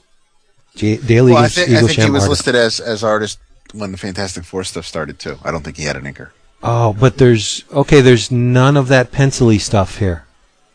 J- 0.75 0.97
Dale 0.97 1.25
Well, 1.25 1.37
I, 1.37 1.39
Eagles- 1.41 1.53
think 1.55 1.69
I 1.69 1.79
think 1.79 1.91
he 1.91 1.95
Eaglesham 2.01 2.13
was 2.13 2.23
artist. 2.23 2.29
listed 2.29 2.55
as 2.55 2.79
as 2.79 3.03
artist 3.03 3.37
when 3.73 3.91
the 3.91 3.97
Fantastic 3.97 4.43
Four 4.43 4.63
stuff 4.63 4.85
started 4.85 5.19
too. 5.19 5.37
I 5.43 5.51
don't 5.51 5.63
think 5.63 5.77
he 5.77 5.83
had 5.83 5.97
an 5.97 6.03
inker. 6.03 6.29
Oh, 6.61 6.93
but 6.93 7.17
there's 7.17 7.63
okay. 7.71 7.99
There's 8.01 8.31
none 8.31 8.77
of 8.77 8.87
that 8.87 9.11
pencily 9.11 9.59
stuff 9.59 9.97
here. 9.97 10.25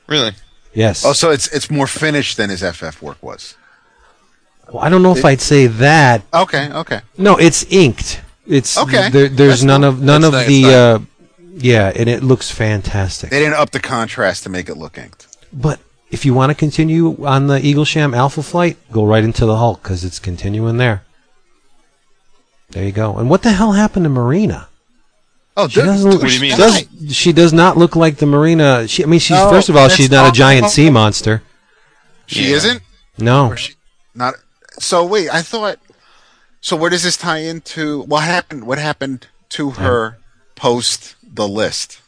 Really? 0.07 0.33
Yes. 0.75 1.05
Oh, 1.05 1.13
so 1.13 1.31
it's 1.31 1.49
it's 1.49 1.71
more 1.71 1.87
finished 1.87 2.37
than 2.37 2.51
his 2.51 2.63
FF 2.63 3.01
work 3.03 3.23
was. 3.23 3.57
Well, 4.71 4.83
I 4.85 4.91
don't 4.91 5.03
know 5.03 5.13
if 5.17 5.25
I'd 5.25 5.41
say 5.41 5.67
that. 5.67 6.23
Okay, 6.33 6.71
okay. 6.71 7.01
No, 7.17 7.37
it's 7.39 7.65
inked. 7.73 8.21
It's 8.47 8.77
Okay. 8.77 9.09
There, 9.09 9.29
there's 9.29 9.61
That's 9.61 9.63
none 9.63 9.81
cool. 9.81 9.91
of 9.91 10.03
none 10.03 10.25
of 10.25 10.33
the. 10.33 10.63
nice. 10.63 10.65
Uh, 10.67 10.99
yeah, 11.55 11.91
and 11.95 12.09
it 12.09 12.23
looks 12.23 12.51
fantastic. 12.51 13.31
They 13.31 13.41
didn't 13.41 13.55
up 13.55 13.71
the 13.71 13.81
contrast 13.81 14.43
to 14.45 14.49
make 14.51 14.69
it 14.69 14.77
look 14.77 14.97
inked. 14.99 15.27
But 15.53 15.81
if 16.11 16.25
you 16.25 16.33
want 16.35 16.51
to 16.51 16.55
continue 16.55 17.25
on 17.27 17.49
the 17.49 17.59
Eaglesham 17.59 18.15
Alpha 18.17 18.43
Flight, 18.43 18.77
go 18.93 19.05
right 19.05 19.25
into 19.25 19.45
the 19.47 19.57
Hulk 19.57 19.83
because 19.83 20.05
it's 20.05 20.19
continuing 20.19 20.77
there. 20.77 21.03
There 22.71 22.85
you 22.85 22.93
go. 22.93 23.17
And 23.17 23.31
what 23.31 23.43
the 23.43 23.53
hell 23.53 23.73
happened 23.73 24.05
to 24.05 24.11
Marrina? 24.11 24.67
Oh, 25.57 25.69
She 25.69 25.77
dude, 25.77 25.85
doesn't. 25.87 26.11
dude, 26.11 26.21
What 26.21 26.29
do 26.29 26.33
you 26.33 26.39
she 26.39 26.41
mean? 26.41 26.57
Does, 26.57 27.17
she 27.17 27.33
does 27.33 27.53
not 27.53 27.77
look 27.77 27.97
like 27.97 28.17
the 28.19 28.27
Marrina. 28.27 28.87
She, 28.89 29.03
I 29.03 29.07
mean, 29.07 29.21
she's 29.21 29.37
No, 29.37 29.51
first 29.51 29.69
of 29.69 29.77
all, 29.77 29.89
she's 29.89 30.11
not 30.11 30.25
a 30.25 30.29
not- 30.29 30.35
giant 30.35 30.71
sea 30.71 30.91
monster. 30.91 31.43
She 32.27 32.51
Yeah. 32.51 32.57
isn't. 32.57 32.83
No, 33.17 33.55
she 33.57 33.75
not. 34.15 34.35
So 34.79 35.05
wait, 35.05 35.29
I 35.33 35.43
thought. 35.43 35.79
So 36.61 36.77
where 36.77 36.91
does 36.91 37.03
this 37.03 37.17
tie 37.17 37.39
into? 37.39 38.03
What 38.03 38.23
happened? 38.23 38.65
What 38.65 38.79
happened 38.79 39.27
to 39.51 39.71
her 39.71 40.19
post 40.55 41.17
the 41.23 41.49
list? 41.49 42.01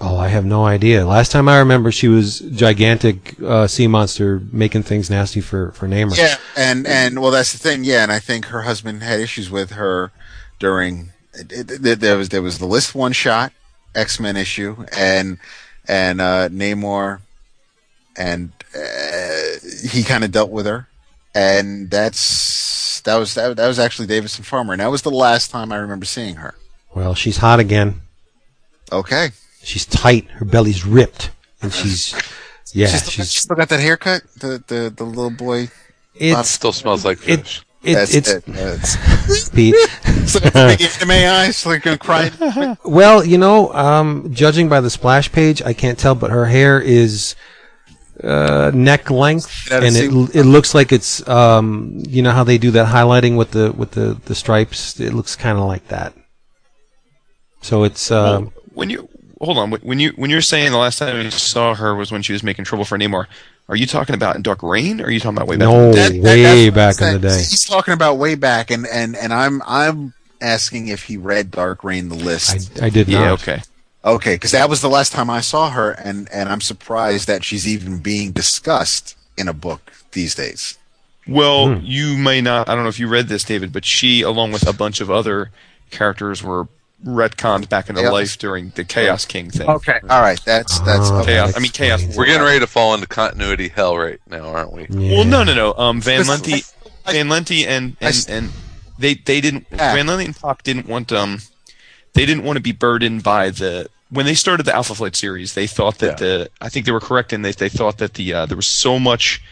Oh, 0.00 0.16
I 0.16 0.28
have 0.28 0.44
no 0.44 0.66
idea. 0.66 1.06
Last 1.06 1.30
time 1.30 1.48
I 1.48 1.58
remember, 1.58 1.92
she 1.92 2.08
was 2.08 2.40
gigantic 2.40 3.40
uh, 3.40 3.66
sea 3.68 3.86
monster, 3.86 4.42
making 4.52 4.82
things 4.82 5.08
nasty 5.08 5.40
for 5.40 5.70
for 5.72 5.86
Namor. 5.86 6.16
Yeah, 6.16 6.36
and 6.56 6.86
and 6.86 7.22
well, 7.22 7.30
that's 7.30 7.52
the 7.52 7.58
thing. 7.58 7.84
Yeah, 7.84 8.02
and 8.02 8.10
I 8.10 8.18
think 8.18 8.46
her 8.46 8.62
husband 8.62 9.02
had 9.02 9.20
issues 9.20 9.50
with 9.50 9.72
her 9.72 10.10
during. 10.58 11.10
It, 11.32 11.70
it, 11.70 12.00
there 12.00 12.16
was 12.16 12.28
there 12.30 12.42
was 12.42 12.58
the 12.58 12.66
list 12.66 12.94
one 12.94 13.12
shot 13.12 13.52
X 13.94 14.18
Men 14.18 14.36
issue 14.36 14.84
and 14.96 15.38
and 15.86 16.20
uh, 16.20 16.48
Namor, 16.48 17.20
and 18.16 18.52
uh, 18.74 19.58
he 19.88 20.02
kind 20.02 20.24
of 20.24 20.32
dealt 20.32 20.50
with 20.50 20.66
her, 20.66 20.88
and 21.34 21.90
that's 21.90 23.00
that 23.02 23.16
was 23.16 23.34
that, 23.34 23.56
that 23.56 23.68
was 23.68 23.78
actually 23.78 24.08
Davis 24.08 24.36
and 24.36 24.46
Farmer, 24.46 24.72
and 24.72 24.80
that 24.80 24.90
was 24.90 25.02
the 25.02 25.10
last 25.10 25.50
time 25.50 25.72
I 25.72 25.76
remember 25.76 26.04
seeing 26.04 26.36
her. 26.36 26.56
Well, 26.94 27.14
she's 27.14 27.38
hot 27.38 27.60
again. 27.60 28.00
Okay. 28.92 29.30
She's 29.64 29.86
tight. 29.86 30.30
Her 30.30 30.44
belly's 30.44 30.84
ripped, 30.84 31.30
and 31.62 31.72
she's 31.72 32.14
yeah. 32.74 32.88
she's, 32.88 33.00
still, 33.02 33.10
She's 33.10 33.32
she's 33.32 33.42
still 33.42 33.56
got 33.56 33.68
that 33.68 33.80
haircut. 33.80 34.22
The 34.38 34.62
the 34.66 34.92
the 34.94 35.04
little 35.04 35.30
boy. 35.30 35.68
it's 36.14 36.48
Still 36.48 36.72
smells 36.72 37.04
like 37.04 37.18
fish. 37.18 37.64
it 37.82 37.94
That's 37.94 38.14
it's 38.14 38.30
it. 38.30 38.44
That's, 38.46 39.48
Pete. 39.50 39.74
so 40.26 40.40
got 40.40 40.52
the 40.52 40.76
big 40.78 40.82
anime 40.82 41.10
eyes, 41.10 41.64
like 41.64 41.82
gonna 41.82 41.98
cry. 41.98 42.30
Well, 42.84 43.24
you 43.24 43.38
know, 43.38 43.72
um, 43.72 44.32
judging 44.32 44.68
by 44.68 44.80
the 44.80 44.90
splash 44.90 45.30
page, 45.30 45.62
I 45.62 45.72
can't 45.72 45.98
tell, 45.98 46.14
but 46.14 46.30
her 46.30 46.46
hair 46.46 46.80
is 46.80 47.36
uh, 48.22 48.70
neck 48.74 49.10
length, 49.10 49.70
and 49.70 49.96
it 49.96 50.34
it 50.34 50.44
looks 50.44 50.74
like 50.74 50.92
it's 50.92 51.26
um, 51.28 52.02
you 52.08 52.22
know 52.22 52.32
how 52.32 52.44
they 52.44 52.58
do 52.58 52.70
that 52.72 52.88
highlighting 52.88 53.36
with 53.36 53.52
the 53.52 53.72
with 53.72 53.92
the 53.92 54.20
the 54.24 54.34
stripes. 54.34 54.98
It 55.00 55.14
looks 55.14 55.36
kind 55.36 55.58
of 55.58 55.64
like 55.64 55.88
that. 55.88 56.12
So 57.62 57.84
it's 57.84 58.10
um, 58.10 58.52
when 58.74 58.90
you 58.90 59.08
hold 59.44 59.58
on, 59.58 59.70
when 59.70 59.98
you 60.00 60.12
when 60.16 60.30
you're 60.30 60.40
saying 60.40 60.72
the 60.72 60.78
last 60.78 60.98
time 60.98 61.22
you 61.22 61.30
saw 61.30 61.74
her 61.74 61.94
was 61.94 62.10
when 62.12 62.22
she 62.22 62.32
was 62.32 62.42
making 62.42 62.64
trouble 62.64 62.84
for 62.84 62.98
Namor, 62.98 63.26
are 63.68 63.76
you 63.76 63.86
talking 63.86 64.14
about 64.14 64.36
in 64.36 64.42
Dark 64.42 64.62
Reign, 64.62 65.00
or 65.00 65.04
are 65.04 65.10
you 65.10 65.20
talking 65.20 65.36
about 65.36 65.48
way 65.48 65.56
back? 65.56 65.68
no 65.68 65.92
That- 65.92 66.12
that- 66.12 66.22
way 66.22 66.70
back 66.70 67.00
in 67.00 67.12
the 67.14 67.18
day. 67.28 67.36
He's 67.38 67.64
talking 67.64 67.94
about 67.94 68.18
way 68.18 68.34
back, 68.34 68.70
and 68.70 68.86
and 68.86 69.16
and 69.16 69.32
I'm 69.32 69.62
I'm 69.66 70.14
asking 70.40 70.88
if 70.88 71.04
he 71.04 71.16
read 71.16 71.50
Dark 71.50 71.84
Reign 71.84 72.08
the 72.08 72.14
list. 72.16 72.80
I, 72.82 72.86
I 72.86 72.88
did 72.90 73.08
Yeah, 73.08 73.20
not. 73.20 73.40
okay. 73.42 73.62
Okay, 74.04 74.34
because 74.34 74.50
that 74.50 74.68
was 74.68 74.82
the 74.82 74.90
last 74.90 75.12
time 75.12 75.30
I 75.30 75.40
saw 75.40 75.70
her, 75.70 75.90
and 75.92 76.28
and 76.32 76.48
I'm 76.48 76.60
surprised 76.60 77.26
that 77.26 77.42
she's 77.44 77.66
even 77.66 77.98
being 77.98 78.32
discussed 78.32 79.16
in 79.38 79.48
a 79.48 79.54
book 79.54 79.90
these 80.12 80.34
days. 80.34 80.76
Well, 81.26 81.74
Hmm. 81.76 81.80
you 81.84 82.18
may 82.18 82.42
not. 82.42 82.68
I 82.68 82.74
don't 82.74 82.82
know 82.84 82.90
if 82.90 83.00
you 83.00 83.08
read 83.08 83.28
this, 83.28 83.44
David, 83.44 83.72
but 83.72 83.86
she, 83.86 84.20
along 84.20 84.52
with 84.52 84.68
a 84.68 84.74
bunch 84.74 85.00
of 85.00 85.10
other 85.10 85.50
characters, 85.90 86.42
were 86.42 86.68
retconned 87.04 87.68
back 87.68 87.88
into 87.88 88.02
Yeah. 88.02 88.10
life 88.10 88.38
during 88.38 88.70
the 88.74 88.84
Chaos 88.84 89.24
King 89.24 89.50
thing. 89.50 89.68
Okay, 89.68 90.00
all 90.08 90.20
right, 90.22 90.40
that's 90.44 90.78
that's 90.80 91.10
okay. 91.10 91.32
Chaos. 91.32 91.56
I 91.56 91.60
mean, 91.60 91.70
Chaos. 91.72 92.02
We're 92.16 92.26
getting 92.26 92.42
ready 92.42 92.60
to 92.60 92.66
fall 92.66 92.94
into 92.94 93.06
continuity 93.06 93.68
hell 93.68 93.96
right 93.98 94.20
now, 94.28 94.46
aren't 94.48 94.72
we? 94.72 94.86
Yeah. 94.88 95.16
Well, 95.18 95.24
no, 95.24 95.44
no, 95.44 95.54
no. 95.54 95.74
Um, 95.74 96.00
Van 96.00 96.20
Listen, 96.20 96.40
Lente, 96.42 96.72
Van 97.06 97.28
Lente, 97.28 97.66
and 97.66 97.96
and, 98.00 98.26
and 98.28 98.50
they 98.98 99.14
they 99.14 99.40
didn't. 99.40 99.66
Yeah. 99.70 99.94
Van 99.94 100.06
Lente 100.06 100.24
and 100.24 100.36
Pak 100.36 100.62
didn't 100.62 100.86
want 100.88 101.12
um, 101.12 101.40
they 102.14 102.24
didn't 102.26 102.44
want 102.44 102.56
to 102.56 102.62
be 102.62 102.72
burdened 102.72 103.22
by 103.22 103.50
the 103.50 103.88
when 104.10 104.26
they 104.26 104.34
started 104.34 104.64
the 104.64 104.74
Alpha 104.74 104.94
Flight 104.94 105.16
series. 105.16 105.54
They 105.54 105.66
thought 105.66 105.98
that 105.98 106.18
the 106.18 106.48
I 106.60 106.68
think 106.68 106.86
they 106.86 106.92
were 106.92 107.00
correct 107.00 107.32
in 107.32 107.42
they 107.42 107.52
they 107.52 107.68
thought 107.68 107.98
that 107.98 108.14
the 108.14 108.32
uh, 108.32 108.46
there 108.46 108.56
was 108.56 108.66
so 108.66 108.98
much 108.98 109.42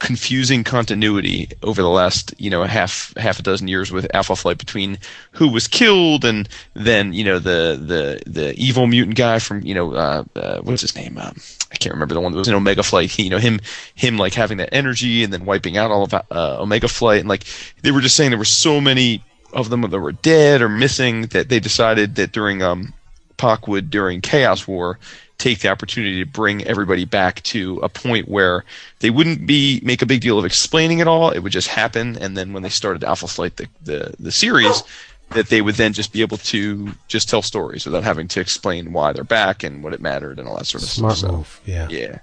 confusing 0.00 0.64
continuity 0.64 1.48
over 1.62 1.80
the 1.80 1.88
last 1.88 2.34
you 2.38 2.50
know 2.50 2.64
half 2.64 3.14
half 3.16 3.38
a 3.38 3.42
dozen 3.42 3.68
years 3.68 3.92
with 3.92 4.12
Alpha 4.14 4.36
Flight 4.36 4.58
between 4.58 4.98
who 5.32 5.48
was 5.48 5.68
killed 5.68 6.24
and 6.24 6.48
then 6.74 7.12
you 7.12 7.24
know 7.24 7.38
the 7.38 7.80
the 7.80 8.30
the 8.30 8.54
evil 8.56 8.86
mutant 8.86 9.16
guy 9.16 9.38
from 9.38 9.62
you 9.62 9.74
know 9.74 9.94
uh, 9.94 10.24
uh, 10.36 10.60
what's 10.60 10.82
his 10.82 10.96
name? 10.96 11.16
Um, 11.16 11.36
I 11.72 11.76
can't 11.76 11.94
remember 11.94 12.14
the 12.14 12.20
one 12.20 12.32
that 12.32 12.38
was 12.38 12.48
in 12.48 12.54
Omega 12.54 12.82
Flight. 12.82 13.18
You 13.18 13.30
know 13.30 13.38
him 13.38 13.60
him 13.94 14.16
like 14.16 14.34
having 14.34 14.58
that 14.58 14.74
energy 14.74 15.22
and 15.22 15.32
then 15.32 15.44
wiping 15.44 15.76
out 15.76 15.90
all 15.90 16.04
of 16.04 16.14
uh, 16.14 16.22
Omega 16.30 16.88
Flight. 16.88 17.20
And 17.20 17.28
like 17.28 17.44
they 17.82 17.90
were 17.90 18.00
just 18.00 18.16
saying 18.16 18.30
there 18.30 18.38
were 18.38 18.44
so 18.44 18.80
many 18.80 19.22
of 19.52 19.70
them 19.70 19.82
that 19.82 20.00
were 20.00 20.12
dead 20.12 20.60
or 20.60 20.68
missing 20.68 21.28
that 21.28 21.48
they 21.48 21.60
decided 21.60 22.16
that 22.16 22.32
during 22.32 22.62
um 22.62 22.92
Pak 23.36 23.64
during 23.88 24.20
Chaos 24.20 24.66
War 24.66 24.98
take 25.38 25.60
the 25.60 25.68
opportunity 25.68 26.22
to 26.24 26.30
bring 26.30 26.64
everybody 26.64 27.04
back 27.04 27.42
to 27.42 27.78
a 27.82 27.88
point 27.88 28.28
where 28.28 28.64
they 29.00 29.10
wouldn't 29.10 29.46
be 29.46 29.80
make 29.82 30.00
a 30.02 30.06
big 30.06 30.20
deal 30.20 30.38
of 30.38 30.44
explaining 30.44 31.00
it 31.00 31.08
all. 31.08 31.30
It 31.30 31.40
would 31.40 31.52
just 31.52 31.68
happen, 31.68 32.16
and 32.18 32.36
then 32.36 32.52
when 32.52 32.62
they 32.62 32.68
started 32.68 33.04
Alpha 33.04 33.26
Flight, 33.26 33.56
the 33.56 33.68
the, 33.84 34.14
the 34.18 34.32
series, 34.32 34.82
that 35.30 35.48
they 35.48 35.60
would 35.60 35.74
then 35.74 35.92
just 35.92 36.12
be 36.12 36.20
able 36.22 36.36
to 36.38 36.92
just 37.08 37.28
tell 37.28 37.42
stories 37.42 37.84
without 37.84 38.04
having 38.04 38.28
to 38.28 38.40
explain 38.40 38.92
why 38.92 39.12
they're 39.12 39.24
back 39.24 39.62
and 39.64 39.82
what 39.82 39.92
it 39.92 40.00
mattered 40.00 40.38
and 40.38 40.48
all 40.48 40.56
that 40.56 40.66
sort 40.66 40.82
of 40.82 40.88
Smart 40.88 41.16
stuff. 41.16 41.30
So, 41.30 41.36
move. 41.36 41.60
Yeah. 41.64 41.88
yeah. 41.90 42.18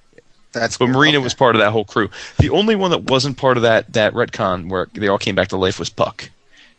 That's 0.53 0.78
But 0.78 0.88
Marrina 0.89 1.18
okay. 1.18 1.24
was 1.24 1.34
part 1.34 1.55
of 1.55 1.62
that 1.62 1.72
whole 1.72 1.86
crew. 1.86 2.09
The 2.38 2.49
only 2.49 2.76
one 2.76 2.91
that 2.91 3.03
wasn't 3.09 3.38
part 3.38 3.57
of 3.57 3.64
that 3.64 3.93
that 3.93 4.14
retcon 4.14 4.70
where 4.70 4.88
they 4.93 5.07
all 5.07 5.18
came 5.18 5.36
back 5.36 5.49
to 5.49 5.57
life 5.57 5.80
was 5.80 5.89
Puck, 5.89 6.30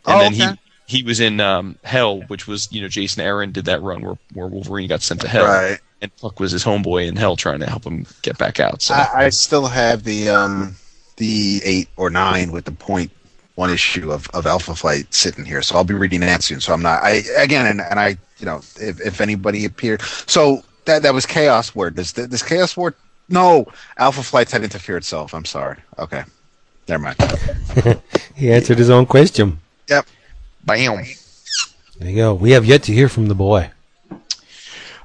and 0.05 0.15
Oh, 0.15 0.19
then 0.19 0.33
okay. 0.33 0.59
he 0.87 0.97
he 0.97 1.03
was 1.03 1.19
in 1.19 1.39
um, 1.39 1.77
Hell, 1.83 2.21
which 2.27 2.47
was 2.47 2.71
you 2.71 2.81
know 2.81 2.87
Jason 2.87 3.23
Aaron 3.23 3.51
did 3.51 3.65
that 3.65 3.81
run 3.81 4.01
where 4.03 4.17
where 4.33 4.47
Wolverine 4.47 4.87
got 4.87 5.01
sent 5.01 5.21
to 5.21 5.27
Hell, 5.27 5.45
right. 5.45 5.79
And 6.03 6.15
Puck 6.17 6.39
was 6.39 6.51
his 6.51 6.63
homeboy 6.63 7.07
in 7.07 7.15
Hell 7.15 7.37
trying 7.37 7.61
to 7.61 7.65
help 7.65 7.85
him 7.85 8.05
get 8.21 8.37
back 8.37 8.59
out. 8.59 8.81
So 8.81 8.93
I, 8.93 9.25
I 9.25 9.29
still 9.29 9.65
have 9.67 10.03
the 10.03 10.29
um 10.29 10.75
the 11.17 11.61
eight 11.63 11.87
or 11.97 12.09
nine 12.09 12.51
with 12.51 12.65
the 12.65 12.71
point 12.71 13.09
one 13.55 13.69
issue 13.69 14.11
of, 14.11 14.27
of 14.31 14.45
Alpha 14.45 14.75
Flight 14.75 15.13
sitting 15.13 15.45
here, 15.45 15.61
so 15.61 15.75
I'll 15.75 15.83
be 15.83 15.93
reading 15.93 16.19
that 16.21 16.43
soon. 16.43 16.59
So 16.59 16.73
I'm 16.73 16.81
not. 16.81 17.01
I 17.03 17.23
again, 17.37 17.65
and, 17.65 17.81
and 17.81 17.99
I, 17.99 18.17
you 18.39 18.45
know, 18.45 18.57
if, 18.57 18.99
if 18.99 19.21
anybody 19.21 19.65
appeared, 19.65 20.01
so 20.01 20.63
that 20.85 21.03
that 21.03 21.13
was 21.13 21.25
Chaos 21.25 21.73
War. 21.73 21.89
Does 21.89 22.11
this 22.13 22.43
Chaos 22.43 22.75
War? 22.75 22.93
No, 23.29 23.65
Alpha 23.97 24.21
Flight's 24.21 24.51
had 24.51 24.63
interfere 24.63 24.97
itself. 24.97 25.33
I'm 25.33 25.45
sorry. 25.45 25.77
Okay, 25.97 26.23
never 26.87 27.03
mind. 27.03 28.01
He 28.35 28.51
answered 28.51 28.79
his 28.79 28.89
own 28.89 29.05
question. 29.05 29.59
Yep. 29.87 30.07
bam. 30.65 31.03
There 31.99 32.09
you 32.09 32.15
go. 32.15 32.33
We 32.33 32.51
have 32.51 32.65
yet 32.65 32.81
to 32.83 32.91
hear 32.91 33.07
from 33.07 33.27
the 33.27 33.35
boy. 33.35 33.69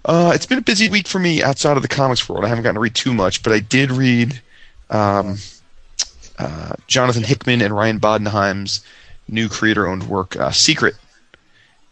Uh, 0.08 0.32
it's 0.34 0.46
been 0.46 0.56
a 0.56 0.62
busy 0.62 0.88
week 0.88 1.06
for 1.06 1.18
me 1.18 1.42
outside 1.42 1.76
of 1.76 1.82
the 1.82 1.88
comics 1.88 2.26
world. 2.26 2.42
I 2.42 2.48
haven't 2.48 2.64
gotten 2.64 2.76
to 2.76 2.80
read 2.80 2.94
too 2.94 3.12
much, 3.12 3.42
but 3.42 3.52
I 3.52 3.60
did 3.60 3.90
read 3.90 4.40
um, 4.88 5.36
uh, 6.38 6.72
Jonathan 6.86 7.22
Hickman 7.22 7.60
and 7.60 7.76
Ryan 7.76 8.00
Bodenheim's 8.00 8.82
new 9.28 9.50
creator-owned 9.50 10.04
work, 10.04 10.34
uh, 10.34 10.50
Secret, 10.50 10.94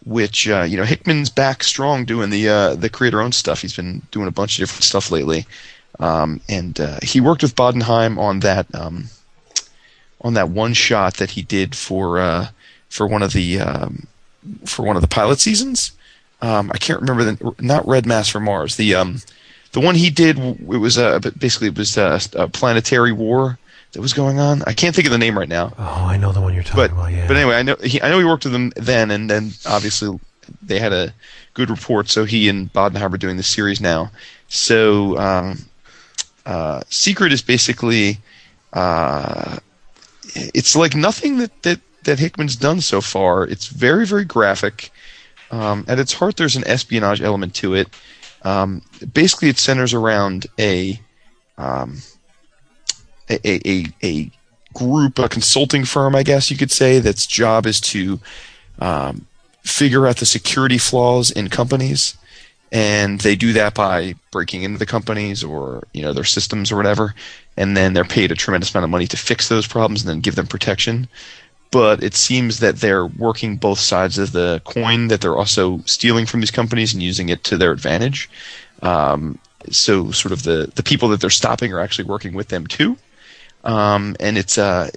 which 0.06 0.48
uh, 0.48 0.62
you 0.62 0.78
know 0.78 0.84
Hickman's 0.84 1.28
back 1.28 1.62
strong 1.62 2.06
doing 2.06 2.30
the 2.30 2.48
uh, 2.48 2.74
the 2.74 2.88
creator-owned 2.88 3.34
stuff. 3.34 3.60
He's 3.60 3.76
been 3.76 4.00
doing 4.12 4.28
a 4.28 4.32
bunch 4.32 4.56
of 4.56 4.62
different 4.62 4.84
stuff 4.84 5.10
lately, 5.10 5.46
um, 6.00 6.40
and 6.48 6.80
uh, 6.80 6.98
he 7.02 7.20
worked 7.20 7.42
with 7.42 7.54
Bodenheim 7.54 8.16
on 8.16 8.40
that 8.40 8.74
um, 8.74 9.10
on 10.22 10.32
that 10.32 10.48
one 10.48 10.72
shot 10.72 11.18
that 11.18 11.32
he 11.32 11.42
did 11.42 11.76
for 11.76 12.18
uh, 12.18 12.48
for 12.88 13.06
one 13.06 13.22
of 13.22 13.34
the 13.34 13.60
um, 13.60 14.06
for 14.64 14.86
one 14.86 14.96
of 14.96 15.02
the 15.02 15.08
pilot 15.08 15.38
seasons 15.38 15.92
um, 16.46 16.70
I 16.72 16.78
can't 16.78 17.00
remember 17.00 17.24
the 17.24 17.54
not 17.60 17.86
Red 17.86 18.06
Mass 18.06 18.28
for 18.28 18.40
Mars. 18.40 18.76
The 18.76 18.94
um, 18.94 19.20
the 19.72 19.80
one 19.80 19.94
he 19.94 20.10
did 20.10 20.38
it 20.38 20.60
was 20.66 20.96
uh, 20.96 21.18
basically 21.38 21.68
it 21.68 21.76
was 21.78 21.98
uh, 21.98 22.20
a 22.34 22.48
planetary 22.48 23.12
war 23.12 23.58
that 23.92 24.00
was 24.00 24.12
going 24.12 24.38
on. 24.38 24.62
I 24.66 24.72
can't 24.72 24.94
think 24.94 25.06
of 25.06 25.12
the 25.12 25.18
name 25.18 25.38
right 25.38 25.48
now. 25.48 25.72
Oh, 25.78 26.06
I 26.06 26.16
know 26.16 26.32
the 26.32 26.40
one 26.40 26.54
you're 26.54 26.62
talking 26.62 26.82
But 26.82 26.92
about. 26.92 27.12
Yeah. 27.12 27.26
but 27.26 27.36
anyway, 27.36 27.56
I 27.56 27.62
know 27.62 27.76
he 27.82 28.00
I 28.00 28.10
know 28.10 28.18
he 28.18 28.24
worked 28.24 28.44
with 28.44 28.52
them 28.52 28.72
then, 28.76 29.10
and 29.10 29.28
then 29.28 29.52
obviously 29.66 30.18
they 30.62 30.78
had 30.78 30.92
a 30.92 31.12
good 31.54 31.70
report. 31.70 32.08
So 32.08 32.24
he 32.24 32.48
and 32.48 32.72
Bodenheim 32.72 33.12
are 33.12 33.18
doing 33.18 33.36
the 33.36 33.42
series 33.42 33.80
now. 33.80 34.10
So 34.48 35.18
um, 35.18 35.58
uh, 36.44 36.82
Secret 36.88 37.32
is 37.32 37.42
basically 37.42 38.18
uh, 38.72 39.58
it's 40.34 40.76
like 40.76 40.94
nothing 40.94 41.38
that, 41.38 41.62
that 41.62 41.80
that 42.04 42.18
Hickman's 42.20 42.56
done 42.56 42.80
so 42.80 43.00
far. 43.00 43.44
It's 43.44 43.66
very 43.66 44.06
very 44.06 44.24
graphic. 44.24 44.90
Um, 45.50 45.84
at 45.88 45.98
its 45.98 46.12
heart, 46.12 46.36
there's 46.36 46.56
an 46.56 46.66
espionage 46.66 47.20
element 47.20 47.54
to 47.56 47.74
it. 47.74 47.88
Um, 48.42 48.82
basically, 49.12 49.48
it 49.48 49.58
centers 49.58 49.94
around 49.94 50.46
a, 50.58 51.00
um, 51.58 51.98
a, 53.28 53.68
a, 53.68 53.86
a, 54.02 54.30
group, 54.76 55.18
a 55.18 55.28
consulting 55.28 55.84
firm, 55.84 56.14
I 56.14 56.22
guess 56.22 56.50
you 56.50 56.56
could 56.56 56.70
say, 56.70 56.98
that's 56.98 57.26
job 57.26 57.66
is 57.66 57.80
to 57.80 58.20
um, 58.78 59.26
figure 59.62 60.06
out 60.06 60.18
the 60.18 60.26
security 60.26 60.78
flaws 60.78 61.30
in 61.30 61.48
companies, 61.48 62.16
and 62.70 63.20
they 63.20 63.36
do 63.36 63.52
that 63.54 63.74
by 63.74 64.14
breaking 64.30 64.62
into 64.62 64.78
the 64.78 64.86
companies 64.86 65.42
or 65.42 65.84
you 65.94 66.02
know 66.02 66.12
their 66.12 66.24
systems 66.24 66.70
or 66.70 66.76
whatever, 66.76 67.14
and 67.56 67.76
then 67.76 67.94
they're 67.94 68.04
paid 68.04 68.30
a 68.30 68.34
tremendous 68.34 68.74
amount 68.74 68.84
of 68.84 68.90
money 68.90 69.06
to 69.06 69.16
fix 69.16 69.48
those 69.48 69.66
problems 69.66 70.02
and 70.02 70.10
then 70.10 70.20
give 70.20 70.34
them 70.34 70.46
protection. 70.46 71.08
But 71.76 72.02
it 72.02 72.14
seems 72.14 72.60
that 72.60 72.76
they're 72.76 73.04
working 73.04 73.58
both 73.58 73.78
sides 73.78 74.16
of 74.16 74.32
the 74.32 74.62
coin. 74.64 75.08
That 75.08 75.20
they're 75.20 75.36
also 75.36 75.82
stealing 75.84 76.24
from 76.24 76.40
these 76.40 76.50
companies 76.50 76.94
and 76.94 77.02
using 77.02 77.28
it 77.28 77.44
to 77.44 77.58
their 77.58 77.70
advantage. 77.70 78.30
Um, 78.80 79.38
so, 79.70 80.10
sort 80.10 80.32
of 80.32 80.44
the 80.44 80.72
the 80.74 80.82
people 80.82 81.10
that 81.10 81.20
they're 81.20 81.28
stopping 81.28 81.74
are 81.74 81.80
actually 81.80 82.06
working 82.06 82.32
with 82.32 82.48
them 82.48 82.66
too. 82.66 82.96
Um, 83.62 84.16
and 84.20 84.38
it's 84.38 84.56
uh, 84.56 84.88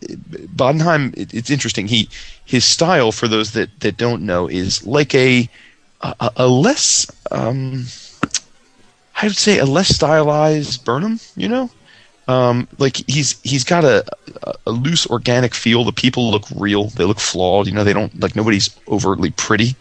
Bodenheim. 0.56 1.14
It, 1.18 1.34
it's 1.34 1.50
interesting. 1.50 1.88
He 1.88 2.08
his 2.46 2.64
style, 2.64 3.12
for 3.12 3.28
those 3.28 3.52
that, 3.52 3.78
that 3.82 3.98
don't 3.98 4.22
know, 4.22 4.48
is 4.48 4.88
like 4.88 5.14
a 5.14 5.50
a, 6.00 6.32
a 6.38 6.48
less 6.48 7.12
um, 7.30 7.88
I 9.22 9.26
would 9.26 9.36
say 9.36 9.60
a 9.60 9.66
less 9.66 9.90
stylized 9.90 10.86
Burnham. 10.86 11.20
You 11.36 11.50
know, 11.50 11.72
um, 12.30 12.68
like 12.78 12.98
he's 13.08 13.42
he's 13.42 13.64
got 13.64 13.84
a, 13.84 14.06
a 14.68 14.72
loose 14.72 15.08
organic 15.08 15.56
feel. 15.56 15.84
The 15.84 15.92
people 15.92 16.30
look 16.30 16.46
real. 16.56 16.86
They 16.86 17.04
look 17.04 17.20
flawed. 17.20 17.66
You 17.66 17.74
know, 17.74 17.84
they 17.84 17.92
don't 17.92 18.20
like 18.22 18.36
nobody's 18.36 18.70
overtly 18.88 19.32
pretty. 19.32 19.76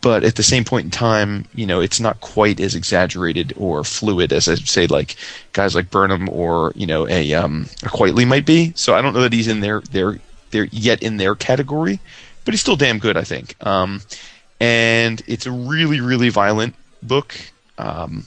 But 0.00 0.24
at 0.24 0.34
the 0.34 0.42
same 0.42 0.64
point 0.64 0.86
in 0.86 0.90
time, 0.90 1.44
you 1.54 1.64
know, 1.64 1.80
it's 1.80 2.00
not 2.00 2.20
quite 2.20 2.58
as 2.58 2.74
exaggerated 2.74 3.54
or 3.56 3.84
fluid 3.84 4.32
as 4.32 4.48
I 4.48 4.56
say, 4.56 4.88
like 4.88 5.14
guys 5.52 5.76
like 5.76 5.92
Burnham 5.92 6.28
or 6.28 6.72
you 6.74 6.88
know 6.88 7.06
a 7.06 7.32
um 7.34 7.66
a 7.84 7.86
Quitely 7.86 8.26
might 8.26 8.44
be. 8.44 8.72
So 8.74 8.96
I 8.96 9.00
don't 9.00 9.14
know 9.14 9.22
that 9.22 9.32
he's 9.32 9.46
in 9.46 9.60
their 9.60 9.80
their 9.92 10.18
their 10.50 10.64
yet 10.72 11.04
in 11.04 11.18
their 11.18 11.36
category, 11.36 12.00
but 12.44 12.52
he's 12.52 12.60
still 12.60 12.74
damn 12.74 12.98
good, 12.98 13.16
I 13.16 13.22
think. 13.22 13.54
Um, 13.64 14.02
and 14.60 15.22
it's 15.28 15.46
a 15.46 15.52
really 15.52 16.00
really 16.00 16.30
violent 16.30 16.74
book. 17.00 17.36
Um, 17.78 18.26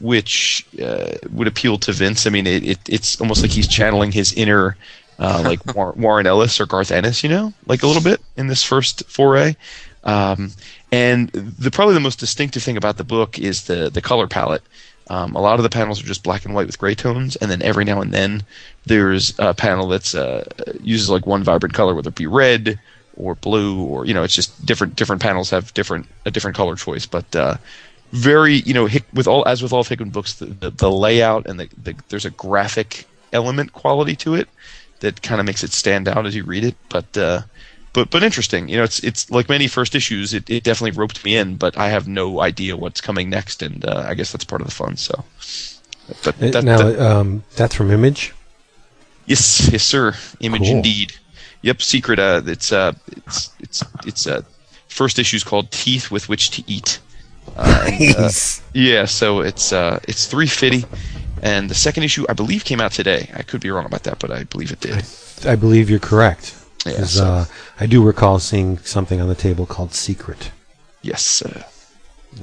which 0.00 0.66
uh, 0.82 1.12
would 1.30 1.46
appeal 1.46 1.78
to 1.78 1.92
Vince. 1.92 2.26
I 2.26 2.30
mean, 2.30 2.46
it, 2.46 2.64
it, 2.64 2.78
it's 2.88 3.20
almost 3.20 3.42
like 3.42 3.50
he's 3.50 3.68
channeling 3.68 4.12
his 4.12 4.32
inner, 4.32 4.76
uh, 5.18 5.42
like 5.44 5.74
Warren 5.74 6.26
Ellis 6.26 6.60
or 6.60 6.66
Garth 6.66 6.90
Ennis, 6.90 7.22
you 7.22 7.28
know, 7.28 7.52
like 7.66 7.82
a 7.82 7.86
little 7.86 8.02
bit 8.02 8.20
in 8.36 8.46
this 8.46 8.62
first 8.62 9.08
foray. 9.08 9.56
Um, 10.04 10.52
and 10.92 11.28
the 11.30 11.70
probably 11.70 11.94
the 11.94 12.00
most 12.00 12.18
distinctive 12.18 12.62
thing 12.62 12.76
about 12.76 12.96
the 12.96 13.04
book 13.04 13.38
is 13.38 13.64
the 13.64 13.90
the 13.90 14.00
color 14.00 14.26
palette. 14.26 14.62
Um, 15.08 15.34
a 15.34 15.40
lot 15.40 15.58
of 15.58 15.64
the 15.64 15.68
panels 15.68 16.00
are 16.00 16.06
just 16.06 16.22
black 16.22 16.44
and 16.44 16.54
white 16.54 16.66
with 16.66 16.78
gray 16.78 16.94
tones, 16.94 17.36
and 17.36 17.50
then 17.50 17.62
every 17.62 17.84
now 17.84 18.00
and 18.00 18.14
then 18.14 18.44
there's 18.86 19.34
a 19.38 19.52
panel 19.52 19.88
that's 19.88 20.14
uh, 20.14 20.44
uses 20.82 21.10
like 21.10 21.26
one 21.26 21.42
vibrant 21.42 21.74
color, 21.74 21.94
whether 21.94 22.08
it 22.08 22.14
be 22.14 22.28
red 22.28 22.78
or 23.16 23.34
blue, 23.34 23.82
or 23.82 24.06
you 24.06 24.14
know, 24.14 24.22
it's 24.22 24.34
just 24.34 24.64
different. 24.64 24.96
Different 24.96 25.20
panels 25.20 25.50
have 25.50 25.74
different 25.74 26.06
a 26.24 26.30
different 26.30 26.56
color 26.56 26.76
choice, 26.76 27.06
but 27.06 27.34
uh, 27.36 27.56
very 28.12 28.54
you 28.54 28.74
know 28.74 28.86
Hick, 28.86 29.04
with 29.12 29.26
all 29.26 29.46
as 29.46 29.62
with 29.62 29.72
all 29.72 29.80
of 29.80 29.88
Hickman 29.88 30.10
books, 30.10 30.34
the, 30.34 30.46
the, 30.46 30.70
the 30.70 30.90
layout 30.90 31.46
and 31.46 31.60
the, 31.60 31.68
the 31.82 31.94
there's 32.08 32.24
a 32.24 32.30
graphic 32.30 33.06
element 33.32 33.72
quality 33.72 34.16
to 34.16 34.34
it 34.34 34.48
that 35.00 35.22
kind 35.22 35.40
of 35.40 35.46
makes 35.46 35.62
it 35.64 35.72
stand 35.72 36.08
out 36.08 36.26
as 36.26 36.34
you 36.34 36.44
read 36.44 36.64
it. 36.64 36.74
But 36.88 37.16
uh, 37.16 37.42
but 37.92 38.10
but 38.10 38.22
interesting. 38.22 38.68
You 38.68 38.78
know, 38.78 38.84
it's 38.84 39.00
it's 39.00 39.30
like 39.30 39.48
many 39.48 39.66
first 39.68 39.94
issues. 39.94 40.34
It, 40.34 40.48
it 40.50 40.62
definitely 40.64 40.98
roped 40.98 41.24
me 41.24 41.36
in, 41.36 41.56
but 41.56 41.76
I 41.78 41.88
have 41.88 42.06
no 42.08 42.40
idea 42.40 42.76
what's 42.76 43.00
coming 43.00 43.30
next, 43.30 43.62
and 43.62 43.84
uh, 43.84 44.04
I 44.06 44.14
guess 44.14 44.32
that's 44.32 44.44
part 44.44 44.60
of 44.60 44.66
the 44.66 44.74
fun. 44.74 44.96
So, 44.96 45.24
but 46.24 46.34
Uh, 46.42 46.50
that, 46.50 46.64
now, 46.64 46.78
that- 46.78 46.98
um, 47.00 47.44
that's 47.56 47.74
from 47.74 47.90
Image. 47.90 48.32
yes, 49.26 49.68
yes, 49.72 49.82
sir. 49.84 50.14
Image 50.40 50.62
Cool. 50.62 50.76
indeed. 50.76 51.12
Yep, 51.62 51.82
secret. 51.82 52.18
Uh, 52.18 52.42
it's 52.46 52.72
uh, 52.72 52.92
it's 53.16 53.50
it's 53.60 53.84
it's 54.06 54.26
uh, 54.26 54.42
first 54.88 55.18
issue's 55.18 55.44
called 55.44 55.70
Teeth 55.70 56.10
with 56.10 56.28
Which 56.28 56.50
to 56.52 56.62
Eat. 56.66 56.98
Uh, 57.60 57.90
and, 57.92 58.16
uh, 58.16 58.30
yeah, 58.72 59.04
so 59.04 59.40
it's 59.40 59.72
uh, 59.72 60.00
it's 60.08 60.26
three 60.26 60.46
fifty, 60.46 60.84
and 61.42 61.68
the 61.68 61.74
second 61.74 62.04
issue 62.04 62.24
I 62.28 62.32
believe 62.32 62.64
came 62.64 62.80
out 62.80 62.92
today. 62.92 63.30
I 63.34 63.42
could 63.42 63.60
be 63.60 63.70
wrong 63.70 63.84
about 63.84 64.04
that, 64.04 64.18
but 64.18 64.30
I 64.30 64.44
believe 64.44 64.72
it 64.72 64.80
did. 64.80 65.04
I 65.46 65.56
believe 65.56 65.90
you're 65.90 65.98
correct. 65.98 66.54
Yeah, 66.86 67.04
so- 67.04 67.24
uh, 67.24 67.44
I 67.78 67.86
do 67.86 68.02
recall 68.02 68.38
seeing 68.38 68.78
something 68.78 69.20
on 69.20 69.28
the 69.28 69.34
table 69.34 69.66
called 69.66 69.92
Secret. 69.94 70.50
Yes. 71.02 71.42
Uh, 71.42 71.62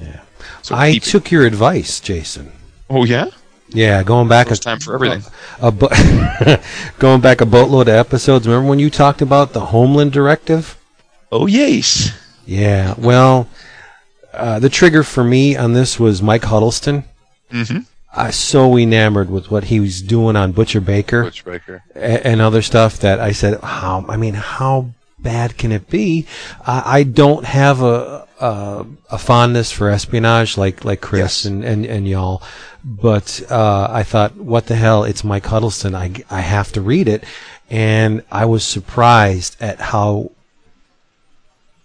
Yeah. 0.02 0.20
so 0.62 0.76
I 0.76 0.92
keep 0.94 1.04
it- 1.04 1.10
took 1.10 1.32
your 1.32 1.46
advice, 1.46 2.00
Jason. 2.00 2.52
Oh 2.90 3.04
yeah. 3.06 3.28
Yeah, 3.70 4.02
going 4.04 4.28
back 4.30 4.48
First 4.48 4.62
a, 4.62 4.70
time 4.70 4.80
for 4.80 4.94
everything. 4.96 5.24
a 5.62 5.72
bo- 5.72 5.90
going 7.00 7.22
back 7.22 7.42
a 7.42 7.46
boatload 7.46 7.88
of 7.90 7.96
episodes. 7.96 8.48
Remember 8.48 8.70
when 8.70 8.80
you 8.80 8.90
talked 8.90 9.22
about 9.22 9.54
the 9.54 9.66
Homeland 9.66 10.12
Directive? 10.14 10.78
Oh 11.32 11.48
yes. 11.48 12.12
Yeah. 12.46 12.94
Well, 12.98 13.48
uh, 14.34 14.60
the 14.60 14.70
trigger 14.70 15.04
for 15.04 15.24
me 15.24 15.56
on 15.56 15.74
this 15.74 16.00
was 16.00 16.22
Mike 16.22 16.44
Huddleston. 16.44 17.04
Mm-hmm. 17.52 17.80
I 18.14 18.28
was 18.28 18.36
so 18.36 18.78
enamored 18.78 19.30
with 19.30 19.52
what 19.52 19.66
he 19.66 19.80
was 19.80 20.02
doing 20.02 20.36
on 20.36 20.52
Butcher 20.52 20.82
Baker. 20.82 21.24
Butch 21.24 21.46
Baker. 21.46 21.84
a- 21.96 22.26
and 22.28 22.42
other 22.42 22.62
stuff 22.62 22.98
that 23.00 23.20
I 23.20 23.32
said, 23.32 23.60
how, 23.62 24.06
I 24.08 24.18
mean, 24.18 24.34
how 24.34 24.90
bad 25.20 25.58
can 25.58 25.72
it 25.72 25.90
be? 25.90 26.26
I, 26.66 27.00
I 27.00 27.04
don't 27.04 27.46
have 27.46 27.82
a, 27.82 28.28
a, 28.40 28.86
a 29.12 29.18
fondness 29.18 29.72
for 29.72 29.90
espionage 29.90 30.58
like, 30.58 30.84
like 30.84 31.02
Chris 31.02 31.44
Yes. 31.44 31.46
and, 31.46 31.64
and, 31.64 31.86
and 31.86 32.08
y'all. 32.08 32.42
But, 32.84 33.42
uh, 33.52 33.88
I 33.90 34.04
thought, 34.04 34.36
what 34.38 34.68
the 34.68 34.76
hell? 34.76 35.04
It's 35.04 35.24
Mike 35.24 35.46
Huddleston. 35.46 35.94
I, 35.94 36.12
I 36.32 36.42
have 36.42 36.72
to 36.74 36.82
read 36.82 37.08
it. 37.08 37.24
And 37.70 38.24
I 38.32 38.46
was 38.46 38.64
surprised 38.64 39.58
at 39.62 39.80
how 39.80 40.32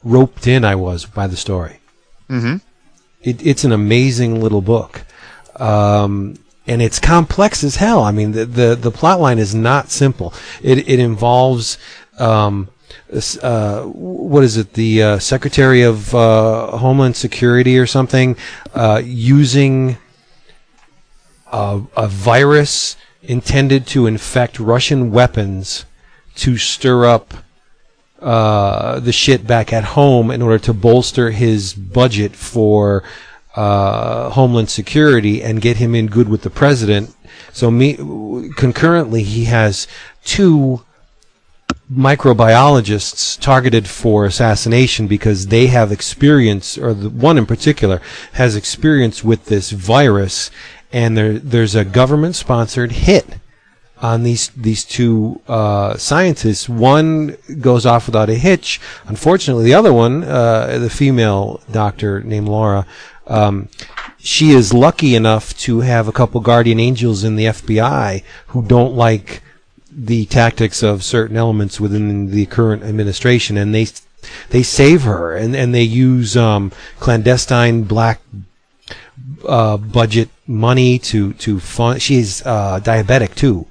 roped 0.05 0.47
in 0.47 0.65
I 0.65 0.75
was 0.77 1.05
by 1.07 1.27
the 1.27 1.37
story. 1.37 1.79
Mm-hmm. 2.33 2.57
It, 3.23 3.47
it's 3.47 3.65
an 3.65 3.73
amazing 3.73 4.41
little 4.41 4.63
book. 4.63 5.05
Um, 5.57 6.37
and 6.67 6.81
it's 6.81 6.99
complex 6.99 7.63
as 7.63 7.77
hell. 7.77 8.03
I 8.03 8.13
mean, 8.13 8.33
the, 8.33 8.47
the, 8.47 8.75
the 8.75 8.91
plot 8.91 9.21
line 9.21 9.39
is 9.39 9.55
not 9.55 9.91
simple. 9.91 10.33
It, 10.63 10.89
it 10.89 10.99
involves, 10.99 11.77
um, 12.19 12.69
uh, 13.43 13.83
what 13.83 14.45
is 14.45 14.57
it? 14.57 14.73
The 14.73 15.03
uh, 15.03 15.19
Secretary 15.19 15.83
of 15.83 16.15
uh, 16.15 16.79
Homeland 16.79 17.17
Security 17.17 17.79
or 17.79 17.87
something 17.87 18.37
uh, 18.75 19.03
using 19.05 19.99
a, 21.53 21.83
a 21.97 22.09
virus 22.09 22.97
intended 23.23 23.87
to 23.89 24.07
infect 24.07 24.59
Russian 24.59 25.11
weapons 25.11 25.85
to 26.37 26.57
stir 26.57 27.05
up 27.05 27.35
uh, 28.23 29.01
the 29.01 29.13
shit 29.13 29.47
back 29.47 29.73
at 29.73 29.85
home 29.85 30.31
in 30.31 30.43
order 30.43 30.59
to 30.59 30.73
bolster 30.73 31.31
his 31.31 31.75
budget 31.75 32.37
for 32.37 33.03
uh, 33.57 34.31
Homeland 34.31 34.71
Security 34.71 35.43
and 35.43 35.61
get 35.61 35.77
him 35.77 35.95
in 35.95 36.07
good 36.07 36.29
with 36.29 36.43
the 36.43 36.51
president. 36.51 37.15
So 37.53 37.71
me, 37.71 37.97
concurrently, 38.57 39.23
he 39.25 39.45
has 39.47 39.87
two 40.25 40.83
microbiologists 41.93 43.39
targeted 43.41 43.87
for 43.87 44.25
assassination 44.25 45.07
because 45.07 45.49
they 45.49 45.67
have 45.67 45.93
experience, 45.93 46.79
or 46.79 46.95
the 46.95 47.11
one 47.11 47.37
in 47.37 47.45
particular 47.45 48.01
has 48.35 48.57
experience 48.57 49.23
with 49.23 49.47
this 49.47 49.71
virus, 49.71 50.51
and 50.93 51.17
there 51.17 51.39
there's 51.39 51.75
a 51.75 51.85
government-sponsored 51.85 52.93
hit 52.93 53.39
on 54.03 54.25
these 54.25 54.49
these 54.51 54.85
two 54.85 55.41
uh, 55.49 55.97
scientists. 55.97 56.69
One 56.69 57.37
goes 57.61 57.87
off 57.87 58.07
without 58.07 58.29
a 58.29 58.35
hitch. 58.35 58.81
Unfortunately, 59.07 59.65
the 59.65 59.75
other 59.75 59.93
one, 59.93 60.25
uh, 60.25 60.79
the 60.79 60.91
female 60.91 61.61
doctor 61.71 62.21
named 62.21 62.49
Laura, 62.49 62.85
um, 63.29 63.69
she 64.19 64.51
is 64.51 64.75
lucky 64.75 65.15
enough 65.15 65.57
to 65.59 65.81
have 65.81 66.09
a 66.09 66.13
couple 66.13 66.41
guardian 66.41 66.81
angels 66.81 67.23
in 67.25 67.37
the 67.37 67.47
FBI 67.47 68.25
who 68.49 68.63
don't 68.63 68.95
like 68.95 69.43
the 69.91 70.27
tactics 70.27 70.83
of 70.83 71.05
certain 71.05 71.37
elements 71.37 71.79
within 71.79 72.31
the 72.31 72.47
current 72.47 72.83
administration, 72.83 73.57
and 73.57 73.75
they 73.75 73.87
they 74.51 74.65
save 74.65 75.03
her, 75.03 75.35
and 75.37 75.55
and 75.55 75.73
they 75.73 75.83
use 75.83 76.37
um, 76.37 76.73
clandestine 76.99 77.85
black 77.85 78.21
uh, 79.47 79.77
budget 79.77 80.29
money 80.47 80.99
to 80.99 81.35
to 81.35 81.61
fund. 81.61 82.03
She's 82.03 82.45
uh, 82.45 82.81
diabetic 82.83 83.35
too, 83.35 83.67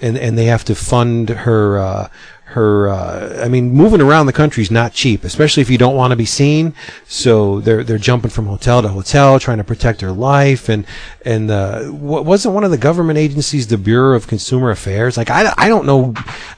and 0.00 0.16
and 0.16 0.36
they 0.36 0.46
have 0.46 0.64
to 0.64 0.74
fund 0.74 1.30
her. 1.30 1.78
Uh, 1.78 2.08
her, 2.50 2.88
uh, 2.88 3.42
I 3.42 3.48
mean, 3.48 3.72
moving 3.72 4.00
around 4.00 4.26
the 4.26 4.32
country 4.32 4.62
is 4.62 4.70
not 4.70 4.92
cheap, 4.92 5.24
especially 5.24 5.62
if 5.62 5.68
you 5.68 5.78
don't 5.78 5.96
want 5.96 6.12
to 6.12 6.16
be 6.16 6.24
seen. 6.24 6.74
So 7.08 7.60
they're 7.60 7.82
they're 7.82 7.98
jumping 7.98 8.30
from 8.30 8.46
hotel 8.46 8.82
to 8.82 8.88
hotel, 8.88 9.40
trying 9.40 9.58
to 9.58 9.64
protect 9.64 10.00
her 10.00 10.12
life. 10.12 10.68
And 10.68 10.86
and 11.24 11.50
uh, 11.50 11.88
wa- 11.90 12.20
wasn't 12.20 12.54
one 12.54 12.62
of 12.62 12.70
the 12.70 12.78
government 12.78 13.18
agencies 13.18 13.66
the 13.66 13.76
Bureau 13.76 14.14
of 14.14 14.28
Consumer 14.28 14.70
Affairs? 14.70 15.16
Like 15.16 15.28
I, 15.28 15.52
I 15.58 15.68
don't 15.68 15.86
know 15.86 16.12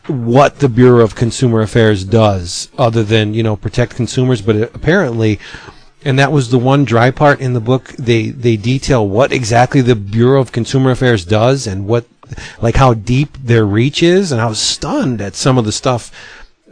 what 0.09 0.59
the 0.59 0.69
Bureau 0.69 1.02
of 1.02 1.15
Consumer 1.15 1.62
Affairs 1.62 2.05
does 2.05 2.70
other 2.77 3.02
than 3.02 3.32
you 3.32 3.43
know 3.43 3.56
protect 3.56 3.97
consumers, 3.97 4.43
but 4.43 4.56
it, 4.56 4.74
apparently 4.74 5.40
and 6.05 6.19
that 6.19 6.32
was 6.32 6.51
the 6.51 6.59
one 6.59 6.85
dry 6.85 7.10
part 7.10 7.40
in 7.40 7.55
the 7.55 7.60
book. 7.60 7.89
They 7.98 8.28
they 8.28 8.56
detail 8.56 9.09
what 9.09 9.32
exactly 9.32 9.81
the 9.81 9.97
Bureau 9.97 10.40
of 10.40 10.52
Consumer 10.52 10.90
Affairs 10.90 11.24
does 11.24 11.66
and 11.66 11.86
what, 11.86 12.06
like 12.60 12.76
how 12.76 12.94
deep 12.94 13.36
their 13.38 13.64
reach 13.64 14.02
is. 14.02 14.32
And 14.32 14.40
I 14.40 14.46
was 14.46 14.59
stunned 14.59 15.20
at 15.20 15.34
some 15.34 15.59
of 15.59 15.64
the 15.64 15.72
stuff 15.72 16.10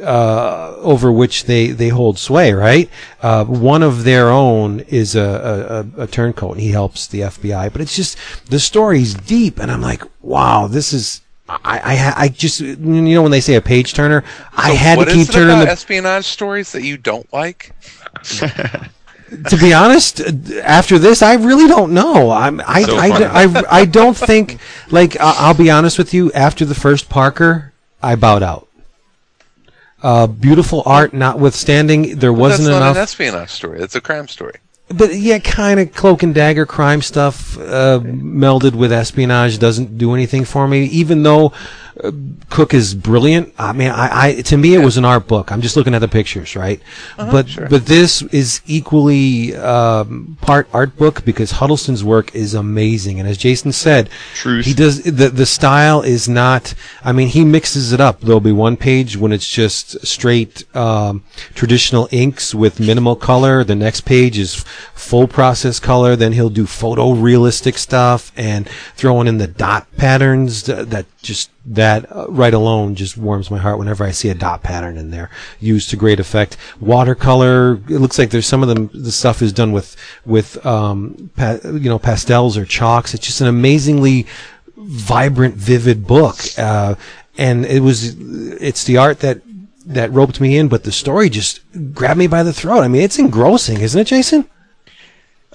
uh, 0.01 0.75
over 0.77 1.11
which 1.11 1.45
they 1.45 1.69
they 1.69 1.89
hold 1.89 2.19
sway. 2.19 2.53
Right, 2.53 2.91
uh, 3.23 3.45
one 3.45 3.83
of 3.83 4.05
their 4.05 4.29
own 4.29 4.81
is 4.81 5.15
a, 5.15 5.87
a, 5.97 6.03
a 6.03 6.07
turncoat, 6.07 6.53
and 6.53 6.61
he 6.61 6.71
helps 6.71 7.07
the 7.07 7.21
FBI. 7.21 7.73
But 7.73 7.81
it's 7.81 7.97
just 7.97 8.19
the 8.51 8.61
story's 8.61 9.15
deep, 9.15 9.59
and 9.59 9.71
I'm 9.71 9.83
like, 9.83 10.03
wow, 10.23 10.67
this 10.67 10.93
is. 10.93 11.23
I, 11.49 11.79
I, 12.19 12.25
I 12.25 12.29
just, 12.29 12.59
you 12.61 12.75
know, 12.75 13.23
when 13.23 13.31
they 13.31 13.41
say 13.41 13.55
a 13.55 13.61
page 13.61 13.95
turner, 13.95 14.25
I 14.57 14.73
had 14.73 14.99
What 14.99 15.05
to 15.05 15.11
is 15.13 15.17
keep 15.17 15.29
it 15.29 15.33
turning 15.33 15.55
about 15.55 15.67
the 15.67 15.71
espionage 15.71 16.25
stories 16.25 16.73
that 16.73 16.83
you 16.83 16.97
don't 16.97 17.33
like? 17.33 17.73
to 19.49 19.57
be 19.57 19.75
honest, 19.75 20.21
after 20.63 20.99
this, 20.99 21.23
I 21.23 21.35
really 21.35 21.67
don't 21.67 21.93
know. 21.93 22.31
I'm, 22.31 22.61
I, 22.61 22.83
So 22.83 22.97
I. 22.97 23.45
I, 23.45 23.65
I, 23.81 23.85
don't 23.85 24.17
think, 24.17 24.59
like, 24.91 25.17
I'll 25.19 25.55
be 25.55 25.71
honest 25.71 25.99
with 25.99 26.15
you, 26.15 26.31
after 26.33 26.65
the 26.65 26.75
first 26.75 27.09
Parker, 27.09 27.73
I 28.03 28.15
bowed 28.15 28.43
out. 28.43 28.69
Uh, 30.03 30.27
beautiful 30.27 30.83
art 30.87 31.13
notwithstanding, 31.13 32.19
there 32.19 32.33
wasn't 32.33 32.69
That's 32.69 32.71
not 32.71 32.83
enough. 32.83 32.97
an 32.97 33.03
espionage 33.03 33.51
story. 33.51 33.81
It's 33.81 33.95
a 33.97 34.01
crime 34.01 34.29
story. 34.29 34.59
but 34.89 35.15
yeah, 35.15 35.39
kind 35.39 35.81
of 35.81 35.93
cloak 35.93 36.23
and 36.23 36.35
dagger 36.35 36.65
crime 36.67 37.03
stuff 37.03 37.59
uh, 37.59 37.99
melded 38.05 38.75
with 38.77 38.93
espionage 38.93 39.59
doesn't 39.59 39.99
do 39.99 40.15
anything 40.15 40.45
for 40.45 40.69
me. 40.69 40.85
Even 40.85 41.25
though 41.25 41.53
uh, 42.03 42.13
Cook 42.51 42.75
is 42.75 42.95
brilliant. 42.95 43.55
I 43.59 43.73
mean, 43.73 43.91
I, 43.91 44.29
I 44.29 44.41
to 44.43 44.57
me 44.57 44.75
it 44.75 44.85
was 44.85 44.97
an 44.97 45.05
art 45.05 45.27
book. 45.27 45.51
I'm 45.51 45.63
just 45.63 45.77
looking 45.77 45.95
at 45.95 46.01
the 46.01 46.09
pictures, 46.09 46.55
right? 46.57 46.81
Uh-huh, 47.19 47.33
but 47.33 47.71
but 47.71 47.87
this 47.87 48.23
is 48.23 48.61
equally 48.67 49.57
um, 49.57 50.37
part 50.41 50.69
art 50.73 50.97
book 50.97 51.25
because 51.25 51.53
Huddleston's 51.53 52.05
work 52.05 52.35
is 52.35 52.55
amazing. 52.55 53.19
And 53.19 53.29
as 53.29 53.39
Jason 53.39 53.73
said, 53.73 54.11
Truth. 54.35 54.67
he 54.67 54.75
does 54.75 55.03
the 55.03 55.29
the 55.29 55.47
style 55.47 56.03
is 56.03 56.29
not. 56.29 56.75
I 57.03 57.13
mean, 57.13 57.29
he 57.29 57.45
mixes 57.45 57.93
it 57.93 58.01
up. 58.01 58.21
There'll 58.21 58.41
be 58.41 58.53
one 58.53 58.77
page 58.77 59.17
when 59.17 59.33
it's 59.33 59.49
just 59.49 60.07
straight 60.07 60.65
um, 60.77 61.25
traditional 61.55 62.09
inks 62.11 62.55
with 62.55 62.81
minimal 62.81 63.17
color. 63.17 63.65
The 63.65 63.75
next 63.75 64.03
page 64.03 64.39
is 64.39 64.65
full 64.95 65.29
process 65.29 65.81
color. 65.81 66.17
Then 66.17 66.33
he'll 66.33 66.51
do 66.51 66.65
photorealistic 66.65 67.79
stuff 67.79 68.33
and 68.37 68.69
throwing 68.97 69.27
in 69.27 69.39
the 69.39 69.47
dot 69.47 69.87
patterns 69.97 70.65
that, 70.65 70.91
that 70.91 71.07
just 71.27 71.51
that 71.67 72.11
uh, 72.15 72.27
right 72.29 72.55
alone 72.55 72.95
just 72.95 73.17
warms 73.17 73.51
my 73.51 73.59
heart 73.59 73.79
whenever 73.79 74.05
I 74.05 74.13
see 74.13 74.29
a 74.29 74.35
dot 74.35 74.63
pattern 74.63 74.97
in 74.97 75.11
there 75.11 75.31
used 75.61 75.91
to 75.91 75.97
great 75.97 76.21
effect. 76.21 76.57
Watercolor. 76.81 77.75
It 77.89 78.01
looks 78.01 78.19
like 78.19 78.31
there's 78.31 78.47
some 78.47 78.63
of 78.63 78.69
them. 78.69 78.91
The 78.95 79.13
stuff 79.13 79.43
is 79.43 79.53
done 79.53 79.73
with 79.73 79.97
with 80.25 80.65
um, 80.65 81.31
pa- 81.37 81.59
you 81.65 81.89
know 81.91 81.99
pastels 81.99 82.57
or 82.57 82.65
chalks. 82.65 83.15
It's 83.15 83.27
just 83.27 83.41
an 83.41 83.49
amazingly 83.49 84.27
vibrant, 84.77 85.55
vivid 85.55 86.07
book. 86.07 86.37
Uh, 86.57 86.95
and 87.39 87.67
it 87.67 87.81
was, 87.81 88.17
it's 88.61 88.85
the 88.85 88.97
art 88.97 89.21
that, 89.21 89.41
that 89.87 90.13
roped 90.13 90.41
me 90.41 90.57
in, 90.57 90.69
but 90.69 90.85
the 90.85 90.93
story 90.93 91.29
just 91.29 91.61
grabbed 91.93 92.19
me 92.19 92.27
by 92.27 92.43
the 92.43 92.53
throat. 92.53 92.81
I 92.81 92.89
mean, 92.89 93.03
it's 93.03 93.19
engrossing, 93.19 93.81
isn't 93.81 94.01
it, 94.01 94.07
Jason? 94.07 94.49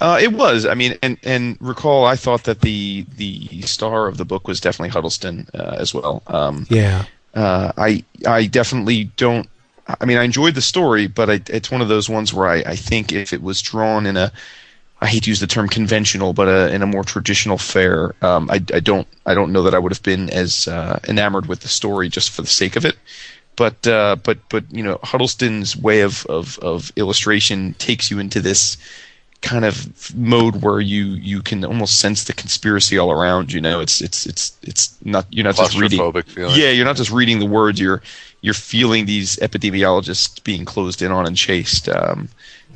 Uh, 0.01 0.17
it 0.19 0.33
was. 0.33 0.65
I 0.65 0.73
mean, 0.73 0.97
and 1.03 1.17
and 1.23 1.57
recall, 1.61 2.05
I 2.05 2.15
thought 2.15 2.43
that 2.45 2.61
the 2.61 3.05
the 3.17 3.61
star 3.61 4.07
of 4.07 4.17
the 4.17 4.25
book 4.25 4.47
was 4.47 4.59
definitely 4.59 4.89
Huddleston 4.89 5.47
uh, 5.53 5.75
as 5.77 5.93
well. 5.93 6.23
Um, 6.27 6.65
Yeah. 6.69 7.05
uh, 7.35 7.71
I 7.77 8.03
I 8.27 8.47
definitely 8.47 9.05
don't. 9.15 9.47
I 10.01 10.05
mean, 10.05 10.17
I 10.17 10.23
enjoyed 10.23 10.55
the 10.55 10.61
story, 10.61 11.05
but 11.07 11.29
I, 11.29 11.41
it's 11.47 11.69
one 11.69 11.81
of 11.81 11.87
those 11.87 12.09
ones 12.09 12.33
where 12.33 12.47
I, 12.47 12.57
I 12.65 12.75
think 12.75 13.11
if 13.11 13.31
it 13.33 13.41
was 13.43 13.61
drawn 13.61 14.05
in 14.05 14.15
a, 14.17 14.31
I 15.01 15.07
hate 15.07 15.23
to 15.23 15.29
use 15.29 15.39
the 15.39 15.47
term 15.47 15.67
conventional, 15.67 16.33
but 16.33 16.47
a, 16.47 16.73
in 16.73 16.81
a 16.81 16.87
more 16.87 17.03
traditional 17.03 17.57
fare, 17.57 18.15
um, 18.23 18.49
I, 18.49 18.55
I 18.73 18.79
don't 18.79 19.07
I 19.25 19.33
don't 19.35 19.51
know 19.51 19.63
that 19.63 19.75
I 19.75 19.79
would 19.79 19.91
have 19.91 20.03
been 20.03 20.29
as 20.31 20.67
uh, 20.67 20.99
enamored 21.07 21.45
with 21.47 21.59
the 21.61 21.67
story 21.67 22.09
just 22.09 22.31
for 22.31 22.41
the 22.41 22.47
sake 22.47 22.75
of 22.75 22.85
it. 22.85 22.97
But 23.55 23.85
uh, 23.85 24.15
but 24.23 24.39
but 24.49 24.63
you 24.71 24.83
know, 24.83 24.99
Huddleston's 25.03 25.75
way 25.77 26.01
of, 26.01 26.25
of, 26.27 26.57
of 26.59 26.91
illustration 26.95 27.75
takes 27.77 28.09
you 28.09 28.17
into 28.19 28.41
this 28.41 28.77
kind 29.41 29.65
of 29.65 30.15
mode 30.15 30.61
where 30.61 30.79
you 30.79 31.05
you 31.05 31.41
can 31.41 31.65
almost 31.65 31.99
sense 31.99 32.25
the 32.25 32.33
conspiracy 32.33 32.97
all 32.97 33.11
around. 33.11 33.51
You 33.51 33.61
know, 33.61 33.79
it's 33.79 34.01
it's 34.01 34.25
it's 34.25 34.57
it's 34.61 34.95
not 35.03 35.25
you're 35.29 35.43
not 35.43 35.55
just 35.55 35.77
reading. 35.77 35.99
Feeling. 35.99 36.59
Yeah, 36.59 36.69
you're 36.69 36.85
not 36.85 36.95
just 36.95 37.11
reading 37.11 37.39
the 37.39 37.45
words. 37.45 37.79
You're 37.79 38.01
you're 38.41 38.53
feeling 38.53 39.05
these 39.05 39.35
epidemiologists 39.37 40.43
being 40.43 40.65
closed 40.65 41.01
in 41.01 41.11
on 41.11 41.25
and 41.25 41.35
chased. 41.35 41.89
Um, 41.89 42.29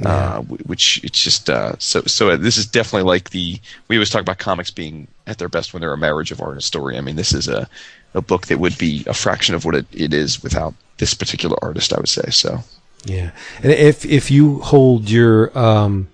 uh, 0.03 0.41
which 0.41 1.01
it's 1.05 1.21
just 1.21 1.49
uh, 1.49 1.73
so 1.79 2.01
so. 2.01 2.35
This 2.35 2.57
is 2.57 2.65
definitely 2.65 3.07
like 3.09 3.29
the 3.29 3.59
we 3.87 3.95
always 3.95 4.09
talk 4.09 4.21
about 4.21 4.39
comics 4.39 4.69
being 4.69 5.07
at 5.25 5.37
their 5.37 5.47
best 5.47 5.73
when 5.73 5.79
they're 5.79 5.93
a 5.93 5.97
marriage 5.97 6.31
of 6.31 6.41
art 6.41 6.53
and 6.53 6.63
story. 6.63 6.97
I 6.97 7.01
mean, 7.01 7.15
this 7.15 7.33
is 7.33 7.47
a 7.47 7.69
a 8.13 8.21
book 8.21 8.47
that 8.47 8.59
would 8.59 8.77
be 8.77 9.05
a 9.07 9.13
fraction 9.13 9.55
of 9.55 9.63
what 9.63 9.75
it, 9.75 9.85
it 9.93 10.13
is 10.13 10.43
without 10.43 10.73
this 10.97 11.13
particular 11.13 11.55
artist. 11.61 11.93
I 11.93 11.97
would 11.97 12.09
say 12.09 12.29
so. 12.29 12.63
Yeah. 13.05 13.31
And 13.61 13.71
if, 13.71 14.05
if 14.05 14.31
you 14.31 14.59
hold 14.59 15.09
your, 15.09 15.57
um, 15.57 16.07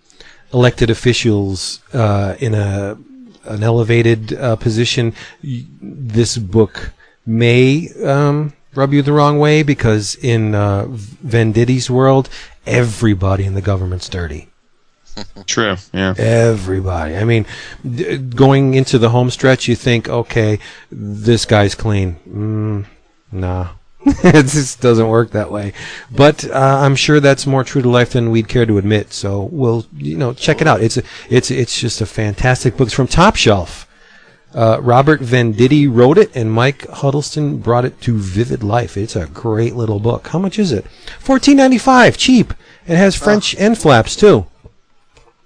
elected 0.54 0.90
officials, 0.90 1.82
uh, 1.94 2.36
in 2.40 2.54
a, 2.54 2.98
an 3.46 3.64
elevated, 3.64 4.34
uh, 4.34 4.56
position, 4.56 5.14
this 5.44 6.38
book 6.38 6.92
may, 7.26 7.90
um, 8.04 8.54
rub 8.76 8.94
you 8.94 9.02
the 9.02 9.14
wrong 9.14 9.40
way 9.40 9.64
because 9.64 10.16
in, 10.16 10.56
uh, 10.56 10.86
Venditti's 10.88 11.90
world, 11.90 12.30
everybody 12.66 13.46
in 13.46 13.54
the 13.54 13.62
government's 13.62 14.10
dirty. 14.10 14.50
True. 15.46 15.76
Yeah. 15.94 16.14
Everybody. 16.18 17.18
I 17.18 17.26
mean, 17.26 17.46
d- 17.90 18.18
going 18.18 18.74
into 18.74 18.98
the 18.98 19.10
home 19.10 19.30
stretch, 19.30 19.68
you 19.68 19.76
think, 19.76 20.08
okay, 20.10 20.60
this 20.92 21.46
guy's 21.46 21.76
clean. 21.76 22.18
Mm, 22.28 22.86
nah. 23.32 23.70
it 24.06 24.48
just 24.48 24.82
doesn't 24.82 25.08
work 25.08 25.32
that 25.32 25.52
way. 25.52 25.74
But 26.10 26.50
uh, 26.50 26.80
I'm 26.82 26.96
sure 26.96 27.20
that's 27.20 27.46
more 27.46 27.64
true 27.64 27.82
to 27.82 27.90
life 27.90 28.12
than 28.14 28.32
we'd 28.32 28.48
care 28.48 28.66
to 28.66 28.78
admit. 28.78 29.14
So 29.14 29.44
we'll, 29.52 29.86
you 29.96 30.18
know, 30.18 30.34
check 30.34 30.60
it 30.62 30.68
out. 30.68 30.82
It's 30.82 30.98
a, 30.98 31.04
it's 31.30 31.52
it's 31.52 31.80
just 31.80 32.02
a 32.02 32.06
fantastic 32.06 32.78
book. 32.78 32.88
It's 32.88 32.96
from 32.96 33.08
Top 33.08 33.36
Shelf. 33.36 33.88
Uh, 34.54 34.80
Robert 34.82 35.22
Venditti 35.22 35.88
wrote 35.90 36.18
it, 36.18 36.36
and 36.36 36.52
Mike 36.52 36.88
Huddleston 36.88 37.60
brought 37.60 37.86
it 37.86 38.02
to 38.02 38.18
Vivid 38.18 38.64
Life. 38.64 38.98
It's 38.98 39.16
a 39.16 39.28
great 39.28 39.76
little 39.76 40.00
book. 40.00 40.28
How 40.28 40.40
much 40.40 40.58
is 40.58 40.72
it? 40.72 40.86
Fourteen 41.20 41.58
ninety 41.58 41.78
five. 41.78 42.18
Cheap. 42.18 42.54
It 42.88 42.98
has 42.98 43.16
French 43.16 43.56
end 43.60 43.78
flaps 43.78 44.16
too. 44.16 44.48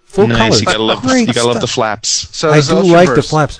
Full 0.06 0.28
nice. 0.28 0.38
colors. 0.38 0.60
You 0.62 0.66
gotta 0.66 0.84
love. 0.84 1.04
The, 1.04 1.20
you 1.20 1.26
gotta 1.28 1.48
love 1.48 1.62
the 1.62 1.68
flaps. 1.68 2.10
So 2.36 2.50
I 2.50 2.62
do 2.62 2.78
Ultra 2.78 2.94
like 2.94 3.16
the 3.16 3.22
flaps. 3.22 3.60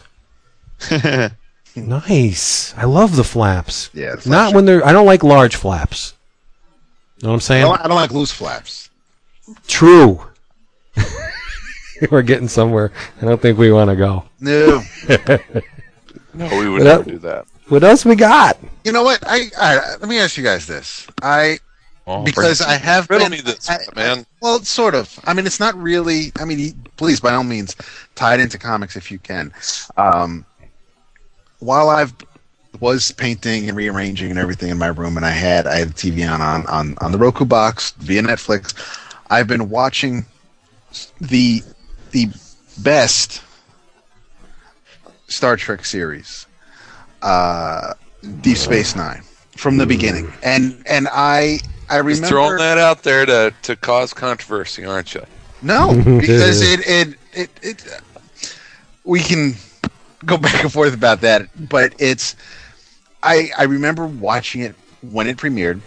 nice. 1.76 2.74
I 2.78 2.86
love 2.86 3.16
the 3.16 3.24
flaps. 3.24 3.90
Yeah, 3.94 4.16
the 4.16 4.30
Not 4.30 4.54
when 4.54 4.66
they're. 4.66 4.86
I 4.86 4.92
don't 4.92 5.06
like 5.06 5.24
large 5.24 5.56
flaps. 5.56 6.14
You 7.18 7.28
know 7.28 7.30
what 7.30 7.34
I'm 7.34 7.38
I 7.38 7.40
saying? 7.40 7.62
don't, 7.66 7.82
I 7.82 7.88
don't 7.88 7.96
like 7.96 8.12
loose 8.12 8.32
flaps. 8.32 8.90
True. 9.68 10.22
We're 12.12 12.22
getting 12.24 12.48
somewhere. 12.50 12.92
I 13.22 13.26
don't 13.26 13.42
think 13.42 13.58
we 13.58 13.72
want 13.72 13.90
to 13.90 13.96
go. 13.96 14.24
No. 14.40 14.82
No, 16.34 16.50
we 16.60 16.68
would 16.68 16.82
That- 16.82 16.98
never 17.08 17.12
do 17.12 17.18
that. 17.20 17.46
What 17.70 17.84
else 17.86 18.04
we 18.04 18.16
got? 18.16 18.58
you 18.84 18.92
know 18.92 19.04
what? 19.04 19.24
I, 19.26 19.50
I 19.58 19.96
let 20.02 20.10
me 20.10 20.20
ask 20.20 20.36
you 20.38 20.44
guys 20.44 20.68
this. 20.68 21.08
I 21.24 21.60
Oh, 22.08 22.24
because 22.24 22.62
I 22.62 22.74
have 22.74 23.10
Riddle 23.10 23.30
been, 23.30 23.38
me 23.38 23.42
this, 23.42 23.70
I- 23.70 23.80
man. 23.96 24.26
Well, 24.42 24.60
sort 24.60 24.94
of. 24.96 25.18
I 25.24 25.34
mean, 25.34 25.46
it's 25.48 25.60
not 25.62 25.76
really. 25.82 26.34
I 26.38 26.44
mean, 26.46 26.76
please, 26.98 27.20
by 27.22 27.34
all 27.34 27.44
means, 27.46 27.76
tie 28.16 28.34
it 28.34 28.42
into 28.42 28.58
comics 28.60 28.96
if 28.98 29.10
you 29.10 29.18
can. 29.18 29.52
Um, 29.98 30.46
while 31.60 31.90
I've 31.90 32.14
was 32.80 33.12
painting 33.14 33.70
and 33.70 33.78
rearranging 33.78 34.30
and 34.30 34.40
everything 34.40 34.70
in 34.70 34.78
my 34.78 34.88
room, 34.88 35.18
and 35.18 35.26
I 35.26 35.32
had 35.32 35.68
I 35.68 35.78
had 35.78 35.90
the 35.90 35.94
TV 35.94 36.30
on 36.30 36.42
on 36.42 36.66
on, 36.68 36.98
on 37.00 37.12
the 37.12 37.18
Roku 37.18 37.46
box 37.46 37.92
via 37.92 38.22
Netflix. 38.22 38.74
I've 39.30 39.48
been 39.48 39.70
watching 39.70 40.26
the 41.20 41.62
the 42.12 42.30
best 42.80 43.42
Star 45.28 45.56
Trek 45.56 45.86
series, 45.86 46.46
uh, 47.22 47.94
Deep 48.42 48.58
Space 48.58 48.96
Nine, 48.96 49.24
from 49.58 49.78
the 49.78 49.86
beginning, 49.86 50.32
and 50.44 50.82
and 50.86 51.08
I 51.12 51.60
I 51.90 51.98
remember 51.98 52.22
Just 52.22 52.30
throwing 52.30 52.58
that 52.58 52.78
out 52.78 53.04
there 53.04 53.26
to, 53.26 53.54
to 53.64 53.76
cause 53.76 54.14
controversy, 54.14 54.86
aren't 54.86 55.14
you? 55.14 55.24
no, 55.62 55.94
because 56.20 56.62
it 56.62 56.88
it 56.88 57.16
it, 57.34 57.50
it 57.62 58.02
we 59.04 59.20
can 59.20 59.56
go 60.28 60.38
back 60.38 60.64
and 60.64 60.72
forth 60.72 60.94
about 60.94 61.22
that, 61.22 61.48
but 61.70 61.94
it's 62.00 62.36
I 63.24 63.50
I 63.58 63.64
remember 63.64 64.06
watching 64.06 64.62
it 64.62 64.76
when 65.02 65.28
it 65.28 65.38
premiered 65.38 65.82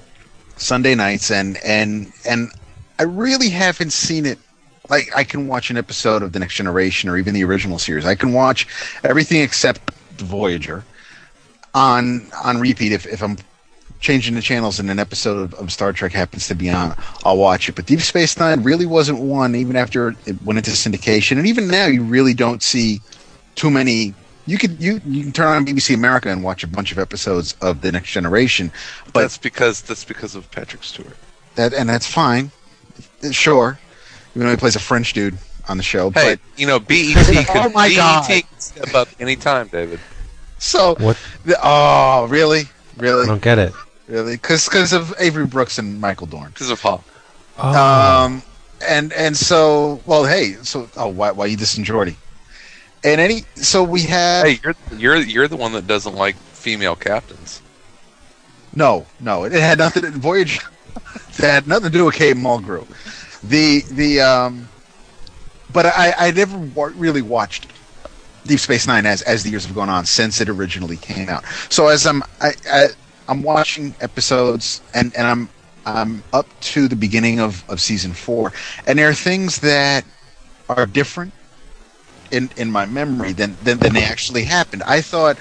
Sunday 0.57 0.95
nights 0.95 1.31
and 1.31 1.57
and 1.65 2.13
and 2.27 2.51
I 2.99 3.05
really 3.05 3.49
haven't 3.49 3.93
seen 3.93 4.27
it 4.27 4.39
like 4.89 5.15
I 5.15 5.25
can 5.25 5.47
watch 5.49 5.71
an 5.71 5.77
episode 5.77 6.23
of 6.23 6.33
the 6.33 6.39
Next 6.39 6.55
Generation 6.55 7.09
or 7.09 7.17
even 7.17 7.35
the 7.35 7.45
original 7.45 7.79
series. 7.79 8.07
I 8.07 8.15
can 8.15 8.33
watch 8.33 8.67
everything 9.05 9.43
except 9.43 9.93
the 10.19 10.25
Voyager 10.25 10.85
on 11.75 12.27
on 12.45 12.59
repeat 12.59 12.93
if, 12.93 13.07
if 13.07 13.23
I'm 13.23 13.37
changing 14.01 14.35
the 14.35 14.41
channels 14.41 14.79
and 14.79 14.91
an 14.91 14.99
episode 14.99 15.39
of, 15.39 15.55
of 15.55 15.73
Star 15.73 15.93
Trek 15.93 16.13
happens 16.13 16.47
to 16.49 16.55
be 16.55 16.71
on, 16.71 16.97
I'll 17.25 17.37
watch 17.37 17.69
it. 17.69 17.75
But 17.75 17.87
Deep 17.87 18.01
Space 18.01 18.39
Nine 18.39 18.63
really 18.63 18.87
wasn't 18.87 19.19
one, 19.21 19.55
even 19.55 19.77
after 19.77 20.15
it 20.27 20.43
went 20.43 20.59
into 20.59 20.71
syndication. 20.71 21.39
And 21.39 21.47
even 21.47 21.69
now, 21.69 21.87
you 21.87 22.03
really 22.03 22.35
don't 22.35 22.63
see 22.63 23.01
too 23.55 23.71
many. 23.71 24.15
You 24.49 24.57
could 24.59 24.81
you 24.81 25.01
you 25.07 25.23
can 25.25 25.33
turn 25.33 25.49
on 25.49 25.67
BBC 25.67 25.95
America 25.95 26.31
and 26.31 26.43
watch 26.43 26.65
a 26.65 26.67
bunch 26.67 26.91
of 26.91 26.99
episodes 26.99 27.55
of 27.61 27.83
the 27.83 27.93
Next 27.93 28.11
Generation, 28.11 28.73
but 29.13 29.21
that's 29.21 29.37
because 29.39 29.83
that's 29.83 30.05
because 30.05 30.35
of 30.35 30.51
Patrick 30.51 30.83
Stewart. 30.83 31.17
that 31.57 31.75
and 31.75 31.89
that's 31.89 32.07
fine, 32.07 32.51
sure. 33.31 33.79
Even 34.35 34.47
though 34.47 34.51
he 34.53 34.57
plays 34.57 34.77
a 34.77 34.81
French 34.81 35.13
dude 35.13 35.37
on 35.69 35.77
the 35.77 35.83
show, 35.83 36.11
Hey, 36.11 36.37
but 36.37 36.41
you 36.59 36.67
know, 36.67 36.79
BET 36.79 37.05
Oh 37.51 37.63
could 37.65 37.75
my 37.75 37.89
BET 37.89 37.97
God. 37.97 38.27
can 38.27 38.43
step 38.59 38.95
up 38.95 39.09
anytime, 39.21 39.69
David. 39.69 40.01
so 40.59 40.95
What? 40.99 41.19
the, 41.45 41.59
oh 41.63 42.27
really, 42.31 42.65
Really? 42.97 43.25
I 43.25 43.27
don't 43.27 43.43
get 43.43 43.59
it. 43.59 43.73
really, 44.07 44.37
because 44.37 44.93
of 44.95 45.15
Avery 45.19 45.47
Brooks 45.47 45.79
and 45.79 46.01
Michael 46.01 46.27
Dorn. 46.27 46.51
Because 46.51 46.71
of 46.71 46.81
Hawk. 46.81 47.05
Oh. 47.59 48.25
Um, 48.25 48.43
and 48.89 49.13
and 49.13 49.37
so 49.37 50.01
well, 50.07 50.25
hey, 50.25 50.55
so 50.63 50.89
oh, 50.97 51.09
why 51.09 51.33
why 51.33 51.47
you 51.47 51.57
dissing 51.57 51.85
Geordi? 51.85 52.15
And 53.05 53.21
any 53.21 53.43
so 53.55 53.83
we 53.83 54.03
have 54.03 54.47
Hey, 54.47 54.61
you're 54.63 54.75
you're 54.97 55.17
you're 55.17 55.49
the 55.49 55.57
one 55.57 55.73
that 55.73 55.87
doesn't 55.87 56.15
like 56.15 56.37
female 56.37 56.97
captains. 56.97 57.63
no 58.75 59.07
no 59.21 59.45
it, 59.45 59.53
had 59.53 59.79
nothing 59.79 60.03
to 60.03 60.11
Voyage 60.11 60.61
it 61.31 61.37
had 61.37 61.67
nothing 61.67 61.91
to 61.91 61.99
do 61.99 62.05
with 62.07 62.15
Kate 62.15 62.37
Mulgrew. 62.37 62.87
The 63.43 63.83
the 63.91 64.21
um, 64.21 64.69
but 65.73 65.87
I 65.87 66.15
I 66.19 66.31
never 66.33 66.59
wa- 66.59 66.93
really 66.95 67.23
watched 67.23 67.69
Deep 68.47 68.61
Space 68.61 68.87
Nine 68.87 69.07
as 69.07 69.23
as 69.23 69.43
the 69.43 69.51
years 69.51 69.67
have 69.67 69.75
gone 69.75 69.89
on 69.89 70.07
since 70.07 70.41
it 70.41 70.49
originally 70.49 70.97
came 70.97 71.29
out. 71.29 71.45
So 71.71 71.89
as 71.89 72.07
I'm 72.07 72.23
I, 72.41 72.53
I 72.71 72.87
I'm 73.29 73.43
watching 73.43 73.95
episodes 74.01 74.83
and 74.95 75.15
and 75.17 75.27
I'm 75.27 75.49
I'm 75.87 76.23
up 76.33 76.47
to 76.61 76.89
the 76.89 76.97
beginning 76.97 77.41
of 77.41 77.65
of 77.69 77.81
season 77.81 78.13
four, 78.13 78.53
and 78.87 78.99
there 78.99 79.09
are 79.09 79.15
things 79.15 79.61
that 79.61 80.05
are 80.69 80.87
different 80.87 81.33
in 82.31 82.51
in 82.57 82.71
my 82.71 82.87
memory 82.87 83.33
than 83.33 83.59
than, 83.63 83.79
than 83.79 83.95
they 83.95 84.05
actually 84.05 84.45
happened. 84.45 84.83
I 84.87 85.01
thought, 85.03 85.39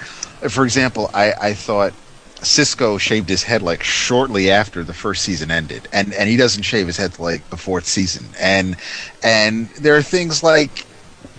for 0.50 0.64
example, 0.64 1.10
I 1.14 1.32
I 1.40 1.54
thought. 1.54 1.94
Sisko 2.40 3.00
shaved 3.00 3.28
his 3.28 3.42
head 3.42 3.62
like 3.62 3.82
shortly 3.82 4.48
after 4.48 4.84
the 4.84 4.94
first 4.94 5.24
season 5.24 5.50
ended, 5.50 5.88
and 5.92 6.14
and 6.14 6.28
he 6.28 6.36
doesn't 6.36 6.62
shave 6.62 6.86
his 6.86 6.96
head 6.96 7.18
like 7.18 7.48
the 7.50 7.56
fourth 7.56 7.84
season, 7.86 8.32
and 8.38 8.76
and 9.22 9.70
there 9.80 9.96
are 9.96 10.02
things 10.02 10.42
like 10.42 10.86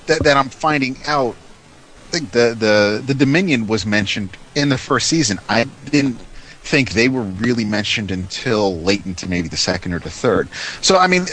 that 0.07 0.23
that 0.23 0.37
I'm 0.37 0.49
finding 0.49 0.97
out. 1.07 1.37
I 2.11 2.17
think 2.17 2.31
the 2.31 2.55
the 2.57 3.01
the 3.05 3.13
Dominion 3.15 3.67
was 3.67 3.85
mentioned 3.85 4.37
in 4.55 4.69
the 4.69 4.77
first 4.77 5.07
season. 5.07 5.39
I 5.49 5.65
didn't 5.85 6.21
think 6.63 6.91
they 6.91 7.07
were 7.09 7.23
really 7.23 7.65
mentioned 7.65 8.11
until 8.11 8.81
late 8.83 9.05
into 9.05 9.29
maybe 9.29 9.47
the 9.47 9.57
second 9.57 9.93
or 9.93 9.99
the 9.99 10.09
third. 10.11 10.49
So 10.81 10.97
I 10.97 11.07
mean, 11.07 11.25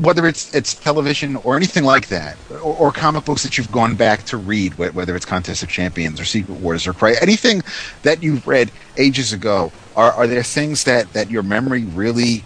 whether 0.00 0.26
it's 0.28 0.54
it's 0.54 0.74
television 0.74 1.36
or 1.36 1.56
anything 1.56 1.82
like 1.84 2.08
that, 2.08 2.36
or, 2.50 2.76
or 2.76 2.92
comic 2.92 3.24
books 3.24 3.42
that 3.42 3.58
you've 3.58 3.72
gone 3.72 3.96
back 3.96 4.24
to 4.26 4.36
read, 4.36 4.74
whether 4.78 5.16
it's 5.16 5.24
Contest 5.24 5.62
of 5.62 5.68
Champions 5.68 6.20
or 6.20 6.24
Secret 6.24 6.60
Wars 6.60 6.86
or 6.86 6.92
Cry, 6.92 7.14
anything 7.20 7.62
that 8.02 8.22
you've 8.22 8.46
read 8.46 8.70
ages 8.96 9.32
ago, 9.32 9.72
are 9.96 10.12
are 10.12 10.26
there 10.26 10.42
things 10.42 10.84
that 10.84 11.12
that 11.14 11.30
your 11.30 11.42
memory 11.42 11.84
really 11.84 12.44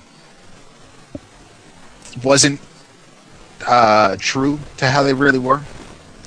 wasn't 2.25 2.61
uh, 3.67 4.17
true 4.19 4.59
to 4.79 4.87
how 4.91 5.03
they 5.03 5.13
really 5.15 5.39
were? 5.39 5.61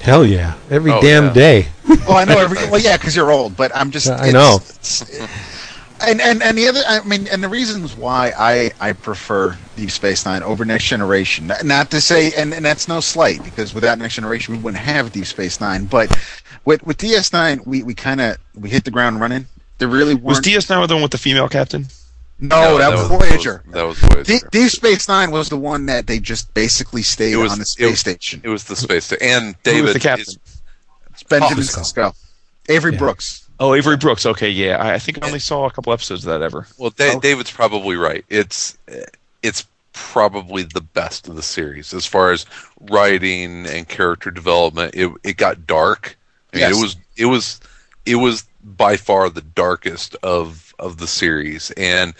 Hell 0.02 0.26
yeah, 0.26 0.56
every 0.70 0.92
Oh, 0.92 1.02
damn 1.02 1.26
yeah. 1.26 1.34
day. 1.34 1.68
Well, 1.88 2.14
I 2.18 2.24
know. 2.26 2.38
Every, 2.38 2.58
well, 2.72 2.80
yeah, 2.80 2.98
because 2.98 3.16
you're 3.16 3.32
old, 3.32 3.58
but 3.58 3.76
I'm 3.76 3.92
just. 3.92 4.08
I 4.10 4.30
it's- 4.30 4.34
know. 4.34 4.56
it's- 4.56 5.56
and 6.02 6.22
and 6.22 6.42
and 6.44 6.58
the 6.58 6.68
other, 6.68 6.82
I 6.88 7.02
mean, 7.04 7.28
and 7.28 7.44
the 7.44 7.50
reasons 7.50 7.96
why 7.96 8.32
I 8.38 8.72
I 8.80 8.94
prefer 8.94 9.58
Deep 9.76 9.92
Space 9.92 10.26
Nine 10.26 10.44
over 10.44 10.66
Next 10.66 10.86
Generation. 10.86 11.48
Not- 11.48 11.64
Not 11.66 11.92
to 11.92 12.02
say, 12.02 12.32
and 12.34 12.54
and 12.54 12.64
that's 12.66 12.88
no 12.88 13.00
slight, 13.00 13.44
because 13.44 13.74
without 13.74 13.98
Next 14.00 14.16
Generation, 14.16 14.56
we 14.56 14.62
wouldn't 14.62 14.82
have 14.84 15.12
Deep 15.12 15.26
Space 15.26 15.60
Nine. 15.60 15.86
But 15.86 16.10
with 16.66 16.84
with 16.86 16.98
DS9, 16.98 17.66
we 17.66 17.84
we 17.84 17.94
kind 17.96 18.22
of 18.22 18.38
we 18.56 18.70
hit 18.70 18.84
the 18.86 18.92
ground 18.92 19.20
running. 19.22 19.46
There 19.78 19.88
really 19.88 20.16
Was. 20.16 20.42
DS9 20.42 20.88
the 20.88 20.94
one 20.96 21.02
with 21.04 21.12
the 21.12 21.18
female 21.18 21.48
captain? 21.48 21.88
no, 22.42 22.78
that, 22.78 22.92
was 22.92 23.08
Voyager. 23.08 23.64
That 23.72 23.84
was, 23.84 24.00
that 24.02 24.16
was 24.18 24.28
Voyager. 24.28 24.40
Deep, 24.46 24.52
Deep 24.52 24.70
Space 24.72 25.08
Nine 25.08 25.32
was 25.32 25.50
the 25.50 25.58
one 25.58 25.86
that 25.88 26.08
they 26.08 26.20
just 26.20 26.54
basically 26.54 27.02
stayed 27.02 27.34
It 27.34 27.38
was- 27.38 27.52
on 27.54 27.60
the 27.60 27.64
it 27.64 27.68
space 27.68 27.90
was- 27.92 28.00
station. 28.00 28.42
it 28.44 28.50
was 28.50 28.64
the 28.66 28.76
space 28.76 29.06
station. 29.06 29.26
and 29.28 29.56
David. 29.64 29.78
Who 29.78 29.84
was 29.84 29.94
David 29.94 29.96
the 29.96 30.00
captain? 30.08 30.22
is- 30.22 30.62
It's 31.14 31.24
Benjamin 31.24 31.64
Cisco. 31.64 31.82
Sisko, 32.10 32.16
Avery 32.70 32.94
Yeah. 32.94 33.00
Brooks. 33.00 33.44
Oh, 33.60 33.74
Avery 33.76 33.98
Brooks. 33.98 34.26
Okay, 34.26 34.50
yeah. 34.50 34.78
I, 34.78 34.94
I 34.94 35.00
think 35.00 35.22
I 35.24 35.28
only 35.28 35.40
saw 35.40 35.66
a 35.66 35.72
couple 35.72 35.92
episodes 35.92 36.26
of 36.26 36.30
that 36.32 36.42
ever. 36.44 36.68
Well, 36.78 36.92
da- 36.92 37.16
Oh. 37.16 37.20
David's 37.20 37.52
probably 37.52 37.96
right. 37.98 38.24
It's 38.30 38.78
it's 39.44 39.66
probably 39.94 40.64
the 40.64 40.82
best 40.82 41.28
of 41.28 41.36
the 41.36 41.44
series 41.44 41.94
as 41.94 42.06
far 42.06 42.32
as 42.32 42.46
writing 42.90 43.66
and 43.68 43.88
character 43.88 44.32
development. 44.32 44.96
It 44.96 45.12
it 45.24 45.38
got 45.38 45.68
dark. 45.68 46.18
I 46.54 46.58
mean, 46.58 46.70
Yes. 46.70 46.78
it 46.78 46.82
was 46.82 46.96
it 47.18 47.26
was 47.26 47.60
it 48.06 48.16
was 48.16 48.46
by 48.64 48.96
far 48.98 49.30
the 49.30 49.42
darkest 49.42 50.16
of 50.24 50.74
of 50.80 50.98
the 50.98 51.08
series 51.08 51.72
and 51.72 52.14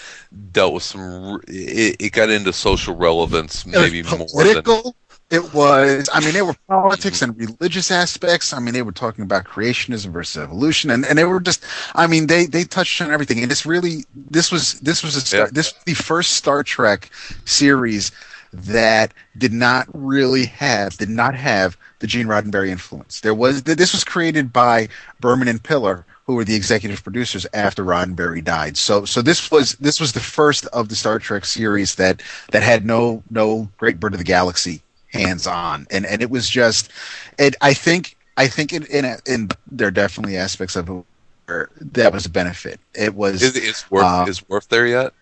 dealt 0.52 0.74
with 0.74 0.84
some. 0.84 1.42
It, 1.48 1.96
it 2.00 2.12
got 2.12 2.30
into 2.30 2.52
social 2.52 2.96
relevance 2.96 3.66
maybe 3.66 4.00
it 4.00 4.06
was 4.12 4.34
more 4.34 4.44
than 4.44 4.62
political. 4.64 4.96
It 5.30 5.54
was. 5.54 6.10
I 6.12 6.22
mean, 6.22 6.34
there 6.34 6.46
were 6.46 6.56
politics 6.68 7.22
and 7.22 7.38
religious 7.38 7.92
aspects. 7.92 8.52
I 8.52 8.60
mean, 8.60 8.74
they 8.74 8.82
were 8.82 8.92
talking 8.92 9.24
about 9.24 9.46
creationism 9.46 10.12
versus 10.12 10.42
evolution, 10.42 10.90
and, 10.90 11.06
and 11.06 11.20
they 11.20 11.24
were 11.24 11.40
just. 11.40 11.64
I 11.94 12.08
mean, 12.08 12.26
they 12.26 12.48
they 12.48 12.64
touched 12.64 13.00
on 13.00 13.12
everything, 13.12 13.44
and 13.44 13.52
it's 13.52 13.64
really 13.66 14.06
this 14.16 14.52
was 14.52 14.80
this 14.80 15.04
was 15.04 15.16
a 15.34 15.38
Yeah. 15.38 15.48
this 15.52 15.72
was 15.74 15.84
the 15.84 15.94
first 15.94 16.32
Star 16.32 16.64
Trek 16.64 17.12
series 17.46 18.12
that 18.52 19.14
did 19.38 19.54
not 19.54 19.88
really 19.94 20.46
have 20.48 20.98
did 20.98 21.10
not 21.10 21.36
have 21.36 21.78
the 22.00 22.08
Gene 22.08 22.26
Roddenberry 22.26 22.70
influence. 22.70 23.20
There 23.20 23.36
was 23.36 23.62
this 23.62 23.94
was 23.94 24.04
created 24.04 24.52
by 24.52 24.90
Berman 25.20 25.48
and 25.48 25.62
Piller, 25.62 26.06
who 26.26 26.34
were 26.34 26.44
the 26.46 26.56
executive 26.56 27.04
producers 27.04 27.46
after 27.54 27.84
Roddenberry 27.86 28.44
died. 28.44 28.78
So 28.78 29.06
so 29.06 29.22
this 29.22 29.52
was 29.52 29.74
this 29.76 30.00
was 30.00 30.14
the 30.14 30.20
first 30.20 30.66
of 30.68 30.90
the 30.90 30.96
Star 30.96 31.20
Trek 31.20 31.46
series 31.46 31.94
that 31.96 32.24
that 32.52 32.64
had 32.64 32.84
no 32.84 33.22
no 33.30 33.70
Great 33.78 34.00
Bird 34.00 34.14
of 34.14 34.18
the 34.20 34.24
Galaxy 34.24 34.82
hands 35.10 35.48
on, 35.48 35.88
and 35.92 36.06
and 36.06 36.22
it 36.22 36.30
was 36.30 36.50
just 36.50 36.92
it. 37.38 37.56
I 37.62 37.74
think 37.74 38.18
I 38.38 38.48
think 38.48 38.74
in 38.74 38.86
in, 38.88 39.06
in 39.26 39.50
there 39.72 39.88
are 39.90 39.92
definitely 39.92 40.38
aspects 40.38 40.76
of 40.76 40.90
it 40.90 41.04
where 41.46 41.70
that 41.82 42.14
was 42.14 42.26
a 42.26 42.30
benefit. 42.30 42.80
It 42.94 43.16
was 43.16 43.42
Is 43.42 43.56
is 43.56 43.86
Worf, 43.90 44.04
Uh, 44.04 44.26
is 44.26 44.48
Worf 44.50 44.68
there 44.70 44.88
yet? 44.88 45.14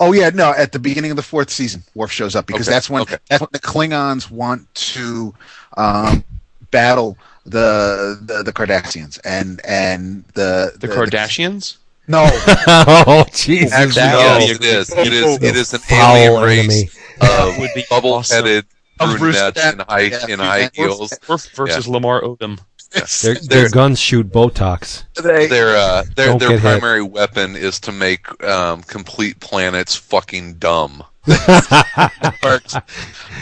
Oh 0.00 0.12
yeah, 0.12 0.30
no. 0.30 0.52
At 0.52 0.72
the 0.72 0.78
beginning 0.78 1.10
of 1.10 1.16
the 1.16 1.22
fourth 1.22 1.50
season, 1.50 1.82
Worf 1.94 2.10
shows 2.10 2.34
up 2.34 2.46
because 2.46 2.68
Okay, 2.68 2.74
that's 2.74 2.90
when 2.90 3.02
okay. 3.02 3.18
that's 3.28 3.40
when 3.40 3.48
the 3.52 3.60
Klingons 3.60 4.30
want 4.30 4.72
to 4.74 5.34
um, 5.76 6.24
battle 6.70 7.16
the, 7.44 8.18
the 8.20 8.42
the 8.42 8.52
Cardassians 8.52 9.18
and 9.24 9.60
and 9.64 10.24
the 10.34 10.72
The 10.80 10.88
Kardashians? 10.88 11.76
no, 12.08 12.26
oh 13.06 13.24
Jesus! 13.32 13.72
Actually, 13.72 14.10
no. 14.10 14.24
would 14.28 14.36
yes, 14.36 14.46
be 14.50 14.58
it 14.58 14.62
a 14.62 14.72
is. 14.72 14.92
It 15.02 15.12
is. 15.12 15.38
It 15.42 15.56
is 15.56 15.72
an 15.74 15.80
Foul 15.80 16.16
alien 16.16 16.34
race 16.34 16.86
enemy. 17.20 17.58
would 17.60 17.70
be 17.74 17.84
bubble-headed 17.90 18.66
Of 19.00 19.08
Bruce 19.18 19.36
brunettes 19.36 19.64
in 19.72 19.78
high 19.80 20.00
yeah, 20.02 20.26
in 20.28 20.38
high 20.38 20.70
heels. 20.72 21.18
Worf 21.28 21.48
versus 21.54 21.88
Lamar 21.88 22.22
Odom. 22.22 22.60
Their, 23.22 23.34
their 23.34 23.68
guns 23.70 23.98
shoot 23.98 24.30
Botox. 24.30 25.02
they, 25.20 25.48
Their 25.48 25.76
uh, 25.76 26.04
their 26.14 26.38
their 26.38 26.50
get 26.50 26.60
hit. 26.60 26.60
primary 26.60 27.02
weapon 27.02 27.56
is 27.56 27.80
to 27.80 27.90
make 27.92 28.40
um, 28.44 28.82
complete 28.82 29.40
planets 29.40 29.96
fucking 29.96 30.54
dumb. 30.58 31.02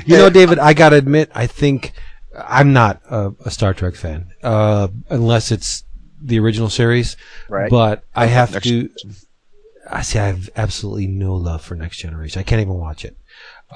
You 0.07 0.16
know, 0.16 0.31
David, 0.31 0.59
I 0.59 0.73
gotta 0.73 0.97
admit, 0.97 1.31
I 1.35 1.47
think 1.47 1.93
I'm 2.36 2.73
not 2.73 3.03
a, 3.11 3.32
a 3.44 3.51
Star 3.51 3.74
Trek 3.74 3.94
fan, 3.94 4.28
uh, 4.43 4.89
unless 5.11 5.53
it's 5.53 5.85
the 6.20 6.39
original 6.39 6.70
series. 6.70 7.16
Right. 7.49 7.70
But 7.70 8.05
I 8.15 8.27
have 8.27 8.53
Next- 8.53 8.66
to. 8.69 8.89
I 9.90 10.03
see. 10.03 10.19
I 10.19 10.27
have 10.28 10.49
absolutely 10.57 11.09
no 11.09 11.35
love 11.35 11.62
for 11.62 11.74
Next 11.74 11.99
Generation. 11.99 12.40
I 12.40 12.43
can't 12.44 12.61
even 12.61 12.74
watch 12.74 13.05
it. 13.05 13.16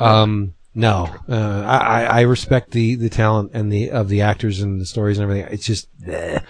Um, 0.01 0.55
no, 0.75 1.09
uh, 1.29 1.63
I, 1.67 2.05
I 2.05 2.21
respect 2.23 2.73
the, 2.73 2.97
the 2.97 3.09
talent 3.09 3.53
and 3.55 3.73
the 3.73 3.91
of 3.91 4.09
the 4.11 4.21
actors 4.21 4.61
and 4.61 4.79
the 4.81 4.85
stories 4.87 5.17
and 5.19 5.23
everything. 5.25 5.51
It's 5.51 5.65
just, 5.65 5.89
bleh. 6.03 6.43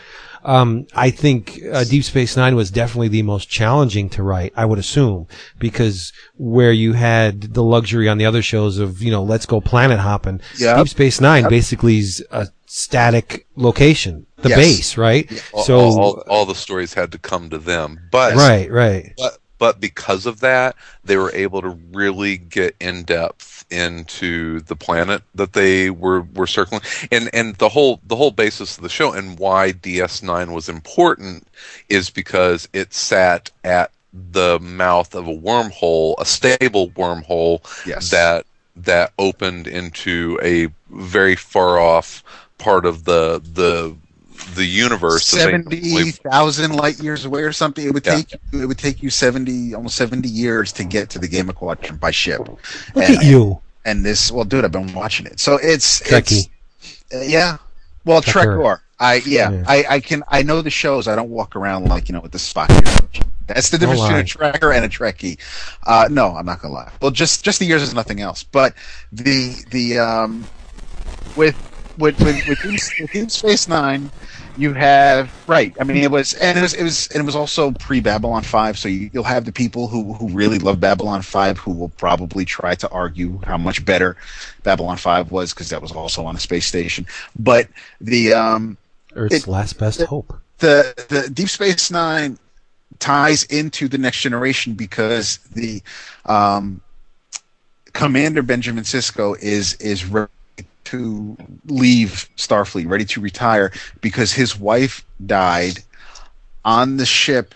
um, 0.45 0.87
I 0.97 1.11
think 1.11 1.61
uh, 1.73 1.85
Deep 1.85 2.03
Space 2.03 2.37
Nine 2.37 2.57
was 2.57 2.73
definitely 2.73 3.07
the 3.07 3.23
most 3.23 3.49
challenging 3.49 4.09
to 4.11 4.25
write. 4.25 4.53
I 4.57 4.65
would 4.65 4.81
assume 4.81 5.29
because 5.61 6.13
where 6.37 6.73
you 6.73 6.95
had 6.95 7.55
the 7.55 7.63
luxury 7.63 8.09
on 8.09 8.19
the 8.19 8.27
other 8.27 8.43
shows 8.43 8.79
of 8.79 9.01
you 9.01 9.13
know 9.13 9.23
let's 9.23 9.47
go 9.47 9.61
planet 9.61 10.01
hopping. 10.01 10.41
Yep. 10.59 10.77
Deep 10.79 10.89
Space 10.89 11.21
Nine 11.21 11.49
basically 11.49 11.99
is 11.99 12.25
a 12.33 12.49
static 12.67 13.47
location, 13.55 14.27
the 14.39 14.49
Yes. 14.49 14.59
base, 14.59 14.97
right? 14.97 15.45
All, 15.53 15.63
So 15.63 15.79
all, 15.79 16.01
all, 16.01 16.25
all 16.29 16.47
the 16.47 16.55
stories 16.57 16.95
had 16.95 17.13
to 17.13 17.19
come 17.19 17.49
to 17.51 17.59
them, 17.59 18.09
but 18.11 18.35
right, 18.35 18.69
right. 18.71 19.13
but 19.17 19.39
but 19.59 19.81
because 19.81 20.27
of 20.27 20.41
that, 20.41 20.77
they 21.05 21.17
were 21.17 21.33
able 21.33 21.63
to 21.63 21.79
really 21.93 22.37
get 22.37 22.75
in 22.81 23.05
depth 23.05 23.65
into 23.71 24.61
the 24.61 24.77
planet 24.77 25.23
that 25.35 25.53
they 25.53 25.91
were 25.91 26.23
were 26.35 26.47
circling, 26.47 26.83
and 27.11 27.29
and 27.33 27.57
the 27.57 27.69
whole 27.69 28.01
the 28.07 28.17
whole 28.17 28.31
basis 28.31 28.77
of 28.77 28.83
the 28.83 28.89
show 28.89 29.13
and 29.13 29.39
why 29.39 29.73
DS9 29.73 30.53
was 30.53 30.69
important 30.69 31.47
is 31.89 32.11
because 32.11 32.69
it 32.73 32.95
sat 32.95 33.51
at 33.65 33.91
the 34.13 34.59
mouth 34.61 35.15
of 35.15 35.27
a 35.29 35.35
wormhole, 35.37 36.15
a 36.19 36.25
stable 36.25 36.91
wormhole 36.91 37.61
Yes. 37.87 38.11
that 38.11 38.47
that 38.77 39.13
opened 39.19 39.67
into 39.67 40.39
a 40.43 40.69
very 40.91 41.35
far 41.37 41.79
off 41.79 42.23
part 42.59 42.87
of 42.87 43.05
the 43.05 43.41
the 43.53 43.95
the 44.55 44.65
universe. 44.65 45.31
that 45.31 45.37
they 45.37 45.43
seventy 45.43 45.81
normally- 45.91 46.11
thousand 46.13 46.77
light 46.77 46.99
years 47.01 47.25
away 47.25 47.43
or 47.43 47.53
something. 47.53 47.87
It 47.87 47.93
would 47.93 48.07
Yeah. 48.07 48.17
take 48.17 48.33
you, 48.53 48.63
it 48.63 48.67
would 48.67 48.79
take 48.79 49.03
you 49.03 49.11
seventy 49.11 49.75
almost 49.75 49.97
seventy 49.97 50.29
years 50.29 50.73
to 50.73 50.85
get 50.85 51.11
to 51.11 51.19
the 51.19 51.29
Gamma 51.29 51.53
Quadrant 51.53 52.01
by 52.01 52.11
ship. 52.11 52.41
Look 52.41 52.59
and, 52.95 53.17
at 53.19 53.25
you, 53.25 53.61
And 53.85 54.05
this, 54.05 54.31
well, 54.33 54.45
dude, 54.45 54.65
I've 54.65 54.73
been 54.73 54.93
watching 54.95 55.27
it, 55.27 55.39
so 55.41 55.59
it's 55.63 56.01
Trekkie. 56.01 56.49
it's- 56.49 56.49
uh, 57.15 57.21
yeah. 57.25 57.59
Well, 58.05 58.23
Trekker. 58.23 58.59
Trekor. 58.59 58.81
I 58.99 59.17
yeah, 59.27 59.51
Yeah. 59.51 59.65
I, 59.67 59.85
I 59.91 60.01
can 60.01 60.23
I 60.29 60.43
know 60.43 60.63
the 60.63 60.71
shows. 60.71 61.07
I 61.07 61.15
don't 61.17 61.29
walk 61.31 61.55
around 61.55 61.89
like 61.89 62.09
you 62.09 62.15
know 62.15 62.21
with 62.21 62.33
the 62.33 62.39
Spock. 62.39 62.71
ear. 62.71 63.23
That's 63.47 63.69
the 63.71 63.79
difference 63.79 64.01
Don't 64.01 64.25
between 64.25 64.49
a 64.49 64.53
Trekker 64.59 64.75
and 64.75 64.85
a 64.85 64.89
Trekkie. 64.89 65.39
Uh, 65.85 66.09
no, 66.11 66.35
I'm 66.35 66.47
not 66.47 66.61
gonna 66.63 66.75
lie. 66.75 66.91
Well, 67.03 67.11
just 67.11 67.45
just 67.45 67.59
the 67.59 67.67
years 67.67 67.83
is 67.83 67.93
nothing 67.95 68.21
else. 68.21 68.43
But 68.43 68.75
the 69.13 69.55
the 69.71 69.99
um 69.99 70.47
with 71.37 71.55
with 71.99 72.19
with, 72.21 72.47
with, 72.47 72.63
Deep- 72.63 73.01
with 73.01 73.11
Deep 73.13 73.31
Space 73.31 73.69
Nine, 73.69 74.11
you 74.57 74.73
have 74.75 75.33
right. 75.47 75.75
I 75.81 75.85
mean, 75.85 75.99
it 75.99 76.11
was 76.11 76.35
and 76.35 76.59
it 76.59 76.63
was 76.63 76.75
it 76.75 76.83
was 76.83 77.09
and 77.09 77.23
it 77.23 77.27
was 77.27 77.37
also 77.37 77.73
pre 77.73 78.01
Babylon 78.01 78.43
Five. 78.43 78.79
So 78.79 78.89
you, 78.89 79.11
you'll 79.13 79.25
have 79.25 79.45
the 79.45 79.53
people 79.53 79.89
who 79.89 80.13
who 80.15 80.29
really 80.29 80.59
love 80.59 80.81
Babylon 80.81 81.23
Five 81.23 81.59
who 81.59 81.73
will 81.73 81.89
probably 81.91 82.45
try 82.45 82.75
to 82.77 82.89
argue 82.91 83.41
how 83.45 83.57
much 83.59 83.85
better 83.85 84.17
Babylon 84.63 84.97
Five 84.97 85.31
was 85.31 85.53
because 85.53 85.71
that 85.71 85.83
was 85.83 85.93
also 85.93 86.25
on 86.25 86.37
a 86.37 86.41
space 86.41 86.67
station. 86.67 87.07
But 87.39 87.69
the 88.01 88.33
um 88.33 88.77
Earth's 89.15 89.35
It- 89.35 89.47
last 89.49 89.79
best 89.79 90.01
it- 90.01 90.09
hope. 90.09 90.39
the 90.59 90.95
the 91.09 91.31
Deep 91.31 91.49
Space 91.49 91.91
Nine 91.91 92.39
ties 92.99 93.45
into 93.45 93.89
the 93.89 93.99
next 93.99 94.21
generation 94.21 94.73
because 94.73 95.39
the 95.55 95.83
um, 96.25 96.81
Commander 97.93 98.43
Benjamin 98.43 98.85
Sisko 98.85 99.39
is 99.41 99.75
is 99.75 100.05
ready 100.07 100.31
to 100.87 101.37
leave 101.67 102.29
Starfleet, 102.37 102.89
ready 102.89 103.05
to 103.07 103.21
retire 103.21 103.73
because 104.01 104.33
his 104.33 104.59
wife 104.59 105.05
died 105.25 105.81
on 106.65 106.97
the 106.97 107.07
ship 107.07 107.55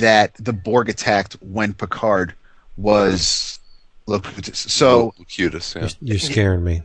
that 0.00 0.34
the 0.34 0.52
Borg 0.52 0.88
attacked 0.88 1.34
when 1.42 1.74
Picard 1.74 2.34
was 2.76 3.58
Locutus. 4.06 4.58
So 4.58 5.14
Locutus, 5.18 5.74
yeah. 5.74 5.82
You're, 5.82 5.90
you're 6.00 6.18
scaring 6.18 6.64
me. 6.64 6.82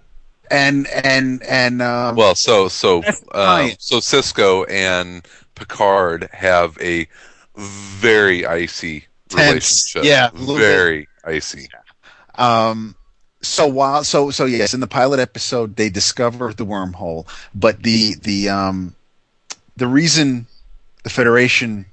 and 0.52 0.88
and 0.88 1.44
and 1.44 1.81
um, 1.81 2.15
Well, 2.15 2.36
so 2.36 2.68
so 2.68 3.02
That's 3.02 3.22
um, 3.34 3.72
so 3.80 3.98
Sisko 3.98 4.65
and 4.69 5.26
Picard 5.56 6.30
have 6.34 6.77
a 6.81 7.07
very 7.56 8.45
icy 8.45 9.06
Tense. 9.30 9.49
relationship. 9.94 10.03
Yeah, 10.03 10.30
a 10.31 10.34
little 10.34 10.56
bit. 10.56 10.61
very 10.61 11.07
icy. 11.26 11.68
Um, 12.36 12.95
so 13.41 13.68
while 13.68 14.03
so 14.03 14.32
so 14.32 14.45
yes, 14.45 14.74
in 14.74 14.80
the 14.80 14.88
pilot 14.88 15.20
episode 15.20 15.76
they 15.76 15.90
discover 15.90 16.53
the 16.53 16.66
wormhole, 16.66 17.28
but 17.56 17.84
the 17.84 18.16
the 18.22 18.49
um 18.49 18.95
the 19.78 19.88
reason 19.88 20.48
the 21.03 21.10
Federation 21.10 21.86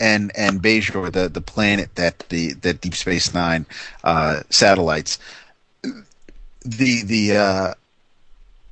and 0.00 0.30
and 0.36 0.62
Bajor, 0.62 1.12
the 1.12 1.28
the 1.28 1.40
planet 1.40 1.94
that 1.96 2.20
the 2.28 2.52
that 2.54 2.80
Deep 2.80 2.94
Space 2.94 3.34
Nine 3.34 3.66
uh, 4.04 4.42
satellites, 4.50 5.18
the 6.62 7.02
the 7.02 7.36
uh, 7.36 7.74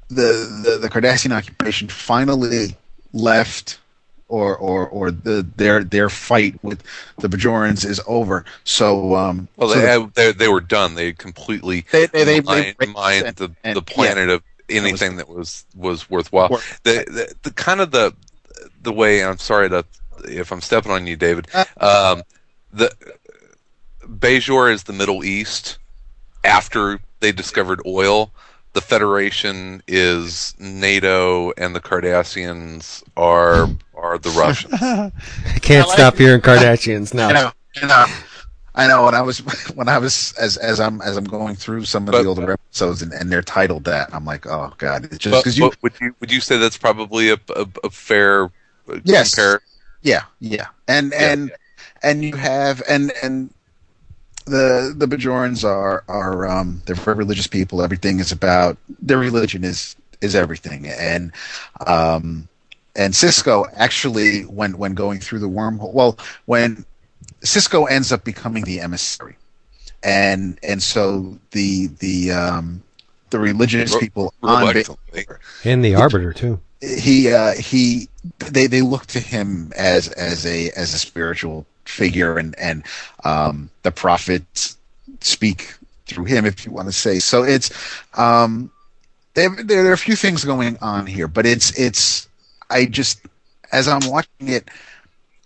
the 0.08 0.62
the 0.64 0.78
the 0.82 0.88
Cardassian 0.88 1.32
occupation 1.32 1.88
finally 1.88 2.76
left. 3.12 3.78
Or, 4.28 4.56
or, 4.56 4.88
or 4.88 5.12
the 5.12 5.46
their 5.54 5.84
their 5.84 6.08
fight 6.10 6.58
with 6.64 6.82
the 7.18 7.28
Bajorans 7.28 7.84
is 7.84 8.00
over. 8.08 8.44
So, 8.64 9.14
um, 9.14 9.46
Well, 9.56 9.68
so 9.68 9.76
they 9.76 9.82
the- 9.82 9.86
have, 9.88 10.14
they 10.14 10.32
they 10.32 10.48
were 10.48 10.60
done. 10.60 10.96
They 10.96 11.12
completely 11.12 11.86
they 11.92 12.06
they 12.06 12.24
they, 12.24 12.40
mined, 12.40 12.74
they 12.80 12.86
mined 12.86 13.26
and- 13.26 13.36
the, 13.36 13.52
and- 13.62 13.76
the 13.76 13.82
planet 13.82 14.28
of 14.28 14.42
anything 14.68 15.14
that 15.18 15.28
was 15.28 15.64
was 15.76 16.10
worthwhile. 16.10 16.48
Worth- 16.48 16.80
The, 16.82 17.04
the 17.06 17.34
the 17.44 17.50
kind 17.52 17.80
of 17.80 17.92
the 17.92 18.14
the 18.82 18.92
way 18.92 19.24
I'm 19.24 19.38
sorry 19.38 19.68
to 19.70 19.84
if 20.24 20.50
I'm 20.50 20.60
stepping 20.60 20.90
on 20.90 21.06
you, 21.06 21.14
David. 21.14 21.46
Uh, 21.54 21.64
Um, 22.16 22.22
the 22.72 22.92
Bajor 24.04 24.72
is 24.72 24.82
the 24.84 24.92
Middle 24.92 25.24
East 25.24 25.78
after 26.42 26.98
they 27.20 27.30
discovered 27.30 27.80
oil. 27.86 28.32
The 28.76 28.82
Federation 28.82 29.82
is 29.88 30.54
NATO, 30.58 31.50
and 31.56 31.74
the 31.74 31.80
Cardassians 31.80 33.02
are 33.16 33.68
are 33.96 34.18
the 34.18 34.28
Russians. 34.38 34.74
I 34.82 35.10
can't 35.62 35.86
I 35.86 35.88
like 35.88 35.96
stop 35.98 36.16
hearing 36.18 36.42
Kardashians 36.42 37.14
I 37.14 37.16
now. 37.16 37.28
know, 37.30 37.50
I 37.82 37.86
know, 37.86 38.06
I 38.74 38.86
know. 38.86 39.04
When 39.06 39.14
I 39.14 39.22
was 39.22 39.38
when 39.74 39.88
I 39.88 39.96
was 39.96 40.34
as 40.38 40.58
as 40.58 40.78
I'm 40.78 41.00
as 41.00 41.16
I'm 41.16 41.24
going 41.24 41.54
through 41.56 41.86
some 41.86 42.06
of 42.06 42.12
But- 42.12 42.24
the 42.24 42.28
older 42.28 42.52
episodes 42.52 43.00
and, 43.00 43.14
and 43.14 43.32
they're 43.32 43.40
titled 43.40 43.84
that, 43.84 44.14
I'm 44.14 44.26
like, 44.26 44.46
oh 44.46 44.74
god, 44.76 45.06
it's 45.06 45.16
just 45.16 45.42
because 45.42 45.56
you, 45.56 45.72
would 45.80 45.94
you 45.98 46.14
would 46.20 46.30
you 46.30 46.42
say 46.42 46.58
that's 46.58 46.76
probably 46.76 47.30
a 47.30 47.38
a, 47.56 47.66
a 47.82 47.88
fair 47.88 48.44
uh, 48.44 48.98
Yes. 49.04 49.34
compare? 49.34 49.62
yeah, 50.02 50.24
yeah, 50.40 50.66
and 50.86 51.12
Yeah. 51.12 51.32
and 51.32 51.50
and 52.02 52.22
you 52.22 52.36
have 52.36 52.82
and 52.86 53.10
and 53.22 53.48
the 54.46 54.94
the 54.96 55.06
Bajorans 55.06 55.64
are 55.64 56.04
are 56.08 56.48
um 56.48 56.82
they're 56.86 56.96
very 56.96 57.16
religious 57.16 57.46
people. 57.46 57.82
Everything 57.82 58.20
is 58.20 58.32
about 58.32 58.78
their 59.02 59.18
religion 59.18 59.64
is 59.64 59.96
is 60.20 60.34
everything, 60.34 60.86
and 60.86 61.32
um 61.86 62.48
and 62.94 63.12
Sisko 63.12 63.68
actually 63.74 64.42
when 64.42 64.78
when 64.78 64.94
going 64.94 65.20
through 65.20 65.40
the 65.40 65.48
wormhole, 65.48 65.92
well, 65.92 66.18
when 66.46 66.84
Sisko 67.42 67.90
ends 67.90 68.12
up 68.12 68.24
becoming 68.24 68.64
the 68.64 68.80
emissary, 68.80 69.36
and 70.02 70.58
and 70.62 70.82
so 70.82 71.38
the 71.50 71.88
the 71.98 72.30
um 72.30 72.82
the 73.30 73.38
religious 73.40 73.92
Re- 73.94 74.00
people 74.00 74.32
on 74.42 74.72
Ba- 74.72 74.84
And 75.64 75.84
the 75.84 75.96
Arbiter, 75.96 76.32
too. 76.32 76.60
he 76.80 77.32
uh, 77.32 77.52
he 77.54 78.08
they 78.38 78.68
they 78.68 78.82
look 78.82 79.06
to 79.06 79.20
him 79.20 79.72
as 79.76 80.08
as 80.08 80.46
a 80.46 80.70
as 80.70 80.94
a 80.94 80.98
spiritual 80.98 81.66
figure 81.88 82.38
and 82.38 82.58
and 82.58 82.84
um, 83.24 83.70
the 83.82 83.90
prophets 83.90 84.76
speak 85.20 85.74
through 86.06 86.24
him 86.24 86.44
if 86.46 86.64
you 86.64 86.72
want 86.72 86.88
to 86.88 86.92
say. 86.92 87.18
So 87.18 87.42
it's 87.42 87.70
um 88.14 88.70
there 89.34 89.50
there 89.64 89.86
are 89.86 89.92
a 89.92 89.98
few 89.98 90.16
things 90.16 90.44
going 90.44 90.78
on 90.80 91.06
here 91.06 91.28
but 91.28 91.46
it's 91.46 91.78
it's 91.78 92.28
I 92.70 92.86
just 92.86 93.20
as 93.72 93.88
I'm 93.88 94.08
watching 94.08 94.48
it 94.48 94.68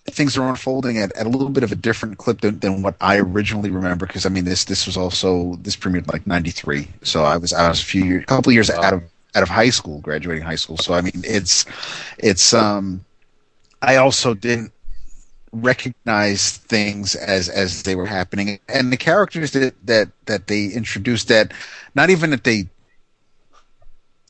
things 0.06 0.36
are 0.36 0.48
unfolding 0.48 0.98
at, 0.98 1.12
at 1.16 1.26
a 1.26 1.28
little 1.28 1.50
bit 1.50 1.62
of 1.62 1.72
a 1.72 1.76
different 1.76 2.18
clip 2.18 2.40
than, 2.40 2.58
than 2.58 2.82
what 2.82 2.96
I 3.00 3.18
originally 3.18 3.70
remember 3.70 4.06
because 4.06 4.26
I 4.26 4.28
mean 4.28 4.44
this 4.44 4.64
this 4.64 4.86
was 4.86 4.96
also 4.96 5.56
this 5.62 5.76
premiered 5.76 6.10
like 6.12 6.26
93 6.26 6.88
so 7.02 7.24
I 7.24 7.36
was 7.36 7.52
I 7.52 7.68
was 7.68 7.80
a 7.80 7.84
few 7.84 8.04
years, 8.04 8.22
a 8.22 8.26
couple 8.26 8.52
years 8.52 8.70
out 8.70 8.94
of 8.94 9.02
out 9.34 9.42
of 9.42 9.48
high 9.48 9.70
school 9.70 10.00
graduating 10.00 10.42
high 10.42 10.56
school. 10.56 10.76
So 10.78 10.94
I 10.94 11.00
mean 11.00 11.22
it's 11.24 11.64
it's 12.18 12.52
um 12.52 13.04
I 13.82 13.96
also 13.96 14.34
didn't 14.34 14.72
recognize 15.52 16.56
things 16.58 17.14
as 17.14 17.48
as 17.48 17.82
they 17.82 17.94
were 17.96 18.06
happening 18.06 18.58
and 18.68 18.92
the 18.92 18.96
characters 18.96 19.50
that 19.52 19.74
that 19.84 20.08
that 20.26 20.46
they 20.46 20.66
introduced 20.66 21.28
that 21.28 21.52
not 21.94 22.10
even 22.10 22.30
that 22.30 22.44
they 22.44 22.68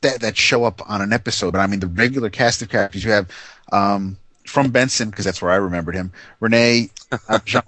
that 0.01 0.21
that 0.21 0.37
show 0.37 0.63
up 0.63 0.81
on 0.89 1.01
an 1.01 1.13
episode 1.13 1.51
but 1.51 1.59
I 1.59 1.67
mean 1.67 1.79
the 1.79 1.87
regular 1.87 2.29
cast 2.29 2.61
of 2.61 2.69
characters 2.69 3.03
you 3.03 3.11
have 3.11 3.29
um 3.71 4.17
from 4.45 4.71
Benson 4.71 5.09
because 5.09 5.25
that's 5.25 5.41
where 5.41 5.51
I 5.51 5.55
remembered 5.57 5.95
him 5.95 6.11
Renee 6.39 6.89
uh, 7.29 7.39
Jean 7.45 7.61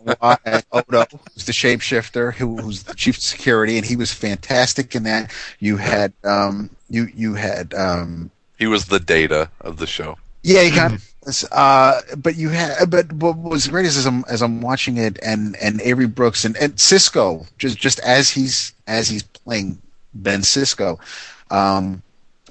and 0.45 0.65
Odo 0.71 1.05
who's 1.34 1.45
the 1.45 1.51
shapeshifter 1.51 2.34
who 2.34 2.61
who's 2.61 2.84
the 2.84 2.95
chief 2.95 3.17
of 3.17 3.23
security 3.23 3.77
and 3.77 3.85
he 3.85 3.95
was 3.95 4.11
fantastic 4.11 4.95
in 4.95 5.03
that 5.03 5.31
you 5.59 5.77
had 5.77 6.13
um 6.23 6.69
you 6.89 7.07
you 7.13 7.35
had 7.35 7.73
um 7.75 8.31
He 8.57 8.65
was 8.67 8.85
the 8.85 8.99
data 8.99 9.51
of 9.61 9.77
the 9.77 9.85
show. 9.88 10.17
yeah, 10.43 10.63
he 10.63 10.71
got 10.71 10.91
this. 10.91 11.12
Uh, 11.51 12.01
but 12.17 12.35
you 12.35 12.49
had, 12.49 12.89
but 12.89 13.11
what 13.13 13.37
was 13.37 13.67
great 13.67 13.85
is 13.85 13.97
as 13.97 14.05
I'm 14.05 14.25
as 14.29 14.41
I'm 14.41 14.61
watching 14.61 14.97
it, 14.97 15.19
and 15.21 15.55
and 15.57 15.81
Avery 15.81 16.07
Brooks 16.07 16.45
and 16.45 16.55
and 16.57 16.75
Sisko 16.75 17.47
just 17.57 17.77
just 17.77 17.99
as 17.99 18.29
he's 18.29 18.73
as 18.87 19.07
he's 19.07 19.23
playing 19.23 19.81
Ben 20.13 20.41
Sisko, 20.41 20.99
um, 21.51 22.01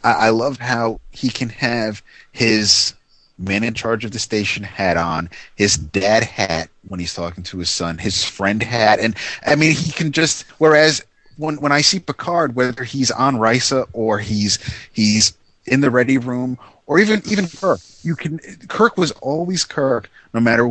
I, 0.03 0.13
I 0.13 0.29
love 0.31 0.59
how 0.59 1.01
he 1.11 1.29
can 1.29 1.49
have 1.51 2.03
his 2.33 2.95
man 3.39 3.65
in 3.65 3.75
charge 3.75 4.05
of 4.05 4.13
the 4.13 4.19
station 4.19 4.63
hat 4.63 4.97
on, 4.97 5.29
his 5.57 5.77
dad 5.77 6.25
hat 6.25 6.71
when 6.89 7.01
he's 7.01 7.15
talking 7.15 7.45
to 7.45 7.59
his 7.59 7.71
son, 7.71 7.99
his 7.99 8.25
friend 8.25 8.63
hat, 8.63 9.01
and 9.01 9.17
I 9.47 9.57
mean 9.57 9.73
he 9.73 9.93
can 9.93 10.13
just. 10.13 10.45
Whereas 10.59 11.05
when 11.37 11.57
when 11.57 11.73
I 11.73 11.81
see 11.83 12.01
Picard, 12.01 12.55
whether 12.55 12.85
he's 12.85 13.11
on 13.11 13.37
Risa 13.37 13.87
or 13.93 14.19
he's 14.19 14.59
he's 14.93 15.37
in 15.67 15.81
the 15.81 15.91
ready 15.91 16.19
room 16.19 16.59
or 16.87 16.99
even 16.99 17.23
even 17.27 17.49
Kirk, 17.49 17.81
you 18.03 18.17
can 18.17 18.39
Kirk 18.69 18.97
was 18.97 19.13
always 19.13 19.65
Kirk 19.65 20.11
no 20.35 20.41
matter 20.41 20.65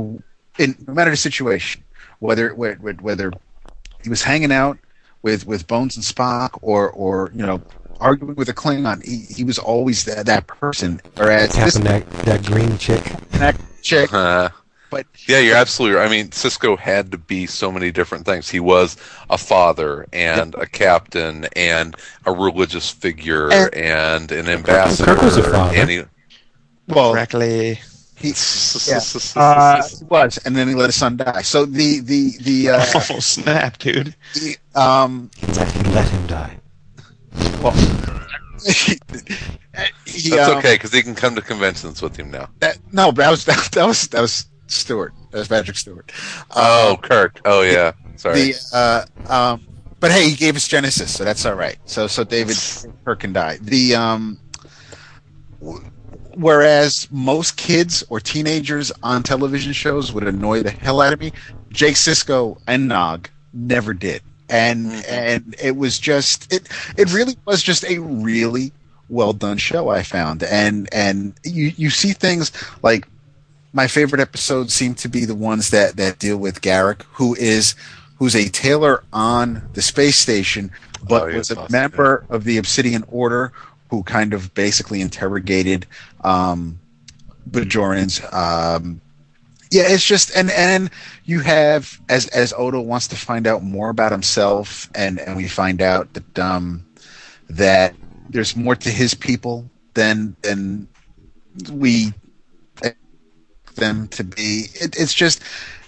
in 0.57 0.75
no 0.87 0.93
matter 0.93 1.11
the 1.11 1.17
situation, 1.17 1.83
whether 2.19 2.53
whether, 2.53 2.77
whether 2.77 3.31
he 4.03 4.09
was 4.09 4.23
hanging 4.23 4.51
out 4.51 4.77
with 5.21 5.45
with 5.45 5.67
Bones 5.67 5.95
and 5.95 6.05
Spock 6.05 6.57
or 6.61 6.89
or 6.91 7.31
you 7.33 7.45
know 7.45 7.61
arguing 7.99 8.35
with 8.35 8.49
a 8.49 8.53
Klingon, 8.53 9.05
he, 9.05 9.19
he 9.33 9.43
was 9.43 9.59
always 9.59 10.03
that 10.05 10.25
that 10.25 10.47
person. 10.47 11.01
Whereas 11.15 11.53
this 11.53 11.75
that, 11.75 12.09
that 12.25 12.45
green 12.45 12.77
chick. 12.77 13.03
that 13.31 13.55
chick, 13.81 14.11
Uh, 14.13 14.49
but 14.91 15.07
yeah, 15.27 15.39
you're 15.39 15.55
absolutely 15.55 15.97
right. 15.97 16.05
I 16.05 16.11
mean, 16.11 16.27
Sisko 16.27 16.77
had 16.77 17.11
to 17.13 17.17
be 17.17 17.47
so 17.47 17.71
many 17.71 17.91
different 17.91 18.25
things. 18.25 18.49
He 18.49 18.59
was 18.59 18.97
a 19.31 19.37
father 19.39 20.05
and 20.13 20.53
a 20.55 20.67
captain 20.67 21.47
and 21.55 21.95
a 22.27 22.31
religious 22.31 22.91
figure 22.91 23.51
And- 23.51 23.73
and 23.73 24.31
an 24.31 24.47
ambassador. 24.47 25.15
Kirk 25.15 25.23
was 25.23 25.37
a 25.37 25.43
father. 25.43 25.75
And 25.75 25.89
he, 25.89 26.03
well, 26.87 27.13
Correctly. 27.13 27.79
he, 28.17 28.33
yeah, 28.87 28.99
uh, 29.35 29.81
he 29.87 30.05
was, 30.05 30.37
and 30.45 30.55
then 30.55 30.67
he 30.67 30.75
let 30.75 30.87
his 30.87 30.95
son 30.95 31.17
die. 31.17 31.41
So 31.41 31.65
the 31.65 32.01
the 32.01 32.37
the 32.41 32.69
uh, 32.69 32.85
Oh 32.95 33.19
snap, 33.19 33.77
dude! 33.79 34.13
the, 34.35 34.57
um 34.75 35.31
He 35.37 35.47
let, 35.47 35.71
he 35.71 35.83
let 35.91 36.07
him 36.09 36.27
die. 36.27 36.57
well. 37.63 37.73
he, 40.05 40.29
That's 40.29 40.49
um, 40.49 40.57
okay 40.59 40.75
because 40.75 40.93
he 40.93 41.01
can 41.01 41.15
come 41.15 41.33
to 41.35 41.41
conventions 41.41 41.99
with 42.01 42.15
him 42.15 42.29
now. 42.29 42.49
That, 42.59 42.77
no, 42.91 43.11
that 43.11 43.29
was 43.31 43.45
that, 43.45 43.71
that 43.71 43.87
was 43.87 44.07
that 44.09 44.21
was 44.21 44.45
Stewart. 44.73 45.13
That 45.31 45.39
was 45.39 45.47
Patrick 45.47 45.77
Stewart. 45.77 46.11
Oh, 46.55 46.91
Um, 46.91 46.97
Kirk. 46.97 47.41
Oh, 47.45 47.61
yeah. 47.61 47.93
Sorry. 48.15 48.51
the 48.51 48.55
uh, 48.73 49.05
um, 49.31 49.67
but 49.99 50.11
hey, 50.11 50.29
he 50.29 50.35
gave 50.35 50.55
us 50.55 50.67
Genesis, 50.67 51.11
so 51.15 51.23
that's 51.23 51.45
all 51.45 51.55
right. 51.55 51.77
So 51.85 52.07
so 52.07 52.23
David 52.23 52.57
Kirk 53.05 53.19
can 53.21 53.33
die. 53.33 53.57
The 53.61 53.95
um, 53.95 54.39
w- 55.59 55.81
whereas 56.35 57.07
most 57.11 57.57
kids 57.57 58.03
or 58.09 58.19
teenagers 58.19 58.91
on 59.03 59.23
television 59.23 59.73
shows 59.73 60.11
would 60.13 60.27
annoy 60.27 60.63
the 60.63 60.71
hell 60.71 61.01
out 61.01 61.13
of 61.13 61.19
me, 61.19 61.31
Jake 61.69 61.95
Sisko 61.95 62.59
and 62.67 62.87
Nog 62.87 63.29
never 63.53 63.93
did. 63.93 64.21
And 64.49 64.91
and 65.05 65.55
it 65.61 65.77
was 65.77 65.97
just 65.99 66.51
it 66.51 66.67
it 66.97 67.13
really 67.13 67.37
was 67.45 67.63
just 67.63 67.85
a 67.85 67.99
really 67.99 68.73
well 69.09 69.33
done 69.33 69.57
show 69.57 69.89
I 69.89 70.03
found. 70.03 70.43
And 70.43 70.89
and 70.93 71.33
you 71.43 71.71
you 71.77 71.89
see 71.89 72.11
things 72.13 72.51
like 72.83 73.07
my 73.73 73.87
favorite 73.87 74.21
episodes 74.21 74.73
seem 74.73 74.95
to 74.95 75.07
be 75.09 75.25
the 75.25 75.35
ones 75.35 75.69
that 75.69 75.97
that 75.97 76.19
deal 76.19 76.37
with 76.37 76.61
Garak, 76.61 77.03
who 77.13 77.35
is 77.35 77.75
who's 78.17 78.35
a 78.35 78.49
tailor 78.49 79.03
on 79.13 79.67
the 79.73 79.81
space 79.81 80.17
station, 80.17 80.71
but 81.07 81.23
Oh, 81.23 81.27
yeah, 81.27 81.37
was 81.37 81.51
a 81.51 81.57
awesome, 81.59 81.71
member 81.71 82.25
of 82.29 82.43
the 82.43 82.57
Obsidian 82.57 83.03
Order, 83.07 83.51
who 83.89 84.03
kind 84.03 84.33
of 84.33 84.53
basically 84.53 85.01
interrogated 85.01 85.85
um, 86.23 86.79
Bajorans. 87.49 88.21
Um, 88.33 89.01
yeah, 89.71 89.83
it's 89.85 90.05
just 90.05 90.35
and 90.35 90.51
and 90.51 90.89
you 91.25 91.39
have 91.39 91.99
as 92.09 92.27
as 92.27 92.53
Odo 92.57 92.81
wants 92.81 93.07
to 93.07 93.15
find 93.15 93.47
out 93.47 93.63
more 93.63 93.89
about 93.89 94.11
himself, 94.11 94.89
and 94.93 95.19
and 95.19 95.37
we 95.37 95.47
find 95.47 95.81
out 95.81 96.13
that 96.13 96.39
um 96.39 96.85
that 97.49 97.95
there's 98.29 98.55
more 98.55 98.75
to 98.75 98.89
his 98.89 99.13
people 99.13 99.69
than 99.93 100.35
than 100.41 100.87
we 101.71 102.13
them 103.81 104.07
to 104.09 104.23
be. 104.23 104.67
It, 104.75 104.97
it's 104.97 105.13
just 105.13 105.41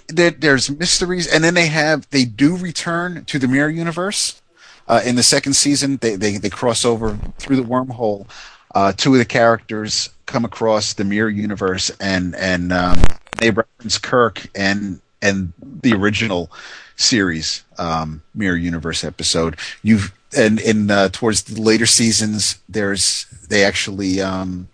there, 0.08 0.32
there's 0.32 0.70
mysteries, 0.70 1.28
and 1.28 1.44
then 1.44 1.54
they 1.54 1.68
have 1.68 2.10
they 2.10 2.26
do 2.26 2.58
return 2.58 3.24
to 3.26 3.40
the 3.40 3.48
mirror 3.48 3.70
universe. 3.70 4.42
Uh, 4.86 5.02
in 5.06 5.16
the 5.16 5.24
second 5.24 5.54
season, 5.54 5.96
they, 5.98 6.18
they 6.18 6.38
they 6.38 6.50
cross 6.50 6.84
over 6.84 7.18
through 7.38 7.56
the 7.56 7.64
wormhole. 7.64 8.28
Uh, 8.76 8.92
two 8.92 9.14
of 9.14 9.20
the 9.20 9.26
characters 9.26 10.10
come 10.26 10.44
across 10.44 10.94
the 10.94 11.06
mirror 11.06 11.30
universe, 11.30 11.90
and 12.02 12.36
and 12.36 12.74
um, 12.74 12.98
they 13.38 13.50
reference 13.50 13.98
Kirk 13.98 14.48
and 14.54 15.00
and 15.22 15.54
the 15.62 15.94
original 15.94 16.52
series 16.98 17.64
um, 17.78 18.22
mirror 18.36 18.58
universe 18.58 19.06
episode. 19.06 19.58
You've 19.84 20.14
and 20.36 20.60
in 20.60 20.92
uh, 20.92 21.10
towards 21.10 21.44
the 21.44 21.62
later 21.62 21.86
seasons, 21.86 22.60
there's 22.68 23.26
they 23.48 23.64
actually 23.64 24.22
um, 24.22 24.68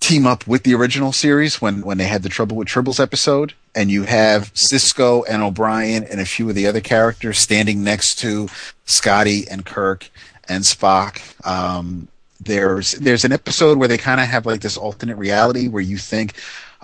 team 0.00 0.26
up 0.26 0.46
with 0.46 0.62
the 0.62 0.74
original 0.74 1.12
series 1.12 1.60
when 1.60 1.82
when 1.82 1.98
they 1.98 2.06
had 2.06 2.22
the 2.22 2.28
Trouble 2.28 2.56
with 2.56 2.68
Tribbles 2.68 3.00
episode, 3.00 3.54
and 3.74 3.90
you 3.90 4.04
have 4.04 4.52
Sisko 4.54 5.24
and 5.28 5.42
O'Brien 5.42 6.04
and 6.04 6.20
a 6.20 6.24
few 6.24 6.48
of 6.48 6.54
the 6.54 6.66
other 6.66 6.80
characters 6.80 7.38
standing 7.38 7.82
next 7.82 8.16
to 8.20 8.48
Scotty 8.84 9.48
and 9.48 9.64
Kirk 9.64 10.10
and 10.48 10.64
Spock. 10.64 11.20
Um, 11.46 12.08
there's 12.40 12.92
there's 12.92 13.24
an 13.24 13.32
episode 13.32 13.78
where 13.78 13.88
they 13.88 13.98
kind 13.98 14.20
of 14.20 14.26
have 14.26 14.46
like 14.46 14.60
this 14.60 14.76
alternate 14.76 15.16
reality 15.16 15.68
where 15.68 15.82
you 15.82 15.98
think 15.98 16.34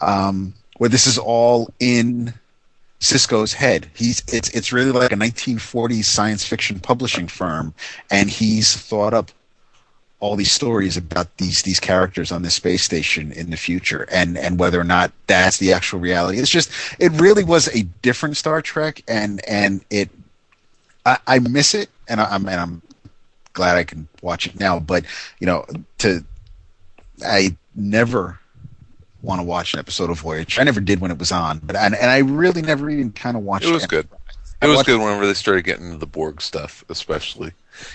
um, 0.00 0.54
where 0.78 0.90
this 0.90 1.06
is 1.06 1.18
all 1.18 1.72
in 1.78 2.34
Sisko's 3.00 3.52
head. 3.52 3.88
He's 3.94 4.22
it's 4.28 4.48
it's 4.50 4.72
really 4.72 4.90
like 4.90 5.12
a 5.12 5.16
1940s 5.16 6.04
science 6.04 6.44
fiction 6.44 6.80
publishing 6.80 7.28
firm, 7.28 7.74
and 8.10 8.28
he's 8.28 8.76
thought 8.76 9.14
up 9.14 9.30
all 10.24 10.36
these 10.36 10.50
stories 10.50 10.96
about 10.96 11.36
these 11.36 11.62
these 11.62 11.78
characters 11.78 12.32
on 12.32 12.40
this 12.40 12.54
space 12.54 12.82
station 12.82 13.30
in 13.30 13.50
the 13.50 13.58
future, 13.58 14.08
and 14.10 14.38
and 14.38 14.58
whether 14.58 14.80
or 14.80 14.84
not 14.84 15.12
that's 15.26 15.58
the 15.58 15.70
actual 15.70 16.00
reality. 16.00 16.38
It's 16.38 16.50
just 16.50 16.70
it 16.98 17.12
really 17.20 17.44
was 17.44 17.68
a 17.68 17.82
different 18.00 18.38
Star 18.38 18.62
Trek, 18.62 19.02
and 19.06 19.46
and 19.46 19.84
it 19.90 20.08
I, 21.04 21.18
I 21.26 21.38
miss 21.40 21.74
it, 21.74 21.90
and 22.08 22.22
I, 22.22 22.24
I'm 22.30 22.48
and 22.48 22.58
I'm 22.58 22.82
glad 23.52 23.76
I 23.76 23.84
can 23.84 24.08
watch 24.22 24.46
it 24.46 24.58
now. 24.58 24.78
But 24.78 25.04
you 25.40 25.46
know, 25.46 25.66
to 25.98 26.24
I 27.22 27.54
never 27.74 28.40
want 29.20 29.40
to 29.40 29.44
watch 29.44 29.74
an 29.74 29.78
episode 29.78 30.08
of 30.08 30.20
Voyage. 30.20 30.58
I 30.58 30.62
never 30.62 30.80
did 30.80 31.00
when 31.02 31.10
it 31.10 31.18
was 31.18 31.32
on, 31.32 31.58
but 31.58 31.76
and, 31.76 31.94
and 31.94 32.10
I 32.10 32.18
really 32.18 32.62
never 32.62 32.88
even 32.88 33.12
kind 33.12 33.36
of 33.36 33.42
watched 33.42 33.66
It 33.66 33.72
was 33.72 33.86
good. 33.86 34.08
It 34.62 34.68
was 34.68 34.84
good 34.84 34.98
whenever 34.98 35.26
they 35.26 35.34
started 35.34 35.66
getting 35.66 35.84
into 35.84 35.98
the 35.98 36.06
Borg 36.06 36.40
stuff, 36.40 36.82
especially. 36.88 37.52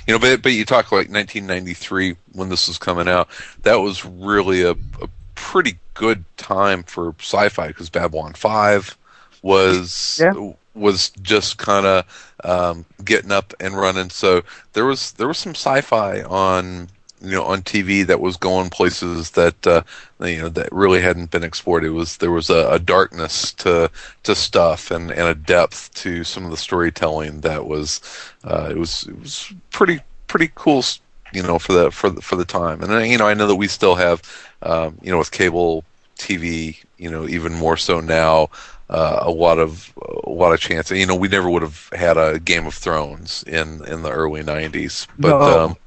You 0.07 0.13
know, 0.13 0.19
but 0.19 0.41
but 0.41 0.53
you 0.53 0.65
talk 0.65 0.91
like 0.91 1.09
1993 1.09 2.15
when 2.33 2.49
this 2.49 2.67
was 2.67 2.77
coming 2.77 3.07
out. 3.07 3.29
That 3.63 3.75
was 3.75 4.05
really 4.05 4.61
a, 4.61 4.71
a 4.71 5.09
pretty 5.35 5.77
good 5.93 6.23
time 6.37 6.83
for 6.83 7.15
sci-fi 7.19 7.67
because 7.67 7.89
Babylon 7.89 8.33
Five 8.33 8.97
was 9.41 10.19
Yeah. 10.21 10.33
was 10.73 11.09
just 11.21 11.57
kind 11.57 11.85
of 11.85 12.35
um, 12.43 12.85
getting 13.03 13.31
up 13.31 13.53
and 13.59 13.75
running. 13.75 14.09
So 14.09 14.43
there 14.73 14.85
was 14.85 15.13
there 15.13 15.27
was 15.27 15.37
some 15.37 15.53
sci-fi 15.55 16.21
on 16.23 16.89
you 17.21 17.31
know 17.31 17.43
on 17.43 17.61
TV 17.61 18.03
that 18.03 18.19
was 18.21 18.37
going 18.37 18.69
places 18.69 19.31
that 19.31 19.65
uh, 19.67 19.83
you 20.21 20.39
know 20.39 20.49
that 20.49 20.71
really 20.71 21.01
hadn't 21.01 21.31
been 21.31 21.43
explored. 21.43 21.83
It 21.83 21.89
was 21.91 22.17
there 22.17 22.31
was 22.31 22.49
a, 22.49 22.69
a 22.71 22.79
darkness 22.79 23.53
to 23.55 23.91
to 24.23 24.35
stuff 24.35 24.91
and, 24.91 25.11
and 25.11 25.27
a 25.27 25.35
depth 25.35 25.93
to 25.95 26.23
some 26.23 26.45
of 26.45 26.51
the 26.51 26.57
storytelling 26.57 27.41
that 27.41 27.65
was 27.65 28.01
uh, 28.43 28.67
it 28.71 28.77
was 28.77 29.03
it 29.07 29.19
was 29.19 29.53
pretty 29.71 30.01
pretty 30.27 30.51
cool. 30.55 30.83
You 31.31 31.43
know 31.43 31.59
for 31.59 31.73
the 31.73 31.91
for 31.91 32.09
the, 32.09 32.21
for 32.21 32.35
the 32.35 32.45
time, 32.45 32.81
and 32.81 33.07
you 33.09 33.17
know 33.17 33.27
I 33.27 33.35
know 33.35 33.45
that 33.45 33.55
we 33.55 33.67
still 33.67 33.93
have 33.95 34.21
um, 34.63 34.97
you 35.01 35.11
know 35.11 35.19
with 35.19 35.29
cable 35.31 35.85
TV, 36.17 36.79
you 36.97 37.09
know 37.11 37.27
even 37.27 37.53
more 37.53 37.77
so 37.77 37.99
now. 37.99 38.49
Uh, 38.89 39.19
a 39.21 39.29
lot 39.29 39.59
of 39.59 39.93
a 40.25 40.31
lot 40.31 40.51
of 40.51 40.59
chance. 40.59 40.89
You 40.89 41.05
know, 41.05 41.15
we 41.15 41.27
never 41.27 41.47
would 41.47 41.61
have 41.61 41.89
had 41.93 42.17
a 42.17 42.39
Game 42.39 42.65
of 42.65 42.73
Thrones 42.73 43.43
in 43.45 43.85
in 43.85 44.01
the 44.01 44.09
early 44.09 44.41
'90s, 44.41 45.05
but 45.21 45.45
No. 45.45 45.47
um, 45.47 45.77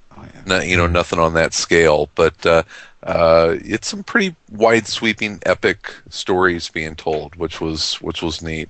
no, 0.47 0.61
you 0.61 0.77
know 0.77 0.87
nothing 0.87 1.19
on 1.19 1.35
that 1.35 1.55
scale. 1.55 2.09
But 2.15 2.45
uh, 2.47 2.63
uh, 3.03 3.57
it's 3.65 3.89
some 3.89 4.03
pretty 4.05 4.35
wide 4.51 4.87
sweeping, 4.87 5.41
epic 5.47 5.95
stories 6.11 6.69
being 6.69 6.95
told, 6.97 7.35
which 7.37 7.61
was 7.61 7.95
which 7.97 8.23
was 8.23 8.43
neat. 8.43 8.69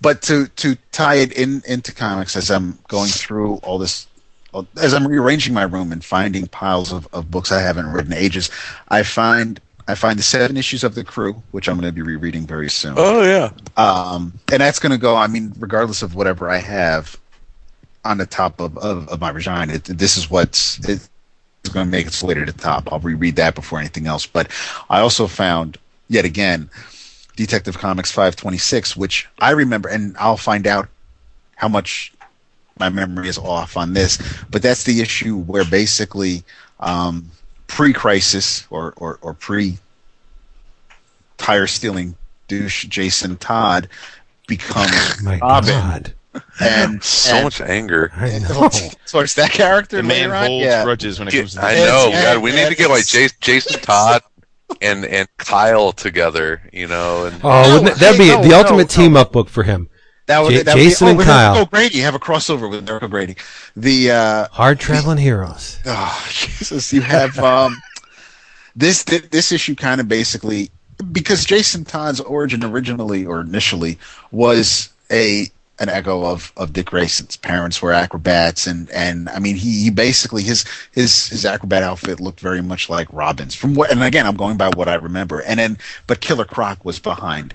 but 0.00 0.22
to 0.22 0.46
to 0.48 0.76
tie 0.92 1.16
it 1.16 1.32
in 1.32 1.62
into 1.66 1.92
comics 1.92 2.36
as 2.36 2.50
I'm 2.50 2.78
going 2.88 3.10
through 3.10 3.56
all 3.56 3.78
this 3.78 4.06
as 4.80 4.94
I'm 4.94 5.06
rearranging 5.08 5.52
my 5.52 5.64
room 5.64 5.90
and 5.90 6.04
finding 6.04 6.46
piles 6.46 6.92
of, 6.92 7.08
of 7.12 7.28
books 7.30 7.50
I 7.50 7.60
haven't 7.60 7.90
read 7.90 8.06
in 8.06 8.12
ages, 8.12 8.50
I 8.88 9.02
find 9.02 9.60
I 9.88 9.94
find 9.96 10.18
the 10.18 10.22
seven 10.22 10.56
issues 10.56 10.84
of 10.84 10.94
the 10.94 11.04
crew, 11.04 11.42
which 11.50 11.68
I'm 11.68 11.74
going 11.76 11.88
to 11.88 11.92
be 11.92 12.02
rereading 12.02 12.46
very 12.46 12.70
soon. 12.70 12.94
Oh 12.96 13.22
yeah, 13.22 13.50
Um, 13.76 14.32
and 14.50 14.60
that's 14.60 14.78
going 14.78 14.92
to 14.92 14.98
go. 14.98 15.16
I 15.16 15.26
mean, 15.26 15.52
regardless 15.58 16.02
of 16.02 16.14
whatever 16.14 16.48
I 16.48 16.58
have 16.58 17.18
on 18.04 18.18
the 18.18 18.26
top 18.26 18.60
of, 18.60 18.76
of, 18.78 19.08
of 19.08 19.20
my 19.20 19.32
vagina, 19.32 19.74
it, 19.74 19.84
this 19.84 20.16
is 20.16 20.30
what's 20.30 20.78
it's 20.88 21.08
going 21.72 21.86
to 21.86 21.90
make 21.90 22.06
it 22.06 22.22
way 22.22 22.34
to 22.34 22.44
the 22.44 22.52
top. 22.52 22.92
I'll 22.92 23.00
reread 23.00 23.36
that 23.36 23.54
before 23.54 23.78
anything 23.78 24.06
else. 24.06 24.26
But 24.26 24.50
I 24.90 25.00
also 25.00 25.26
found 25.26 25.78
yet 26.08 26.24
again 26.24 26.70
Detective 27.36 27.78
Comics 27.78 28.10
526, 28.10 28.96
which 28.96 29.28
I 29.38 29.50
remember, 29.50 29.88
and 29.88 30.16
I'll 30.18 30.36
find 30.36 30.66
out 30.66 30.88
how 31.56 31.68
much 31.68 32.12
my 32.78 32.88
memory 32.88 33.28
is 33.28 33.38
off 33.38 33.76
on 33.76 33.94
this. 33.94 34.18
But 34.50 34.62
that's 34.62 34.84
the 34.84 35.00
issue 35.00 35.36
where 35.36 35.64
basically 35.64 36.44
um, 36.80 37.30
pre-crisis 37.66 38.66
or 38.70 38.94
or, 38.96 39.18
or 39.22 39.34
pre 39.34 39.78
tire 41.38 41.66
stealing 41.66 42.16
douche 42.48 42.84
Jason 42.86 43.36
Todd 43.36 43.88
becomes 44.46 45.22
My 45.22 45.38
Robin. 45.38 45.70
God. 45.70 46.14
And 46.60 47.02
so 47.04 47.34
and- 47.36 47.44
much 47.44 47.60
anger. 47.60 48.10
I 48.16 48.38
know. 48.38 48.68
So 49.04 49.20
it's 49.20 49.34
that 49.34 49.50
character 49.50 49.96
The 49.98 50.02
man 50.02 50.30
holds 50.30 50.64
Yeah. 50.64 50.84
grudges 50.84 51.18
when 51.18 51.28
it 51.28 51.32
comes 51.32 51.54
to 51.54 51.64
I 51.64 51.74
know. 51.76 52.08
Yeah, 52.10 52.34
God, 52.34 52.42
we 52.42 52.52
need 52.52 52.68
to 52.68 52.74
get 52.74 52.90
like 52.90 53.06
Jason, 53.06 53.36
Jason 53.40 53.80
Todd 53.80 54.22
and 54.80 55.04
and 55.04 55.28
Kyle 55.38 55.92
together. 55.92 56.62
You 56.72 56.86
know, 56.88 57.26
and 57.26 57.40
Oh, 57.44 57.48
No, 57.62 57.74
wouldn't 57.74 57.84
that, 57.86 57.98
that'd 58.00 58.18
be 58.18 58.28
no, 58.28 58.42
the 58.42 58.48
no, 58.48 58.58
ultimate 58.58 58.96
no. 58.96 59.02
team 59.02 59.16
up 59.16 59.32
book 59.32 59.48
for 59.48 59.62
him. 59.62 59.88
That 60.26 60.40
would, 60.40 60.52
J- 60.52 60.62
that 60.62 60.74
would 60.76 60.82
Jason 60.82 61.04
be, 61.04 61.06
oh, 61.06 61.10
and 61.10 61.18
with 61.18 61.26
Kyle. 61.26 61.54
Eric 61.56 61.68
O'Grady. 61.68 61.98
Have 61.98 62.14
a 62.14 62.18
crossover 62.18 62.70
with 62.70 62.88
Eric 62.88 63.02
O'Grady. 63.02 63.36
The 63.76 64.10
uh, 64.10 64.48
Hard 64.52 64.80
traveling 64.80 65.18
heroes. 65.18 65.78
oh 65.86 66.26
Jesus, 66.30 66.92
you 66.94 67.02
have 67.02 67.38
um, 67.38 67.76
this 68.74 69.02
this 69.04 69.52
issue 69.52 69.74
kind 69.74 70.00
of 70.00 70.08
basically 70.08 70.70
because 71.12 71.44
Jason 71.44 71.84
Todd's 71.84 72.20
origin 72.20 72.64
originally 72.64 73.26
or 73.26 73.40
initially 73.42 73.98
was 74.30 74.90
a 75.10 75.48
an 75.78 75.88
echo 75.88 76.24
of, 76.24 76.52
of 76.56 76.72
Dick 76.72 76.86
Grayson's 76.86 77.36
parents 77.36 77.82
were 77.82 77.92
acrobats. 77.92 78.66
And, 78.66 78.90
and 78.90 79.28
I 79.28 79.38
mean 79.38 79.56
he, 79.56 79.84
he 79.84 79.90
basically 79.90 80.42
his 80.42 80.64
his 80.92 81.28
his 81.28 81.44
acrobat 81.44 81.82
outfit 81.82 82.20
looked 82.20 82.40
very 82.40 82.62
much 82.62 82.88
like 82.88 83.08
Robin's 83.12 83.54
from 83.54 83.74
what 83.74 83.90
and 83.90 84.02
again 84.02 84.26
I'm 84.26 84.36
going 84.36 84.56
by 84.56 84.70
what 84.70 84.88
I 84.88 84.94
remember. 84.94 85.40
And 85.40 85.58
then 85.58 85.78
but 86.06 86.20
Killer 86.20 86.44
Croc 86.44 86.84
was 86.84 86.98
behind 86.98 87.54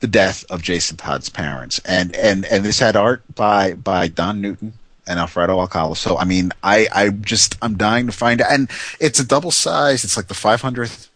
the 0.00 0.06
death 0.06 0.44
of 0.50 0.62
Jason 0.62 0.96
Todd's 0.96 1.28
parents. 1.28 1.80
And 1.84 2.14
and 2.16 2.44
and 2.46 2.64
this 2.64 2.80
had 2.80 2.96
art 2.96 3.22
by 3.34 3.74
by 3.74 4.08
Don 4.08 4.40
Newton 4.40 4.72
and 5.06 5.18
Alfredo 5.18 5.58
Alcala. 5.60 5.96
So 5.96 6.18
I 6.18 6.24
mean 6.24 6.52
I 6.62 6.88
I 6.92 7.10
just 7.10 7.56
I'm 7.62 7.76
dying 7.76 8.06
to 8.06 8.12
find 8.12 8.40
out 8.40 8.50
and 8.50 8.68
it's 8.98 9.20
a 9.20 9.26
double 9.26 9.52
size. 9.52 10.04
It's 10.04 10.16
like 10.16 10.26
the 10.26 10.34
500th 10.34 11.08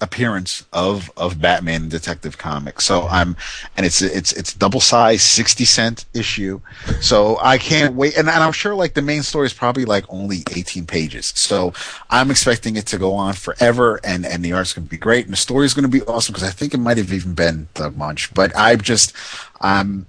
appearance 0.00 0.64
of 0.72 1.10
of 1.16 1.40
Batman 1.40 1.82
and 1.82 1.90
Detective 1.90 2.38
Comics. 2.38 2.84
So 2.84 3.06
I'm, 3.08 3.36
and 3.76 3.84
it's 3.84 4.00
it's 4.00 4.32
it's 4.32 4.54
double 4.54 4.80
size, 4.80 5.22
sixty 5.22 5.64
cent 5.64 6.06
issue. 6.14 6.60
So 7.00 7.38
I 7.42 7.58
can't 7.58 7.94
wait, 7.94 8.16
and, 8.16 8.28
and 8.28 8.42
I'm 8.42 8.52
sure 8.52 8.74
like 8.74 8.94
the 8.94 9.02
main 9.02 9.22
story 9.22 9.46
is 9.46 9.52
probably 9.52 9.84
like 9.84 10.04
only 10.08 10.38
eighteen 10.56 10.86
pages. 10.86 11.32
So 11.36 11.74
I'm 12.08 12.30
expecting 12.30 12.76
it 12.76 12.86
to 12.86 12.98
go 12.98 13.14
on 13.14 13.34
forever, 13.34 14.00
and 14.02 14.24
and 14.24 14.44
the 14.44 14.52
art's 14.52 14.72
going 14.72 14.86
to 14.86 14.90
be 14.90 14.96
great, 14.98 15.26
and 15.26 15.32
the 15.32 15.38
story 15.38 15.66
is 15.66 15.74
going 15.74 15.84
to 15.84 15.88
be 15.88 16.02
awesome 16.02 16.32
because 16.32 16.48
I 16.48 16.52
think 16.52 16.74
it 16.74 16.78
might 16.78 16.96
have 16.96 17.12
even 17.12 17.34
been 17.34 17.68
Doug 17.74 17.96
Moench. 17.96 18.32
But 18.34 18.52
I'm 18.56 18.80
just, 18.80 19.14
I'm, 19.60 20.06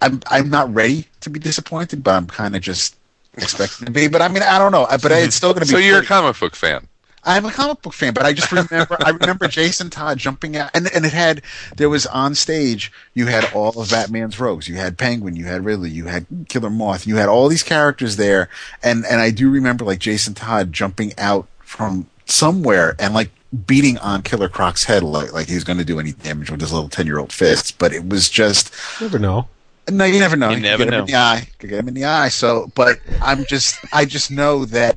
I'm 0.00 0.20
I'm 0.26 0.50
not 0.50 0.72
ready 0.72 1.06
to 1.20 1.30
be 1.30 1.40
disappointed, 1.40 2.02
but 2.02 2.14
I'm 2.14 2.26
kind 2.26 2.54
of 2.54 2.62
just 2.62 2.96
expecting 3.38 3.86
to 3.86 3.92
be. 3.92 4.08
But 4.08 4.20
I 4.20 4.28
mean, 4.28 4.42
I 4.42 4.58
don't 4.58 4.72
know. 4.72 4.86
But 4.90 5.12
it's 5.12 5.36
still 5.36 5.54
going 5.54 5.66
to 5.66 5.72
be. 5.72 5.72
So 5.72 5.78
you're 5.78 6.00
a 6.00 6.04
comic 6.04 6.38
book 6.38 6.54
fan. 6.54 6.86
I'm 7.24 7.44
a 7.44 7.52
comic 7.52 7.82
book 7.82 7.92
fan, 7.94 8.14
but 8.14 8.24
I 8.24 8.32
just 8.32 8.50
remember 8.50 8.96
I 9.00 9.10
remember 9.10 9.46
Jason 9.48 9.90
Todd 9.90 10.18
jumping 10.18 10.56
out, 10.56 10.70
and 10.74 10.88
and 10.92 11.04
it 11.06 11.12
had 11.12 11.42
there 11.76 11.88
was 11.88 12.06
on 12.06 12.34
stage 12.34 12.90
you 13.14 13.26
had 13.26 13.44
all 13.54 13.80
of 13.80 13.90
Batman's 13.90 14.40
rogues, 14.40 14.68
you 14.68 14.76
had 14.76 14.98
Penguin, 14.98 15.36
you 15.36 15.44
had 15.44 15.64
Ridley, 15.64 15.90
you 15.90 16.06
had 16.06 16.26
Killer 16.48 16.70
Moth, 16.70 17.06
you 17.06 17.16
had 17.16 17.28
all 17.28 17.48
these 17.48 17.62
characters 17.62 18.16
there, 18.16 18.48
and 18.82 19.04
and 19.06 19.20
I 19.20 19.30
do 19.30 19.50
remember 19.50 19.84
like 19.84 20.00
Jason 20.00 20.34
Todd 20.34 20.72
jumping 20.72 21.12
out 21.16 21.46
from 21.60 22.06
somewhere 22.26 22.96
and 22.98 23.14
like 23.14 23.30
beating 23.66 23.98
on 23.98 24.22
Killer 24.22 24.48
Croc's 24.48 24.84
head 24.84 25.02
like 25.02 25.32
like 25.32 25.46
he 25.46 25.54
was 25.54 25.64
going 25.64 25.78
to 25.78 25.84
do 25.84 26.00
any 26.00 26.12
damage 26.12 26.50
with 26.50 26.60
his 26.60 26.72
little 26.72 26.88
ten 26.88 27.06
year 27.06 27.18
old 27.18 27.32
fists, 27.32 27.70
but 27.70 27.92
it 27.92 28.08
was 28.08 28.28
just 28.30 28.72
You 29.00 29.06
Never 29.06 29.18
know. 29.18 29.48
no, 29.90 30.04
you 30.06 30.18
never 30.18 30.36
know. 30.36 30.48
You 30.50 30.56
could 30.56 30.62
never 30.62 30.84
get 30.84 30.88
him 30.88 30.90
know. 30.92 31.00
in 31.00 31.06
the 31.06 31.16
eye. 31.16 31.48
Could 31.58 31.70
get 31.70 31.78
him 31.78 31.88
in 31.88 31.94
the 31.94 32.04
eye. 32.06 32.28
So, 32.30 32.70
but 32.74 32.98
I'm 33.20 33.44
just, 33.44 33.76
I 33.92 34.06
just 34.06 34.30
know 34.30 34.64
that. 34.66 34.96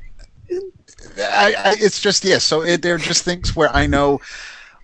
I, 1.18 1.54
I, 1.58 1.74
it's 1.78 2.00
just 2.00 2.24
yeah. 2.24 2.38
So 2.38 2.62
it, 2.62 2.82
they're 2.82 2.98
just 2.98 3.24
things 3.24 3.54
where 3.56 3.68
I 3.74 3.86
know 3.86 4.20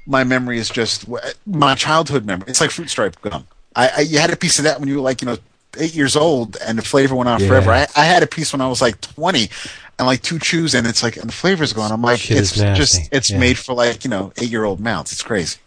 my 0.06 0.24
memory 0.24 0.58
is 0.58 0.68
just 0.68 1.06
my 1.46 1.74
childhood 1.74 2.24
memory. 2.26 2.46
It's 2.48 2.60
like 2.60 2.70
fruit 2.70 2.90
stripe 2.90 3.20
gum. 3.20 3.46
I, 3.76 3.88
I 3.96 4.00
you 4.00 4.18
had 4.18 4.30
a 4.30 4.36
piece 4.36 4.58
of 4.58 4.64
that 4.64 4.80
when 4.80 4.88
you 4.88 4.96
were 4.96 5.02
like 5.02 5.22
you 5.22 5.26
know 5.26 5.36
eight 5.78 5.94
years 5.94 6.16
old, 6.16 6.56
and 6.66 6.78
the 6.78 6.82
flavor 6.82 7.14
went 7.14 7.28
on 7.28 7.40
Yeah. 7.40 7.48
forever. 7.48 7.70
I, 7.70 7.86
I 7.96 8.04
had 8.04 8.22
a 8.22 8.26
piece 8.26 8.52
when 8.52 8.60
I 8.60 8.68
was 8.68 8.80
like 8.82 9.00
twenty. 9.00 9.48
And 9.98 10.06
like 10.06 10.22
two 10.22 10.38
chews, 10.38 10.74
and 10.74 10.86
it's 10.86 11.02
like, 11.02 11.16
and 11.18 11.28
the 11.28 11.32
flavor's 11.34 11.74
gone. 11.74 11.92
I'm 11.92 12.00
like, 12.00 12.18
Shit 12.18 12.38
it's 12.38 12.52
just, 12.54 13.12
it's 13.12 13.30
Yeah. 13.30 13.38
made 13.38 13.58
for 13.58 13.74
like, 13.74 14.04
you 14.04 14.10
know, 14.10 14.32
eight 14.38 14.48
year 14.48 14.64
old 14.64 14.80
mouths. 14.80 15.12
It's 15.12 15.22
crazy. 15.22 15.58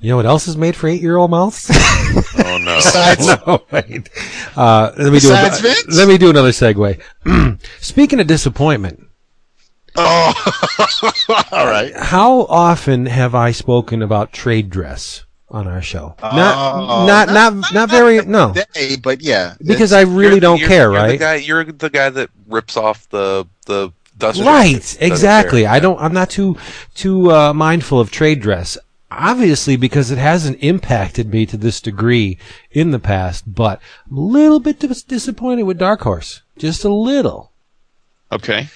You 0.00 0.10
know 0.10 0.16
what 0.16 0.26
else 0.26 0.46
is 0.46 0.56
made 0.56 0.76
for 0.76 0.86
eight-year-old 0.86 1.30
mouths? 1.30 1.68
Oh 2.44 2.58
no. 2.58 2.76
Besides, 2.76 3.26
no, 3.46 3.64
wait. 3.70 4.08
Uh, 4.56 4.92
let 4.98 5.12
me 5.12 5.18
do. 5.18 5.32
A, 5.32 5.50
Vince? 5.60 5.96
let 5.96 6.08
me 6.08 6.18
do 6.18 6.30
another 6.30 6.50
segue. 6.50 7.00
Speaking 7.80 8.20
of 8.20 8.26
disappointment, 8.26 9.06
oh, 9.96 10.32
all 11.52 11.66
right. 11.66 11.92
how 11.96 12.42
often 12.42 13.06
have 13.06 13.34
I 13.34 13.50
spoken 13.52 14.02
about 14.02 14.32
trade 14.32 14.70
dress 14.70 15.24
on 15.48 15.66
our 15.66 15.82
show? 15.82 16.14
not, 16.22 16.78
Oh, 16.78 17.06
not, 17.06 17.28
not, 17.28 17.74
not, 17.74 17.90
very. 17.90 18.24
No, 18.24 18.54
Day, 18.74 18.96
but 18.96 19.20
yeah, 19.22 19.54
because 19.64 19.92
I 19.92 20.02
really 20.02 20.28
You're- 20.28 20.40
don't 20.40 20.58
you're- 20.58 20.68
care, 20.68 20.82
you're 20.92 20.92
right? 20.92 21.12
The 21.12 21.18
guy, 21.18 21.34
you're 21.36 21.64
the 21.64 21.90
guy 21.90 22.10
that 22.10 22.30
rips 22.46 22.76
off 22.76 23.08
the 23.10 23.46
the 23.66 23.92
dust. 24.16 24.40
Right, 24.40 24.96
exactly. 25.00 25.62
Doesn't 25.62 25.74
I 25.76 25.80
don't. 25.80 26.00
I'm 26.00 26.12
not 26.12 26.30
too 26.30 26.56
too 26.94 27.32
uh, 27.32 27.52
mindful 27.52 27.98
of 28.00 28.10
trade 28.10 28.40
dress. 28.40 28.78
Obviously, 29.10 29.76
because 29.76 30.10
it 30.10 30.18
hasn't 30.18 30.62
impacted 30.62 31.32
me 31.32 31.46
to 31.46 31.56
this 31.56 31.80
degree 31.80 32.36
in 32.70 32.90
the 32.90 32.98
past, 32.98 33.44
but 33.54 33.80
I'm 34.10 34.18
a 34.18 34.20
little 34.20 34.60
bit 34.60 34.78
dis- 34.80 35.02
disappointed 35.02 35.62
with 35.62 35.78
Dark 35.78 36.02
Horse. 36.02 36.42
Just 36.58 36.84
a 36.84 36.92
little. 36.92 37.52
Okay. 38.30 38.68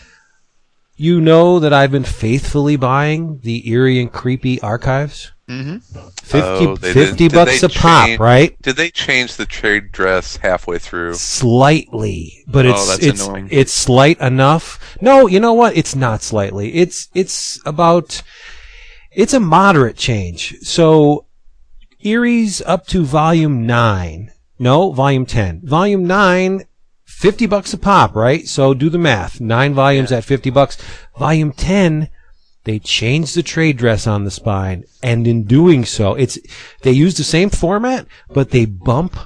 You 0.96 1.20
know 1.20 1.58
that 1.58 1.72
I've 1.74 1.90
been 1.90 2.04
faithfully 2.04 2.76
buying 2.76 3.40
the 3.42 3.68
eerie 3.68 4.00
and 4.00 4.10
creepy 4.10 4.58
archives. 4.62 5.32
Mm-hmm. 5.48 5.78
50, 6.22 6.38
Oh, 6.38 6.76
50 6.76 6.92
did- 7.02 7.16
did 7.16 7.32
bucks 7.32 7.62
a 7.62 7.68
pop, 7.68 8.06
change- 8.06 8.20
right? 8.20 8.56
Did 8.62 8.76
they 8.76 8.90
change 8.90 9.36
the 9.36 9.44
trade 9.44 9.92
dress 9.92 10.36
halfway 10.36 10.78
through? 10.78 11.14
Slightly, 11.14 12.42
but 12.46 12.64
Oh, 12.64 12.70
it's 12.70 12.98
it's 13.06 13.26
annoying. 13.26 13.48
it's 13.50 13.72
slight 13.72 14.18
enough. 14.20 14.96
No, 15.02 15.26
you 15.26 15.40
know 15.40 15.52
what? 15.52 15.76
It's 15.76 15.94
not 15.94 16.22
slightly. 16.22 16.72
It's 16.74 17.08
it's 17.14 17.60
about 17.66 18.22
it's 19.14 19.34
a 19.34 19.40
moderate 19.40 19.96
change. 19.96 20.56
So 20.62 21.26
Eerie's 22.00 22.62
up 22.62 22.86
to 22.88 23.04
volume 23.04 23.66
nine. 23.66 24.32
No, 24.58 24.92
volume 24.92 25.26
ten. 25.26 25.60
Volume 25.64 26.06
nine, 26.06 26.64
50 27.22 27.46
bucks 27.46 27.72
a 27.72 27.78
pop, 27.78 28.16
right? 28.16 28.48
So 28.48 28.74
do 28.74 28.90
the 28.90 28.98
math. 28.98 29.40
Nine 29.40 29.74
volumes 29.74 30.10
at 30.10 30.24
50 30.24 30.50
bucks. 30.50 30.76
Volume 31.16 31.52
10, 31.52 32.08
they 32.64 32.80
changed 32.80 33.36
the 33.36 33.44
trade 33.44 33.76
dress 33.76 34.08
on 34.08 34.24
the 34.24 34.30
spine. 34.30 34.84
And 35.04 35.26
in 35.26 35.44
doing 35.44 35.84
so, 35.84 36.14
it's, 36.14 36.36
they 36.80 36.90
use 36.90 37.16
the 37.16 37.22
same 37.22 37.48
format, 37.48 38.06
but 38.30 38.50
they 38.50 38.64
bump 38.64 39.16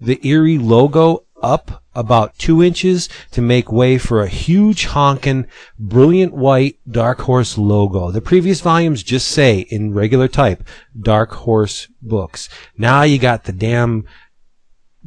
the 0.00 0.24
Eerie 0.24 0.58
logo 0.58 1.24
up 1.42 1.79
about 1.94 2.38
two 2.38 2.62
inches 2.62 3.08
to 3.32 3.42
make 3.42 3.72
way 3.72 3.98
for 3.98 4.22
a 4.22 4.28
huge 4.28 4.86
honkin' 4.86 5.46
brilliant 5.78 6.32
white 6.32 6.78
Dark 6.88 7.22
Horse 7.22 7.58
logo. 7.58 8.10
The 8.10 8.20
previous 8.20 8.60
volumes 8.60 9.02
just 9.02 9.28
say 9.28 9.60
in 9.60 9.92
regular 9.94 10.28
type, 10.28 10.62
Dark 10.98 11.32
Horse 11.32 11.88
Books. 12.00 12.48
Now 12.78 13.02
you 13.02 13.18
got 13.18 13.44
the 13.44 13.52
damn 13.52 14.04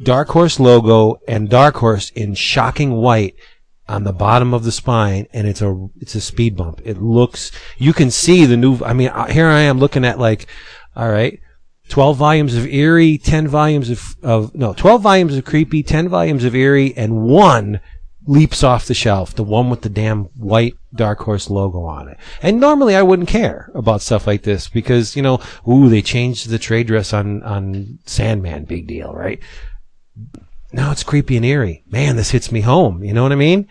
Dark 0.02 0.28
Horse 0.28 0.58
logo 0.58 1.20
and 1.26 1.48
Dark 1.48 1.76
Horse 1.76 2.10
in 2.10 2.34
shocking 2.34 2.92
white 2.92 3.36
on 3.88 4.04
the 4.04 4.12
bottom 4.12 4.54
of 4.54 4.64
the 4.64 4.72
spine, 4.72 5.26
and 5.32 5.46
it's 5.46 5.62
a 5.62 5.88
it's 6.00 6.14
a 6.14 6.20
speed 6.20 6.56
bump. 6.56 6.80
It 6.84 7.00
looks 7.00 7.52
you 7.78 7.92
can 7.92 8.10
see 8.10 8.44
the 8.44 8.56
new. 8.56 8.82
I 8.84 8.92
mean, 8.92 9.10
here 9.30 9.46
I 9.46 9.60
am 9.60 9.78
looking 9.78 10.04
at 10.04 10.18
like, 10.18 10.46
all 10.96 11.10
right, 11.10 11.40
twelve 11.88 12.16
volumes 12.16 12.54
of 12.54 12.66
Eerie, 12.66 13.18
ten 13.18 13.48
volumes 13.48 13.90
of 13.90 14.16
of 14.22 14.54
no, 14.54 14.72
twelve 14.74 15.02
volumes 15.02 15.36
of 15.36 15.44
Creepy, 15.44 15.82
ten 15.82 16.08
volumes 16.08 16.44
of 16.44 16.54
Eerie, 16.54 16.96
and 16.96 17.22
one 17.22 17.80
leaps 18.26 18.64
off 18.64 18.86
the 18.86 18.94
shelf, 18.94 19.34
the 19.34 19.44
one 19.44 19.68
with 19.68 19.82
the 19.82 19.90
damn 19.90 20.24
white 20.36 20.74
Dark 20.94 21.18
Horse 21.20 21.50
logo 21.50 21.82
on 21.84 22.08
it. 22.08 22.16
And 22.40 22.58
normally 22.58 22.96
I 22.96 23.02
wouldn't 23.02 23.28
care 23.28 23.70
about 23.74 24.00
stuff 24.00 24.26
like 24.26 24.42
this 24.42 24.68
because 24.68 25.14
you 25.14 25.22
know, 25.22 25.40
ooh, 25.68 25.88
they 25.88 26.02
changed 26.02 26.48
the 26.48 26.58
trade 26.58 26.86
dress 26.86 27.12
on 27.12 27.42
on 27.42 27.98
Sandman, 28.06 28.64
big 28.64 28.86
deal, 28.86 29.12
right? 29.12 29.40
now 30.74 30.90
it's 30.90 31.04
creepy 31.04 31.36
and 31.36 31.46
eerie. 31.46 31.84
Man, 31.88 32.16
this 32.16 32.30
hits 32.30 32.50
me 32.50 32.60
home. 32.60 33.04
You 33.04 33.12
know 33.14 33.22
what 33.22 33.32
I 33.32 33.36
mean? 33.36 33.68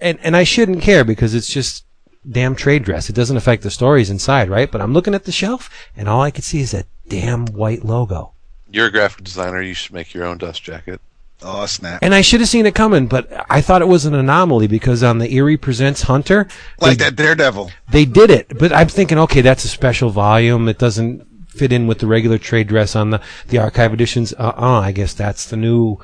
And 0.00 0.18
and 0.22 0.36
I 0.36 0.44
shouldn't 0.44 0.80
care 0.82 1.04
because 1.04 1.34
it's 1.34 1.48
just 1.48 1.84
damn 2.28 2.54
trade 2.54 2.84
dress. 2.84 3.10
It 3.10 3.16
doesn't 3.16 3.36
affect 3.36 3.62
the 3.62 3.70
stories 3.70 4.10
inside, 4.10 4.48
right? 4.48 4.70
But 4.70 4.80
I'm 4.80 4.92
looking 4.92 5.14
at 5.14 5.24
the 5.24 5.32
shelf 5.32 5.68
and 5.96 6.08
all 6.08 6.22
I 6.22 6.30
can 6.30 6.42
see 6.42 6.60
is 6.60 6.70
that 6.70 6.86
damn 7.08 7.46
white 7.46 7.84
logo. 7.84 8.32
You're 8.70 8.86
a 8.86 8.92
graphic 8.92 9.24
designer. 9.24 9.62
You 9.62 9.74
should 9.74 9.92
make 9.92 10.12
your 10.12 10.24
own 10.24 10.38
dust 10.38 10.62
jacket. 10.62 11.00
Oh 11.42 11.66
snap! 11.66 11.98
And 12.02 12.14
I 12.14 12.22
should 12.22 12.40
have 12.40 12.48
seen 12.48 12.64
it 12.64 12.74
coming, 12.74 13.08
but 13.08 13.30
I 13.50 13.60
thought 13.60 13.82
it 13.82 13.88
was 13.88 14.06
an 14.06 14.14
anomaly 14.14 14.68
because 14.68 15.02
on 15.02 15.18
the 15.18 15.30
Eerie 15.34 15.58
Presents 15.58 16.02
Hunter, 16.02 16.48
Like 16.80 16.98
they, 16.98 17.04
that 17.04 17.16
Daredevil. 17.16 17.70
they 17.90 18.06
did 18.06 18.30
it. 18.30 18.58
But 18.58 18.72
I'm 18.72 18.88
thinking, 18.88 19.18
okay, 19.18 19.42
that's 19.42 19.64
a 19.64 19.68
special 19.68 20.08
volume. 20.08 20.66
It 20.68 20.78
doesn't 20.78 21.26
fit 21.48 21.72
in 21.72 21.86
with 21.86 21.98
the 21.98 22.06
regular 22.06 22.38
trade 22.38 22.68
dress 22.68 22.96
on 22.96 23.10
the 23.10 23.20
the 23.48 23.58
archive 23.58 23.92
editions. 23.92 24.32
Uh, 24.32 24.52
uh 24.56 24.80
I 24.80 24.92
guess 24.92 25.12
that's 25.12 25.46
the 25.46 25.56
new 25.56 25.98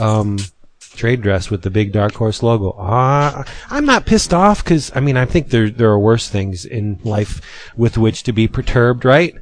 um, 0.00 0.38
trade 0.80 1.22
dress 1.22 1.48
with 1.48 1.62
the 1.62 1.70
big 1.70 1.92
Dark 1.92 2.14
Horse 2.14 2.42
logo. 2.42 2.70
Uh, 2.72 3.44
I'm 3.70 3.86
not 3.86 4.04
pissed 4.06 4.34
off 4.34 4.64
because 4.64 4.90
I 4.96 5.00
mean 5.00 5.16
I 5.16 5.26
think 5.26 5.50
there 5.50 5.70
there 5.70 5.90
are 5.90 5.98
worse 5.98 6.28
things 6.28 6.64
in 6.64 6.98
life 7.04 7.40
with 7.76 7.96
which 7.96 8.24
to 8.24 8.32
be 8.32 8.48
perturbed, 8.48 9.04
right? 9.04 9.36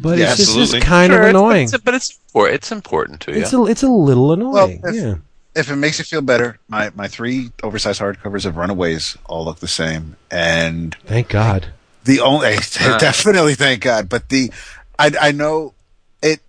But 0.00 0.18
Yeah, 0.18 0.30
it's 0.32 0.36
just, 0.38 0.50
absolutely. 0.50 0.78
just 0.80 0.86
kind 0.88 1.12
Sure, 1.12 1.22
of 1.22 1.28
annoying. 1.30 1.64
It's, 1.64 1.78
but 1.78 1.94
it's 1.94 2.18
or 2.32 2.48
it's 2.48 2.72
important 2.72 3.20
to 3.22 3.32
you. 3.32 3.42
It's 3.42 3.52
a 3.52 3.64
it's 3.64 3.82
a 3.82 3.88
little 3.88 4.32
annoying. 4.32 4.80
if- 4.84 4.94
yeah. 4.94 5.14
If 5.56 5.70
it 5.70 5.76
makes 5.76 6.00
you 6.00 6.04
feel 6.04 6.20
better, 6.20 6.58
my 6.68 6.90
my 6.96 7.06
three 7.06 7.52
oversized 7.62 8.00
hardcovers 8.00 8.44
of 8.44 8.56
Runaways 8.56 9.16
all 9.26 9.44
look 9.44 9.60
the 9.60 9.68
same, 9.68 10.16
and 10.28 10.96
Thank 11.06 11.28
God. 11.28 11.68
the 12.04 12.18
only 12.20 12.56
definitely 12.98 13.54
thank 13.54 13.82
God. 13.82 14.08
But 14.08 14.30
the 14.30 14.50
I 14.98 15.12
I 15.20 15.30
know 15.30 15.74
it 16.22 16.40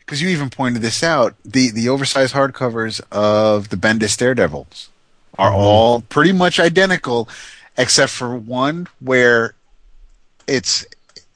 because 0.00 0.22
you 0.22 0.28
even 0.30 0.48
pointed 0.48 0.80
this 0.80 1.02
out. 1.02 1.34
The 1.44 1.70
the 1.70 1.90
oversized 1.90 2.32
hardcovers 2.32 3.02
of 3.12 3.68
the 3.68 3.76
Bendis 3.76 4.16
Daredevils 4.16 4.88
are 5.38 5.50
mm-hmm. 5.50 5.60
all 5.60 6.00
pretty 6.00 6.32
much 6.32 6.58
identical, 6.58 7.28
except 7.76 8.12
for 8.12 8.34
one 8.34 8.88
where 9.00 9.52
it's 10.46 10.86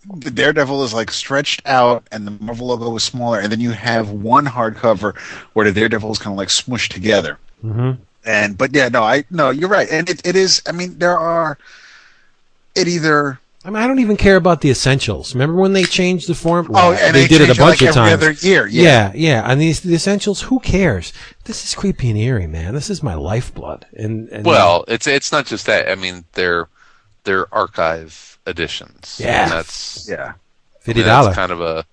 the 0.04 0.30
Daredevil 0.30 0.82
is 0.84 0.92
like 0.92 1.10
stretched 1.10 1.62
out 1.66 2.06
and 2.10 2.26
the 2.26 2.32
Marvel 2.44 2.68
logo 2.68 2.94
is 2.96 3.04
smaller, 3.04 3.40
and 3.40 3.50
then 3.50 3.60
you 3.60 3.70
have 3.70 4.10
one 4.10 4.46
hardcover 4.46 5.16
where 5.52 5.64
the 5.64 5.72
Daredevil 5.72 6.12
is 6.12 6.18
kind 6.18 6.34
of 6.34 6.38
like 6.38 6.48
smushed 6.48 6.92
together. 6.92 7.38
hmm 7.60 7.92
And 8.24 8.58
but 8.58 8.74
yeah, 8.74 8.88
no, 8.88 9.02
I 9.02 9.24
no, 9.30 9.50
you're 9.50 9.68
right, 9.68 9.88
and 9.90 10.08
it, 10.08 10.26
it 10.26 10.36
is. 10.36 10.62
I 10.66 10.72
mean, 10.72 10.98
there 10.98 11.18
are. 11.18 11.58
It 12.74 12.88
either 12.88 13.38
I 13.64 13.70
mean, 13.70 13.80
I 13.80 13.86
don't 13.86 14.00
even 14.00 14.16
care 14.16 14.36
about 14.36 14.60
the 14.60 14.70
essentials. 14.70 15.34
Remember 15.34 15.60
when 15.60 15.72
they 15.72 15.84
changed 15.84 16.28
the 16.28 16.34
form? 16.34 16.68
oh, 16.74 16.92
and 16.94 17.14
they, 17.14 17.28
did 17.28 17.40
it 17.40 17.44
a 17.44 17.46
change 17.48 17.58
bunch 17.58 17.80
like 17.82 17.90
of 17.90 17.96
every 17.96 18.10
times. 18.10 18.12
other 18.14 18.48
year. 18.48 18.66
Yeah, 18.66 18.82
Yeah, 18.82 19.12
yeah. 19.14 19.50
And 19.50 19.60
these 19.60 19.80
the 19.80 19.94
essentials, 19.94 20.42
who 20.42 20.58
cares? 20.58 21.12
This 21.44 21.64
is 21.64 21.74
creepy 21.74 22.10
and 22.10 22.18
eerie, 22.18 22.48
man. 22.48 22.74
This 22.74 22.90
is 22.90 23.04
my 23.04 23.14
lifeblood. 23.14 23.86
And, 23.96 24.28
and 24.30 24.44
well, 24.44 24.84
it's 24.88 25.06
it's 25.06 25.30
not 25.30 25.46
just 25.46 25.66
that. 25.66 25.88
I 25.88 25.94
mean, 25.94 26.24
they're 26.32 26.68
they're 27.22 27.52
archive 27.54 28.31
editions. 28.46 29.18
Yeah. 29.22 29.44
and 29.44 29.52
that's 29.52 30.08
Yeah. 30.08 30.22
I 30.24 30.26
mean, 30.26 30.34
Fifty 30.80 31.02
dollars. 31.02 31.34
kind 31.34 31.52
of 31.52 31.60
a 31.60 31.84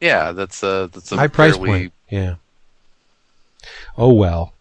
yeah. 0.00 0.32
That's 0.32 0.62
a 0.62 0.88
that's 0.92 1.12
a 1.12 1.16
High 1.16 1.28
price 1.28 1.54
fairly- 1.54 1.68
point. 1.68 1.92
Yeah. 2.10 2.34
Oh 3.96 4.12
well. 4.12 4.52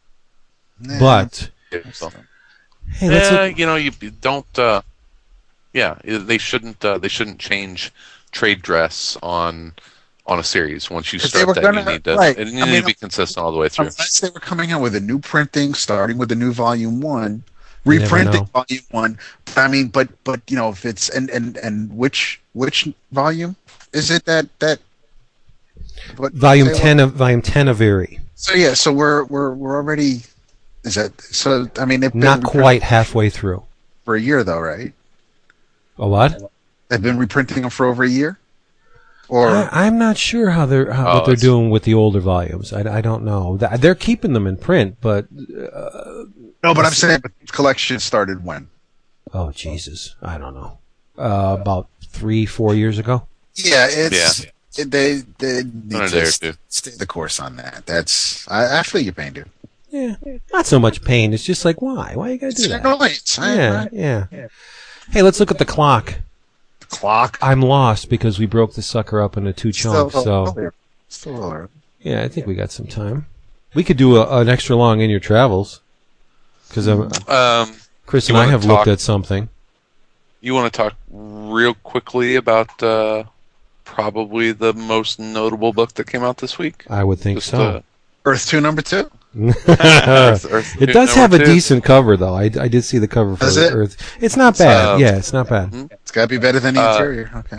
Nah. 0.79 0.99
But 0.99 1.49
So, 1.91 2.09
hey, 2.91 3.09
let's 3.09 3.31
yeah, 3.31 3.41
look- 3.41 3.57
you 3.57 3.65
know, 3.65 3.75
you 3.75 3.91
you 4.01 4.11
don't. 4.11 4.59
Uh, 4.59 4.81
yeah, 5.73 5.97
they 6.03 6.37
shouldn't. 6.37 6.83
Uh, 6.85 6.97
they 6.97 7.07
shouldn't 7.07 7.39
change 7.39 7.91
trade 8.31 8.61
dress 8.61 9.17
on 9.23 9.73
on 10.27 10.39
a 10.39 10.43
series. 10.43 10.89
Once 10.89 11.11
you 11.11 11.19
start 11.19 11.55
that, 11.55 11.61
gonna- 11.61 11.81
you 11.81 11.85
need 11.93 12.03
to. 12.05 12.15
right. 12.15 12.37
It 12.37 12.47
I 12.47 12.51
needs 12.51 12.65
mean, 12.67 12.81
to 12.81 12.85
be 12.85 12.93
consistent 12.93 13.43
all 13.43 13.51
the 13.51 13.57
way 13.57 13.69
through. 13.69 13.85
Unless 13.85 14.19
they 14.19 14.29
were 14.29 14.39
coming 14.39 14.71
out 14.71 14.81
with 14.81 14.95
a 14.95 14.99
new 15.01 15.19
printing, 15.19 15.73
starting 15.73 16.17
with 16.17 16.29
the 16.29 16.35
new 16.35 16.53
volume 16.53 17.01
one, 17.01 17.31
You 17.31 17.33
never 17.33 17.43
reprinting 17.85 18.45
volume 18.45 18.83
one. 18.91 19.19
I 19.55 19.67
mean, 19.67 19.87
but 19.87 20.09
but 20.23 20.41
you 20.49 20.55
know, 20.57 20.69
if 20.69 20.85
it's 20.85 21.09
and 21.09 21.29
and 21.29 21.57
and 21.57 21.95
which 21.95 22.41
which 22.53 22.87
volume 23.11 23.55
is 23.93 24.09
it 24.11 24.25
that 24.25 24.47
that? 24.59 24.79
What, 26.17 26.33
volume 26.33 26.69
ten 26.73 26.99
of 26.99 27.13
volume 27.13 27.41
ten 27.41 27.67
of 27.67 27.81
Eerie. 27.81 28.19
So 28.35 28.53
yeah, 28.55 28.73
so 28.73 28.91
we're 28.91 29.23
we're 29.25 29.53
we're 29.53 29.75
already. 29.75 30.21
Is 30.83 30.95
that 30.95 31.19
so? 31.21 31.69
I 31.79 31.85
mean, 31.85 32.03
Not 32.13 32.43
quite 32.43 32.83
halfway 32.83 33.29
through. 33.29 33.63
for 34.03 34.15
a 34.15 34.21
year 34.21 34.43
though, 34.43 34.59
right? 34.59 34.91
A 35.97 36.07
what? 36.07 36.51
They've 36.89 37.01
been 37.01 37.17
reprinting 37.17 37.61
them 37.61 37.69
for 37.69 37.85
over 37.85 38.03
a 38.03 38.09
year, 38.09 38.37
or 39.29 39.47
I, 39.49 39.69
I'm 39.71 39.97
not 39.97 40.17
sure 40.17 40.49
how 40.49 40.65
they're 40.65 40.91
how, 40.91 41.09
Oh, 41.09 41.15
what 41.15 41.25
they're 41.25 41.35
doing 41.37 41.69
with 41.69 41.83
the 41.83 41.93
older 41.93 42.19
volumes. 42.19 42.73
I, 42.73 42.97
I 42.97 43.01
don't 43.01 43.23
know. 43.23 43.57
Th- 43.57 43.79
They're 43.79 43.95
keeping 43.95 44.33
them 44.33 44.45
in 44.45 44.57
print, 44.57 44.97
but 44.99 45.25
uh, 45.73 46.25
no? 46.63 46.73
But 46.73 46.85
I'm 46.85 46.93
saying, 46.93 47.19
but 47.21 47.31
this 47.41 47.51
collection 47.51 47.99
started 47.99 48.43
when? 48.43 48.67
oh 49.33 49.51
Jesus, 49.51 50.15
I 50.21 50.37
don't 50.37 50.53
know. 50.53 50.77
Uh, 51.17 51.57
about 51.59 51.87
three, 52.07 52.45
four 52.45 52.73
years 52.75 52.97
ago. 52.99 53.27
Yeah, 53.55 53.87
it's 53.89 54.45
it, 54.77 54.89
they 54.91 55.21
they 55.39 55.63
need 55.63 55.93
One 55.93 56.01
or 56.03 56.07
to 56.07 56.15
there, 56.15 56.25
st- 56.25 56.53
too. 56.53 56.59
stay 56.69 56.91
the 56.97 57.05
course 57.05 57.39
on 57.39 57.55
that. 57.57 57.83
That's 57.85 58.47
I, 58.49 58.79
I 58.79 58.83
feel 58.83 59.01
your 59.01 59.13
pain, 59.13 59.33
dude. 59.33 59.49
Yeah, 59.91 60.15
not 60.51 60.65
so 60.65 60.79
much 60.79 61.03
pain. 61.03 61.33
It's 61.33 61.43
just 61.43 61.65
like 61.65 61.81
why? 61.81 62.13
Why 62.15 62.29
you 62.31 62.37
gotta 62.37 62.51
It's 62.51 62.65
do 62.67 62.73
an 62.73 62.81
that? 62.81 62.95
annoyance. 62.95 63.37
I- 63.37 63.55
Yeah, 63.55 63.81
I- 63.83 63.89
yeah. 63.91 64.47
Hey, 65.11 65.21
let's 65.21 65.39
look 65.39 65.51
at 65.51 65.59
the 65.59 65.65
clock. 65.65 66.15
the 66.79 66.85
clock. 66.87 67.37
I'm 67.41 67.61
lost 67.61 68.09
because 68.09 68.39
we 68.39 68.45
broke 68.47 68.73
the 68.73 68.81
sucker 68.81 69.21
up 69.21 69.37
into 69.37 69.53
two 69.53 69.71
chunks. 69.71 70.13
So 70.15 70.71
Still 71.09 71.53
early. 71.53 71.67
yeah, 72.01 72.23
I 72.23 72.27
think 72.27 72.47
we 72.47 72.55
got 72.55 72.71
some 72.71 72.87
time. 72.87 73.27
We 73.75 73.83
could 73.83 73.97
do 73.97 74.17
a, 74.17 74.39
an 74.39 74.49
extra 74.49 74.75
long 74.75 75.01
in 75.01 75.09
your 75.11 75.19
travels 75.19 75.81
because 76.73 76.87
Um, 76.87 77.75
Chris 78.05 78.29
You 78.29 78.35
and 78.35 78.47
I 78.47 78.51
have 78.51 78.61
talk- 78.61 78.69
looked 78.69 78.87
at 78.87 78.99
something. 78.99 79.49
you 80.41 80.53
want 80.53 80.71
to 80.71 80.75
talk 80.77 80.93
real 81.11 81.73
quickly 81.75 82.35
about 82.35 82.81
uh, 82.83 83.23
probably 83.85 84.51
the 84.51 84.73
most 84.73 85.19
notable 85.19 85.71
book 85.73 85.93
that 85.93 86.07
came 86.07 86.23
out 86.23 86.37
this 86.37 86.57
week? 86.57 86.85
I 86.89 87.03
would 87.03 87.19
think 87.19 87.37
Just, 87.39 87.49
so. 87.51 87.61
uh, 87.61 87.81
Earth 88.25 88.47
two 88.47 88.59
number 88.61 88.81
two. 88.81 89.09
Earth- 89.67 90.45
Earth 90.51 90.81
it 90.81 90.87
Two 90.87 90.93
does 90.93 91.13
have 91.15 91.33
a 91.33 91.39
two. 91.39 91.45
decent 91.45 91.83
cover, 91.83 92.15
though. 92.17 92.35
I, 92.35 92.43
I 92.43 92.67
did 92.67 92.83
see 92.83 92.99
the 92.99 93.07
cover 93.07 93.35
for 93.35 93.45
it? 93.47 93.73
Earth. 93.73 93.97
It's 94.21 94.37
not 94.37 94.57
bad. 94.57 94.93
uh, 94.93 94.97
yeah, 94.97 95.17
it's 95.17 95.33
not 95.33 95.49
bad. 95.49 95.73
It's 95.91 96.11
got 96.11 96.23
to 96.23 96.27
be 96.27 96.37
better 96.37 96.59
than 96.59 96.75
the 96.75 96.81
Uh, 96.81 96.91
interior. 96.93 97.31
Okay. 97.37 97.57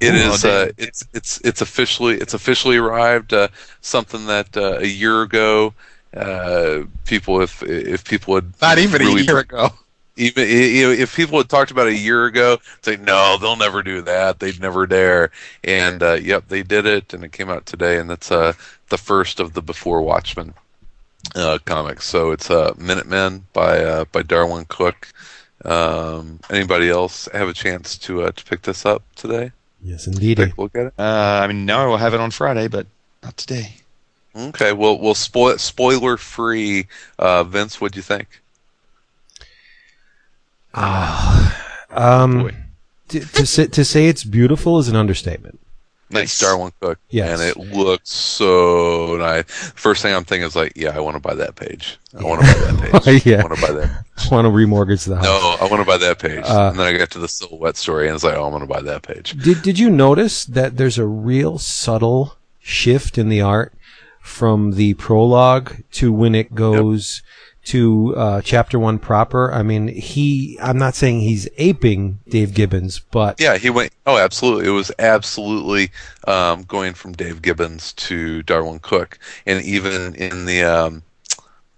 It 0.00 0.10
Oh, 0.12 0.34
is. 0.34 0.42
damn. 0.42 0.68
Uh, 0.68 0.72
it's 0.76 1.04
it's 1.14 1.40
it's 1.42 1.60
officially 1.62 2.16
it's 2.16 2.34
officially 2.34 2.76
arrived. 2.76 3.32
Uh, 3.32 3.48
something 3.80 4.26
that 4.26 4.54
uh, 4.56 4.78
a 4.80 4.86
year 4.86 5.22
ago, 5.22 5.72
uh, 6.16 6.84
people 7.04 7.40
if 7.40 7.62
if 7.62 8.04
people 8.04 8.34
had 8.36 8.52
Not 8.60 8.78
even 8.78 9.00
really 9.02 9.22
a 9.22 9.24
year 9.24 9.38
ago. 9.38 9.70
even 10.16 10.48
you 10.48 10.84
know, 10.84 10.90
if 10.92 11.16
people 11.16 11.38
had 11.38 11.48
talked 11.48 11.70
about 11.70 11.88
it 11.88 11.94
a 11.94 11.98
year 11.98 12.26
ago, 12.26 12.58
say 12.82 12.96
no, 12.96 13.36
they'll 13.40 13.56
never 13.56 13.82
do 13.82 14.00
that. 14.02 14.38
They'd 14.38 14.60
never 14.60 14.86
dare. 14.86 15.30
And 15.64 16.02
uh, 16.02 16.14
yep, 16.14 16.48
they 16.48 16.62
did 16.62 16.86
it, 16.86 17.12
and 17.12 17.24
it 17.24 17.32
came 17.32 17.50
out 17.50 17.66
today, 17.66 17.98
and 17.98 18.08
that's 18.08 18.30
uh, 18.30 18.52
the 18.88 18.98
first 18.98 19.40
of 19.40 19.54
the 19.54 19.62
Before 19.62 20.02
Watchmen 20.02 20.54
uh, 21.34 21.58
comics. 21.64 22.06
So 22.06 22.30
it's 22.30 22.50
uh, 22.50 22.74
Minutemen 22.78 23.46
by 23.52 23.82
uh, 23.82 24.04
by 24.12 24.22
Darwin 24.22 24.66
Cooke. 24.68 25.08
Um, 25.64 26.40
anybody 26.50 26.90
else 26.90 27.28
have 27.32 27.48
a 27.48 27.54
chance 27.54 27.96
to 27.98 28.22
uh, 28.24 28.32
to 28.32 28.44
pick 28.44 28.62
this 28.62 28.84
up 28.84 29.02
today? 29.16 29.52
Yes, 29.82 30.06
indeed. 30.06 30.36
Take 30.36 30.56
a 30.56 30.60
look 30.60 30.76
at 30.76 30.86
it. 30.86 30.94
Uh, 30.98 31.40
I 31.42 31.46
mean, 31.46 31.66
no, 31.66 31.78
I 31.78 31.86
will 31.86 31.96
have 31.96 32.14
it 32.14 32.20
on 32.20 32.30
Friday, 32.30 32.68
but 32.68 32.86
not 33.22 33.36
today. 33.36 33.76
Okay, 34.36 34.72
well, 34.72 34.98
well, 34.98 35.14
spoil 35.14 35.58
spoiler 35.58 36.16
free. 36.16 36.86
Uh, 37.18 37.44
Vince, 37.44 37.80
What 37.80 37.92
do 37.92 37.98
you 37.98 38.02
think? 38.02 38.42
Um, 40.74 42.50
to, 43.08 43.20
to 43.20 43.46
say 43.46 43.66
to 43.68 43.84
say 43.84 44.08
it's 44.08 44.24
beautiful 44.24 44.78
is 44.78 44.88
an 44.88 44.96
understatement. 44.96 45.60
Nice, 46.10 46.38
Darwin 46.38 46.70
Cooke. 46.80 46.98
Yes. 47.10 47.40
and 47.40 47.48
it 47.48 47.56
looks 47.74 48.10
so 48.10 49.16
nice. 49.18 49.44
First 49.74 50.02
thing 50.02 50.14
I'm 50.14 50.22
thinking 50.24 50.46
is 50.46 50.54
like, 50.54 50.72
yeah, 50.76 50.94
I 50.94 51.00
want 51.00 51.16
to 51.16 51.20
buy 51.20 51.34
that 51.34 51.56
page. 51.56 51.98
I 52.16 52.22
want 52.22 52.42
to 52.42 52.46
buy 52.46 52.60
that 52.72 53.02
page. 53.02 53.24
Yeah. 53.26 53.40
I 53.40 53.42
want 53.44 53.54
to 53.56 53.60
buy 53.66 53.72
that. 53.72 54.04
I 54.18 54.34
want 54.34 54.44
to 54.44 54.50
remortgage 54.50 55.06
the 55.08 55.16
house. 55.16 55.24
No, 55.24 55.56
I 55.60 55.68
want 55.68 55.80
to 55.80 55.86
buy 55.86 55.96
that 55.98 56.18
page. 56.20 56.44
Uh, 56.44 56.68
and 56.70 56.78
then 56.78 56.86
I 56.94 56.96
got 56.96 57.10
to 57.12 57.18
the 57.18 57.26
silhouette 57.26 57.76
story, 57.76 58.06
and 58.06 58.14
it's 58.14 58.22
like, 58.22 58.34
oh, 58.36 58.44
I'm 58.44 58.50
going 58.50 58.60
to 58.60 58.66
buy 58.68 58.82
that 58.82 59.02
page. 59.02 59.36
Did 59.42 59.62
Did 59.62 59.78
you 59.78 59.90
notice 59.90 60.44
that 60.44 60.76
there's 60.76 60.98
a 60.98 61.06
real 61.06 61.58
subtle 61.58 62.36
shift 62.60 63.16
in 63.18 63.28
the 63.28 63.40
art 63.40 63.72
from 64.24 64.70
the 64.72 64.94
prologue 64.94 65.76
to 65.92 66.10
when 66.10 66.34
it 66.34 66.54
goes 66.54 67.22
to 67.66 68.14
uh, 68.16 68.40
chapter 68.40 68.78
one 68.78 68.98
proper? 68.98 69.52
I 69.52 69.62
mean, 69.62 69.88
he. 69.88 70.58
I'm 70.62 70.78
not 70.78 70.94
saying 70.94 71.20
he's 71.20 71.46
aping 71.58 72.18
Dave 72.26 72.54
Gibbons, 72.54 72.98
but 73.10 73.38
Yeah, 73.38 73.58
he 73.58 73.68
went. 73.68 73.92
Oh, 74.06 74.16
absolutely. 74.16 74.66
It 74.66 74.70
was 74.70 74.90
absolutely 74.98 75.90
um, 76.26 76.62
going 76.62 76.94
from 76.94 77.12
Dave 77.12 77.42
Gibbons 77.42 77.92
to 77.94 78.42
Darwin 78.42 78.78
Cooke, 78.80 79.18
and 79.46 79.62
even 79.62 80.14
in 80.14 80.46
the 80.46 80.62
um, 80.62 81.02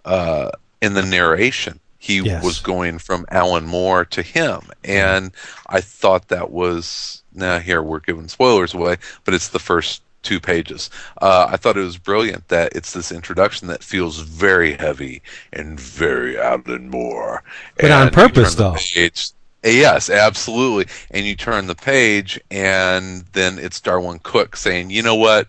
uh, 0.04 0.50
in 0.80 0.94
the 0.94 1.02
narration, 1.02 1.80
he 1.98 2.20
Yes. 2.20 2.44
was 2.44 2.60
going 2.60 2.98
from 3.00 3.26
Alan 3.30 3.66
Moore 3.66 4.04
to 4.06 4.22
him, 4.22 4.60
and 4.84 5.32
I 5.66 5.80
thought 5.80 6.28
that 6.28 6.50
was. 6.50 7.22
Now 7.34 7.58
here 7.58 7.82
we're 7.82 8.00
giving 8.00 8.28
spoilers 8.28 8.72
away, 8.72 8.96
but 9.24 9.34
it's 9.34 9.48
the 9.48 9.58
first 9.58 10.00
two 10.26 10.40
pages. 10.40 10.90
Uh, 11.22 11.46
I 11.48 11.56
thought 11.56 11.76
it 11.78 11.80
was 11.84 11.96
brilliant 11.96 12.48
that 12.48 12.74
it's 12.76 12.92
this 12.92 13.10
introduction 13.12 13.68
that 13.68 13.82
feels 13.82 14.18
very 14.20 14.72
heavy 14.74 15.22
and 15.52 15.78
very 15.80 16.38
Alan 16.38 16.90
Moore, 16.90 17.42
But 17.78 17.90
on 17.90 18.02
And 18.08 18.10
you 18.10 18.14
purpose, 18.22 18.54
though. 18.56 18.74
page- 18.94 19.30
Yes, 19.64 20.10
absolutely. 20.10 20.86
And 21.10 21.26
you 21.26 21.34
turn 21.34 21.66
the 21.66 21.74
page, 21.74 22.38
and 22.52 23.24
then 23.32 23.58
it's 23.58 23.80
Darwin 23.80 24.20
Cooke 24.22 24.54
saying, 24.56 24.90
"You 24.90 25.02
know 25.02 25.16
what? 25.16 25.48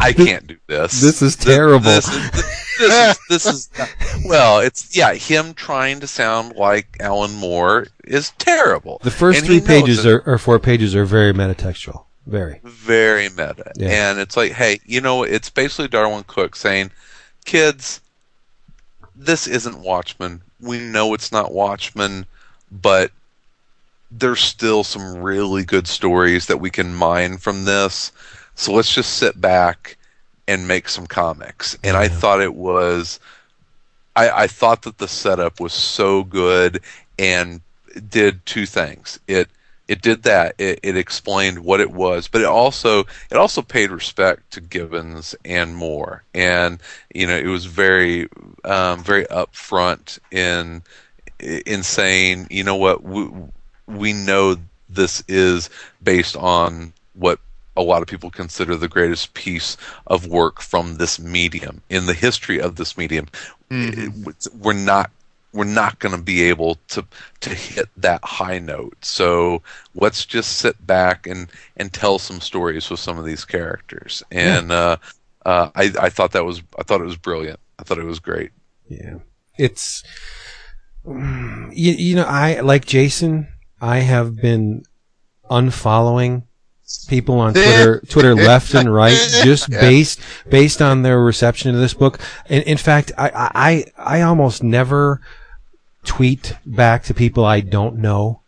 I 0.00 0.12
can't 0.26 0.46
do 0.46 0.56
this. 0.68 1.02
This 1.02 1.20
is 1.20 1.36
terrible." 1.36 1.80
This 1.84 2.08
is, 2.08 2.30
this 2.30 2.48
is, 2.80 3.18
this 3.28 3.46
is 3.46 3.68
well, 4.24 4.60
it's 4.60 4.96
yeah. 4.96 5.12
Him 5.12 5.52
trying 5.52 6.00
to 6.00 6.06
sound 6.06 6.54
like 6.56 6.96
Alan 7.00 7.34
Moore 7.34 7.88
is 8.04 8.30
terrible. 8.38 9.00
the 9.02 9.10
first 9.10 9.38
And 9.40 9.46
three 9.46 9.60
pages 9.60 10.06
are, 10.06 10.20
or 10.24 10.38
four 10.38 10.58
pages 10.58 10.94
are 10.94 11.04
very 11.04 11.34
metatextual. 11.34 12.05
Very. 12.26 12.60
very 12.64 13.28
meta. 13.28 13.72
Yeah. 13.76 14.10
And 14.10 14.18
it's 14.18 14.36
like, 14.36 14.52
hey, 14.52 14.80
you 14.84 15.00
know, 15.00 15.22
it's 15.22 15.48
basically 15.48 15.88
Darwin 15.88 16.24
Cooke 16.26 16.56
saying, 16.56 16.90
kids, 17.44 18.00
this 19.14 19.46
isn't 19.46 19.80
Watchmen. 19.80 20.42
We 20.60 20.78
know 20.78 21.14
it's 21.14 21.30
not 21.30 21.52
Watchmen, 21.52 22.26
but 22.70 23.12
there's 24.10 24.40
still 24.40 24.84
some 24.84 25.18
really 25.18 25.64
good 25.64 25.86
stories 25.86 26.46
that 26.46 26.58
we 26.58 26.70
can 26.70 26.94
mine 26.94 27.38
from 27.38 27.64
this. 27.64 28.12
So 28.54 28.72
let's 28.72 28.92
just 28.92 29.14
sit 29.14 29.40
back 29.40 29.96
and 30.48 30.66
make 30.66 30.88
some 30.88 31.06
comics. 31.06 31.76
And 31.84 31.96
I 31.96 32.08
thought 32.08 32.40
it 32.40 32.54
was, 32.54 33.20
I, 34.14 34.30
I 34.30 34.46
thought 34.46 34.82
that 34.82 34.98
the 34.98 35.08
setup 35.08 35.60
was 35.60 35.72
so 35.72 36.24
good 36.24 36.80
and 37.18 37.60
did 38.08 38.44
two 38.46 38.66
things. 38.66 39.18
It 39.26 39.48
it 39.88 40.02
did 40.02 40.24
that. 40.24 40.54
It, 40.58 40.80
it 40.82 40.96
explained 40.96 41.60
what 41.60 41.80
it 41.80 41.90
was, 41.92 42.28
but 42.28 42.40
it 42.40 42.46
also 42.46 43.00
it 43.30 43.36
also 43.36 43.62
paid 43.62 43.90
respect 43.90 44.50
to 44.52 44.60
Gibbons 44.60 45.34
and 45.44 45.76
Moore, 45.76 46.22
and 46.34 46.80
you 47.14 47.26
know 47.26 47.36
it 47.36 47.46
was 47.46 47.66
very 47.66 48.28
um, 48.64 49.02
very 49.02 49.24
upfront 49.26 50.18
in 50.30 50.82
in 51.38 51.82
saying, 51.82 52.46
you 52.50 52.64
know 52.64 52.76
what, 52.76 53.02
we, 53.02 53.28
we 53.86 54.12
know 54.12 54.56
this 54.88 55.22
is 55.28 55.68
based 56.02 56.36
on 56.36 56.92
what 57.14 57.38
a 57.76 57.82
lot 57.82 58.00
of 58.00 58.08
people 58.08 58.30
consider 58.30 58.74
the 58.74 58.88
greatest 58.88 59.34
piece 59.34 59.76
of 60.06 60.26
work 60.26 60.60
from 60.62 60.96
this 60.96 61.18
medium 61.18 61.82
in 61.90 62.06
the 62.06 62.14
history 62.14 62.58
of 62.60 62.76
this 62.76 62.96
medium. 62.96 63.26
It- 63.70 64.48
we're 64.58 64.72
not 64.72 65.10
we're 65.56 65.64
not 65.64 65.98
going 65.98 66.14
to 66.14 66.22
be 66.22 66.42
able 66.42 66.76
to 66.88 67.04
to 67.40 67.50
hit 67.50 67.88
that 67.96 68.22
high 68.24 68.58
note. 68.58 69.04
So 69.04 69.62
let's 69.94 70.26
just 70.26 70.58
sit 70.58 70.86
back 70.86 71.26
and 71.26 71.48
and 71.76 71.92
tell 71.92 72.18
some 72.18 72.40
stories 72.40 72.90
with 72.90 73.00
some 73.00 73.18
of 73.18 73.24
these 73.24 73.44
characters. 73.44 74.22
And 74.30 74.70
uh, 74.70 74.98
uh, 75.44 75.70
I 75.74 75.92
I 75.98 76.10
thought 76.10 76.32
that 76.32 76.44
was 76.44 76.62
I 76.78 76.82
thought 76.82 77.00
it 77.00 77.06
was 77.06 77.16
brilliant. 77.16 77.58
I 77.78 77.82
thought 77.82 77.98
it 77.98 78.04
was 78.04 78.20
great. 78.20 78.50
Yeah. 78.88 79.16
It's, 79.58 80.02
you, 81.04 81.70
you 81.72 82.16
know, 82.16 82.24
I, 82.24 82.60
like 82.60 82.84
Jason, 82.84 83.48
I 83.80 83.98
have 83.98 84.36
been 84.36 84.84
unfollowing 85.50 86.44
people 87.08 87.40
on 87.40 87.54
Twitter, 87.54 88.00
Twitter 88.08 88.34
left 88.34 88.74
and 88.74 88.92
right, 88.92 89.16
just 89.42 89.70
based 89.70 90.20
based 90.48 90.82
on 90.82 91.02
their 91.02 91.20
reception 91.20 91.74
of 91.74 91.80
this 91.80 91.94
book. 91.94 92.18
And 92.48 92.62
in 92.64 92.76
fact, 92.76 93.12
I, 93.16 93.30
I 93.96 94.18
I 94.18 94.22
almost 94.22 94.62
never 94.62 95.20
tweet 96.06 96.54
back 96.64 97.04
to 97.04 97.14
people 97.14 97.44
I 97.44 97.60
don't 97.60 97.96
know. 97.98 98.42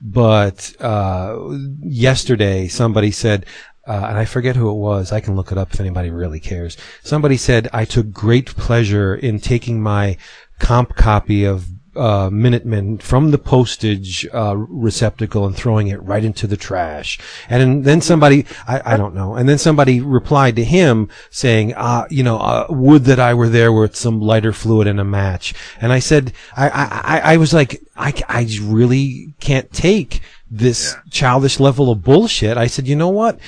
But 0.00 0.74
uh, 0.80 1.38
yesterday, 1.80 2.68
somebody 2.68 3.10
said, 3.10 3.46
uh, 3.86 4.06
and 4.08 4.18
I 4.18 4.26
forget 4.26 4.56
who 4.56 4.68
it 4.70 4.74
was. 4.74 5.12
I 5.12 5.20
can 5.20 5.36
look 5.36 5.50
it 5.50 5.58
up 5.58 5.72
if 5.72 5.80
anybody 5.80 6.10
really 6.10 6.40
cares. 6.40 6.76
Somebody 7.02 7.36
said 7.36 7.68
I 7.72 7.84
took 7.84 8.12
great 8.12 8.54
pleasure 8.56 9.14
in 9.14 9.40
taking 9.40 9.82
my 9.82 10.16
comp 10.58 10.96
copy 10.96 11.44
of 11.44 11.68
uh, 11.96 12.30
Minutemen 12.30 12.98
from 12.98 13.30
the 13.30 13.38
postage 13.38 14.26
uh, 14.32 14.56
receptacle 14.56 15.46
and 15.46 15.56
throwing 15.56 15.88
it 15.88 16.02
right 16.02 16.24
into 16.24 16.46
the 16.46 16.56
trash. 16.56 17.18
And 17.48 17.84
then 17.84 18.00
somebody, 18.00 18.46
I, 18.66 18.94
I 18.94 18.96
don't 18.96 19.14
know, 19.14 19.34
and 19.34 19.48
then 19.48 19.58
somebody 19.58 20.00
replied 20.00 20.56
to 20.56 20.64
him 20.64 21.08
saying, 21.30 21.74
uh, 21.74 22.06
you 22.10 22.22
know, 22.22 22.38
uh, 22.38 22.66
would 22.70 23.04
that 23.04 23.20
I 23.20 23.34
were 23.34 23.48
there 23.48 23.72
with 23.72 23.96
some 23.96 24.20
lighter 24.20 24.52
fluid 24.52 24.86
and 24.86 25.00
a 25.00 25.04
match. 25.04 25.54
And 25.80 25.92
I 25.92 25.98
said, 25.98 26.32
I, 26.56 26.68
I, 26.68 27.34
I 27.34 27.36
was 27.36 27.52
like, 27.52 27.82
I, 27.96 28.12
I 28.28 28.48
really 28.62 29.32
can't 29.40 29.72
take 29.72 30.20
this 30.50 30.96
childish 31.10 31.58
level 31.58 31.90
of 31.90 32.02
bullshit. 32.02 32.56
I 32.56 32.66
said, 32.66 32.86
you 32.86 32.96
know 32.96 33.08
what? 33.08 33.38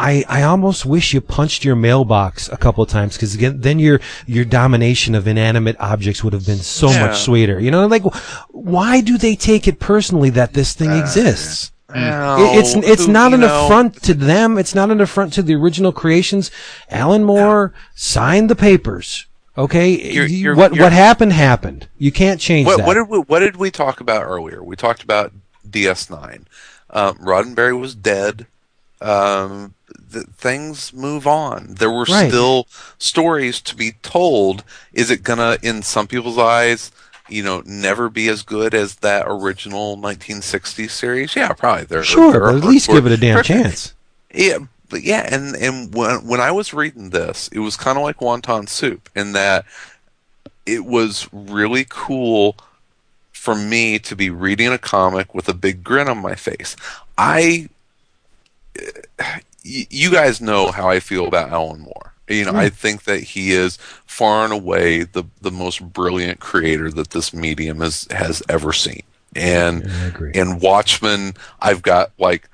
I, 0.00 0.24
I 0.28 0.42
almost 0.44 0.86
wish 0.86 1.12
you 1.12 1.20
punched 1.20 1.64
your 1.64 1.76
mailbox 1.76 2.48
a 2.48 2.56
couple 2.56 2.82
of 2.82 2.88
times 2.88 3.16
because 3.16 3.34
again 3.34 3.60
then 3.60 3.78
your 3.78 4.00
your 4.26 4.44
domination 4.46 5.14
of 5.14 5.28
inanimate 5.28 5.76
objects 5.78 6.24
would 6.24 6.32
have 6.32 6.46
been 6.46 6.58
so 6.58 6.90
Yeah. 6.90 7.06
much 7.06 7.20
sweeter. 7.20 7.60
You 7.60 7.70
know, 7.70 7.86
like 7.86 8.02
why 8.50 9.02
do 9.02 9.18
they 9.18 9.36
take 9.36 9.68
it 9.68 9.78
personally 9.78 10.30
that 10.30 10.54
this 10.54 10.72
thing 10.74 10.90
exists? 10.90 11.70
It- 11.92 12.58
it's 12.58 12.74
it's 12.74 13.06
who- 13.06 13.12
not 13.12 13.34
an 13.34 13.40
know, 13.40 13.66
affront 13.66 14.02
to 14.04 14.14
them. 14.14 14.56
It's 14.58 14.74
not 14.74 14.90
an 14.90 15.00
affront 15.00 15.32
to 15.34 15.42
the 15.42 15.54
original 15.54 15.92
creations. 15.92 16.50
Alan 16.88 17.24
Moore 17.24 17.72
signed 17.94 18.48
the 18.48 18.56
papers. 18.56 19.26
Okay, 19.58 19.90
You're- 19.90 20.30
you're- 20.32 20.56
what 20.56 20.72
you're- 20.72 20.84
what 20.84 20.92
happened 20.92 21.32
happened. 21.34 21.88
You 21.98 22.12
can't 22.12 22.40
change 22.40 22.66
What, 22.66 22.78
that. 22.78 22.86
what 22.86 22.94
did 22.94 23.08
we 23.08 23.18
What 23.18 23.40
did 23.40 23.56
we 23.56 23.70
talk 23.70 24.00
about 24.00 24.22
earlier? 24.22 24.62
We 24.62 24.76
talked 24.76 25.02
about 25.02 25.32
DS9. 25.68 26.46
Um, 26.90 27.16
Roddenberry 27.18 27.78
was 27.78 27.94
dead. 27.94 28.46
Um, 29.02 29.74
th- 30.12 30.26
things 30.36 30.92
move 30.92 31.26
on. 31.26 31.74
There 31.78 31.90
were 31.90 32.04
Right. 32.04 32.28
still 32.28 32.66
stories 32.98 33.60
to 33.62 33.74
be 33.76 33.92
told. 34.02 34.64
Is 34.92 35.10
it 35.10 35.22
gonna, 35.22 35.58
in 35.62 35.82
some 35.82 36.06
people's 36.06 36.38
eyes, 36.38 36.90
you 37.28 37.42
know, 37.42 37.62
never 37.64 38.08
be 38.08 38.28
as 38.28 38.42
good 38.42 38.74
as 38.74 38.96
that 38.96 39.24
original 39.28 39.96
1960s 39.96 40.90
series? 40.92 41.36
Yeah, 41.36 41.52
probably. 41.52 41.84
There, 41.84 42.02
sure, 42.04 42.32
there 42.32 42.40
but 42.40 42.56
at 42.56 42.64
least 42.64 42.88
give 42.88 43.06
it 43.06 43.12
a 43.12 43.16
damn 43.16 43.34
there- 43.34 43.42
chance. 43.42 43.94
yeah, 44.34 44.58
but 44.88 45.02
yeah, 45.02 45.28
and 45.30 45.54
and 45.56 45.94
when 45.94 46.26
when 46.26 46.40
I 46.40 46.50
was 46.50 46.74
reading 46.74 47.10
this, 47.10 47.48
it 47.52 47.60
was 47.60 47.76
kind 47.76 47.96
of 47.96 48.02
like 48.04 48.18
wonton 48.18 48.68
soup 48.68 49.08
in 49.14 49.32
that 49.32 49.64
it 50.66 50.84
was 50.84 51.28
really 51.32 51.86
cool 51.88 52.56
for 53.32 53.54
me 53.54 53.98
to 53.98 54.14
be 54.14 54.28
reading 54.28 54.72
a 54.72 54.78
comic 54.78 55.34
with 55.34 55.48
a 55.48 55.54
big 55.54 55.82
grin 55.82 56.08
on 56.08 56.18
my 56.18 56.34
face. 56.34 56.76
I 57.16 57.68
y- 59.64 59.86
you 59.90 60.10
guys 60.10 60.40
know 60.40 60.70
how 60.70 60.88
I 60.88 61.00
feel 61.00 61.26
about 61.26 61.50
Alan 61.50 61.80
Moore. 61.80 62.14
You 62.28 62.44
know, 62.44 62.54
I 62.54 62.68
think 62.68 63.04
that 63.04 63.20
he 63.20 63.50
is 63.50 63.76
far 64.06 64.44
and 64.44 64.52
away 64.52 65.02
the 65.02 65.24
the 65.40 65.50
most 65.50 65.82
brilliant 65.92 66.38
creator 66.38 66.88
that 66.92 67.10
this 67.10 67.34
medium 67.34 67.80
has 67.80 68.06
has 68.12 68.40
ever 68.48 68.72
seen. 68.72 69.02
And 69.34 69.84
agree. 70.06 70.32
and 70.34 70.60
Watchmen, 70.60 71.34
I've 71.60 71.82
got 71.82 72.12
like 72.18 72.48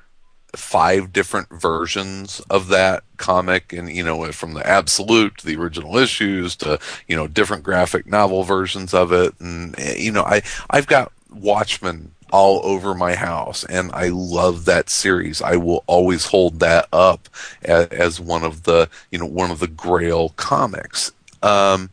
five 0.55 1.13
different 1.13 1.49
versions 1.51 2.41
of 2.49 2.69
that 2.69 3.05
comic 3.19 3.73
and 3.73 3.91
you 3.91 4.03
know 4.03 4.31
from 4.33 4.55
the 4.55 4.67
absolute 4.67 5.37
to 5.39 5.47
the 5.47 5.57
original 5.57 5.99
issues 5.99 6.57
to 6.57 6.79
you 7.07 7.15
know 7.15 7.27
different 7.27 7.63
graphic 7.63 8.07
novel 8.07 8.43
versions 8.43 8.95
of 8.95 9.13
it 9.13 9.35
and 9.39 9.79
eh, 9.79 9.97
you 9.99 10.11
know 10.11 10.23
I 10.23 10.43
I've 10.71 10.87
got 10.87 11.13
Watchmen 11.31 12.13
all 12.33 12.61
over 12.65 12.95
my 12.95 13.15
house 13.15 13.65
and 13.65 13.91
I 13.93 14.09
love 14.09 14.65
that 14.65 14.91
series 14.91 15.41
I 15.41 15.57
will 15.57 15.85
always 15.87 16.27
hold 16.27 16.61
that 16.61 16.89
up 16.93 17.29
as, 17.63 17.87
as 17.89 18.21
one 18.21 18.43
of 18.45 18.65
the 18.65 18.89
you 19.11 19.19
know 19.19 19.27
one 19.27 19.51
of 19.51 19.61
the 19.61 19.69
grail 19.69 20.31
comics 20.31 21.13
um 21.43 21.91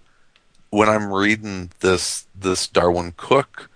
when 0.74 0.90
I'm 0.90 1.14
reading 1.14 1.70
this 1.82 2.26
this 2.36 2.68
Darwin 2.68 3.14
Cooke 3.16 3.70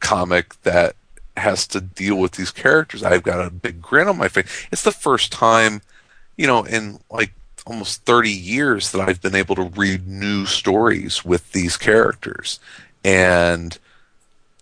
comic 0.00 0.60
that 0.62 0.96
has 1.36 1.66
to 1.68 1.80
deal 1.80 2.16
with 2.16 2.32
these 2.32 2.50
characters. 2.50 3.02
I've 3.02 3.22
got 3.22 3.46
a 3.46 3.50
big 3.50 3.80
grin 3.80 4.08
on 4.08 4.18
my 4.18 4.28
face. 4.28 4.66
It's 4.70 4.82
the 4.82 4.92
first 4.92 5.32
time, 5.32 5.82
you 6.36 6.46
know, 6.46 6.64
in 6.64 7.00
like 7.10 7.32
almost 7.66 8.04
30 8.04 8.30
years 8.30 8.92
that 8.92 9.00
I've 9.00 9.22
been 9.22 9.34
able 9.34 9.54
to 9.56 9.64
read 9.64 10.06
new 10.06 10.46
stories 10.46 11.24
with 11.24 11.52
these 11.52 11.76
characters. 11.76 12.58
And 13.04 13.78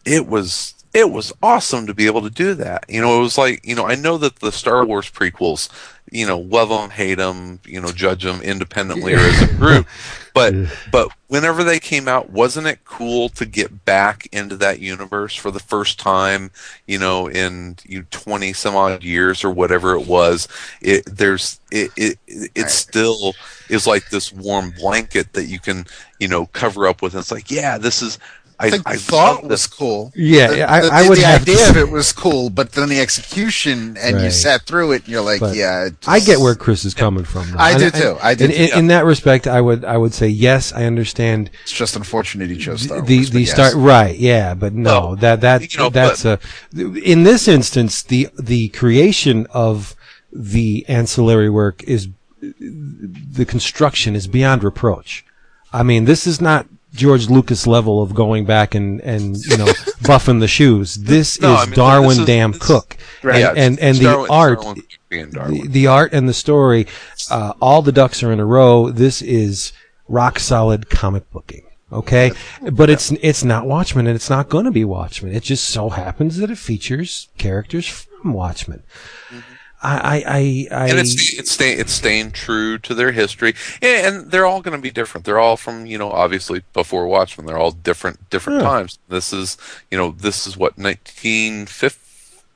it 0.04 0.26
was 0.26 0.74
it 0.92 1.10
was 1.10 1.32
awesome 1.42 1.86
to 1.86 1.94
be 1.94 2.06
able 2.06 2.22
to 2.22 2.30
do 2.30 2.54
that. 2.54 2.84
You 2.88 3.00
know, 3.00 3.18
it 3.18 3.22
was 3.22 3.38
like, 3.38 3.64
you 3.64 3.74
know, 3.74 3.86
I 3.86 3.94
know 3.94 4.18
that 4.18 4.36
the 4.36 4.50
Star 4.50 4.84
Wars 4.84 5.10
prequels, 5.10 5.68
you 6.10 6.26
know, 6.26 6.38
love 6.38 6.68
them, 6.68 6.90
hate 6.90 7.16
them, 7.16 7.60
you 7.64 7.80
know, 7.80 7.92
judge 7.92 8.24
them 8.24 8.42
independently 8.42 9.14
or 9.14 9.18
as 9.18 9.42
a 9.42 9.54
group. 9.54 9.86
But 10.32 10.54
but 10.92 11.10
whenever 11.26 11.64
they 11.64 11.80
came 11.80 12.06
out, 12.06 12.30
wasn't 12.30 12.68
it 12.68 12.84
cool 12.84 13.28
to 13.30 13.44
get 13.44 13.84
back 13.84 14.28
into 14.32 14.56
that 14.58 14.78
universe 14.78 15.34
for 15.34 15.50
the 15.50 15.58
first 15.58 15.98
time? 15.98 16.52
You 16.86 16.98
know, 16.98 17.28
in 17.28 17.76
you 17.84 18.04
twenty 18.10 18.52
some 18.52 18.76
odd 18.76 19.02
years 19.02 19.42
or 19.42 19.50
whatever 19.50 19.94
it 19.94 20.06
was. 20.06 20.46
It 20.80 21.04
there's 21.04 21.60
it 21.72 21.90
it 21.96 22.18
it 22.28 22.70
still 22.70 23.34
is 23.68 23.88
like 23.88 24.10
this 24.10 24.32
warm 24.32 24.70
blanket 24.70 25.32
that 25.32 25.46
you 25.46 25.58
can 25.58 25.84
you 26.20 26.28
know 26.28 26.46
cover 26.46 26.86
up 26.86 27.02
with. 27.02 27.14
And 27.14 27.20
it's 27.20 27.32
like, 27.32 27.50
yeah, 27.50 27.76
this 27.76 28.02
is. 28.02 28.18
I, 28.62 28.66
I 28.66 28.80
I 28.84 28.96
thought 28.96 29.42
love 29.42 29.50
was 29.50 29.66
cool. 29.66 30.12
Yeah, 30.14 30.48
The- 30.48 30.70
I- 30.70 30.80
the, 30.82 30.92
I 30.92 31.08
would 31.08 31.18
the 31.18 31.22
have 31.24 31.44
to 31.46 31.52
idea 31.52 31.70
of 31.70 31.76
it 31.78 31.90
was 31.90 32.12
cool, 32.12 32.50
but 32.50 32.72
then 32.72 32.88
the 32.90 33.00
execution, 33.00 33.96
and 33.98 34.20
you 34.20 34.30
sat 34.30 34.62
through 34.62 34.92
it, 34.92 35.04
and 35.04 35.08
you're 35.08 35.22
like, 35.22 35.40
But 35.40 35.56
yeah. 35.56 35.86
it 35.86 35.94
I 36.06 36.20
get 36.20 36.38
where 36.40 36.54
Chris 36.54 36.84
is 36.84 36.92
coming 36.94 37.24
from. 37.24 37.50
though. 37.52 37.58
I 37.58 37.78
do 37.78 37.84
And- 37.86 37.94
too. 37.94 38.16
I 38.22 38.34
do 38.34 38.44
in, 38.44 38.50
too. 38.50 38.56
in, 38.56 38.78
in 38.80 38.86
that 38.88 39.04
respect, 39.06 39.46
I 39.46 39.60
would 39.60 39.84
I 39.84 39.96
would 39.96 40.12
say 40.14 40.28
yes. 40.28 40.72
I 40.72 40.84
understand 40.84 41.50
It's 41.62 41.72
just 41.72 41.96
unfortunate 41.96 42.50
he 42.50 42.56
chose 42.58 42.82
Star 42.82 43.00
the 43.00 43.16
Wars. 43.16 43.30
the 43.30 43.40
yes. 43.40 43.50
start 43.50 43.74
right. 43.74 44.16
Yeah, 44.16 44.54
but 44.54 44.74
no, 44.74 44.90
Well, 44.90 45.16
that 45.16 45.40
that 45.40 45.72
you 45.72 45.78
know, 45.78 45.88
that's 45.90 46.24
a 46.24 46.38
in 46.74 47.22
this 47.24 47.48
instance 47.48 48.02
the 48.02 48.28
the 48.38 48.68
creation 48.68 49.46
of 49.50 49.96
the 50.32 50.84
ancillary 50.88 51.50
work 51.50 51.82
is 51.84 52.08
the 52.42 53.44
construction 53.46 54.14
is 54.16 54.26
beyond 54.26 54.62
reproach. 54.64 55.24
I 55.72 55.82
mean, 55.82 56.04
this 56.04 56.26
is 56.26 56.40
not 56.40 56.66
George 56.94 57.28
Lucas 57.30 57.66
level 57.66 58.02
of 58.02 58.14
going 58.14 58.44
back 58.44 58.74
and 58.74 59.00
and 59.02 59.36
you 59.36 59.56
know 59.56 59.64
buffing 60.02 60.40
the 60.40 60.48
shoes. 60.48 60.94
This 60.96 61.40
No, 61.40 61.54
is 61.54 61.60
I 61.60 61.64
mean, 61.66 61.74
Darwin 61.74 62.08
this 62.10 62.18
is- 62.18 62.26
Damn 62.26 62.52
this- 62.52 62.62
Cook, 62.66 62.96
Right. 63.22 63.40
Yeah, 63.40 63.50
and 63.50 63.58
and, 63.58 63.78
and 63.80 63.96
the 63.98 64.04
Darwin- 64.04 64.30
art 64.30 64.60
Darwin 64.62 64.82
the, 65.10 65.66
the 65.68 65.86
art 65.86 66.12
and 66.12 66.28
the 66.28 66.34
story, 66.34 66.86
uh, 67.30 67.52
all 67.60 67.82
the 67.82 67.92
ducks 67.92 68.22
are 68.22 68.32
in 68.32 68.40
a 68.40 68.44
row. 68.46 68.90
This 68.90 69.22
is 69.22 69.72
rock 70.08 70.38
solid 70.38 70.90
comic 70.90 71.30
booking. 71.30 71.62
Okay, 71.92 72.30
but 72.70 72.88
it's 72.88 73.10
it's 73.20 73.42
not 73.42 73.66
Watchmen, 73.66 74.06
and 74.06 74.14
it's 74.14 74.30
not 74.30 74.48
going 74.48 74.64
to 74.64 74.70
be 74.70 74.84
Watchmen. 74.84 75.34
It 75.34 75.42
just 75.42 75.68
so 75.68 75.88
happens 75.88 76.36
that 76.36 76.48
it 76.50 76.58
features 76.58 77.28
characters 77.36 77.86
from 77.88 78.32
Watchmen. 78.32 78.84
I, 79.32 79.42
I, 79.82 80.22
I, 80.26 80.76
I 80.84 80.88
and 80.90 80.98
it's 80.98 81.38
it's 81.38 81.50
staying 81.50 81.80
it's 81.80 81.92
staying 81.92 82.32
true 82.32 82.76
to 82.78 82.94
their 82.94 83.12
history, 83.12 83.54
and, 83.80 84.06
and 84.16 84.30
they're 84.30 84.44
all 84.44 84.60
going 84.60 84.76
to 84.76 84.82
be 84.82 84.90
different. 84.90 85.24
They're 85.24 85.38
all 85.38 85.56
from 85.56 85.86
you 85.86 85.96
know 85.96 86.10
obviously 86.10 86.62
before 86.74 87.06
Watchmen. 87.06 87.46
They're 87.46 87.56
all 87.58 87.70
different 87.70 88.28
different 88.28 88.60
Yeah. 88.60 88.68
times. 88.68 88.98
This 89.08 89.32
is 89.32 89.56
you 89.90 89.96
know 89.96 90.10
this 90.10 90.46
is 90.46 90.56
what 90.56 90.76
1950s, 90.76 91.96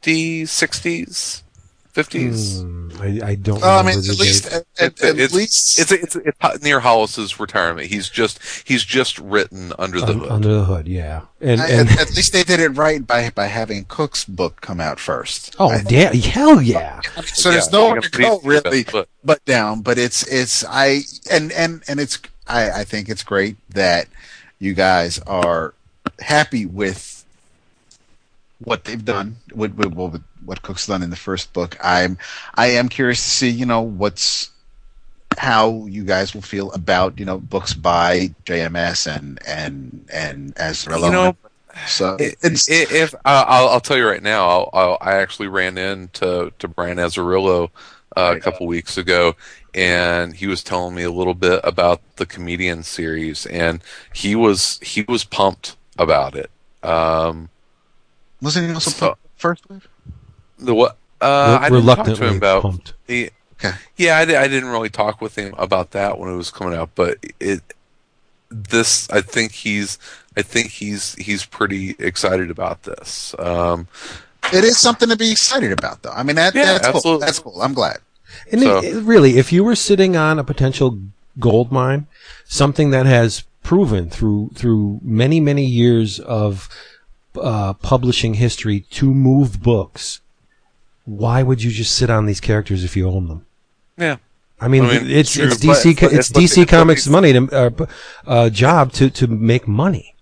60s, 0.02 1.42
50s. 1.94 2.62
Hmm, 2.62 2.90
I, 3.00 3.28
I 3.30 3.34
don't. 3.36 3.62
Oh, 3.62 3.68
I 3.78 3.82
mean, 3.82 3.98
at 3.98 4.04
least, 4.18 4.44
date. 4.50 4.52
at, 4.54 4.64
at, 4.80 5.02
at 5.02 5.18
it's, 5.18 5.32
least, 5.34 5.78
it's 5.78 5.92
it's 5.92 6.16
it's 6.16 6.62
near 6.62 6.80
Hollis's 6.80 7.38
retirement. 7.38 7.88
He's 7.88 8.08
just 8.08 8.40
he's 8.66 8.84
just 8.84 9.18
written 9.18 9.72
under 9.78 10.00
the 10.00 10.08
Un- 10.08 10.18
hood. 10.18 10.30
under 10.30 10.54
the 10.54 10.64
hood. 10.64 10.88
Yeah, 10.88 11.22
and 11.40 11.60
I- 11.60 11.68
and 11.68 11.88
at, 11.90 12.00
at 12.00 12.16
least 12.16 12.32
they 12.32 12.42
did 12.42 12.58
it 12.60 12.70
right 12.70 13.06
by 13.06 13.30
by 13.30 13.46
having 13.46 13.84
Cooke's 13.84 14.24
book 14.24 14.60
come 14.60 14.80
out 14.80 14.98
first. 14.98 15.54
oh 15.58 15.68
I 15.70 15.82
damn, 15.82 16.14
hell 16.14 16.60
yeah. 16.60 17.00
so 17.26 17.50
there's 17.52 17.66
Yeah, 17.72 17.78
nowhere 17.78 17.94
you're 17.94 18.02
to 18.02 18.10
go 18.22 18.40
really 18.42 18.84
but- 18.90 19.08
but 19.24 19.44
down. 19.44 19.80
But 19.82 19.96
it's 19.98 20.26
it's 20.26 20.64
I 20.68 21.02
and 21.30 21.52
and 21.52 21.82
and 21.86 22.00
it's 22.00 22.18
I 22.48 22.70
I 22.80 22.84
think 22.84 23.08
it's 23.08 23.22
great 23.22 23.56
that 23.70 24.08
you 24.58 24.74
guys 24.74 25.18
are 25.20 25.74
happy 26.20 26.66
with 26.66 27.24
what 28.62 28.84
they've 28.84 29.04
done 29.04 29.36
with, 29.54 29.74
with, 29.74 29.92
with 29.94 30.22
what 30.44 30.62
Cooke's 30.62 30.86
done 30.86 31.02
in 31.02 31.10
the 31.10 31.16
first 31.16 31.52
book. 31.52 31.76
I'm 31.82 32.18
I 32.54 32.66
am 32.68 32.88
curious 32.88 33.22
to 33.22 33.30
see 33.30 33.48
you 33.50 33.66
know 33.66 33.82
what's 33.82 34.50
how 35.38 35.86
you 35.86 36.04
guys 36.04 36.32
will 36.34 36.42
feel 36.42 36.70
about 36.72 37.18
you 37.18 37.24
know 37.24 37.38
books 37.38 37.74
by 37.74 38.28
JMS 38.46 39.06
and 39.14 39.40
and 39.46 40.06
and 40.12 40.56
as 40.56 40.86
You 40.86 41.10
know, 41.10 41.36
So 41.88 42.16
I- 42.20 42.34
it's 42.42 42.68
if 42.70 43.14
uh, 43.14 43.18
I'll, 43.48 43.68
I'll 43.68 43.80
tell 43.80 43.96
you 43.96 44.06
right 44.06 44.22
now, 44.22 44.48
I'll, 44.48 44.70
I'll, 44.72 44.98
I 45.00 45.14
actually 45.16 45.48
ran 45.48 45.76
into 45.76 46.52
to 46.58 46.68
Brian 46.68 46.98
Azzarello 46.98 47.70
uh, 48.16 48.34
a 48.36 48.40
couple 48.40 48.68
weeks 48.68 48.96
ago, 48.96 49.34
and 49.74 50.34
he 50.36 50.46
was 50.46 50.62
telling 50.62 50.94
me 50.94 51.02
a 51.02 51.10
little 51.10 51.34
bit 51.34 51.58
about 51.64 52.00
the 52.14 52.26
comedian 52.26 52.84
series, 52.84 53.44
and 53.46 53.82
he 54.12 54.36
was 54.36 54.78
he 54.82 55.02
was 55.08 55.24
pumped 55.24 55.76
about 55.98 56.36
it. 56.36 56.48
Um, 56.84 57.48
wasn't 58.40 58.68
he 58.68 58.74
also 58.74 58.90
So- 58.90 59.08
put 59.10 59.18
first 59.36 59.68
wave? 59.68 59.88
The 60.58 60.74
what? 60.74 60.96
Uh, 61.20 61.58
I 61.60 61.68
Re- 61.68 61.80
didn't 61.80 61.96
talk 61.96 62.06
to 62.06 62.26
him 62.26 62.36
about. 62.36 62.62
pumped. 62.62 62.92
He, 63.06 63.30
Okay. 63.54 63.72
yeah, 63.96 64.16
I, 64.18 64.22
I 64.22 64.48
didn't 64.48 64.68
really 64.68 64.90
talk 64.90 65.20
with 65.22 65.36
him 65.36 65.54
about 65.56 65.92
that 65.92 66.18
when 66.18 66.28
it 66.28 66.36
was 66.36 66.50
coming 66.50 66.74
out, 66.76 66.90
but 66.94 67.18
it 67.40 67.62
this 68.50 69.08
I 69.10 69.20
think 69.20 69.52
he's 69.52 69.96
I 70.36 70.42
think 70.42 70.70
he's 70.70 71.14
he's 71.14 71.44
pretty 71.46 71.94
excited 71.98 72.50
about 72.50 72.82
this. 72.82 73.34
Um, 73.38 73.88
It 74.52 74.64
is 74.64 74.78
something 74.78 75.08
to 75.08 75.16
be 75.16 75.30
excited 75.30 75.72
about, 75.72 76.02
though. 76.02 76.10
I 76.10 76.22
mean, 76.24 76.36
that, 76.36 76.54
Yeah, 76.54 76.78
that's 76.78 77.02
cool. 77.02 77.18
That's 77.18 77.38
cool. 77.38 77.62
I'm 77.62 77.72
glad. 77.74 77.98
And 78.52 78.60
So- 78.60 78.78
it, 78.78 78.96
it- 78.96 79.00
really, 79.02 79.38
if 79.38 79.52
you 79.52 79.64
were 79.64 79.76
sitting 79.76 80.16
on 80.16 80.38
a 80.38 80.44
potential 80.44 80.98
gold 81.38 81.72
mine, 81.72 82.06
something 82.44 82.90
that 82.90 83.06
has 83.06 83.44
proven 83.62 84.10
through 84.10 84.50
through 84.54 85.00
many 85.02 85.40
many 85.40 85.64
years 85.64 86.18
of 86.20 86.68
uh, 87.40 87.72
publishing 87.74 88.34
history 88.34 88.80
to 88.90 89.14
move 89.14 89.62
books, 89.62 90.20
why 91.04 91.42
would 91.42 91.62
you 91.62 91.70
just 91.70 91.94
sit 91.94 92.10
on 92.10 92.26
these 92.26 92.40
characters 92.40 92.84
if 92.84 92.96
you 92.96 93.08
own 93.08 93.28
them? 93.28 93.46
yeah. 93.96 94.16
I 94.60 94.68
mean, 94.68 94.84
I 94.84 94.98
mean, 95.00 95.10
it's 95.10 95.32
true, 95.32 95.46
it's 95.46 95.56
DC 95.62 95.96
co- 95.98 96.06
it's 96.06 96.30
it's 96.30 96.30
DC 96.30 96.54
the- 96.54 96.60
what 96.62 96.68
Comics' 96.68 97.08
money 97.08 97.32
to 97.32 97.48
uh, 97.52 97.86
uh, 98.26 98.50
job 98.50 98.92
to 98.92 99.10
to 99.10 99.26
make 99.26 99.66
money. 99.68 100.14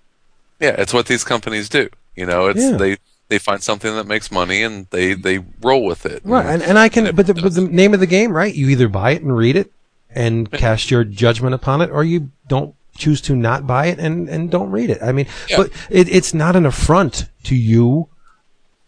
Yeah, 0.59 0.74
it's 0.78 0.92
what 0.94 1.06
these 1.06 1.22
companies 1.22 1.68
do. 1.68 1.90
You 2.16 2.26
know, 2.26 2.46
it's 2.46 2.59
Yeah. 2.60 2.76
they 2.76 2.96
they 3.28 3.38
find 3.38 3.62
something 3.62 3.94
that 3.94 4.06
makes 4.06 4.32
money 4.32 4.62
and 4.62 4.86
they 4.90 5.12
they 5.14 5.44
roll 5.60 5.84
with 5.84 6.06
it. 6.06 6.22
Right, 6.24 6.46
and, 6.46 6.62
and 6.62 6.78
I 6.78 6.88
can, 6.88 7.14
but 7.14 7.26
the, 7.26 7.34
but 7.34 7.54
the 7.54 7.60
name 7.60 7.92
of 7.94 8.00
the 8.00 8.06
game, 8.06 8.32
right? 8.32 8.52
You 8.52 8.68
either 8.70 8.88
buy 8.88 9.10
it 9.12 9.22
and 9.22 9.36
read 9.36 9.54
it 9.54 9.70
and 10.10 10.50
cast 10.50 10.90
your 10.90 11.04
judgment 11.04 11.54
upon 11.54 11.80
it, 11.82 11.90
or 11.90 12.02
you 12.02 12.30
don't 12.48 12.74
choose 12.96 13.20
to 13.22 13.36
not 13.36 13.66
buy 13.66 13.86
it 13.86 13.98
and, 13.98 14.28
and 14.28 14.50
don't 14.50 14.70
read 14.70 14.90
it. 14.90 15.02
I 15.02 15.12
mean, 15.12 15.26
Yeah. 15.48 15.59
but 15.59 15.70
it, 15.90 16.09
it's 16.09 16.34
not 16.34 16.56
an 16.56 16.66
affront 16.66 17.26
to 17.44 17.54
you, 17.54 18.09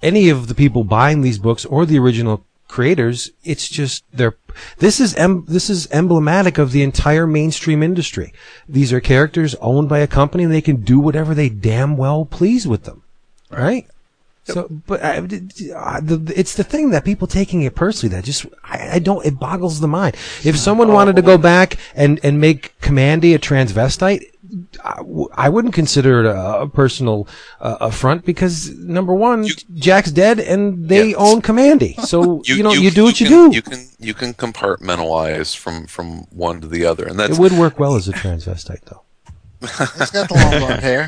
any 0.04 0.28
of 0.28 0.46
the 0.46 0.54
people 0.54 0.84
buying 0.84 1.22
these 1.22 1.38
books 1.38 1.64
or 1.64 1.84
the 1.84 1.98
original 1.98 2.44
creators. 2.68 3.30
It's 3.42 3.68
just 3.68 4.04
they're, 4.12 4.36
this 4.78 5.00
is, 5.00 5.14
em, 5.14 5.44
this 5.48 5.70
is 5.70 5.90
emblematic 5.90 6.58
of 6.58 6.72
the 6.72 6.82
entire 6.82 7.26
mainstream 7.26 7.82
industry. 7.82 8.32
These 8.68 8.92
are 8.92 9.00
characters 9.00 9.54
owned 9.56 9.88
by 9.88 10.00
a 10.00 10.06
company 10.06 10.44
and 10.44 10.52
they 10.52 10.60
can 10.60 10.82
do 10.82 11.00
whatever 11.00 11.34
they 11.34 11.48
damn 11.48 11.96
well 11.96 12.24
please 12.24 12.66
with 12.68 12.84
them. 12.84 13.02
Right? 13.50 13.86
So, 14.44 14.68
but 14.86 15.02
I, 15.02 15.18
uh, 15.18 16.00
it's 16.36 16.54
the 16.54 16.64
thing 16.64 16.90
that 16.90 17.04
people 17.04 17.26
taking 17.26 17.62
it 17.62 17.74
personally 17.74 18.14
that 18.14 18.24
just 18.24 18.44
I, 18.62 18.96
I 18.96 18.98
don't. 18.98 19.24
It 19.24 19.38
boggles 19.40 19.80
the 19.80 19.88
mind. 19.88 20.16
If 20.44 20.58
someone 20.58 20.92
wanted 20.92 21.16
to 21.16 21.22
go 21.22 21.38
back 21.38 21.78
and 21.94 22.20
and 22.22 22.38
make 22.38 22.78
Kamandi 22.80 23.34
a 23.34 23.38
transvestite, 23.38 24.33
I, 24.84 24.96
w- 24.98 25.28
I 25.34 25.48
wouldn't 25.48 25.74
consider 25.74 26.20
it 26.20 26.26
a, 26.26 26.60
a 26.62 26.68
personal 26.68 27.26
uh, 27.60 27.76
affront 27.80 28.24
because 28.24 28.70
number 28.78 29.14
one, 29.14 29.44
You- 29.44 29.54
Jack's 29.74 30.10
dead 30.12 30.38
and 30.40 30.88
they 30.88 31.08
Yes. 31.08 31.16
own 31.18 31.42
Kamandi. 31.42 31.94
So 32.06 32.42
you, 32.44 32.62
know 32.62 32.72
you, 32.72 32.90
do 32.90 33.04
what 33.04 33.20
you, 33.20 33.26
can, 33.26 33.50
do. 33.50 33.56
You 33.56 33.62
can 33.62 33.86
you 33.98 34.14
can 34.14 34.34
compartmentalize 34.34 35.56
from 35.56 35.86
from 35.86 36.26
one 36.30 36.60
to 36.60 36.66
the 36.68 36.84
other, 36.84 37.04
and 37.04 37.18
that 37.18 37.30
it 37.30 37.38
would 37.38 37.52
work 37.52 37.78
well 37.78 37.94
as 37.96 38.08
a 38.08 38.12
transvestite, 38.12 38.84
though. 38.84 39.02
He's 39.60 40.10
got 40.10 40.28
the 40.28 40.34
long 40.34 40.58
blonde 40.60 40.80
hair. 40.82 41.06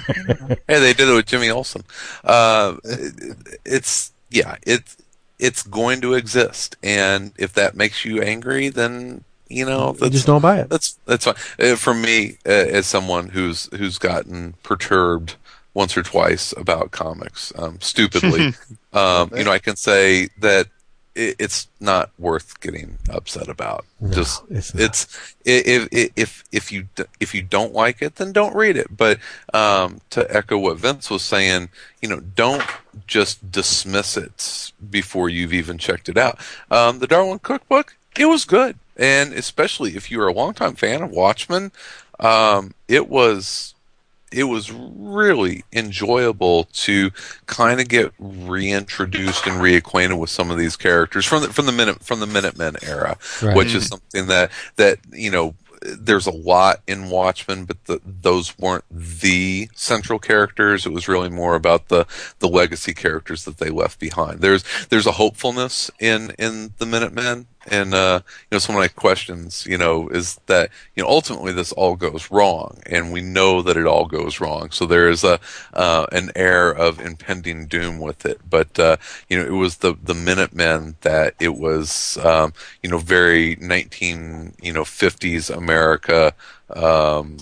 Hey, 0.67 0.81
they 0.81 0.93
did 0.95 1.09
it 1.09 1.15
with 1.15 1.27
Jimmy 1.27 1.51
Olsen. 1.51 1.83
Uh, 2.25 2.77
it- 2.85 3.37
it's 3.65 4.13
yeah, 4.31 4.57
it's 4.63 4.97
it's 5.39 5.63
going 5.63 6.01
to 6.01 6.15
exist, 6.15 6.77
and 6.83 7.33
if 7.39 7.53
that 7.53 7.77
makes 7.77 8.05
you 8.05 8.23
angry, 8.23 8.71
then 8.71 9.25
you 9.49 9.65
know 9.65 9.97
You 10.01 10.11
just 10.11 10.27
don't 10.27 10.43
buy 10.43 10.59
it. 10.61 10.69
that's 10.69 10.99
that's 11.07 11.25
fine. 11.25 11.35
Uh, 11.59 11.77
for 11.77 11.95
me, 11.95 12.39
uh, 12.47 12.51
as 12.51 12.87
someone 12.87 13.29
who's 13.29 13.69
who's 13.77 13.99
gotten 13.99 14.55
perturbed 14.63 15.37
once 15.75 15.97
or 15.97 16.03
twice 16.03 16.53
about 16.57 16.91
comics, 16.91 17.53
um, 17.57 17.79
stupidly, 17.81 18.55
um, 18.93 19.31
you 19.37 19.45
know, 19.45 19.51
I 19.53 19.59
can 19.59 19.77
say 19.77 20.29
that 20.41 20.69
it, 21.15 21.37
it's 21.39 21.69
not 21.81 22.11
worth 22.19 22.61
getting 22.61 22.99
upset 23.11 23.49
about. 23.49 23.85
No, 24.01 24.11
Just 24.11 24.43
it's 24.51 24.75
not. 24.75 24.83
it's 24.85 25.35
if 25.45 25.89
if 25.93 26.13
if 26.17 26.45
if 26.51 26.73
you 26.73 26.89
if 27.21 27.35
you 27.35 27.43
don't 27.43 27.73
like 27.75 28.01
it, 28.03 28.17
then 28.17 28.33
don't 28.33 28.55
read 28.55 28.77
it. 28.77 28.95
But 28.97 29.19
um, 29.55 30.01
to 30.11 30.27
echo 30.35 30.59
what 30.59 30.79
Vince 30.79 31.09
was 31.11 31.23
saying, 31.23 31.69
you 32.03 32.09
know, 32.09 32.21
don't 32.21 32.65
just 33.07 33.51
dismiss 33.53 34.17
it 34.17 34.73
before 34.91 35.29
you've 35.29 35.53
even 35.55 35.77
checked 35.79 36.09
it 36.09 36.17
out. 36.17 36.39
Um, 36.71 36.99
the 37.01 37.07
Darwin 37.07 37.39
Cookbook, 37.39 37.97
it 38.19 38.27
was 38.27 38.45
good, 38.47 38.79
and 38.97 39.33
especially 39.33 39.97
if 39.97 40.11
you're 40.11 40.29
a 40.29 40.33
longtime 40.33 40.75
fan 40.75 41.03
of 41.03 41.11
Watchmen, 41.11 41.73
um, 42.21 42.75
it 42.89 43.09
was 43.09 43.75
it 44.33 44.45
was 44.45 44.73
really 44.73 45.65
enjoyable 45.73 46.65
to 46.73 47.11
kind 47.47 47.81
of 47.81 47.89
get 47.89 48.13
reintroduced 48.19 49.47
and 49.47 49.61
reacquainted 49.61 50.19
with 50.19 50.31
some 50.31 50.51
of 50.51 50.59
these 50.59 50.77
characters 50.77 51.25
from 51.25 51.43
the 51.43 51.53
from 51.53 51.67
the 51.67 51.73
minute 51.73 52.03
from 52.03 52.21
the 52.21 52.27
Minutemen 52.27 52.77
era, 52.83 53.17
Right. 53.43 53.57
which 53.57 53.75
is 53.75 53.87
something 53.87 54.27
that 54.27 54.51
that 54.77 54.99
you 55.13 55.31
know 55.31 55.55
there's 55.83 56.27
a 56.27 56.33
lot 56.33 56.81
in 56.89 57.11
Watchmen, 57.11 57.65
but 57.65 57.85
the, 57.85 58.01
those 58.05 58.59
weren't 58.59 58.85
the 58.91 59.69
central 59.75 60.19
characters. 60.19 60.85
It 60.87 60.93
was 60.93 61.07
really 61.07 61.29
more 61.29 61.55
about 61.55 61.89
the 61.89 62.07
the 62.41 62.49
legacy 62.49 62.95
characters 62.95 63.45
that 63.45 63.59
they 63.59 63.71
left 63.71 64.01
behind. 64.01 64.41
There's 64.41 64.65
there's 64.89 65.07
a 65.07 65.13
hopefulness 65.13 65.91
in 66.01 66.33
in 66.39 66.73
the 66.79 66.87
Minutemen, 66.87 67.47
and 67.69 67.95
uh, 67.95 68.21
you 68.25 68.55
know 68.55 68.59
some 68.59 68.75
of 68.77 68.81
my 68.81 68.89
questions, 68.89 69.67
you 69.69 69.79
know, 69.79 70.09
is 70.09 70.39
that 70.47 70.71
you 70.95 71.03
know 71.03 71.09
ultimately 71.09 71.53
this 71.53 71.73
all 71.73 71.97
goes 71.97 72.31
wrong, 72.31 72.79
and 72.87 73.13
we 73.13 73.21
know 73.21 73.63
that 73.63 73.77
it 73.77 73.87
all 73.87 74.07
goes 74.07 74.41
wrong. 74.41 74.71
So 74.71 74.87
there 74.87 75.09
is 75.09 75.25
a 75.25 75.41
uh, 75.75 76.07
an 76.13 76.31
air 76.37 76.71
of 76.71 77.01
impending 77.01 77.67
doom 77.67 77.99
with 77.99 78.27
it, 78.27 78.41
but 78.49 78.79
uh, 78.79 78.97
you 79.29 79.39
know 79.39 79.45
it 79.47 79.59
was 79.59 79.79
the 79.79 79.95
the 80.03 80.15
Minutemen 80.15 80.97
that 81.03 81.35
it 81.41 81.55
was 81.57 82.19
um, 82.19 82.53
you 82.83 82.91
know 82.91 82.99
very 82.99 83.57
19 83.57 84.55
you 84.63 84.73
know 84.73 84.85
50s 84.85 85.55
America. 85.55 86.35
Um, 86.71 87.39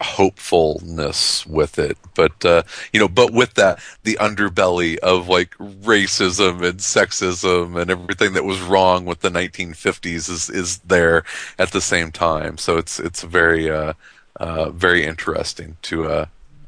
hopefulness 0.00 1.46
with 1.46 1.78
it 1.78 1.96
but 2.14 2.44
uh 2.44 2.62
you 2.92 3.00
know 3.00 3.08
but 3.08 3.32
with 3.32 3.54
that 3.54 3.78
the 4.02 4.16
underbelly 4.20 4.96
of 4.98 5.28
like 5.28 5.56
racism 5.58 6.62
and 6.62 6.78
sexism 6.80 7.80
and 7.80 7.90
everything 7.90 8.32
that 8.32 8.44
was 8.44 8.60
wrong 8.60 9.04
with 9.04 9.20
the 9.20 9.28
1950s 9.30 10.28
is 10.30 10.50
is 10.50 10.78
there 10.78 11.24
at 11.58 11.72
the 11.72 11.80
same 11.80 12.10
time 12.12 12.58
so 12.58 12.76
it's 12.76 12.98
it's 12.98 13.22
very 13.22 13.70
uh 13.70 13.92
uh 14.40 14.70
very 14.70 15.04
interesting 15.04 15.76
to 15.82 16.06
uh 16.06 16.26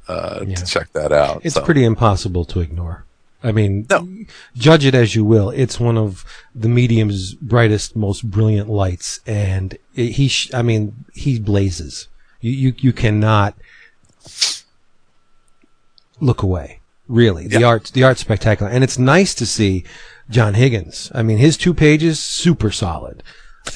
uh 0.09 0.41
Yeah. 0.47 0.55
to 0.57 0.65
check 0.65 0.93
that 0.93 1.13
out 1.13 1.41
It's 1.45 1.55
So, 1.55 1.63
pretty 1.63 1.85
impossible 1.85 2.45
to 2.47 2.61
ignore. 2.61 3.05
I 3.43 3.53
mean, 3.53 3.87
No. 3.91 4.09
judge 4.57 4.87
it 4.87 4.95
as 4.95 5.15
you 5.15 5.23
will. 5.23 5.51
It's 5.51 5.79
one 5.79 5.99
of 5.99 6.25
the 6.55 6.69
medium's 6.69 7.35
brightest, 7.35 7.95
most 7.95 8.31
brilliant 8.31 8.71
lights, 8.71 9.21
and 9.27 9.77
it, 9.95 10.13
he. 10.13 10.29
Sh- 10.29 10.51
I 10.55 10.63
mean, 10.63 11.05
he 11.13 11.39
blazes. 11.39 12.09
You, 12.45 12.51
you 12.53 12.75
you 12.79 12.93
cannot 12.93 13.55
look 16.21 16.43
away. 16.43 16.81
Really, 17.09 17.47
the 17.47 17.61
Yeah. 17.61 17.67
art 17.67 17.91
the 17.95 18.03
art's 18.03 18.21
spectacular, 18.21 18.71
and 18.71 18.83
it's 18.85 18.99
nice 18.99 19.35
to 19.35 19.47
see 19.47 19.85
John 20.31 20.55
Higgins. 20.55 21.11
I 21.15 21.23
mean, 21.23 21.39
his 21.39 21.57
two 21.57 21.75
pages 21.75 22.19
super 22.21 22.71
solid. 22.71 23.23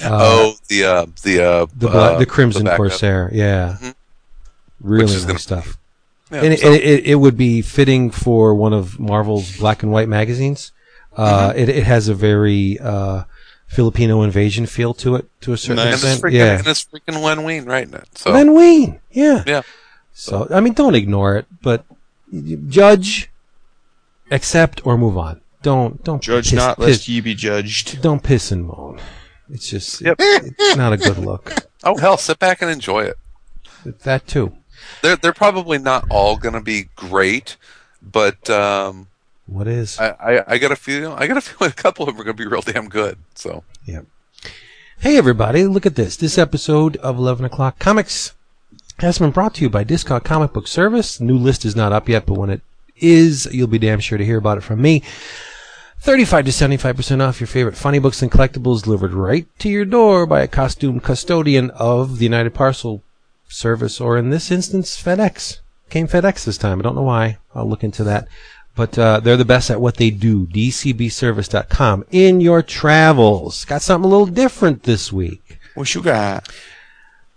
oh 0.05 0.55
the 0.69 0.85
uh 0.85 1.07
the 1.23 1.41
uh 1.43 1.67
The 1.77 1.89
Bla- 1.89 2.13
uh, 2.15 2.19
the 2.19 2.27
Crimson 2.27 2.65
backup. 2.65 2.77
Corsair, 2.77 3.31
yeah, 3.33 3.77
Mhm. 3.81 3.95
really 4.83 5.13
nice 5.15 5.25
gonna- 5.25 5.39
stuff. 5.39 5.79
Yeah, 6.31 6.43
and 6.43 6.53
it, 6.53 6.61
so- 6.61 6.73
it, 6.73 6.83
it, 6.83 7.07
it 7.07 7.15
would 7.15 7.39
be 7.39 7.63
fitting 7.63 8.11
for 8.11 8.55
one 8.55 8.75
of 8.75 9.01
Marvel's 9.01 9.57
black 9.57 9.83
and 9.83 9.91
white 9.91 10.09
magazines. 10.09 10.73
Uh, 11.17 11.49
Mm-hmm. 11.51 11.59
it, 11.59 11.69
it 11.71 11.85
has 11.85 12.09
a 12.09 12.15
very 12.15 12.79
uh, 12.81 13.25
Filipino 13.69 14.23
invasion 14.23 14.67
feel 14.67 14.93
to 14.95 15.15
it, 15.15 15.29
to 15.43 15.53
a 15.53 15.57
certain 15.57 15.77
Nice. 15.77 16.03
and 16.03 16.15
extent. 16.15 16.23
freaking 16.23 16.33
yeah, 16.37 16.59
and 16.59 16.67
it's 16.67 16.85
freaking 16.85 17.23
Len 17.23 17.45
Wein 17.45 17.65
writing 17.67 17.95
it 17.95 18.09
so 18.19 18.33
Len 18.33 18.53
Wein. 18.55 19.01
Yeah. 19.13 19.45
yeah 19.47 19.63
So 20.15 20.49
I 20.51 20.61
mean, 20.61 20.73
don't 20.73 20.95
ignore 20.97 21.37
it, 21.37 21.47
but 21.63 21.85
judge, 22.69 23.31
accept, 24.31 24.85
or 24.87 24.97
move 24.99 25.17
on. 25.17 25.41
Don't 25.63 26.03
don't 26.05 26.23
Judge 26.23 26.51
piss- 26.51 26.57
not, 26.57 26.77
piss- 26.79 26.87
lest 26.87 27.09
ye 27.09 27.21
be 27.21 27.35
judged. 27.35 28.01
don't 28.01 28.23
piss 28.23 28.53
and 28.53 28.65
moan. 28.67 29.01
It's 29.51 29.69
just 29.69 30.01
Yep. 30.01 30.17
it's 30.19 30.77
not 30.77 30.93
a 30.93 30.97
good 30.97 31.19
look. 31.19 31.53
oh 31.85 31.97
hell 31.99 32.17
sit 32.17 32.39
back 32.39 32.63
and 32.63 32.71
enjoy 32.71 33.05
it 33.05 33.17
That 34.05 34.27
too. 34.27 34.55
they're 35.03 35.17
they're 35.17 35.33
probably 35.33 35.79
not 35.79 36.05
all 36.11 36.37
going 36.37 36.55
to 36.55 36.61
be 36.61 36.89
great, 36.97 37.57
but 38.03 38.49
um, 38.51 39.08
What 39.49 39.67
is? 39.67 39.99
I, 39.99 40.11
I 40.11 40.45
I 40.47 40.59
got 40.59 40.73
a 40.73 40.77
feel 40.77 41.13
I 41.13 41.27
got 41.27 41.39
a 41.39 41.41
feeling 41.41 41.73
a 41.73 41.75
couple 41.75 42.07
of 42.07 42.15
them 42.15 42.21
are 42.21 42.25
going 42.25 42.37
to 42.37 42.43
be 42.43 42.47
real 42.47 42.61
damn 42.61 42.89
good. 42.89 43.19
So 43.35 43.65
yeah. 43.87 44.03
Hey 45.01 45.17
everybody, 45.17 45.65
look 45.65 45.87
at 45.87 45.95
this. 45.95 46.17
This 46.17 46.37
episode 46.37 46.97
of 46.99 47.17
11 47.17 47.47
O'Clock 47.47 47.79
Comics 47.79 48.35
has 48.99 49.19
been 49.19 49.31
brought 49.31 49.55
to 49.55 49.63
you 49.63 49.71
by 49.71 49.85
Discount 49.85 50.25
Comic 50.25 50.53
Book 50.53 50.69
Service. 50.69 51.17
The 51.17 51.25
new 51.25 51.39
list 51.39 51.65
is 51.65 51.75
not 51.75 51.93
up 51.93 52.09
yet, 52.09 52.27
but 52.27 52.35
when 52.35 52.51
it 52.51 52.61
is, 52.97 53.49
you'll 53.53 53.69
be 53.69 53.79
damn 53.79 54.01
sure 54.01 54.19
to 54.19 54.25
hear 54.25 54.39
about 54.39 54.59
it 54.59 54.63
from 54.63 54.83
me. 54.83 55.03
35 56.01 56.45
to 56.47 56.51
75% 56.51 57.27
off 57.27 57.41
your 57.41 57.47
favorite 57.47 57.77
funny 57.77 57.99
books 57.99 58.23
and 58.23 58.31
collectibles 58.31 58.83
delivered 58.83 59.13
right 59.13 59.47
to 59.61 59.69
your 59.69 59.85
door 59.85 60.27
by 60.27 60.43
a 60.43 60.49
costumed 60.49 61.03
custodian 61.03 61.71
of 61.71 62.19
the 62.19 62.25
United 62.25 62.55
Parcel 62.55 63.03
Service, 63.49 64.01
or 64.01 64.19
in 64.19 64.31
this 64.31 64.51
instance, 64.51 65.01
FedEx. 65.01 65.61
Came 65.91 66.07
FedEx 66.07 66.45
this 66.45 66.59
time. 66.59 66.81
I 66.81 66.83
don't 66.83 66.97
know 66.97 67.03
why. 67.03 67.39
I'll 67.55 67.69
look 67.69 67.83
into 67.83 68.05
that. 68.05 68.29
But 68.79 68.97
uh, 68.97 69.19
they're 69.19 69.37
the 69.37 69.45
best 69.45 69.71
at 69.71 69.81
what 69.81 69.97
they 69.97 70.11
do. 70.11 70.47
DCBService.com. 70.47 72.05
In 72.13 72.41
your 72.41 72.63
travels. 72.63 73.65
Got 73.65 73.83
something 73.83 74.07
a 74.07 74.09
little 74.09 74.33
different 74.33 74.85
this 74.85 75.13
week. 75.13 75.59
What 75.75 75.93
you 75.97 76.01
got? 76.01 76.49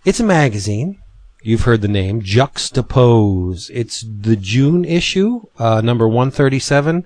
It's 0.05 0.19
a 0.19 0.23
magazine. 0.23 1.01
You've 1.41 1.63
heard 1.63 1.81
the 1.81 1.87
name 1.87 2.21
Juxtapoz. 2.21 3.71
It's 3.73 4.05
the 4.07 4.35
June 4.35 4.85
issue, 4.85 5.41
uh, 5.57 5.81
number 5.81 6.07
137. 6.07 7.05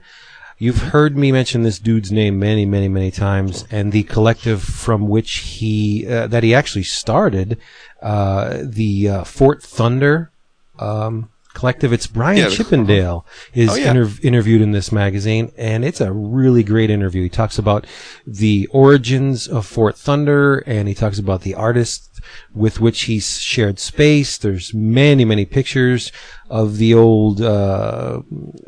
You've 0.58 0.82
heard 0.82 1.18
me 1.18 1.32
mention 1.32 1.64
this 1.64 1.80
dude's 1.80 2.12
name 2.12 2.38
many, 2.38 2.66
many, 2.66 2.90
many 2.90 3.12
times, 3.12 3.64
and 3.72 3.94
the 3.94 4.04
collective 4.04 4.62
from 4.62 5.08
which 5.08 5.32
he 5.38 6.06
uh, 6.06 6.28
that 6.28 6.44
he 6.44 6.54
actually 6.54 6.84
started, 6.84 7.58
uh, 8.02 8.58
the 8.62 9.08
uh, 9.08 9.24
Fort 9.24 9.64
Thunder 9.64 10.32
um, 10.80 11.30
collective. 11.56 11.92
It's 11.92 12.06
Brian 12.06 12.38
Yeah, 12.38 12.50
Chippendale 12.50 13.26
oh, 13.28 13.32
is 13.56 13.72
Oh, 13.72 13.76
yeah. 13.76 13.94
interv- 13.94 14.24
interviewed 14.24 14.62
in 14.62 14.72
this 14.72 14.92
magazine, 14.92 15.52
and 15.58 15.84
it's 15.84 16.00
a 16.02 16.12
really 16.12 16.64
great 16.64 16.92
interview. 16.92 17.24
He 17.24 17.30
talks 17.30 17.58
about 17.58 17.88
the 18.28 18.68
origins 18.72 19.48
of 19.48 19.66
Fort 19.66 19.98
Thunder, 19.98 20.58
and 20.68 20.88
he 20.88 20.94
talks 20.94 21.18
about 21.18 21.42
the 21.42 21.56
artists 21.56 22.15
with 22.54 22.80
which 22.80 23.04
he 23.04 23.20
shared 23.20 23.80
space. 23.80 24.38
There's 24.38 24.74
many, 24.74 25.26
many 25.26 25.46
pictures 25.46 26.12
of 26.48 26.78
the 26.78 26.94
old 26.94 27.42
uh, 27.42 28.22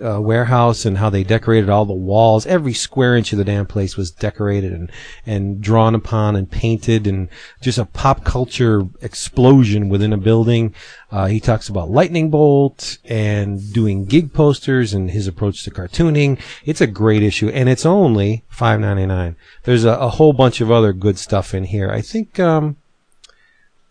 uh, 0.03 0.19
warehouse 0.19 0.83
and 0.83 0.97
how 0.97 1.11
they 1.11 1.23
decorated 1.23 1.69
all 1.69 1.85
the 1.85 1.93
walls. 1.93 2.47
Every 2.47 2.73
square 2.73 3.15
inch 3.15 3.31
of 3.31 3.37
the 3.37 3.45
damn 3.45 3.67
place 3.67 3.95
was 3.95 4.09
decorated 4.09 4.73
and, 4.73 4.91
and 5.27 5.61
drawn 5.61 5.93
upon 5.93 6.35
and 6.35 6.49
painted, 6.49 7.05
and 7.05 7.29
just 7.61 7.77
a 7.77 7.85
pop 7.85 8.23
culture 8.23 8.81
explosion 9.01 9.89
within 9.89 10.11
a 10.11 10.17
building. 10.17 10.73
Uh, 11.11 11.27
he 11.27 11.39
talks 11.39 11.69
about 11.69 11.91
Lightning 11.91 12.29
Bolt 12.31 12.97
and 13.05 13.71
doing 13.71 14.05
gig 14.05 14.33
posters 14.33 14.93
and 14.93 15.11
his 15.11 15.27
approach 15.27 15.63
to 15.63 15.71
cartooning. 15.71 16.39
It's 16.65 16.81
a 16.81 16.87
great 16.87 17.21
issue, 17.21 17.49
and 17.49 17.69
it's 17.69 17.85
only 17.85 18.43
five 18.49 18.79
ninety 18.79 19.05
nine. 19.05 19.35
There's 19.63 19.85
a, 19.85 19.91
a 19.91 20.09
whole 20.09 20.33
bunch 20.33 20.61
of 20.61 20.71
other 20.71 20.93
good 20.93 21.19
stuff 21.19 21.53
in 21.53 21.65
here. 21.65 21.91
I 21.91 22.01
think 22.01 22.39
um, 22.39 22.77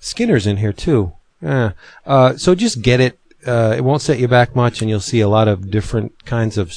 Skinner's 0.00 0.46
in 0.46 0.58
here 0.58 0.72
too. 0.72 1.12
Yeah. 1.40 1.72
Uh, 2.04 2.36
so 2.36 2.54
just 2.54 2.82
get 2.82 3.00
it. 3.00 3.18
Uh, 3.46 3.74
it 3.76 3.84
won't 3.84 4.02
set 4.02 4.18
you 4.18 4.28
back 4.28 4.56
much, 4.56 4.80
and 4.80 4.90
you'll 4.90 5.00
see 5.00 5.20
a 5.20 5.28
lot 5.28 5.46
of 5.48 5.70
different 5.70 6.24
kinds 6.24 6.58
of 6.58 6.74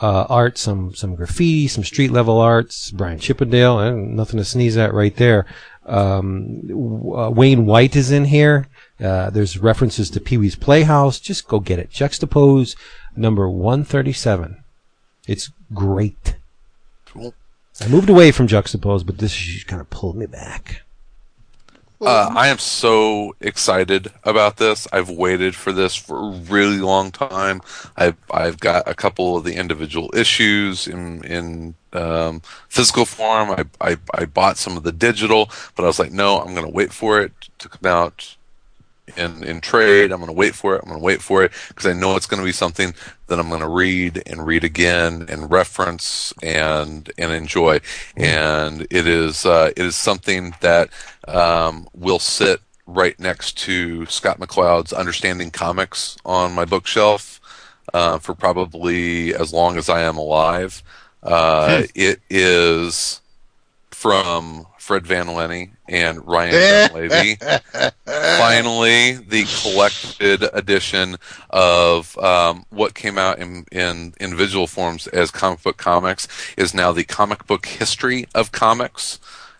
uh, 0.00 0.26
art, 0.28 0.56
some 0.56 0.94
some 0.94 1.14
graffiti, 1.14 1.68
some 1.68 1.84
street 1.84 2.10
level 2.10 2.38
arts. 2.38 2.90
Brian 2.90 3.18
Chippendale, 3.18 3.96
nothing 3.96 4.38
to 4.38 4.44
sneeze 4.44 4.76
at 4.76 4.94
right 4.94 5.14
there. 5.16 5.46
Um, 5.86 6.62
uh, 7.14 7.30
Wayne 7.30 7.66
White 7.66 7.96
is 7.96 8.10
in 8.10 8.26
here. 8.26 8.68
Uh, 9.02 9.30
there's 9.30 9.58
references 9.58 10.10
to 10.10 10.20
Pee 10.20 10.36
Wee's 10.36 10.56
Playhouse. 10.56 11.18
Just 11.18 11.48
go 11.48 11.58
get 11.58 11.78
it. 11.78 11.90
Juxtapoz 11.90 12.76
number 13.16 13.48
137. 13.48 14.62
It's 15.26 15.50
great. 15.74 16.36
Cool. 17.06 17.34
I 17.80 17.88
moved 17.88 18.10
away 18.10 18.30
from 18.30 18.46
Juxtapoz, 18.46 19.04
but 19.06 19.18
this 19.18 19.64
kind 19.64 19.80
of 19.80 19.88
pulled 19.90 20.16
me 20.16 20.26
back. 20.26 20.82
Uh, 22.02 22.30
I 22.34 22.48
am 22.48 22.58
so 22.58 23.36
excited 23.40 24.10
about 24.24 24.56
this. 24.56 24.88
I've 24.90 25.10
waited 25.10 25.54
for 25.54 25.70
this 25.70 25.94
for 25.94 26.18
a 26.18 26.30
really 26.30 26.78
long 26.78 27.10
time. 27.10 27.60
I've 27.94 28.16
I've 28.30 28.58
got 28.58 28.88
a 28.88 28.94
couple 28.94 29.36
of 29.36 29.44
the 29.44 29.54
individual 29.56 30.10
issues 30.14 30.86
in 30.88 31.22
in 31.24 31.74
um, 31.92 32.40
physical 32.70 33.04
form. 33.04 33.50
I, 33.50 33.64
I 33.82 33.96
I 34.14 34.24
bought 34.24 34.56
some 34.56 34.78
of 34.78 34.82
the 34.82 34.92
digital, 34.92 35.50
but 35.76 35.82
I 35.84 35.88
was 35.88 35.98
like, 35.98 36.12
no, 36.12 36.40
I'm 36.40 36.54
going 36.54 36.66
to 36.66 36.72
wait 36.72 36.92
for 36.92 37.20
it 37.20 37.32
to 37.58 37.68
come 37.68 37.90
out 37.90 38.36
in 39.16 39.42
in 39.44 39.60
trade. 39.60 40.12
I'm 40.12 40.18
going 40.18 40.28
to 40.28 40.32
wait 40.32 40.54
for 40.54 40.74
it. 40.74 40.82
I'm 40.82 40.88
going 40.88 41.00
to 41.00 41.04
wait 41.04 41.22
for 41.22 41.42
it 41.42 41.52
because 41.68 41.86
I 41.86 41.92
know 41.92 42.16
it's 42.16 42.26
going 42.26 42.40
to 42.40 42.44
be 42.44 42.52
something 42.52 42.94
that 43.26 43.38
I'm 43.38 43.48
going 43.48 43.60
to 43.60 43.68
read 43.68 44.22
and 44.26 44.46
read 44.46 44.64
again 44.64 45.26
and 45.28 45.50
reference 45.50 46.32
and 46.42 47.10
and 47.18 47.32
enjoy. 47.32 47.80
And 48.16 48.82
it 48.90 49.06
is 49.06 49.46
uh, 49.46 49.70
it 49.76 49.84
is 49.84 49.96
something 49.96 50.54
that 50.60 50.90
um, 51.26 51.88
will 51.94 52.18
sit 52.18 52.60
right 52.86 53.18
next 53.20 53.56
to 53.58 54.06
Scott 54.06 54.38
McCloud's 54.38 54.92
Understanding 54.92 55.50
Comics 55.50 56.16
on 56.24 56.54
my 56.54 56.64
bookshelf 56.64 57.40
uh, 57.94 58.18
for 58.18 58.34
probably 58.34 59.34
as 59.34 59.52
long 59.52 59.76
as 59.78 59.88
I 59.88 60.02
am 60.02 60.16
alive. 60.16 60.82
Uh, 61.22 61.82
it 61.94 62.20
is 62.30 63.20
from 64.00 64.64
Fred 64.78 65.06
Van 65.06 65.26
Lente 65.26 65.72
and 65.86 66.26
Ryan 66.26 66.94
Levy. 66.94 67.36
finally 68.06 69.12
the 69.12 69.44
collected 69.60 70.42
edition 70.54 71.16
of 71.50 72.16
um, 72.16 72.64
what 72.70 72.94
came 72.94 73.18
out 73.18 73.38
in, 73.38 73.66
in 73.70 74.14
in 74.18 74.34
visual 74.34 74.66
forms 74.66 75.06
as 75.08 75.30
comic 75.30 75.62
book 75.62 75.76
comics 75.76 76.26
is 76.56 76.72
now 76.72 76.92
the 76.92 77.04
comic 77.04 77.46
book 77.46 77.66
history 77.66 78.26
of 78.34 78.52
comics. 78.52 79.18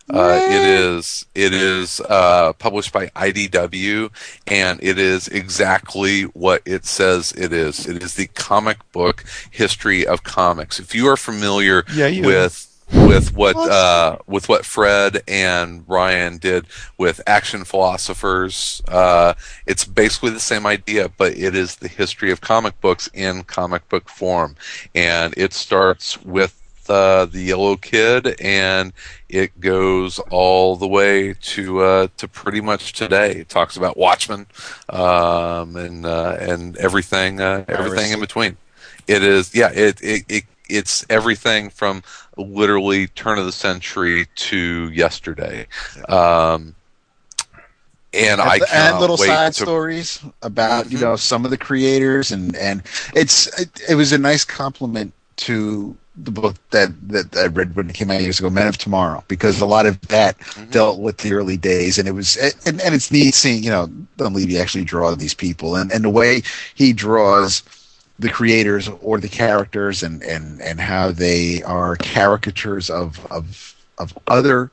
Uh, 0.08 0.40
it 0.42 0.62
is 0.66 1.26
it 1.34 1.52
is 1.52 2.00
uh, 2.08 2.54
published 2.54 2.94
by 2.94 3.08
IDW, 3.08 4.10
and 4.46 4.80
it 4.82 4.98
is 4.98 5.28
exactly 5.28 6.22
what 6.22 6.62
it 6.64 6.86
says 6.86 7.32
it 7.36 7.52
is. 7.52 7.86
It 7.86 8.02
is 8.02 8.14
the 8.14 8.26
comic 8.28 8.78
book 8.90 9.22
history 9.50 10.06
of 10.06 10.24
comics. 10.24 10.80
If 10.80 10.94
you 10.94 11.06
are 11.08 11.16
familiar 11.18 11.84
Yeah, 11.92 12.06
you. 12.06 12.24
with 12.24 12.69
with 12.92 13.34
what 13.34 13.56
uh, 13.56 14.18
with 14.26 14.48
what 14.48 14.64
Fred 14.64 15.22
and 15.28 15.84
Ryan 15.86 16.38
did 16.38 16.66
with 16.98 17.20
Action 17.26 17.64
Philosophers. 17.64 18.82
Uh, 18.88 19.34
it's 19.66 19.84
basically 19.84 20.30
the 20.30 20.40
same 20.40 20.66
idea, 20.66 21.08
but 21.16 21.36
it 21.36 21.54
is 21.54 21.76
the 21.76 21.88
history 21.88 22.30
of 22.30 22.40
comic 22.40 22.80
books 22.80 23.08
in 23.12 23.44
comic 23.44 23.88
book 23.88 24.08
form, 24.08 24.56
and 24.94 25.34
it 25.36 25.52
starts 25.52 26.20
with. 26.22 26.56
Uh, 26.88 27.24
the 27.26 27.42
Yellow 27.42 27.76
Kid, 27.76 28.34
and 28.40 28.92
it 29.28 29.60
goes 29.60 30.18
all 30.30 30.74
the 30.74 30.88
way 30.88 31.34
to 31.34 31.78
uh, 31.82 32.08
to 32.16 32.26
pretty 32.26 32.60
much 32.60 32.94
today. 32.94 33.30
It 33.30 33.48
talks 33.48 33.76
about 33.76 33.96
Watchmen, 33.96 34.46
um, 34.88 35.76
and 35.76 36.04
uh, 36.04 36.36
and 36.40 36.76
everything 36.78 37.40
uh, 37.40 37.64
everything 37.68 38.10
in 38.10 38.18
between. 38.18 38.56
It 39.06 39.22
is 39.22 39.54
yeah. 39.54 39.70
It, 39.72 40.02
it 40.02 40.24
it 40.28 40.44
it's 40.70 41.04
everything 41.10 41.70
from 41.70 42.02
literally 42.36 43.08
turn 43.08 43.38
of 43.38 43.46
the 43.46 43.52
century 43.52 44.26
to 44.36 44.90
yesterday. 44.90 45.66
Um, 46.08 46.76
and 48.12 48.40
I 48.40 48.60
and 48.72 48.98
little 48.98 49.16
side 49.16 49.54
to 49.56 49.68
stories 49.68 50.20
about 50.42 50.90
you 50.90 50.98
Mhm. 50.98 51.00
know 51.00 51.16
some 51.16 51.44
of 51.44 51.50
the 51.50 51.58
creators 51.58 52.32
and 52.32 52.56
and 52.56 52.82
it's 53.14 53.46
it, 53.60 53.68
it 53.90 53.94
was 53.94 54.12
a 54.12 54.18
nice 54.18 54.44
compliment 54.44 55.12
to 55.36 55.96
the 56.16 56.30
book 56.30 56.56
that 56.70 56.90
that 57.08 57.36
I 57.36 57.46
read 57.46 57.74
when 57.76 57.88
it 57.90 57.94
came 57.94 58.10
out 58.10 58.20
years 58.20 58.38
ago, 58.40 58.50
Men 58.50 58.66
of 58.68 58.76
Tomorrow, 58.78 59.24
because 59.28 59.60
a 59.60 59.66
lot 59.66 59.86
of 59.86 60.00
that 60.02 60.36
Mm-hmm. 60.56 60.70
dealt 60.70 60.98
with 61.00 61.18
the 61.18 61.32
early 61.32 61.56
days, 61.56 61.98
and 61.98 62.08
it 62.08 62.12
was 62.12 62.36
and, 62.66 62.80
and 62.80 62.94
it's 62.94 63.10
neat 63.10 63.34
seeing 63.34 63.62
you 63.62 63.70
know 63.70 63.86
Dunlavey 64.18 64.60
actually 64.60 64.84
draw 64.84 65.14
these 65.14 65.34
people, 65.34 65.76
and 65.76 65.90
and 65.92 66.04
the 66.04 66.10
way 66.10 66.42
he 66.74 66.92
draws 66.92 67.62
the 68.20 68.28
creators 68.28 68.88
or 69.00 69.18
the 69.18 69.28
characters, 69.28 70.02
and 70.02 70.22
and 70.22 70.60
and 70.60 70.80
how 70.80 71.10
they 71.10 71.62
are 71.62 71.96
caricatures 71.96 72.90
of 72.90 73.24
of 73.30 73.74
of 73.98 74.16
other 74.28 74.70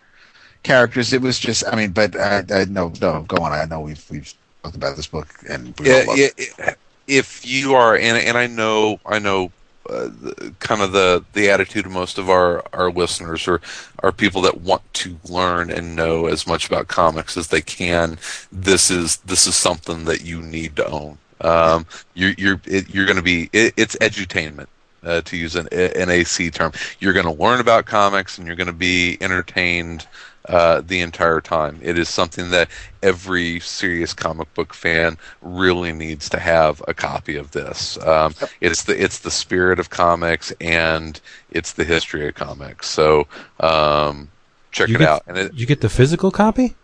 characters. 0.63 1.13
It 1.13 1.21
was 1.21 1.39
just, 1.39 1.63
I 1.71 1.75
mean, 1.75 1.91
but 1.91 2.15
I, 2.15 2.43
I 2.51 2.65
no, 2.65 2.91
no, 3.01 3.23
go 3.27 3.37
on. 3.43 3.51
I 3.51 3.65
know 3.65 3.81
we've 3.81 4.05
we've 4.09 4.33
talked 4.63 4.75
about 4.75 4.95
this 4.95 5.07
book, 5.07 5.27
and 5.49 5.77
we 5.79 5.87
yeah, 5.87 6.05
yeah, 6.13 6.27
it. 6.37 6.77
if 7.07 7.45
you 7.45 7.73
are 7.73 7.95
and 7.95 8.17
and 8.17 8.37
I 8.37 8.47
know 8.47 8.99
I 9.05 9.19
know 9.19 9.51
uh, 9.89 10.09
the, 10.21 10.53
kind 10.59 10.81
of 10.81 10.91
the 10.91 11.23
the 11.33 11.49
attitude 11.49 11.85
of 11.85 11.91
most 11.91 12.17
of 12.17 12.29
our 12.29 12.63
our 12.73 12.91
listeners 12.91 13.47
are 13.47 13.61
are 13.99 14.11
people 14.11 14.41
that 14.41 14.61
want 14.61 14.81
to 14.93 15.17
learn 15.29 15.71
and 15.71 15.95
know 15.95 16.25
as 16.25 16.45
much 16.45 16.67
about 16.67 16.87
comics 16.89 17.37
as 17.37 17.47
they 17.47 17.61
can 17.61 18.17
this 18.51 18.91
is 18.91 19.17
this 19.17 19.47
is 19.47 19.55
something 19.55 20.03
that 20.03 20.25
you 20.25 20.41
need 20.41 20.75
to 20.75 20.85
own 20.87 21.17
um 21.41 21.85
you're 22.13 22.33
you're 22.37 22.61
it, 22.65 22.89
you're 22.93 23.05
going 23.05 23.17
to 23.17 23.21
be 23.23 23.49
it, 23.53 23.73
it's 23.77 23.95
edutainment 23.97 24.67
uh, 25.03 25.21
to 25.21 25.37
use 25.37 25.55
an, 25.55 25.67
an 25.71 26.09
AC 26.09 26.49
term 26.51 26.71
you're 26.99 27.13
going 27.13 27.25
to 27.25 27.43
learn 27.43 27.59
about 27.59 27.85
comics 27.85 28.37
and 28.37 28.47
you're 28.47 28.55
going 28.55 28.67
to 28.67 28.73
be 28.73 29.17
entertained 29.21 30.07
uh, 30.49 30.79
the 30.79 31.01
entire 31.01 31.41
time. 31.41 31.77
It 31.83 31.99
is 31.99 32.07
something 32.07 32.51
that 32.51 32.69
every 33.03 33.59
serious 33.59 34.13
comic 34.13 34.51
book 34.53 34.73
fan 34.73 35.17
really 35.41 35.91
needs 35.91 36.29
to 36.29 36.39
have 36.39 36.81
a 36.87 36.93
copy 36.93 37.35
of 37.35 37.51
this. 37.51 37.97
Um, 38.01 38.33
it's 38.61 38.83
the 38.83 39.01
it's 39.01 39.19
the 39.19 39.29
spirit 39.31 39.77
of 39.77 39.89
comics 39.89 40.53
and 40.61 41.19
it's 41.51 41.73
the 41.73 41.83
history 41.83 42.27
of 42.29 42.35
comics. 42.35 42.87
So 42.87 43.27
um, 43.59 44.29
check 44.71 44.87
You 44.87 44.95
it 44.95 44.99
get- 44.99 45.07
out. 45.09 45.23
And 45.27 45.37
it, 45.37 45.53
You 45.53 45.65
get 45.65 45.81
the 45.81 45.89
physical 45.89 46.31
copy? 46.31 46.75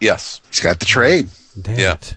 yes, 0.00 0.40
He's 0.48 0.60
got 0.60 0.78
the 0.78 0.86
trade. 0.86 1.28
Damn 1.60 1.78
Yeah. 1.78 1.92
it. 1.94 2.14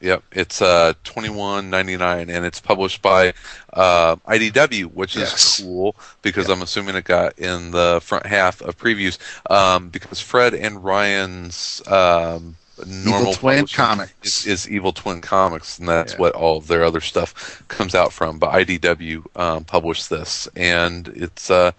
Yep, 0.00 0.22
it's 0.30 0.62
uh 0.62 0.92
twenty 1.02 1.28
one 1.28 1.70
ninety 1.70 1.96
nine, 1.96 2.30
and 2.30 2.44
it's 2.44 2.60
published 2.60 3.02
by 3.02 3.32
uh, 3.72 4.14
IDW, 4.28 4.84
which 4.92 5.16
is 5.16 5.22
Yes. 5.22 5.60
cool 5.60 5.96
because 6.22 6.48
I'm 6.48 6.62
assuming 6.62 6.94
it 6.94 7.04
got 7.04 7.36
in 7.38 7.72
the 7.72 7.98
front 8.02 8.24
half 8.26 8.60
of 8.62 8.78
previews. 8.78 9.18
Um, 9.50 9.88
because 9.88 10.20
Fred 10.20 10.54
and 10.54 10.84
Ryan's 10.84 11.82
um, 11.88 12.56
normal 12.86 13.34
Twin 13.34 13.66
Comics. 13.66 14.46
is, 14.46 14.46
is 14.46 14.70
Evil 14.70 14.92
Twin 14.92 15.20
Comics, 15.20 15.80
and 15.80 15.88
that's 15.88 16.12
Yeah. 16.12 16.18
what 16.20 16.32
all 16.34 16.58
of 16.58 16.68
their 16.68 16.84
other 16.84 17.00
stuff 17.00 17.64
comes 17.66 17.96
out 17.96 18.12
from. 18.12 18.38
But 18.38 18.52
IDW 18.52 19.24
um, 19.34 19.64
published 19.64 20.10
this, 20.10 20.46
and 20.54 21.08
it's 21.08 21.50
uh, 21.50 21.72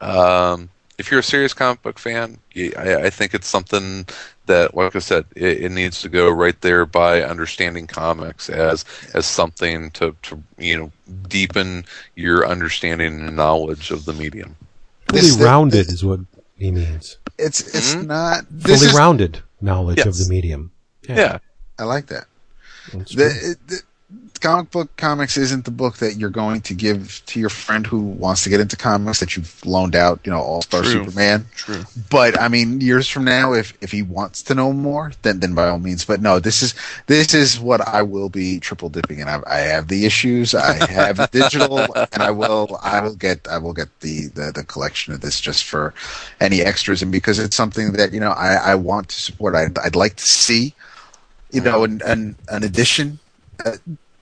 um, 0.00 0.70
if 0.98 1.10
you're 1.10 1.20
a 1.20 1.24
serious 1.24 1.52
comic 1.54 1.82
book 1.82 1.98
fan, 1.98 2.38
I, 2.56 2.96
I 3.06 3.10
think 3.10 3.34
it's 3.34 3.48
something 3.48 4.06
that, 4.46 4.74
like 4.74 4.94
I 4.94 5.00
said, 5.00 5.24
it, 5.34 5.64
it 5.64 5.72
needs 5.72 6.00
to 6.02 6.08
go 6.08 6.30
right 6.30 6.58
there 6.60 6.86
by 6.86 7.22
understanding 7.22 7.86
comics 7.86 8.48
as 8.50 8.84
as 9.14 9.26
something 9.26 9.90
to, 9.92 10.14
to 10.22 10.42
you 10.58 10.76
know 10.78 10.92
deepen 11.28 11.84
your 12.14 12.46
understanding 12.46 13.20
and 13.20 13.36
knowledge 13.36 13.90
of 13.90 14.04
the 14.04 14.12
medium. 14.12 14.56
Fully 15.08 15.22
This- 15.22 15.36
rounded 15.38 15.88
is 15.90 16.04
what 16.04 16.20
he 16.58 16.70
means. 16.70 17.18
It's 17.38 17.60
it's 17.74 17.94
Mhm. 17.96 18.06
not. 18.06 18.44
This 18.50 18.78
Fully 18.80 18.90
is, 18.90 18.94
rounded 18.96 19.42
knowledge 19.60 20.00
of 20.00 20.16
the 20.16 20.26
medium. 20.28 20.70
Yeah, 21.08 21.38
I 21.78 21.84
like 21.84 22.06
that. 22.06 22.26
That's 22.92 23.10
true. 23.12 23.24
The, 23.28 23.56
the 23.66 23.82
comic 24.40 24.70
book 24.70 24.94
comics 24.96 25.36
isn't 25.36 25.64
the 25.64 25.70
book 25.70 25.96
that 25.98 26.16
you're 26.16 26.30
going 26.30 26.60
to 26.62 26.74
give 26.74 27.22
to 27.26 27.40
your 27.40 27.48
friend 27.48 27.86
who 27.86 28.00
wants 28.00 28.44
to 28.44 28.50
get 28.50 28.60
into 28.60 28.76
comics 28.76 29.20
that 29.20 29.36
you've 29.36 29.64
loaned 29.64 29.96
out, 29.96 30.20
you 30.24 30.30
know, 30.30 30.40
All 30.40 30.62
Star 30.62 30.84
Superman. 30.84 31.46
True. 31.54 31.82
But 32.10 32.40
I 32.40 32.48
mean, 32.48 32.80
years 32.80 33.08
from 33.08 33.24
now, 33.24 33.52
if 33.52 33.72
if 33.80 33.90
he 33.90 34.02
wants 34.02 34.42
to 34.44 34.54
know 34.54 34.72
more, 34.72 35.12
then 35.22 35.40
then 35.40 35.54
by 35.54 35.68
all 35.68 35.78
means. 35.78 36.04
But 36.04 36.20
no, 36.20 36.40
this 36.40 36.62
is 36.62 36.74
this 37.06 37.34
is 37.34 37.58
what 37.58 37.86
I 37.86 38.02
will 38.02 38.28
be 38.28 38.60
triple 38.60 38.88
dipping 38.88 39.20
in. 39.20 39.28
I, 39.28 39.40
I 39.46 39.58
have 39.58 39.88
the 39.88 40.04
issues, 40.04 40.54
I 40.54 40.90
have 40.90 41.30
digital, 41.30 41.78
and 42.12 42.22
I 42.22 42.30
will 42.30 42.78
I 42.82 43.00
will 43.00 43.16
get 43.16 43.46
I 43.48 43.58
will 43.58 43.72
get 43.72 43.88
the, 44.00 44.28
the 44.28 44.52
the 44.52 44.64
collection 44.64 45.12
of 45.14 45.20
this 45.20 45.40
just 45.40 45.64
for 45.64 45.94
any 46.40 46.60
extras, 46.60 47.02
and 47.02 47.12
because 47.12 47.38
it's 47.38 47.56
something 47.56 47.92
that 47.92 48.12
you 48.12 48.20
know 48.20 48.32
I 48.32 48.54
I 48.54 48.74
want 48.74 49.08
to 49.08 49.20
support. 49.20 49.54
I'd 49.54 49.78
I'd 49.78 49.96
like 49.96 50.16
to 50.16 50.26
see, 50.26 50.74
you 51.50 51.60
know, 51.60 51.84
an 51.84 52.02
an, 52.04 52.36
an 52.48 52.64
addition. 52.64 53.18
Uh, 53.64 53.76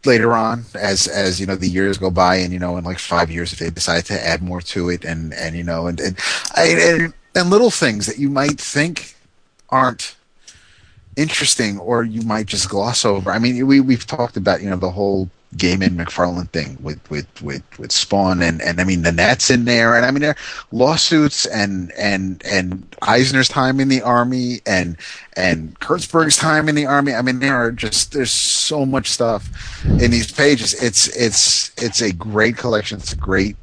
later 0.04 0.32
on 0.32 0.64
as 0.74 1.06
as 1.06 1.40
you 1.40 1.46
know 1.46 1.54
the 1.54 1.68
years 1.68 1.98
go 1.98 2.10
by 2.10 2.36
and 2.36 2.52
you 2.52 2.58
know 2.58 2.76
in 2.76 2.84
like 2.84 2.98
five 2.98 3.30
years 3.30 3.52
if 3.52 3.58
they 3.58 3.70
decide 3.70 4.04
to 4.04 4.26
add 4.26 4.42
more 4.42 4.60
to 4.60 4.90
it 4.90 5.04
and 5.04 5.32
and 5.34 5.54
you 5.56 5.62
know 5.62 5.86
and 5.86 6.00
and 6.00 6.18
and, 6.56 7.14
and 7.34 7.50
little 7.50 7.70
things 7.70 8.06
that 8.06 8.18
you 8.18 8.28
might 8.28 8.60
think 8.60 9.14
aren't 9.70 10.16
interesting 11.16 11.78
or 11.78 12.04
you 12.04 12.22
might 12.22 12.46
just 12.46 12.68
gloss 12.68 13.04
over. 13.04 13.30
I 13.30 13.38
mean 13.38 13.66
we 13.66 13.80
we've 13.80 14.06
talked 14.06 14.36
about 14.36 14.62
you 14.62 14.70
know 14.70 14.76
the 14.76 14.90
whole 14.90 15.30
Gaiman 15.56 15.96
McFarlane 15.96 16.48
thing 16.50 16.78
with 16.80 16.98
with 17.10 17.26
with 17.42 17.62
with 17.78 17.92
Spawn 17.92 18.40
and 18.40 18.62
and 18.62 18.80
I 18.80 18.84
mean 18.84 19.02
the 19.02 19.12
Nets 19.12 19.50
in 19.50 19.66
there 19.66 19.96
and 19.96 20.06
I 20.06 20.10
mean 20.10 20.22
there 20.22 20.36
lawsuits 20.70 21.44
and 21.46 21.92
and 21.92 22.42
and 22.44 22.86
Eisner's 23.02 23.48
time 23.48 23.78
in 23.78 23.88
the 23.88 24.00
army 24.00 24.60
and 24.66 24.96
and 25.36 25.78
Kurtzberg's 25.80 26.36
time 26.36 26.68
in 26.68 26.74
the 26.74 26.86
army. 26.86 27.14
I 27.14 27.20
mean 27.20 27.40
there 27.40 27.56
are 27.56 27.70
just 27.70 28.12
there's 28.12 28.30
so 28.30 28.86
much 28.86 29.10
stuff 29.10 29.84
in 29.84 30.10
these 30.10 30.32
pages. 30.32 30.74
It's 30.82 31.08
it's 31.08 31.70
it's 31.76 32.00
a 32.00 32.12
great 32.12 32.56
collection. 32.56 32.98
It's 32.98 33.12
a 33.12 33.16
great. 33.16 33.56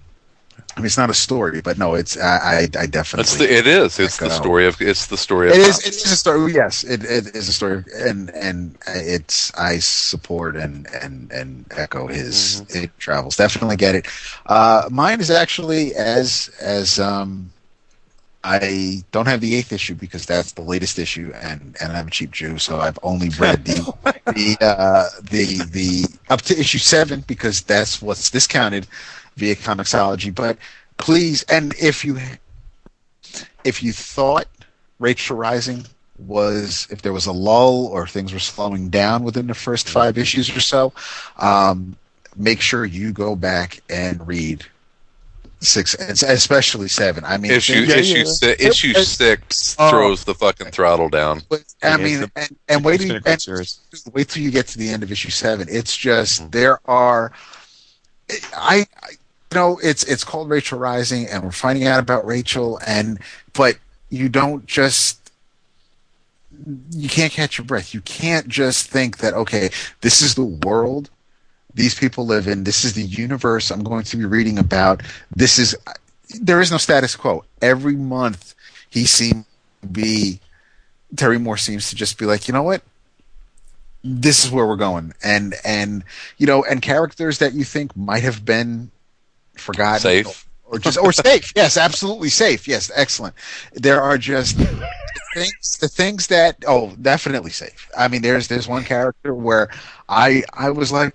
I 0.79 0.81
mean 0.81 0.85
it's 0.85 0.97
not 0.97 1.09
a 1.09 1.13
story, 1.13 1.59
but 1.59 1.77
no, 1.77 1.95
it's 1.95 2.17
I 2.17 2.37
I, 2.37 2.59
I 2.79 2.85
definitely. 2.85 3.23
it's 3.23 3.35
the, 3.35 3.53
it 3.53 3.67
is. 3.67 3.99
It's 3.99 4.17
the 4.17 4.27
Echo. 4.27 4.33
story 4.33 4.65
of 4.65 4.81
it's 4.81 5.07
the 5.07 5.17
story 5.17 5.49
of 5.49 5.55
It 5.55 5.59
is. 5.59 5.85
It 5.85 5.93
is 5.93 6.09
a 6.09 6.15
story. 6.15 6.53
Yes, 6.53 6.85
it, 6.85 7.03
it 7.03 7.35
is 7.35 7.49
a 7.49 7.51
story, 7.51 7.83
and 7.97 8.29
and 8.29 8.77
it's 8.87 9.53
I 9.55 9.79
support 9.79 10.55
and 10.55 10.87
and 11.01 11.29
and 11.33 11.65
echo 11.75 12.07
his 12.07 12.61
it 12.69 12.97
travels. 12.97 13.35
Definitely 13.35 13.75
get 13.75 13.93
it. 13.93 14.07
Uh, 14.45 14.87
mine 14.89 15.19
is 15.19 15.29
actually 15.29 15.93
as 15.95 16.49
as 16.61 16.97
um, 16.97 17.51
I 18.41 19.03
don't 19.11 19.27
have 19.27 19.41
the 19.41 19.55
eighth 19.55 19.73
issue 19.73 19.95
because 19.95 20.25
that's 20.25 20.53
the 20.53 20.61
latest 20.61 20.97
issue, 20.97 21.33
and 21.41 21.75
and 21.81 21.91
I'm 21.91 22.07
a 22.07 22.11
cheap 22.11 22.31
Jew, 22.31 22.57
so 22.57 22.79
I've 22.79 22.99
only 23.03 23.27
read 23.37 23.65
the 23.65 23.83
the 24.27 24.57
uh, 24.61 25.09
the 25.29 25.61
the 25.65 26.05
up 26.29 26.41
to 26.43 26.57
issue 26.57 26.77
seven 26.77 27.25
because 27.27 27.63
that's 27.63 28.01
what's 28.01 28.29
discounted 28.29 28.87
via 29.39 29.55
Comixology. 29.55 30.33
But 30.33 30.57
please, 30.97 31.43
and 31.43 31.73
if 31.79 32.03
you 32.05 32.19
if 33.63 33.81
you 33.83 33.91
thought 33.93 34.47
Rachel 34.99 35.37
Rising 35.37 35.85
was 36.17 36.87
if 36.91 37.01
there 37.01 37.13
was 37.13 37.25
a 37.25 37.31
lull 37.31 37.87
or 37.87 38.05
things 38.05 38.33
were 38.33 38.39
slowing 38.39 38.89
down 38.89 39.23
within 39.23 39.47
the 39.47 39.53
first 39.53 39.89
five 39.89 40.17
issues 40.17 40.55
or 40.55 40.59
so, 40.59 40.91
um, 41.37 41.95
make 42.35 42.59
sure 42.61 42.83
you 42.85 43.11
go 43.13 43.35
back 43.35 43.79
and 43.89 44.25
read 44.27 44.65
six, 45.61 45.93
and 45.95 46.11
especially 46.11 46.87
seven. 46.89 47.23
I 47.25 47.37
mean, 47.37 47.51
issue 47.51 47.81
yeah, 47.81 47.95
issue 47.97 48.17
yeah. 48.19 48.23
si- 48.25 48.55
issue 48.59 48.93
It- 48.95 49.05
six 49.05 49.75
Oh. 49.79 49.89
throws 49.89 50.23
the 50.25 50.33
fucking 50.35 50.71
throttle 50.71 51.09
down. 51.09 51.41
but, 51.49 51.63
I 51.83 51.97
mean, 51.97 52.23
it's 52.23 52.31
and, 52.35 52.55
and 52.67 52.85
wait 52.85 53.01
It's 53.01 53.45
till 53.45 53.55
you, 53.57 53.65
and 54.05 54.13
wait 54.13 54.29
till 54.29 54.43
you 54.43 54.51
get 54.51 54.67
to 54.67 54.77
the 54.77 54.89
end 54.89 55.03
of 55.03 55.11
issue 55.11 55.29
seven. 55.29 55.67
It's 55.69 55.95
just 55.95 56.41
Mhm. 56.43 56.51
there 56.51 56.79
are, 56.85 57.31
I, 58.55 58.85
I, 59.03 59.09
you 59.51 59.59
know, 59.59 59.79
it's 59.81 60.03
it's 60.03 60.23
called 60.23 60.49
Rachel 60.49 60.79
Rising, 60.79 61.27
and 61.27 61.43
we're 61.43 61.51
finding 61.51 61.87
out 61.87 61.99
about 61.99 62.25
Rachel, 62.25 62.79
and 62.85 63.19
but 63.53 63.77
you 64.09 64.29
don't 64.29 64.65
just, 64.65 65.31
you 66.91 67.09
can't 67.09 67.33
catch 67.33 67.57
your 67.57 67.65
breath. 67.65 67.93
You 67.93 68.01
can't 68.01 68.47
just 68.47 68.87
think 68.87 69.17
that 69.17 69.33
okay, 69.33 69.69
this 70.01 70.21
is 70.21 70.35
the 70.35 70.43
world 70.43 71.09
these 71.73 71.95
people 71.95 72.25
live 72.25 72.47
in. 72.47 72.63
This 72.63 72.83
is 72.83 72.93
the 72.93 73.03
universe 73.03 73.71
I'm 73.71 73.83
going 73.83 74.03
to 74.05 74.17
be 74.17 74.25
reading 74.25 74.59
about. 74.59 75.01
This 75.35 75.57
is 75.57 75.75
there 76.41 76.61
is 76.61 76.71
no 76.71 76.77
status 76.77 77.15
quo. 77.15 77.43
Every 77.61 77.95
month 77.95 78.53
he 78.89 79.05
seems 79.05 79.45
to 79.81 79.87
be 79.87 80.39
Terry 81.15 81.39
Moore 81.39 81.57
seems 81.57 81.89
to 81.89 81.95
just 81.95 82.17
be 82.17 82.25
like, 82.25 82.47
you 82.47 82.53
know 82.53 82.63
what? 82.63 82.83
This 84.03 84.45
is 84.45 84.51
where 84.51 84.67
we're 84.67 84.75
going. 84.75 85.13
And 85.23 85.55
and 85.63 86.03
you 86.37 86.47
know, 86.47 86.63
and 86.63 86.81
characters 86.81 87.39
that 87.39 87.53
you 87.53 87.63
think 87.63 87.95
might 87.97 88.23
have 88.23 88.45
been 88.45 88.91
forgotten 89.59 89.99
Safe. 90.01 90.47
or 90.65 90.79
just 90.79 90.97
or 90.97 91.11
safe. 91.11 91.51
Yes, 91.55 91.77
absolutely 91.77 92.29
safe. 92.29 92.67
Yes, 92.67 92.91
excellent. 92.95 93.35
There 93.73 94.01
are 94.01 94.17
just 94.17 94.57
things 95.33 95.77
the 95.79 95.87
things 95.87 96.27
that 96.27 96.63
oh, 96.67 96.95
definitely 97.01 97.51
safe. 97.51 97.89
I 97.97 98.07
mean, 98.07 98.21
there's 98.21 98.47
there's 98.47 98.67
one 98.67 98.83
character 98.83 99.33
where 99.33 99.69
I 100.07 100.43
I 100.53 100.69
was 100.71 100.91
like, 100.91 101.13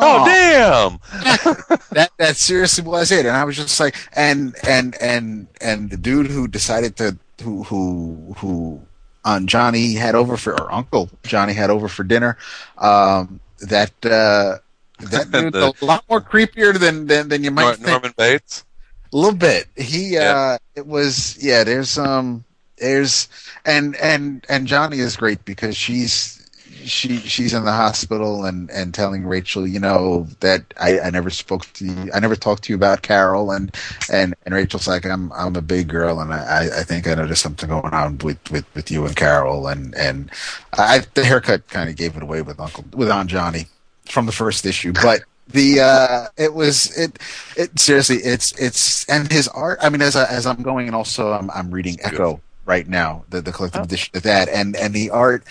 Oh, 0.00 0.20
"Aw, 0.20 0.24
damn! 0.26 0.98
that 1.90 2.10
that 2.18 2.36
seriously 2.36 2.84
was 2.84 3.10
it 3.10 3.26
and 3.26 3.36
i 3.36 3.42
was 3.42 3.56
just 3.56 3.80
like 3.80 3.96
and 4.12 4.54
and 4.66 4.94
and 5.02 5.48
and 5.60 5.90
the 5.90 5.96
dude 5.96 6.28
who 6.28 6.46
decided 6.46 6.94
to 6.96 7.18
who 7.42 7.64
who 7.64 8.32
who 8.38 8.80
on 9.24 9.48
johnny 9.48 9.94
had 9.94 10.14
over 10.14 10.36
for 10.36 10.52
or 10.52 10.72
uncle 10.72 11.10
johnny 11.24 11.52
had 11.52 11.68
over 11.70 11.88
for 11.88 12.04
dinner 12.04 12.36
um 12.78 13.40
that 13.60 13.90
uh 14.06 14.58
that 14.98 15.30
dude's 15.32 15.52
The- 15.52 15.72
a 15.80 15.84
lot 15.84 16.04
more 16.08 16.20
creepier 16.20 16.78
than 16.78 17.06
than, 17.06 17.28
than 17.28 17.44
you 17.44 17.50
might 17.50 17.62
Nor- 17.64 17.74
think. 17.74 17.86
Norman 17.88 18.14
Bates. 18.16 18.64
a 19.12 19.16
little 19.16 19.36
bit. 19.38 19.66
He 19.76 20.16
uh 20.18 20.58
it 20.74 20.86
was 20.86 21.36
yeah 21.42 21.64
there's 21.64 21.96
um 21.98 22.44
there's 22.78 23.28
and 23.64 23.96
and 23.96 24.44
and 24.48 24.66
johnny 24.68 25.00
is 25.00 25.16
great 25.16 25.44
because 25.44 25.76
she's 25.76 26.36
she 26.84 27.16
she's 27.18 27.52
in 27.52 27.64
the 27.64 27.72
hospital 27.72 28.44
and 28.44 28.70
and 28.70 28.94
telling 28.94 29.26
rachel 29.26 29.66
you 29.66 29.80
know 29.80 30.28
that 30.38 30.62
i 30.80 31.00
i 31.00 31.10
never 31.10 31.28
spoke 31.28 31.70
to 31.72 31.84
you 31.84 32.08
i 32.14 32.20
never 32.20 32.36
talked 32.36 32.62
to 32.62 32.72
you 32.72 32.76
about 32.76 33.02
carol. 33.02 33.50
And 33.50 33.74
and 34.12 34.34
and 34.44 34.54
rachel's 34.54 34.86
like 34.86 35.04
i'm 35.04 35.32
i'm 35.32 35.56
a 35.56 35.60
big 35.60 35.88
girl 35.88 36.20
and 36.20 36.32
i 36.32 36.68
i 36.78 36.82
think 36.84 37.08
i 37.08 37.14
know 37.14 37.26
there's 37.26 37.40
something 37.40 37.68
going 37.68 37.92
on 37.92 38.18
with 38.18 38.38
with 38.52 38.64
with 38.76 38.92
you 38.92 39.04
and 39.06 39.16
carol. 39.16 39.66
And 39.66 39.92
and 39.96 40.30
i 40.74 41.00
the 41.14 41.24
haircut 41.24 41.66
kind 41.68 41.90
of 41.90 41.96
gave 41.96 42.16
it 42.16 42.22
away 42.22 42.42
with 42.42 42.60
uncle 42.60 42.84
with 42.94 43.10
aunt 43.10 43.28
johnny 43.28 43.66
from 44.10 44.26
the 44.26 44.32
first 44.32 44.64
issue 44.66 44.92
but 44.92 45.22
the 45.48 45.80
uh 45.80 46.26
it 46.36 46.52
was 46.52 46.96
it 46.98 47.18
it 47.56 47.78
seriously 47.78 48.16
it's 48.18 48.52
it's 48.58 49.08
and 49.08 49.30
his 49.32 49.48
art 49.48 49.78
i 49.82 49.88
mean 49.88 50.02
as 50.02 50.16
I, 50.16 50.24
as 50.26 50.46
i'm 50.46 50.62
going 50.62 50.86
and 50.86 50.94
also 50.96 51.32
i'm, 51.32 51.50
I'm 51.50 51.70
reading 51.70 51.98
echo 52.02 52.40
right 52.66 52.86
now 52.86 53.24
the 53.30 53.40
the 53.40 53.52
collective 53.52 53.82
edition 53.84 54.16
of 54.16 54.22
that 54.24 54.48
and 54.48 54.76
and 54.76 54.92
the 54.92 55.10
art 55.10 55.44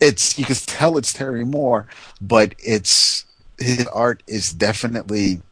it's 0.00 0.38
you 0.38 0.44
can 0.44 0.56
tell 0.56 0.96
it's 0.96 1.12
terry 1.12 1.44
moore 1.44 1.86
but 2.20 2.54
it's 2.58 3.26
his 3.58 3.86
art 3.88 4.22
is 4.26 4.52
definitely 4.52 5.42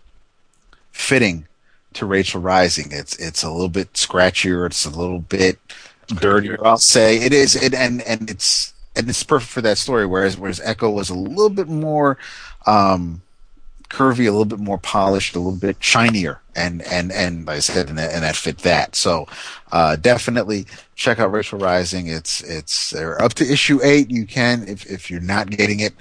fitting 0.92 1.46
to 1.92 2.06
rachel 2.06 2.40
rising. 2.40 2.88
It's 2.90 3.16
it's 3.16 3.42
a 3.42 3.50
little 3.50 3.68
bit 3.68 3.92
scratchier 3.94 4.66
it's 4.66 4.84
a 4.84 4.90
little 4.90 5.20
bit 5.20 5.58
dirtier 6.06 6.58
i'll 6.64 6.76
say. 6.78 7.18
It 7.18 7.32
is 7.32 7.56
it 7.56 7.74
and 7.74 8.02
and 8.02 8.30
it's 8.30 8.72
and 8.96 9.08
it's 9.08 9.22
perfect 9.22 9.50
for 9.50 9.60
that 9.60 9.78
story 9.78 10.06
whereas 10.06 10.36
whereas 10.36 10.60
echo 10.64 10.90
was 10.90 11.10
a 11.10 11.14
little 11.14 11.50
bit 11.50 11.68
more 11.68 12.18
um 12.66 13.22
curvy, 13.88 14.26
a 14.26 14.30
little 14.30 14.44
bit 14.44 14.58
more 14.58 14.78
polished, 14.78 15.36
a 15.36 15.38
little 15.38 15.58
bit 15.58 15.76
shinier, 15.80 16.40
and 16.54 16.82
and 16.82 17.12
and 17.12 17.46
like 17.46 17.56
I 17.56 17.60
said, 17.60 17.88
and 17.88 17.98
that, 17.98 18.12
and 18.12 18.22
that 18.22 18.36
fit 18.36 18.58
that. 18.58 18.96
So 18.96 19.26
uh, 19.72 19.96
definitely 19.96 20.66
check 20.94 21.18
out 21.18 21.32
Rachel 21.32 21.58
Rising. 21.58 22.08
It's 22.08 22.42
it's 22.42 22.90
they're 22.90 23.20
up 23.22 23.34
to 23.34 23.50
issue 23.50 23.80
eight. 23.82 24.10
You 24.10 24.26
can 24.26 24.66
if 24.68 24.86
if 24.86 25.10
you're 25.10 25.20
not 25.20 25.50
getting 25.50 25.80
it 25.80 25.94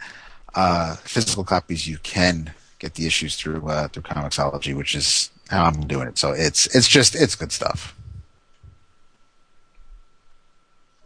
uh, 0.56 0.96
physical 0.96 1.44
copies, 1.44 1.88
you 1.88 1.98
can 2.00 2.54
get 2.80 2.96
the 2.96 3.06
issues 3.06 3.36
through 3.36 3.68
uh, 3.68 3.88
through 3.90 4.04
Comixology, 4.04 4.76
which 4.76 4.96
is 4.96 5.30
how 5.50 5.66
I'm 5.66 5.82
doing 5.88 6.08
it. 6.08 6.18
So 6.18 6.32
it's 6.32 6.74
it's 6.76 6.88
just 6.88 7.16
it's 7.16 7.36
good 7.36 7.52
stuff. 7.52 7.95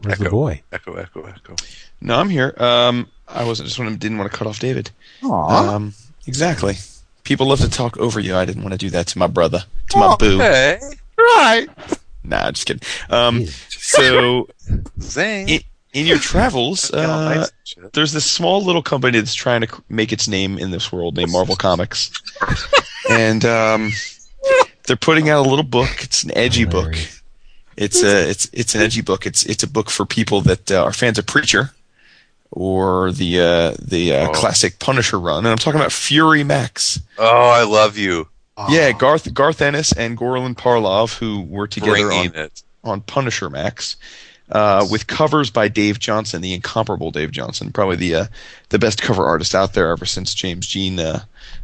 Where's 0.01 0.17
the 0.19 0.25
Echo. 0.25 0.31
boy? 0.31 0.61
Echo, 0.71 0.93
echo, 0.95 1.23
echo. 1.25 1.55
No, 2.01 2.17
I'm 2.17 2.29
here. 2.29 2.53
Um, 2.57 3.09
I 3.27 3.43
wasn't 3.45 3.67
just 3.67 3.79
want 3.79 3.91
to, 3.91 3.97
didn't 3.97 4.17
want 4.17 4.31
to 4.31 4.37
cut 4.37 4.47
off 4.47 4.59
David. 4.59 4.91
Aw. 5.23 5.75
Um, 5.75 5.93
exactly. 6.25 6.75
People 7.23 7.47
love 7.47 7.59
to 7.59 7.69
talk 7.69 7.97
over 7.97 8.19
you. 8.19 8.35
I 8.35 8.45
didn't 8.45 8.63
want 8.63 8.73
to 8.73 8.77
do 8.77 8.89
that 8.91 9.07
to 9.07 9.19
my 9.19 9.27
brother, 9.27 9.63
to 9.89 9.97
my 9.97 10.15
boo. 10.15 10.37
Hey, 10.39 10.79
right. 11.17 11.67
Nah, 12.23 12.51
just 12.51 12.65
kidding. 12.65 12.81
Um, 13.09 13.45
so 13.69 14.47
zing. 15.01 15.49
in, 15.49 15.61
in 15.93 16.05
your 16.05 16.17
travels, 16.17 16.91
uh, 16.93 17.35
nice 17.35 17.37
and 17.37 17.51
shit. 17.63 17.93
there's 17.93 18.13
this 18.13 18.25
small 18.25 18.63
little 18.63 18.81
company 18.81 19.19
that's 19.19 19.33
trying 19.33 19.61
to 19.61 19.83
make 19.89 20.11
its 20.13 20.27
name 20.27 20.57
in 20.57 20.71
this 20.71 20.91
world 20.91 21.17
named 21.17 21.31
Marvel 21.31 21.55
Comics, 21.57 22.11
and 23.09 23.43
um, 23.45 23.91
they're 24.87 24.95
putting 24.95 25.29
out 25.29 25.45
a 25.45 25.49
little 25.49 25.63
book. 25.65 25.89
It's 26.01 26.23
an 26.23 26.31
edgy 26.37 26.65
book. 26.65 26.95
It's 27.81 28.03
a 28.03 28.29
it's 28.29 28.49
it's 28.51 28.75
an 28.75 28.81
edgy 28.81 29.01
book. 29.01 29.25
It's 29.25 29.45
it's 29.45 29.63
a 29.63 29.67
book 29.67 29.89
for 29.89 30.05
people 30.05 30.41
that 30.41 30.69
uh, 30.71 30.83
are 30.83 30.91
fans 30.93 31.17
of 31.17 31.25
Preacher 31.25 31.71
or 32.51 33.11
the 33.11 33.39
uh, 33.39 33.75
the 33.81 34.13
uh, 34.13 34.27
Oh. 34.29 34.31
classic 34.33 34.79
Punisher 34.79 35.19
run, 35.19 35.39
and 35.39 35.47
I'm 35.47 35.57
talking 35.57 35.79
about 35.79 35.91
Fury 35.93 36.43
Max. 36.43 36.99
Oh, 37.17 37.49
I 37.49 37.63
love 37.63 37.97
you. 37.97 38.27
Yeah, 38.69 38.91
Garth 38.91 39.33
Garth 39.33 39.61
Ennis 39.61 39.93
and 39.93 40.17
Goran 40.17 40.53
Parlov, 40.55 41.17
who 41.17 41.41
were 41.43 41.67
together 41.67 42.11
on 42.11 42.35
it. 42.35 42.61
on 42.83 42.99
Punisher 42.99 43.49
Max, 43.49 43.95
uh, 44.51 44.85
with 44.91 45.07
covers 45.07 45.49
by 45.49 45.69
Dave 45.69 45.97
Johnson, 45.99 46.41
the 46.41 46.53
incomparable 46.53 47.11
Dave 47.11 47.31
Johnson, 47.31 47.71
probably 47.71 47.95
the 47.95 48.15
uh, 48.15 48.25
the 48.67 48.77
best 48.79 49.01
cover 49.01 49.25
artist 49.25 49.55
out 49.55 49.71
there 49.73 49.91
ever 49.91 50.05
since 50.05 50.33
James 50.33 50.67
Jean 50.67 50.99
uh, 50.99 51.21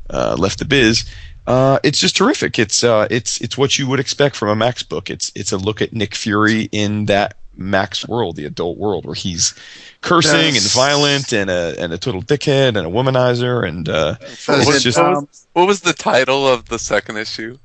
uh, 0.09 0.37
left 0.39 0.59
the 0.59 0.65
biz. 0.65 1.03
Uh, 1.47 1.79
it's 1.83 1.99
just 1.99 2.15
terrific. 2.15 2.57
It's 2.57 2.83
uh, 2.83 3.07
it's 3.11 3.39
it's 3.41 3.57
what 3.57 3.77
you 3.77 3.87
would 3.87 3.99
expect 3.99 4.35
from 4.35 4.49
a 4.49 4.55
Max 4.55 4.83
book. 4.83 5.09
It's 5.09 5.31
it's 5.35 5.51
a 5.51 5.57
look 5.57 5.81
at 5.81 5.93
Nick 5.93 6.15
Fury 6.15 6.69
in 6.71 7.05
that 7.05 7.37
Max 7.55 8.07
world, 8.07 8.35
the 8.35 8.45
adult 8.45 8.77
world, 8.77 9.05
where 9.05 9.15
he's 9.15 9.53
cursing 10.01 10.55
and 10.55 10.71
violent 10.71 11.33
and 11.33 11.49
a 11.49 11.75
and 11.79 11.93
a 11.93 11.97
total 11.97 12.21
dickhead 12.21 12.69
and 12.69 12.79
a 12.79 12.89
womanizer 12.89 13.67
and 13.67 13.87
uh, 13.87 14.15
Does 14.15 14.67
it's 14.67 14.83
just 14.83 14.97
um, 14.97 15.27
What 15.53 15.67
was 15.67 15.81
the 15.81 15.93
title 15.93 16.47
of 16.47 16.65
the 16.65 16.79
second 16.79 17.17
issue? 17.17 17.57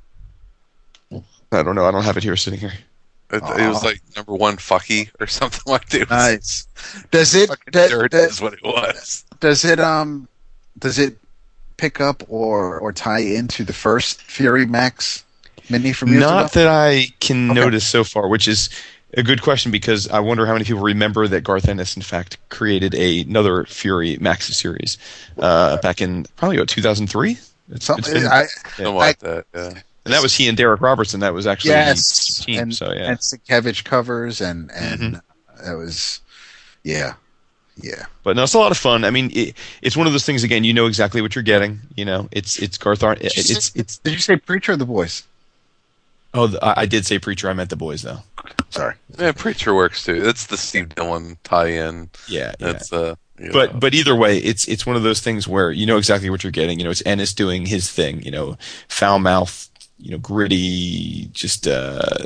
I 1.52 1.62
don't 1.62 1.74
know. 1.74 1.84
I 1.84 1.90
don't 1.90 2.04
have 2.04 2.16
it 2.16 2.22
here 2.22 2.36
sitting 2.36 2.60
here. 2.60 2.72
It, 3.32 3.42
it 3.42 3.68
was 3.68 3.84
like 3.84 4.00
number 4.16 4.34
one 4.34 4.56
fucky 4.56 5.10
or 5.20 5.26
something 5.26 5.62
like 5.66 5.88
that. 5.90 6.00
It 6.02 6.10
was 6.10 6.18
nice. 6.18 6.66
Does 7.10 7.34
it 7.34 7.48
fucking 7.48 7.70
does, 7.70 7.90
dirty 7.90 8.08
does, 8.08 8.32
is 8.32 8.40
what 8.40 8.52
it 8.54 8.62
was. 8.62 9.24
does 9.40 9.64
it 9.64 9.80
um 9.80 10.28
does 10.78 10.98
it 10.98 11.16
pick 11.80 12.00
up 12.00 12.22
or 12.28 12.78
or 12.78 12.92
tie 12.92 13.20
into 13.20 13.64
the 13.64 13.72
first 13.72 14.20
Fury 14.22 14.66
Max 14.66 15.24
mini 15.70 15.92
from 15.92 16.10
years 16.10 16.20
Not 16.20 16.52
ago? 16.54 16.60
that 16.60 16.68
I 16.68 17.08
can 17.20 17.50
Okay. 17.50 17.60
notice 17.60 17.86
so 17.86 18.04
far, 18.04 18.28
which 18.28 18.46
is 18.48 18.68
a 19.16 19.22
good 19.22 19.42
question 19.42 19.72
because 19.72 20.06
I 20.08 20.20
wonder 20.20 20.46
how 20.46 20.52
many 20.52 20.64
people 20.64 20.82
remember 20.82 21.26
that 21.28 21.42
Garth 21.42 21.68
Ennis, 21.68 21.96
in 21.96 22.02
fact, 22.02 22.38
created 22.48 22.94
a, 22.94 23.22
another 23.22 23.64
Fury 23.64 24.16
Max 24.20 24.46
series 24.56 24.98
uh, 25.38 25.78
back 25.78 26.00
in 26.00 26.26
probably 26.36 26.56
about 26.58 26.68
2003. 26.68 27.30
It's, 27.32 27.50
it's 27.72 27.86
Something, 27.86 28.14
been- 28.14 28.26
I, 28.26 28.44
Something 28.46 28.94
like 28.94 29.18
that. 29.20 29.46
Yeah. 29.54 29.68
and 30.04 30.14
that 30.14 30.22
was 30.22 30.34
he 30.36 30.48
and 30.48 30.56
Darick 30.58 30.80
Robertson. 30.80 31.20
That 31.20 31.34
was 31.34 31.46
actually 31.46 31.70
yes, 31.72 32.36
the 32.38 32.44
team. 32.44 32.58
and 32.60 32.74
so 32.74 32.92
yeah, 32.92 33.10
and 33.10 33.18
Sienkiewicz 33.18 33.82
covers 33.84 34.40
and 34.40 34.70
and 34.72 35.20
that 35.64 35.74
was 35.74 36.20
yeah 36.84 37.14
yeah 37.76 38.06
but 38.22 38.36
no, 38.36 38.42
it's 38.42 38.54
a 38.54 38.58
lot 38.58 38.70
of 38.70 38.78
fun. 38.78 39.04
I 39.04 39.10
mean, 39.10 39.30
it, 39.32 39.56
it's 39.82 39.96
one 39.96 40.06
of 40.06 40.12
those 40.12 40.26
things. 40.26 40.44
Again, 40.44 40.62
you 40.62 40.72
know 40.72 40.86
exactly 40.86 41.22
what 41.22 41.34
you're 41.34 41.42
getting. 41.42 41.80
You 41.96 42.04
know, 42.04 42.28
it's 42.30 42.58
it's 42.58 42.76
Garth. 42.76 43.02
Ar- 43.02 43.14
it, 43.14 43.36
it's 43.36 43.74
it's. 43.74 43.98
Did 43.98 44.12
you 44.12 44.18
say 44.18 44.36
Preacher 44.36 44.72
or 44.72 44.76
the 44.76 44.84
Boys? 44.84 45.24
Oh, 46.32 46.46
the, 46.46 46.64
I 46.64 46.82
I 46.82 46.86
did 46.86 47.06
say 47.06 47.18
preacher. 47.18 47.48
I 47.48 47.54
meant 47.54 47.70
the 47.70 47.76
boys 47.76 48.02
though. 48.02 48.18
Sorry. 48.70 48.94
yeah, 49.18 49.32
Preacher 49.32 49.74
works 49.74 50.04
too. 50.04 50.28
It's 50.28 50.46
the 50.46 50.56
Steve 50.56 50.94
Dillon 50.94 51.36
tie-in. 51.42 52.10
Yeah, 52.28 52.54
yeah. 52.58 52.72
That's 52.72 52.92
uh. 52.92 53.16
you 53.38 53.46
know. 53.46 53.52
but 53.52 53.80
but 53.80 53.94
either 53.94 54.14
way, 54.14 54.38
it's 54.38 54.68
it's 54.68 54.86
one 54.86 54.96
of 54.96 55.02
those 55.02 55.20
things 55.20 55.48
where 55.48 55.72
you 55.72 55.86
know 55.86 55.96
exactly 55.96 56.30
what 56.30 56.44
you're 56.44 56.52
getting. 56.52 56.78
You 56.78 56.84
know, 56.84 56.90
it's 56.90 57.02
Ennis 57.04 57.34
doing 57.34 57.66
his 57.66 57.90
thing. 57.90 58.22
You 58.22 58.30
know, 58.30 58.58
foul 58.88 59.18
mouth. 59.18 59.68
You 59.98 60.12
know, 60.12 60.18
gritty, 60.18 61.28
just 61.32 61.66
uh, 61.66 62.24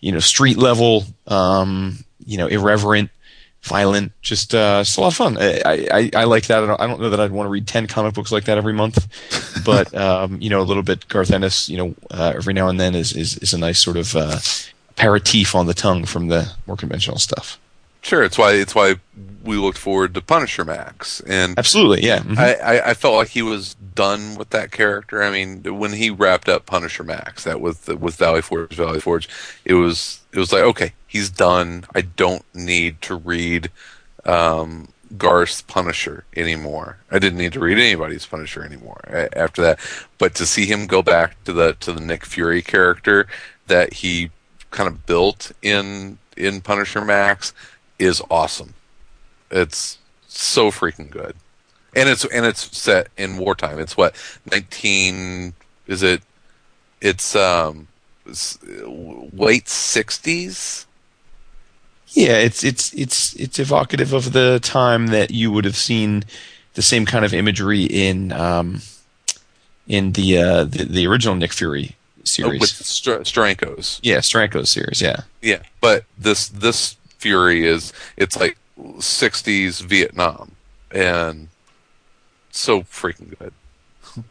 you 0.00 0.12
know, 0.12 0.20
street 0.20 0.58
level. 0.58 1.04
Um, 1.26 2.04
you 2.26 2.36
know, 2.36 2.46
irreverent, 2.46 3.10
violent. 3.68 4.12
Just 4.22 4.54
uh, 4.54 4.78
it's 4.80 4.96
a 4.96 5.00
lot 5.00 5.08
of 5.08 5.14
fun. 5.14 5.38
I 5.38 5.60
I, 5.90 6.10
I 6.16 6.24
like 6.24 6.46
that. 6.46 6.62
I 6.64 6.66
don't, 6.66 6.80
I 6.80 6.86
don't 6.86 7.00
know 7.00 7.10
that 7.10 7.20
I'd 7.20 7.30
want 7.30 7.46
to 7.46 7.50
read 7.50 7.66
ten 7.66 7.86
comic 7.86 8.14
books 8.14 8.32
like 8.32 8.44
that 8.44 8.58
every 8.58 8.72
month, 8.72 9.06
but 9.64 9.94
um, 9.94 10.40
you 10.40 10.50
know, 10.50 10.60
a 10.60 10.66
little 10.68 10.82
bit 10.82 11.06
Garth 11.08 11.30
Ennis. 11.30 11.68
You 11.68 11.76
know, 11.78 11.94
uh, 12.10 12.32
every 12.36 12.54
now 12.54 12.68
and 12.68 12.80
then 12.80 12.94
is 12.94 13.12
is 13.14 13.36
is 13.38 13.54
a 13.54 13.58
nice 13.58 13.78
sort 13.78 13.96
of 13.96 14.16
uh, 14.16 14.38
aperitif 14.96 15.54
on 15.54 15.66
the 15.66 15.74
tongue 15.74 16.04
from 16.04 16.28
the 16.28 16.52
more 16.66 16.76
conventional 16.76 17.18
stuff. 17.18 17.58
sure, 18.02 18.22
it's 18.24 18.38
why 18.38 18.52
it's 18.52 18.74
why 18.74 18.96
we 19.44 19.56
looked 19.56 19.78
forward 19.78 20.14
to 20.14 20.20
Punisher 20.20 20.64
Max, 20.64 21.20
and 21.20 21.58
Absolutely, 21.58 22.04
yeah. 22.06 22.18
mhm. 22.20 22.36
I, 22.36 22.54
I, 22.54 22.90
I 22.90 22.94
felt 22.94 23.14
like 23.14 23.28
he 23.28 23.42
was 23.42 23.74
done 23.94 24.36
with 24.36 24.50
that 24.50 24.70
character. 24.72 25.22
I 25.22 25.30
mean, 25.30 25.62
when 25.78 25.92
he 25.92 26.10
wrapped 26.10 26.48
up 26.48 26.66
Punisher 26.66 27.04
Max, 27.04 27.44
that 27.44 27.60
with 27.60 27.88
with 27.88 28.16
Valley 28.16 28.42
Forge, 28.42 28.74
Valley 28.74 29.00
Forge, 29.00 29.28
it 29.64 29.74
was 29.74 30.20
it 30.32 30.38
was 30.38 30.52
like 30.52 30.62
okay, 30.62 30.92
he's 31.08 31.28
done. 31.28 31.84
I 31.94 32.02
don't 32.02 32.44
need 32.54 33.02
to 33.02 33.16
read 33.16 33.70
um, 34.24 34.88
Garth's 35.16 35.62
Punisher 35.62 36.24
anymore. 36.36 36.98
I 37.10 37.18
didn't 37.18 37.38
need 37.38 37.54
to 37.54 37.60
read 37.60 37.78
anybody's 37.78 38.26
Punisher 38.26 38.62
anymore 38.62 39.00
after 39.34 39.62
that. 39.62 39.80
But 40.18 40.36
to 40.36 40.46
see 40.46 40.66
him 40.66 40.86
go 40.86 41.02
back 41.02 41.42
to 41.44 41.52
the 41.52 41.72
to 41.80 41.92
the 41.92 42.00
Nick 42.00 42.24
Fury 42.24 42.62
character 42.62 43.26
that 43.66 43.94
he 43.94 44.30
kind 44.70 44.86
of 44.86 45.06
built 45.06 45.50
in 45.62 46.18
in 46.36 46.60
Punisher 46.60 47.04
Max 47.04 47.52
is 47.98 48.22
awesome. 48.30 48.74
It's 49.50 49.98
so 50.28 50.70
freaking 50.70 51.10
good 51.10 51.34
and 51.94 52.08
it's 52.08 52.24
and 52.26 52.46
it's 52.46 52.76
set 52.76 53.08
in 53.16 53.38
wartime. 53.38 53.78
It's 53.78 53.96
what 53.96 54.14
nineteen 54.50 55.54
is 55.86 56.02
it? 56.02 56.22
It's 57.00 57.34
um 57.34 57.88
late 58.26 59.68
sixties. 59.68 60.86
Yeah, 62.10 62.38
it's 62.38 62.64
it's 62.64 62.92
it's 62.94 63.34
it's 63.34 63.58
evocative 63.58 64.12
of 64.12 64.32
the 64.32 64.58
time 64.60 65.08
that 65.08 65.30
you 65.30 65.52
would 65.52 65.64
have 65.64 65.76
seen 65.76 66.24
the 66.74 66.82
same 66.82 67.04
kind 67.06 67.24
of 67.24 67.34
imagery 67.34 67.84
in 67.84 68.32
um, 68.32 68.80
in 69.86 70.12
the, 70.12 70.38
uh, 70.38 70.64
the 70.64 70.84
the 70.84 71.06
original 71.06 71.34
Nick 71.34 71.52
Fury 71.52 71.96
series. 72.24 72.60
with 72.60 72.70
Str- 72.70 73.22
Steranko's. 73.24 74.00
yeah, 74.02 74.18
Steranko's 74.18 74.70
series. 74.70 75.00
Yeah, 75.02 75.20
Yeah, 75.42 75.62
but 75.80 76.04
this 76.16 76.48
this 76.48 76.96
Fury 77.18 77.66
is 77.66 77.92
it's 78.16 78.36
like 78.36 78.56
sixties 79.00 79.80
Vietnam, 79.80 80.52
and 80.90 81.48
so 82.50 82.82
freaking 82.82 83.38
good. 83.38 83.52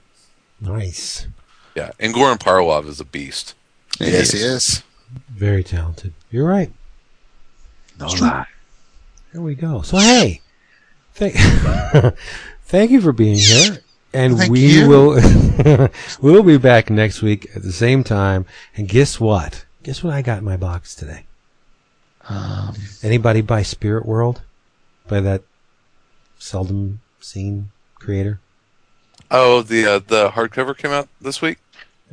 Nice. 0.59 1.27
Yeah, 1.75 1.91
and 1.99 2.15
Goran 2.15 2.39
Parlov 2.39 2.87
is 2.87 2.99
a 2.99 3.05
beast. 3.05 3.53
Yes, 3.99 4.31
he 4.31 4.39
is. 4.39 4.81
Very 5.29 5.63
talented. 5.63 6.13
You're 6.31 6.47
right. 6.47 6.71
No 7.99 8.07
lie. 8.07 8.45
There 9.33 9.41
we 9.41 9.55
go. 9.55 9.81
So 9.81 9.97
hey, 9.97 10.41
thank 11.15 11.35
thank 12.65 12.91
you 12.91 13.01
for 13.01 13.11
being 13.11 13.37
here, 13.37 13.77
and 14.13 14.37
Thank 14.37 14.51
we 14.51 14.79
you. 14.79 14.87
will 14.87 15.89
we'll 16.21 16.43
be 16.43 16.57
back 16.57 16.89
next 16.89 17.21
week 17.21 17.49
at 17.55 17.63
the 17.63 17.71
same 17.73 18.03
time. 18.03 18.45
And 18.75 18.87
guess 18.87 19.19
what? 19.19 19.65
Guess 19.83 20.03
what 20.03 20.13
I 20.13 20.21
got 20.21 20.39
in 20.39 20.43
my 20.45 20.57
box 20.57 20.95
today? 20.95 21.25
um, 22.29 22.75
Anybody 23.03 23.41
buy 23.41 23.63
Spirit 23.63 24.05
World 24.05 24.41
by 25.07 25.19
that 25.21 25.43
seldom 26.37 26.99
seen 27.19 27.71
creator? 27.95 28.39
Oh, 29.31 29.61
the 29.61 29.85
uh, 29.85 29.99
the 29.99 30.29
hardcover 30.29 30.77
came 30.77 30.91
out 30.91 31.07
this 31.19 31.41
week. 31.41 31.57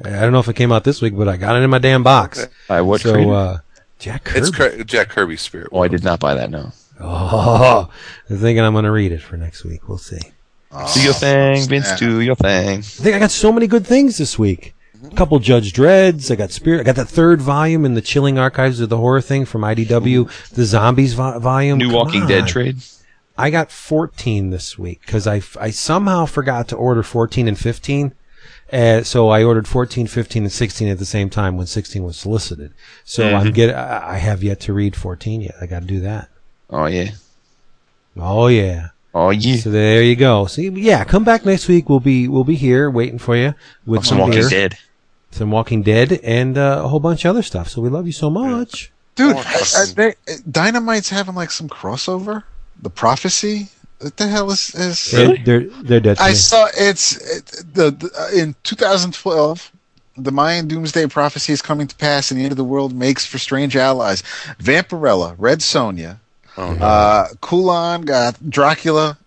I 0.04 0.10
don't 0.10 0.32
know 0.32 0.40
if 0.40 0.48
it 0.48 0.56
came 0.56 0.72
out 0.72 0.82
this 0.82 1.00
week, 1.00 1.16
but 1.16 1.28
I 1.28 1.36
got 1.36 1.54
it 1.56 1.62
in 1.62 1.70
my 1.70 1.78
damn 1.78 2.02
box. 2.02 2.42
Okay. 2.42 2.52
by 2.68 2.80
what? 2.80 3.00
so 3.00 3.12
creator? 3.12 3.32
uh, 3.32 3.58
Jack 4.04 4.24
Kirby. 4.24 4.38
It's 4.40 4.50
Cra- 4.50 4.84
Jack 4.84 5.08
Kirby's 5.08 5.40
Spirit. 5.40 5.68
oh, 5.72 5.82
I 5.82 5.88
did 5.88 6.04
not 6.04 6.20
buy 6.20 6.34
that. 6.34 6.50
No. 6.50 6.72
oh, 7.00 7.90
I'm 8.28 8.36
thinking 8.38 8.62
I'm 8.62 8.72
going 8.74 8.84
to 8.84 8.90
read 8.90 9.12
it 9.12 9.22
for 9.22 9.36
next 9.38 9.64
week. 9.64 9.88
We'll 9.88 9.96
see. 9.98 10.20
Ah, 10.70 10.90
do 10.94 11.02
your 11.02 11.14
thing, 11.14 11.66
Vince. 11.68 11.88
yeah. 11.88 11.96
Do 11.96 12.20
your 12.20 12.34
thing. 12.34 12.78
I 12.80 12.82
think 12.82 13.16
I 13.16 13.18
got 13.18 13.30
so 13.30 13.50
many 13.50 13.66
good 13.66 13.86
things 13.86 14.18
this 14.18 14.38
week. 14.38 14.74
A 15.10 15.14
couple 15.14 15.38
Judge 15.38 15.72
Dreads. 15.72 16.30
I 16.30 16.34
got 16.36 16.50
Spirit. 16.50 16.80
I 16.80 16.82
got 16.82 16.96
the 16.96 17.04
third 17.04 17.40
volume 17.40 17.84
in 17.84 17.94
the 17.94 18.00
Chilling 18.02 18.38
Archives 18.38 18.80
of 18.80 18.88
the 18.90 18.96
Horror 18.98 19.20
thing 19.20 19.44
from 19.46 19.62
IDW. 19.62 20.48
The 20.50 20.64
Zombies 20.64 21.14
vo- 21.14 21.38
volume. 21.38 21.78
New 21.78 21.86
Come 21.86 21.94
Walking 21.94 22.26
Dead 22.26 22.46
trade. 22.46 22.78
I 23.38 23.50
got 23.50 23.70
14 23.72 24.50
this 24.50 24.78
week 24.78 25.00
because 25.04 25.26
I, 25.26 25.42
I 25.60 25.70
somehow 25.70 26.24
forgot 26.26 26.68
to 26.68 26.76
order 26.76 27.02
14 27.02 27.48
and 27.48 27.58
15. 27.58 28.12
Uh, 28.74 29.02
so 29.04 29.28
I 29.28 29.44
ordered 29.44 29.68
14, 29.68 30.06
15, 30.08 30.42
and 30.42 30.52
16 30.52 30.88
at 30.88 30.98
the 30.98 31.04
same 31.04 31.30
time 31.30 31.56
when 31.56 31.66
16 31.66 32.02
was 32.02 32.16
solicited. 32.16 32.72
So 33.04 33.28
I'm 33.34 33.52
get 33.52 33.74
I 33.74 34.14
I 34.14 34.16
have 34.18 34.42
yet 34.42 34.58
to 34.60 34.72
read 34.72 34.96
14 34.96 35.40
yet. 35.42 35.54
I 35.60 35.66
got 35.66 35.80
to 35.80 35.86
do 35.86 36.00
that. 36.00 36.28
Oh 36.70 36.86
yeah. 36.86 37.10
Oh 38.16 38.48
yeah. 38.48 38.88
Oh 39.14 39.30
yeah. 39.30 39.56
So 39.56 39.70
there 39.70 40.02
you 40.02 40.16
go. 40.16 40.46
See, 40.46 40.68
yeah, 40.68 41.04
come 41.04 41.22
back 41.24 41.44
next 41.46 41.68
week. 41.68 41.88
We'll 41.88 42.00
be 42.00 42.26
we'll 42.26 42.42
be 42.44 42.56
here 42.56 42.90
waiting 42.90 43.18
for 43.18 43.36
you 43.36 43.54
with 43.86 44.04
Some 44.04 44.16
some 44.16 44.18
Walking 44.18 44.40
beer, 44.40 44.48
Dead. 44.48 44.78
some 45.30 45.50
Walking 45.52 45.82
Dead, 45.82 46.12
and 46.24 46.58
uh, 46.58 46.82
a 46.84 46.88
whole 46.88 47.00
bunch 47.00 47.24
of 47.24 47.30
other 47.30 47.42
stuff. 47.42 47.68
So 47.68 47.80
we 47.80 47.88
love 47.88 48.06
you 48.06 48.12
so 48.12 48.28
much. 48.28 48.90
Dude, 49.14 49.36
Oh, 49.38 49.84
they, 49.94 50.14
Dynamite's 50.50 51.10
having 51.10 51.36
like 51.36 51.52
some 51.52 51.68
crossover. 51.68 52.42
The 52.82 52.90
Prophecy. 52.90 53.68
What 54.00 54.16
the 54.16 54.26
hell 54.28 54.50
is 54.50 54.74
is? 54.74 55.10
They're 55.10 55.36
they're, 55.38 55.60
they're 55.82 56.00
dead. 56.00 56.16
To 56.18 56.22
I 56.22 56.30
me. 56.30 56.34
saw 56.34 56.68
it's 56.76 57.16
it, 57.16 57.46
the, 57.74 57.90
the 57.90 58.10
uh, 58.18 58.28
in 58.36 58.54
2012. 58.64 59.70
The 60.16 60.30
Mayan 60.30 60.68
doomsday 60.68 61.06
prophecy 61.08 61.52
is 61.52 61.60
coming 61.60 61.88
to 61.88 61.96
pass, 61.96 62.30
and 62.30 62.38
the 62.38 62.44
end 62.44 62.52
of 62.52 62.56
the 62.56 62.62
world 62.62 62.94
makes 62.94 63.26
for 63.26 63.38
strange 63.38 63.74
allies. 63.76 64.22
Vampirella, 64.60 65.34
Red 65.38 65.58
Sonja, 65.58 66.18
Oh, 66.56 66.72
no. 66.72 66.84
uh, 66.86 67.28
Kulan, 67.40 68.02
got 68.02 68.38
Dracula, 68.48 69.18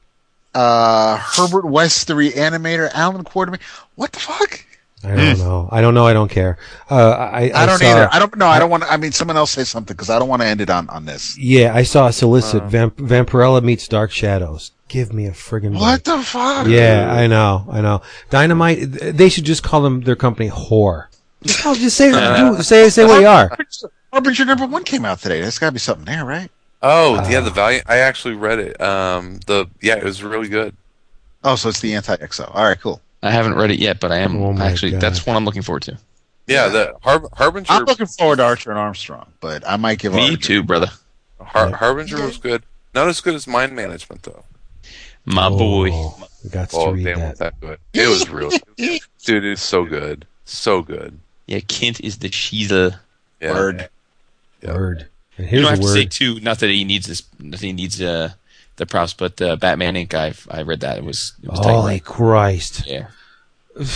uh, 0.55 1.17
Herbert 1.17 1.65
West, 1.65 2.07
the 2.07 2.13
reanimator, 2.13 2.89
Allan 2.93 3.25
Quatermain. 3.25 3.59
What 3.95 4.13
the 4.13 4.19
fuck? 4.19 4.63
I 5.03 5.15
don't 5.15 5.37
know. 5.37 5.69
I 5.71 5.81
don't 5.81 5.93
know. 5.93 6.07
I 6.07 6.13
don't 6.13 6.29
care. 6.29 6.57
Uh, 6.89 7.11
I, 7.11 7.51
I, 7.53 7.65
don't 7.67 7.77
saw, 7.77 7.85
either. 7.85 8.09
I 8.11 8.17
don't. 8.17 8.35
No, 8.35 8.47
I 8.47 8.57
don't 8.57 8.71
want. 8.71 8.83
to 8.83 8.91
I 8.91 8.97
mean, 8.97 9.11
someone 9.11 9.37
else 9.37 9.51
say 9.51 9.63
something 9.63 9.95
because 9.95 10.09
I 10.09 10.17
don't 10.17 10.27
want 10.27 10.41
to 10.41 10.47
end 10.47 10.59
it 10.59 10.71
on 10.71 10.89
on 10.89 11.05
this. 11.05 11.37
Yeah, 11.37 11.73
I 11.75 11.83
saw 11.83 12.07
a 12.07 12.13
solicit. 12.13 12.63
Uh. 12.63 12.67
Vamp- 12.67 12.97
Vampirella 12.97 13.63
meets 13.63 13.87
Dark 13.87 14.11
Shadows. 14.11 14.71
Give 14.87 15.13
me 15.13 15.27
a 15.27 15.31
friggin' 15.31 15.73
What 15.77 16.03
break. 16.03 16.17
the 16.17 16.23
fuck? 16.23 16.67
Yeah, 16.67 17.11
I 17.11 17.27
know. 17.27 17.65
I 17.69 17.81
know. 17.81 18.01
Dynamite. 18.29 18.79
They 18.91 19.29
should 19.29 19.43
just 19.43 19.61
call 19.61 19.81
them 19.81 20.01
their 20.01 20.15
company 20.15 20.49
whore. 20.49 21.07
Just, 21.43 21.61
call, 21.61 21.75
just 21.75 21.95
say 21.95 22.11
do, 22.37 22.63
say 22.63 22.89
say 22.89 23.05
what 23.05 23.21
you 23.21 23.27
are. 23.27 23.55
Harbinger 24.11 24.45
number 24.45 24.65
one 24.65 24.83
came 24.83 25.05
out 25.05 25.19
today. 25.19 25.41
There's 25.41 25.59
got 25.59 25.67
to 25.67 25.73
be 25.73 25.79
something 25.79 26.05
there, 26.05 26.25
right? 26.25 26.49
oh, 26.81 27.15
uh, 27.15 27.27
yeah, 27.29 27.41
the 27.41 27.49
Valiant. 27.49 27.83
I 27.87 27.97
actually 27.97 28.35
read 28.35 28.59
it. 28.59 28.79
Um, 28.81 29.39
the 29.45 29.67
yeah, 29.81 29.97
it 29.97 30.03
was 30.03 30.23
really 30.23 30.47
good. 30.47 30.75
Oh, 31.43 31.55
so 31.55 31.69
it's 31.69 31.79
the 31.79 31.93
anti-XO. 31.93 32.53
All 32.53 32.63
right, 32.63 32.79
cool. 32.79 33.01
I 33.23 33.31
haven't 33.31 33.55
read 33.55 33.71
it 33.71 33.79
yet, 33.79 33.99
but 33.99 34.11
I 34.11 34.17
am 34.17 34.37
Oh 34.37 34.57
actually. 34.59 34.91
God. 34.91 35.01
That's 35.01 35.25
one 35.25 35.35
I'm 35.35 35.45
looking 35.45 35.61
forward 35.63 35.83
to. 35.83 35.97
Yeah, 36.45 36.69
the 36.69 36.95
Har- 37.01 37.27
Harbinger. 37.33 37.71
I'm 37.71 37.83
looking 37.85 38.05
forward 38.05 38.37
to 38.37 38.43
Archer 38.43 38.69
and 38.69 38.79
Armstrong, 38.79 39.31
but 39.41 39.67
I 39.67 39.75
might 39.77 39.99
give 39.99 40.13
Me 40.13 40.21
Harbinger- 40.21 40.41
too, 40.41 40.63
brother. 40.63 40.87
Har- 41.41 41.75
Harbinger 41.75 42.21
was 42.25 42.37
good. 42.37 42.63
Not 42.93 43.07
as 43.09 43.19
good 43.21 43.35
as 43.35 43.47
Mind 43.47 43.75
Management 43.75 44.23
though. 44.23 44.43
My 45.25 45.49
boy. 45.49 45.89
Oh, 45.91 46.27
we 46.43 46.49
got 46.49 46.69
to 46.69 46.77
Oh 46.77 46.91
read 46.93 47.03
damn, 47.03 47.19
that. 47.19 47.29
was 47.31 47.39
that 47.39 47.59
good? 47.59 47.79
It 47.93 48.07
was 48.07 48.29
really, 48.29 48.57
dude. 49.25 49.43
It's 49.45 49.61
so 49.61 49.83
good, 49.83 50.25
so 50.45 50.81
good. 50.81 51.19
Yeah, 51.47 51.59
Kindt 51.59 51.99
is 52.01 52.19
the 52.19 52.29
Shiza. 52.29 52.99
Yeah. 53.41 53.53
Word. 53.53 53.89
Yeah. 54.61 54.73
Word. 54.73 55.07
And 55.37 55.45
You 55.45 55.49
here's 55.51 55.61
don't 55.63 55.67
a 55.67 55.75
have 55.75 55.79
to 55.81 55.87
say 55.87 56.01
word. 56.03 56.11
too. 56.11 56.39
Not 56.39 56.59
that 56.59 56.69
he 56.69 56.83
needs 56.85 57.07
this. 57.07 57.23
Not 57.39 57.59
that 57.59 57.65
he 57.65 57.73
needs 57.73 58.01
uh, 58.01 58.31
the 58.77 58.85
props, 58.85 59.13
but 59.13 59.41
uh, 59.41 59.55
Batman 59.57 59.95
Inc. 59.95 60.13
I 60.13 60.33
I 60.49 60.61
read 60.63 60.79
that. 60.79 60.97
It 60.97 61.03
was. 61.03 61.33
It 61.43 61.49
was 61.49 61.59
tight. 61.59 61.71
Holy 61.71 61.99
Christ! 61.99 62.83
Yeah. 62.87 63.07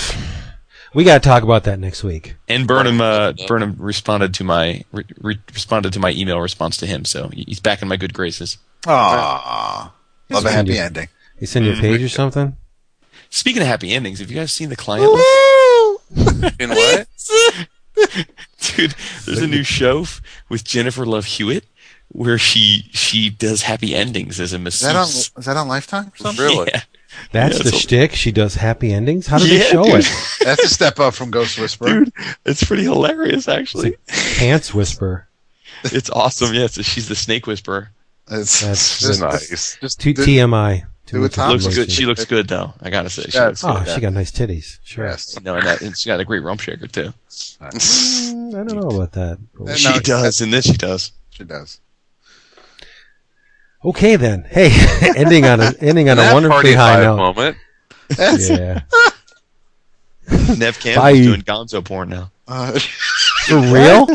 We 0.93 1.05
got 1.05 1.23
to 1.23 1.29
talk 1.29 1.41
about 1.43 1.63
that 1.63 1.79
next 1.79 2.03
week. 2.03 2.35
And 2.49 2.67
Burnham, 2.67 2.99
uh, 2.99 3.31
Burnham 3.47 3.77
responded 3.79 4.33
to 4.33 4.43
my 4.43 4.83
re- 4.91 5.05
re- 5.21 5.39
responded 5.53 5.93
to 5.93 5.99
my 6.01 6.11
email 6.11 6.41
response 6.41 6.75
to 6.77 6.85
him, 6.85 7.05
so 7.05 7.29
he's 7.29 7.61
back 7.61 7.81
in 7.81 7.87
my 7.87 7.95
good 7.95 8.13
graces. 8.13 8.57
Aww. 8.83 9.89
Love 10.29 10.45
a 10.45 10.51
happy 10.51 10.73
you- 10.73 10.81
ending. 10.81 11.07
You 11.39 11.47
send 11.47 11.63
you 11.65 11.71
a 11.71 11.75
Mm-hmm. 11.75 11.81
page 11.81 12.03
or 12.03 12.09
something. 12.09 12.57
Speaking 13.29 13.61
of 13.61 13.69
happy 13.69 13.93
endings, 13.93 14.19
have 14.19 14.29
you 14.29 14.35
guys 14.35 14.51
seen 14.51 14.67
the 14.67 14.75
client 14.75 15.09
list? 15.13 16.59
In 16.59 16.69
what? 16.71 17.07
Dude, 18.59 18.93
there's 19.25 19.41
a 19.41 19.47
new 19.47 19.63
show 19.63 20.05
with 20.49 20.65
Jennifer 20.65 21.05
Love 21.05 21.23
Hewitt 21.25 21.63
where 22.13 22.37
she 22.37 22.89
she 22.91 23.29
does 23.29 23.61
happy 23.63 23.95
endings 23.95 24.39
as 24.39 24.53
a 24.53 24.57
Is 24.65 24.79
that 24.81 24.95
on? 24.95 25.03
Is 25.07 25.31
that 25.45 25.57
on 25.57 25.67
Lifetime? 25.67 26.07
Or 26.13 26.17
something? 26.17 26.43
Really? 26.45 26.69
Yeah. 26.73 26.81
That's 27.33 27.57
Yeah, 27.57 27.63
the 27.63 27.69
it's 27.69 27.77
shtick. 27.79 28.13
She 28.13 28.31
does 28.31 28.55
happy 28.55 28.93
endings. 28.93 29.27
How 29.27 29.37
do 29.37 29.45
Yeah, 29.47 29.59
they 29.59 29.65
show 29.65 29.83
dude. 29.83 29.95
it? 29.99 30.11
That's 30.45 30.63
a 30.63 30.69
step 30.69 30.99
up 30.99 31.13
from 31.13 31.29
Ghost 31.31 31.59
Whisperer. 31.59 32.05
Dude, 32.05 32.13
it's 32.45 32.63
pretty 32.63 32.83
hilarious 32.83 33.47
actually. 33.47 33.97
Pants 34.37 34.73
whisper. 34.73 35.27
It's 35.83 36.11
awesome. 36.11 36.53
Yeah, 36.53 36.67
so 36.67 36.83
she's 36.83 37.09
the 37.09 37.15
snake 37.15 37.47
whisperer. 37.47 37.89
It's, 38.29 38.61
That's 38.61 38.99
just, 38.99 39.19
nice. 39.19 39.77
Just 39.81 39.99
T- 39.99 40.13
TMI. 40.13 40.81
Too 41.07 41.17
do 41.17 41.21
much 41.23 41.31
it, 41.31 41.35
Tom. 41.35 41.51
Looks 41.57 41.75
good. 41.75 41.91
She 41.91 42.05
looks 42.05 42.23
good 42.23 42.47
though. 42.47 42.71
I 42.81 42.91
gotta 42.91 43.09
say. 43.09 43.23
She 43.23 43.37
Yeah, 43.37 43.47
looks 43.47 43.63
Oh, 43.63 43.79
good. 43.83 43.87
she 43.95 43.99
got 43.99 44.13
nice 44.13 44.31
titties. 44.31 44.77
Sure. 44.83 45.07
Yes. 45.07 45.39
No, 45.41 45.55
and, 45.55 45.65
that, 45.65 45.81
and 45.81 45.97
she 45.97 46.07
got 46.07 46.19
a 46.19 46.23
great 46.25 46.43
rump 46.43 46.61
shaker 46.61 46.85
too. 46.85 47.11
Mm, 47.29 48.49
I 48.53 48.63
don't 48.63 48.79
know 48.79 48.95
about 48.95 49.13
that. 49.13 49.39
She 49.75 49.91
she- 49.91 49.99
does, 50.01 50.39
and 50.41 50.53
this 50.53 50.65
she 50.65 50.77
does. 50.77 51.11
She 51.31 51.43
does. 51.45 51.79
Okay 53.83 54.15
then. 54.15 54.45
Hey, 54.49 54.69
ending 55.17 55.45
on 55.45 55.59
a 55.59 55.71
ending 55.79 56.09
on 56.09 56.17
a 56.19 56.21
that 56.21 56.33
wonderfully 56.33 56.55
party 56.55 56.73
high 56.73 56.95
five 56.95 57.03
note. 57.03 57.17
moment. 57.17 57.57
That's, 58.09 58.49
Yeah. 58.49 58.81
Neve 60.29 60.59
Bye. 60.59 60.71
Campbell's 60.81 61.19
doing 61.19 61.41
Gonzo 61.41 61.83
porn 61.83 62.09
now, 62.09 62.31
uh, 62.47 62.77
For 63.47 63.57
real? 63.59 64.07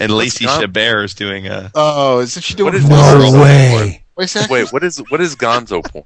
and 0.00 0.10
Lacey 0.12 0.46
Chabert 0.46 1.04
is 1.04 1.14
doing 1.14 1.48
uh 1.48 1.68
oh, 1.74 2.20
isn't 2.20 2.42
she 2.42 2.54
doing? 2.54 2.66
What 2.72 2.74
is 2.76 2.88
No 2.88 3.42
way. 3.42 3.70
porn? 3.70 3.94
Wait, 4.16 4.28
Zach, 4.30 4.48
Wait, 4.50 4.72
what 4.72 4.84
is 4.84 4.98
what 5.10 5.20
is 5.20 5.36
Gonzo 5.36 5.84
porn? 5.84 6.04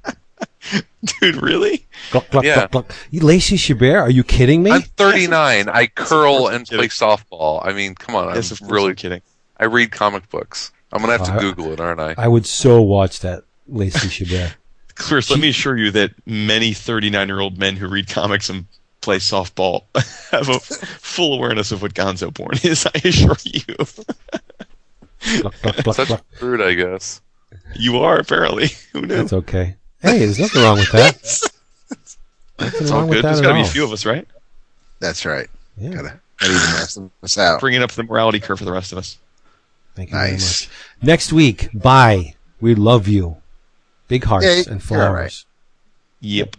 Dude, 1.21 1.41
really? 1.41 1.85
Gluck, 2.11 2.29
gluck, 2.31 2.43
Yeah. 2.43 2.55
gluck, 2.67 2.71
gluck. 2.71 2.95
Lacey 3.11 3.55
Chabert? 3.57 4.01
Are 4.01 4.09
you 4.09 4.23
kidding 4.23 4.63
me? 4.63 4.71
I'm 4.71 4.81
39. 4.81 5.69
I 5.69 5.87
curl 5.87 6.47
I'm 6.47 6.55
and 6.55 6.67
play 6.67 6.87
softball. 6.87 7.65
I 7.65 7.71
mean, 7.73 7.95
come 7.95 8.15
on. 8.15 8.29
I'm 8.29 8.35
Yes, 8.35 8.61
really 8.61 8.95
kidding. 8.95 9.21
I 9.57 9.65
read 9.65 9.91
comic 9.91 10.29
books. 10.29 10.71
I'm 10.93 11.01
gonna 11.01 11.17
have 11.17 11.25
to 11.27 11.33
Uh, 11.33 11.39
Google 11.39 11.73
it, 11.73 11.79
aren't 11.79 11.99
I? 11.99 12.15
I 12.17 12.27
would 12.27 12.45
so 12.45 12.81
watch 12.81 13.19
that 13.21 13.43
Lacey 13.67 14.07
Chabert. 14.07 14.53
Chris, 14.95 15.29
let 15.31 15.39
me 15.39 15.49
assure 15.49 15.75
you 15.75 15.89
that 15.91 16.11
many 16.25 16.73
39 16.73 17.27
year 17.27 17.39
old 17.39 17.57
men 17.57 17.75
who 17.75 17.87
read 17.87 18.07
comics 18.07 18.47
and 18.49 18.65
play 19.01 19.17
softball 19.17 19.83
have 20.31 20.47
a 20.49 20.59
full 20.59 21.33
awareness 21.33 21.71
of 21.71 21.81
what 21.81 21.93
Gonzo 21.93 22.33
porn 22.33 22.57
is. 22.63 22.85
I 22.85 22.91
assure 23.03 23.35
you. 23.43 23.63
Gluck, 25.41 25.53
gluck, 25.61 25.75
gluck, 25.83 25.95
Such 25.95 26.07
gluck. 26.09 26.23
rude, 26.41 26.61
I 26.61 26.73
guess. 26.73 27.21
You 27.75 27.97
are 27.99 28.17
apparently. 28.19 28.69
Who 28.91 29.01
knew? 29.01 29.07
That's 29.17 29.33
okay. 29.33 29.75
Hey, 30.01 30.19
there's 30.19 30.39
nothing 30.39 30.61
wrong 30.61 30.77
with 30.77 30.91
that. 30.91 31.15
Nothing 32.59 32.81
It's 32.81 32.91
wrong 32.91 33.01
all 33.03 33.07
with 33.07 33.15
good. 33.17 33.23
that 33.23 33.27
There's 33.29 33.39
at 33.39 33.43
got 33.43 33.49
to 33.49 33.55
be 33.55 33.61
a 33.61 33.65
few 33.65 33.83
of 33.83 33.91
us, 33.91 34.05
right? 34.05 34.27
That's 34.99 35.25
right. 35.25 35.47
Yeah. 35.77 35.89
Gotta, 35.89 36.19
gotta 36.39 36.51
even 36.53 36.71
mess 36.73 36.99
us 37.23 37.37
out. 37.37 37.59
Bringing 37.61 37.81
up 37.81 37.91
the 37.91 38.03
morality 38.03 38.39
curve 38.39 38.59
for 38.59 38.65
the 38.65 38.71
rest 38.71 38.91
of 38.91 38.97
us. 38.99 39.17
Thank 39.95 40.09
you 40.11 40.15
Nice. 40.15 40.65
very 40.65 40.69
much. 40.69 41.05
Next 41.07 41.33
week, 41.33 41.69
bye. 41.73 42.35
We 42.61 42.75
love 42.75 43.07
you. 43.07 43.37
Big 44.07 44.23
hearts 44.23 44.45
Yeah, 44.45 44.57
and 44.57 44.67
you're 44.67 44.79
flowers. 44.79 45.45
Yep. 46.21 46.55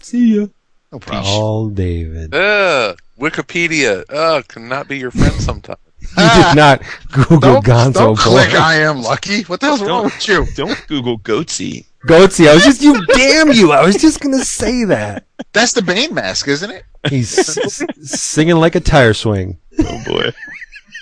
See 0.00 0.36
ya. 0.36 0.46
No 0.92 0.98
problem. 0.98 1.26
All 1.26 1.68
David. 1.68 2.34
Ugh, 2.34 2.98
Wikipedia. 3.18 4.04
Ugh, 4.08 4.46
cannot 4.48 4.88
be 4.88 4.98
your 4.98 5.10
friend 5.10 5.34
sometimes. 5.34 5.78
You 6.00 6.06
did 6.16 6.16
ah. 6.16 6.52
not 6.56 6.82
Google 7.12 7.38
Don't, 7.40 7.64
Gonzo 7.64 7.92
don't 7.92 8.18
click. 8.18 8.54
I 8.54 8.76
am 8.76 9.02
lucky. 9.02 9.42
What 9.42 9.60
the 9.60 9.66
hell's 9.66 9.82
wrong 9.82 10.04
with 10.04 10.26
you? 10.26 10.46
Don't 10.56 10.82
Google 10.88 11.18
goatse. 11.18 11.84
Goatse. 12.06 12.48
I 12.48 12.54
was 12.54 12.64
just 12.64 12.80
you. 12.80 13.04
Damn 13.14 13.52
you! 13.52 13.70
I 13.72 13.84
was 13.84 13.96
just 13.96 14.18
gonna 14.20 14.42
say 14.42 14.84
that. 14.86 15.26
That's 15.52 15.74
the 15.74 15.82
Bane 15.82 16.14
mask, 16.14 16.48
isn't 16.48 16.70
it? 16.70 16.84
He's 17.08 17.38
s- 17.38 17.58
s- 17.82 18.20
singing 18.20 18.56
like 18.56 18.74
a 18.76 18.80
tire 18.80 19.12
swing. 19.12 19.58
Oh 19.78 20.02
boy. 20.06 20.30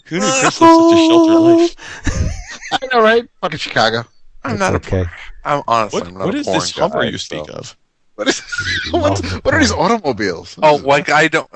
Who 0.06 0.19
knew 0.19 0.22
Chris 0.22 0.44
lived 0.44 0.53
such 0.53 0.61
a 0.61 0.65
oh. 0.65 1.68
sheltered 1.68 2.22
life? 2.22 2.80
I 2.81 2.86
know, 2.91 3.02
right? 3.02 3.27
Fucking 3.41 3.60
Chicago. 3.60 4.03
I'm 4.44 4.57
That's 4.57 4.72
not 4.72 4.76
okay. 4.76 5.02
a. 5.02 5.11
I'm 5.44 5.64
honestly, 5.68 5.99
What, 5.99 6.07
I'm 6.07 6.14
not 6.15 6.26
what 6.27 6.36
a 6.36 6.38
is 6.40 6.45
porn 6.45 6.60
this 6.60 6.72
hover 6.72 6.99
guy, 7.02 7.06
you 7.10 7.18
so- 7.18 7.44
speak 7.44 7.49
of? 7.56 7.76
What 8.15 8.27
is? 8.27 8.41
what, 8.91 9.23
what 9.45 9.53
are 9.53 9.60
these 9.60 9.72
automobiles? 9.72 10.60
Oh, 10.61 10.76
like 10.76 11.10
I 11.10 11.30
don't. 11.30 11.49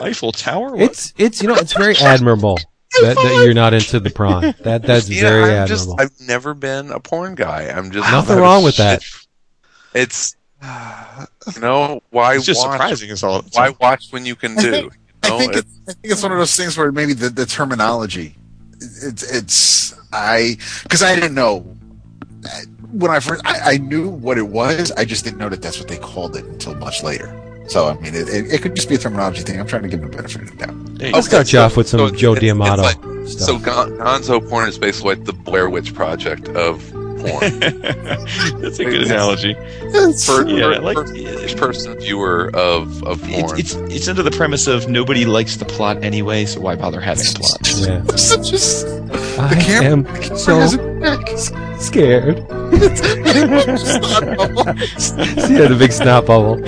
Eiffel 0.00 0.32
Tower? 0.32 0.70
What? 0.72 0.80
It's 0.80 1.12
it's 1.18 1.42
you 1.42 1.48
know 1.48 1.56
it's 1.56 1.74
very 1.74 1.94
admirable 1.96 2.56
that, 3.02 3.16
that 3.16 3.42
you're 3.44 3.52
not 3.52 3.74
into 3.74 4.00
the 4.00 4.08
prawn. 4.08 4.54
That 4.62 4.82
that's 4.82 5.10
Yeah, 5.10 5.20
very 5.20 5.58
I'm 5.58 5.66
just. 5.66 5.82
admirable. 5.90 6.00
I've 6.00 6.26
never 6.26 6.54
been 6.54 6.90
a 6.90 7.00
porn 7.00 7.34
guy. 7.34 7.68
I'm 7.68 7.90
just 7.90 8.10
Nothing 8.10 8.38
wrong 8.38 8.64
with 8.64 8.78
that. 8.78 9.02
It's 9.94 10.36
you 10.62 11.60
know 11.60 12.00
why 12.08 12.36
it's 12.36 12.46
just 12.46 12.66
watch? 12.66 12.72
surprising. 12.72 13.10
Is 13.10 13.22
all. 13.22 13.42
Why 13.52 13.74
watch 13.78 14.10
when 14.10 14.24
you 14.24 14.36
can 14.36 14.56
do? 14.56 14.90
You 15.28 15.34
I 15.34 15.38
think 15.38 15.52
It- 15.54 15.58
it's, 15.58 15.80
I 15.88 15.92
think 15.92 16.12
it's 16.12 16.22
one 16.22 16.32
of 16.32 16.38
those 16.38 16.56
things 16.56 16.76
where 16.78 16.90
maybe 16.92 17.12
the, 17.12 17.28
the 17.30 17.46
terminology, 17.46 18.36
it's 18.80 19.22
it's 19.30 19.94
I 20.12 20.56
because 20.82 21.02
I 21.02 21.14
didn't 21.14 21.34
know 21.34 21.60
when 22.92 23.10
I 23.10 23.20
first 23.20 23.42
I, 23.46 23.74
I 23.74 23.76
knew 23.78 24.08
what 24.08 24.38
it 24.38 24.46
was. 24.48 24.92
I 24.92 25.04
just 25.04 25.24
didn't 25.24 25.38
know 25.38 25.48
that 25.48 25.62
that's 25.62 25.78
what 25.78 25.88
they 25.88 25.96
called 25.98 26.36
it 26.36 26.44
until 26.44 26.74
much 26.76 27.02
later. 27.02 27.40
So 27.68 27.88
I 27.88 27.94
mean, 27.94 28.14
it, 28.14 28.28
it, 28.28 28.52
it 28.52 28.62
could 28.62 28.76
just 28.76 28.88
be 28.88 28.94
a 28.94 28.98
terminology 28.98 29.42
thing. 29.42 29.58
I'm 29.58 29.66
trying 29.66 29.82
to 29.82 29.88
give 29.88 30.00
them 30.00 30.10
the 30.10 30.16
benefit 30.16 30.42
of 30.42 30.50
the 30.50 30.66
doubt. 30.66 31.00
Hey, 31.00 31.12
Let's 31.12 31.26
start 31.26 31.46
you 31.52 31.58
so- 31.58 31.64
off 31.64 31.76
with 31.76 31.88
some 31.88 32.00
so 32.00 32.10
Joe 32.14 32.32
it's- 32.34 32.44
it's 32.44 32.52
D'Amato 32.58 32.82
like- 32.82 33.28
stuff. 33.28 33.46
So 33.48 33.58
Gonzo 33.58 34.48
porn 34.48 34.68
is 34.68 34.78
basically 34.78 35.14
like 35.16 35.24
the 35.24 35.32
Blair 35.32 35.70
Witch 35.70 35.94
Project 35.94 36.48
of 36.50 36.82
porn. 37.24 37.60
That's 38.60 38.78
a 38.78 38.84
good 38.84 39.02
analogy. 39.02 39.54
For, 40.24 40.46
Yeah, 40.46 40.74
for 40.74 40.80
like- 40.80 40.96
first 40.96 41.56
person 41.56 41.98
viewer 41.98 42.50
of 42.54 43.02
of 43.04 43.20
porn. 43.22 43.58
it's 43.58 43.74
it's 43.74 44.08
under 44.08 44.22
the 44.22 44.30
premise 44.30 44.66
of 44.66 44.88
nobody 44.88 45.24
likes 45.24 45.56
the 45.56 45.64
plot 45.64 46.02
anyway, 46.04 46.44
so 46.46 46.60
why 46.60 46.74
bother 46.74 47.00
having 47.00 47.26
a 47.26 47.30
plot? 47.38 47.58
yeah. 47.78 48.02
Just 48.42 48.86
I 49.38 49.54
camera- 49.60 49.90
am 49.90 50.02
the 50.04 50.10
camera 50.20 50.38
so 50.38 50.58
has 50.60 50.74
a 50.74 50.94
yeah, 55.52 55.68
the 55.68 55.76
big 55.78 55.92
snot 55.92 56.26
bubble. 56.26 56.60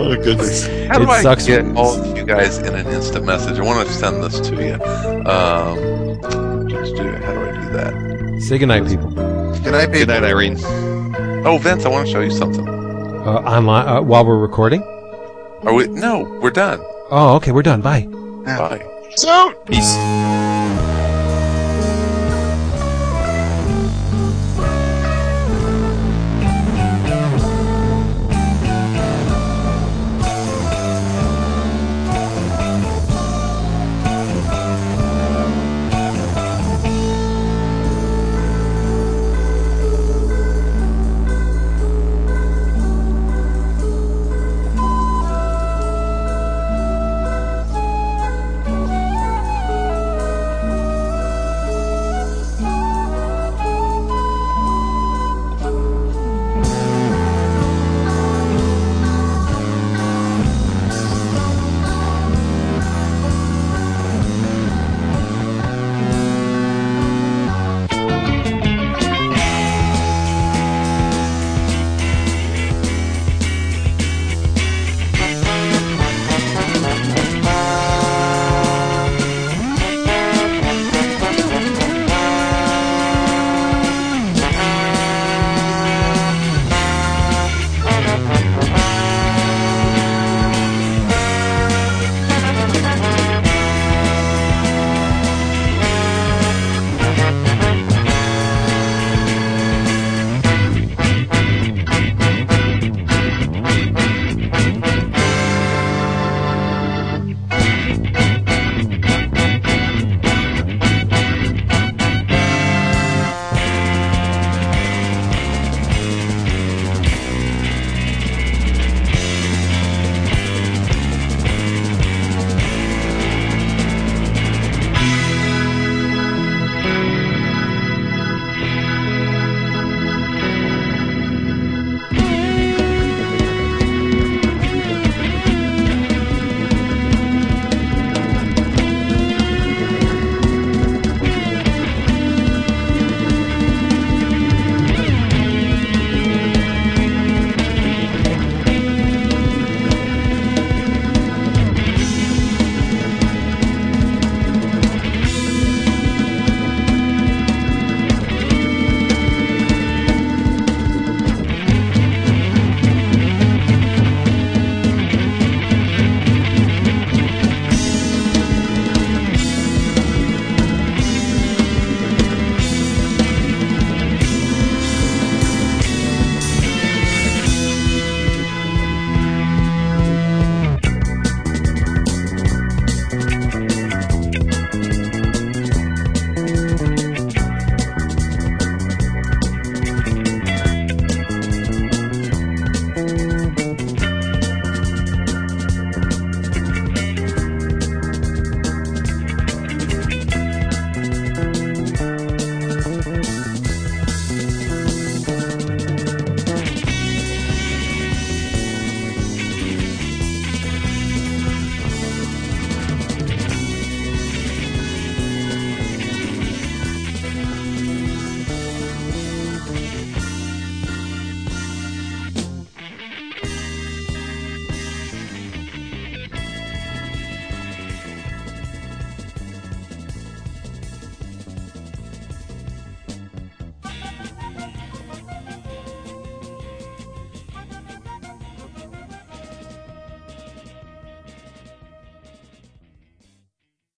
Oh 0.00 0.16
goodness. 0.22 0.66
How 0.88 0.98
do 0.98 1.04
It 1.04 1.08
I 1.08 1.22
sucks 1.22 1.46
get 1.46 1.64
all 1.76 1.94
of 2.00 2.16
you 2.16 2.24
guys 2.24 2.58
in 2.58 2.74
an 2.74 2.86
instant 2.88 3.24
message? 3.24 3.58
I 3.58 3.62
want 3.62 3.86
to 3.86 3.92
send 3.94 4.22
this 4.22 4.40
to 4.40 4.54
you. 4.56 4.74
Um, 5.30 6.20
do- 6.20 7.12
how 7.22 7.32
do 7.32 7.40
I 7.40 7.52
do 7.52 7.70
that? 7.72 8.13
Say 8.44 8.58
goodnight, 8.58 8.86
people. 8.86 9.08
Good 9.08 9.72
night, 9.72 9.86
Good 9.86 9.92
people. 9.92 10.06
night, 10.20 10.22
Irene. 10.24 10.58
Oh, 11.46 11.56
Vince, 11.58 11.86
I 11.86 11.88
want 11.88 12.06
to 12.06 12.12
show 12.12 12.20
you 12.20 12.30
something. 12.30 12.68
Uh, 12.68 13.40
online 13.40 13.88
uh, 13.88 14.02
while 14.02 14.26
we're 14.26 14.38
recording. 14.38 14.82
Are 15.62 15.72
we? 15.72 15.88
No, 15.88 16.24
we're 16.42 16.50
done. 16.50 16.78
Oh, 17.10 17.36
okay, 17.36 17.52
we're 17.52 17.62
done. 17.62 17.80
Bye. 17.80 18.06
Bye. 18.44 18.86
So. 19.16 19.54
Peace. 19.64 19.94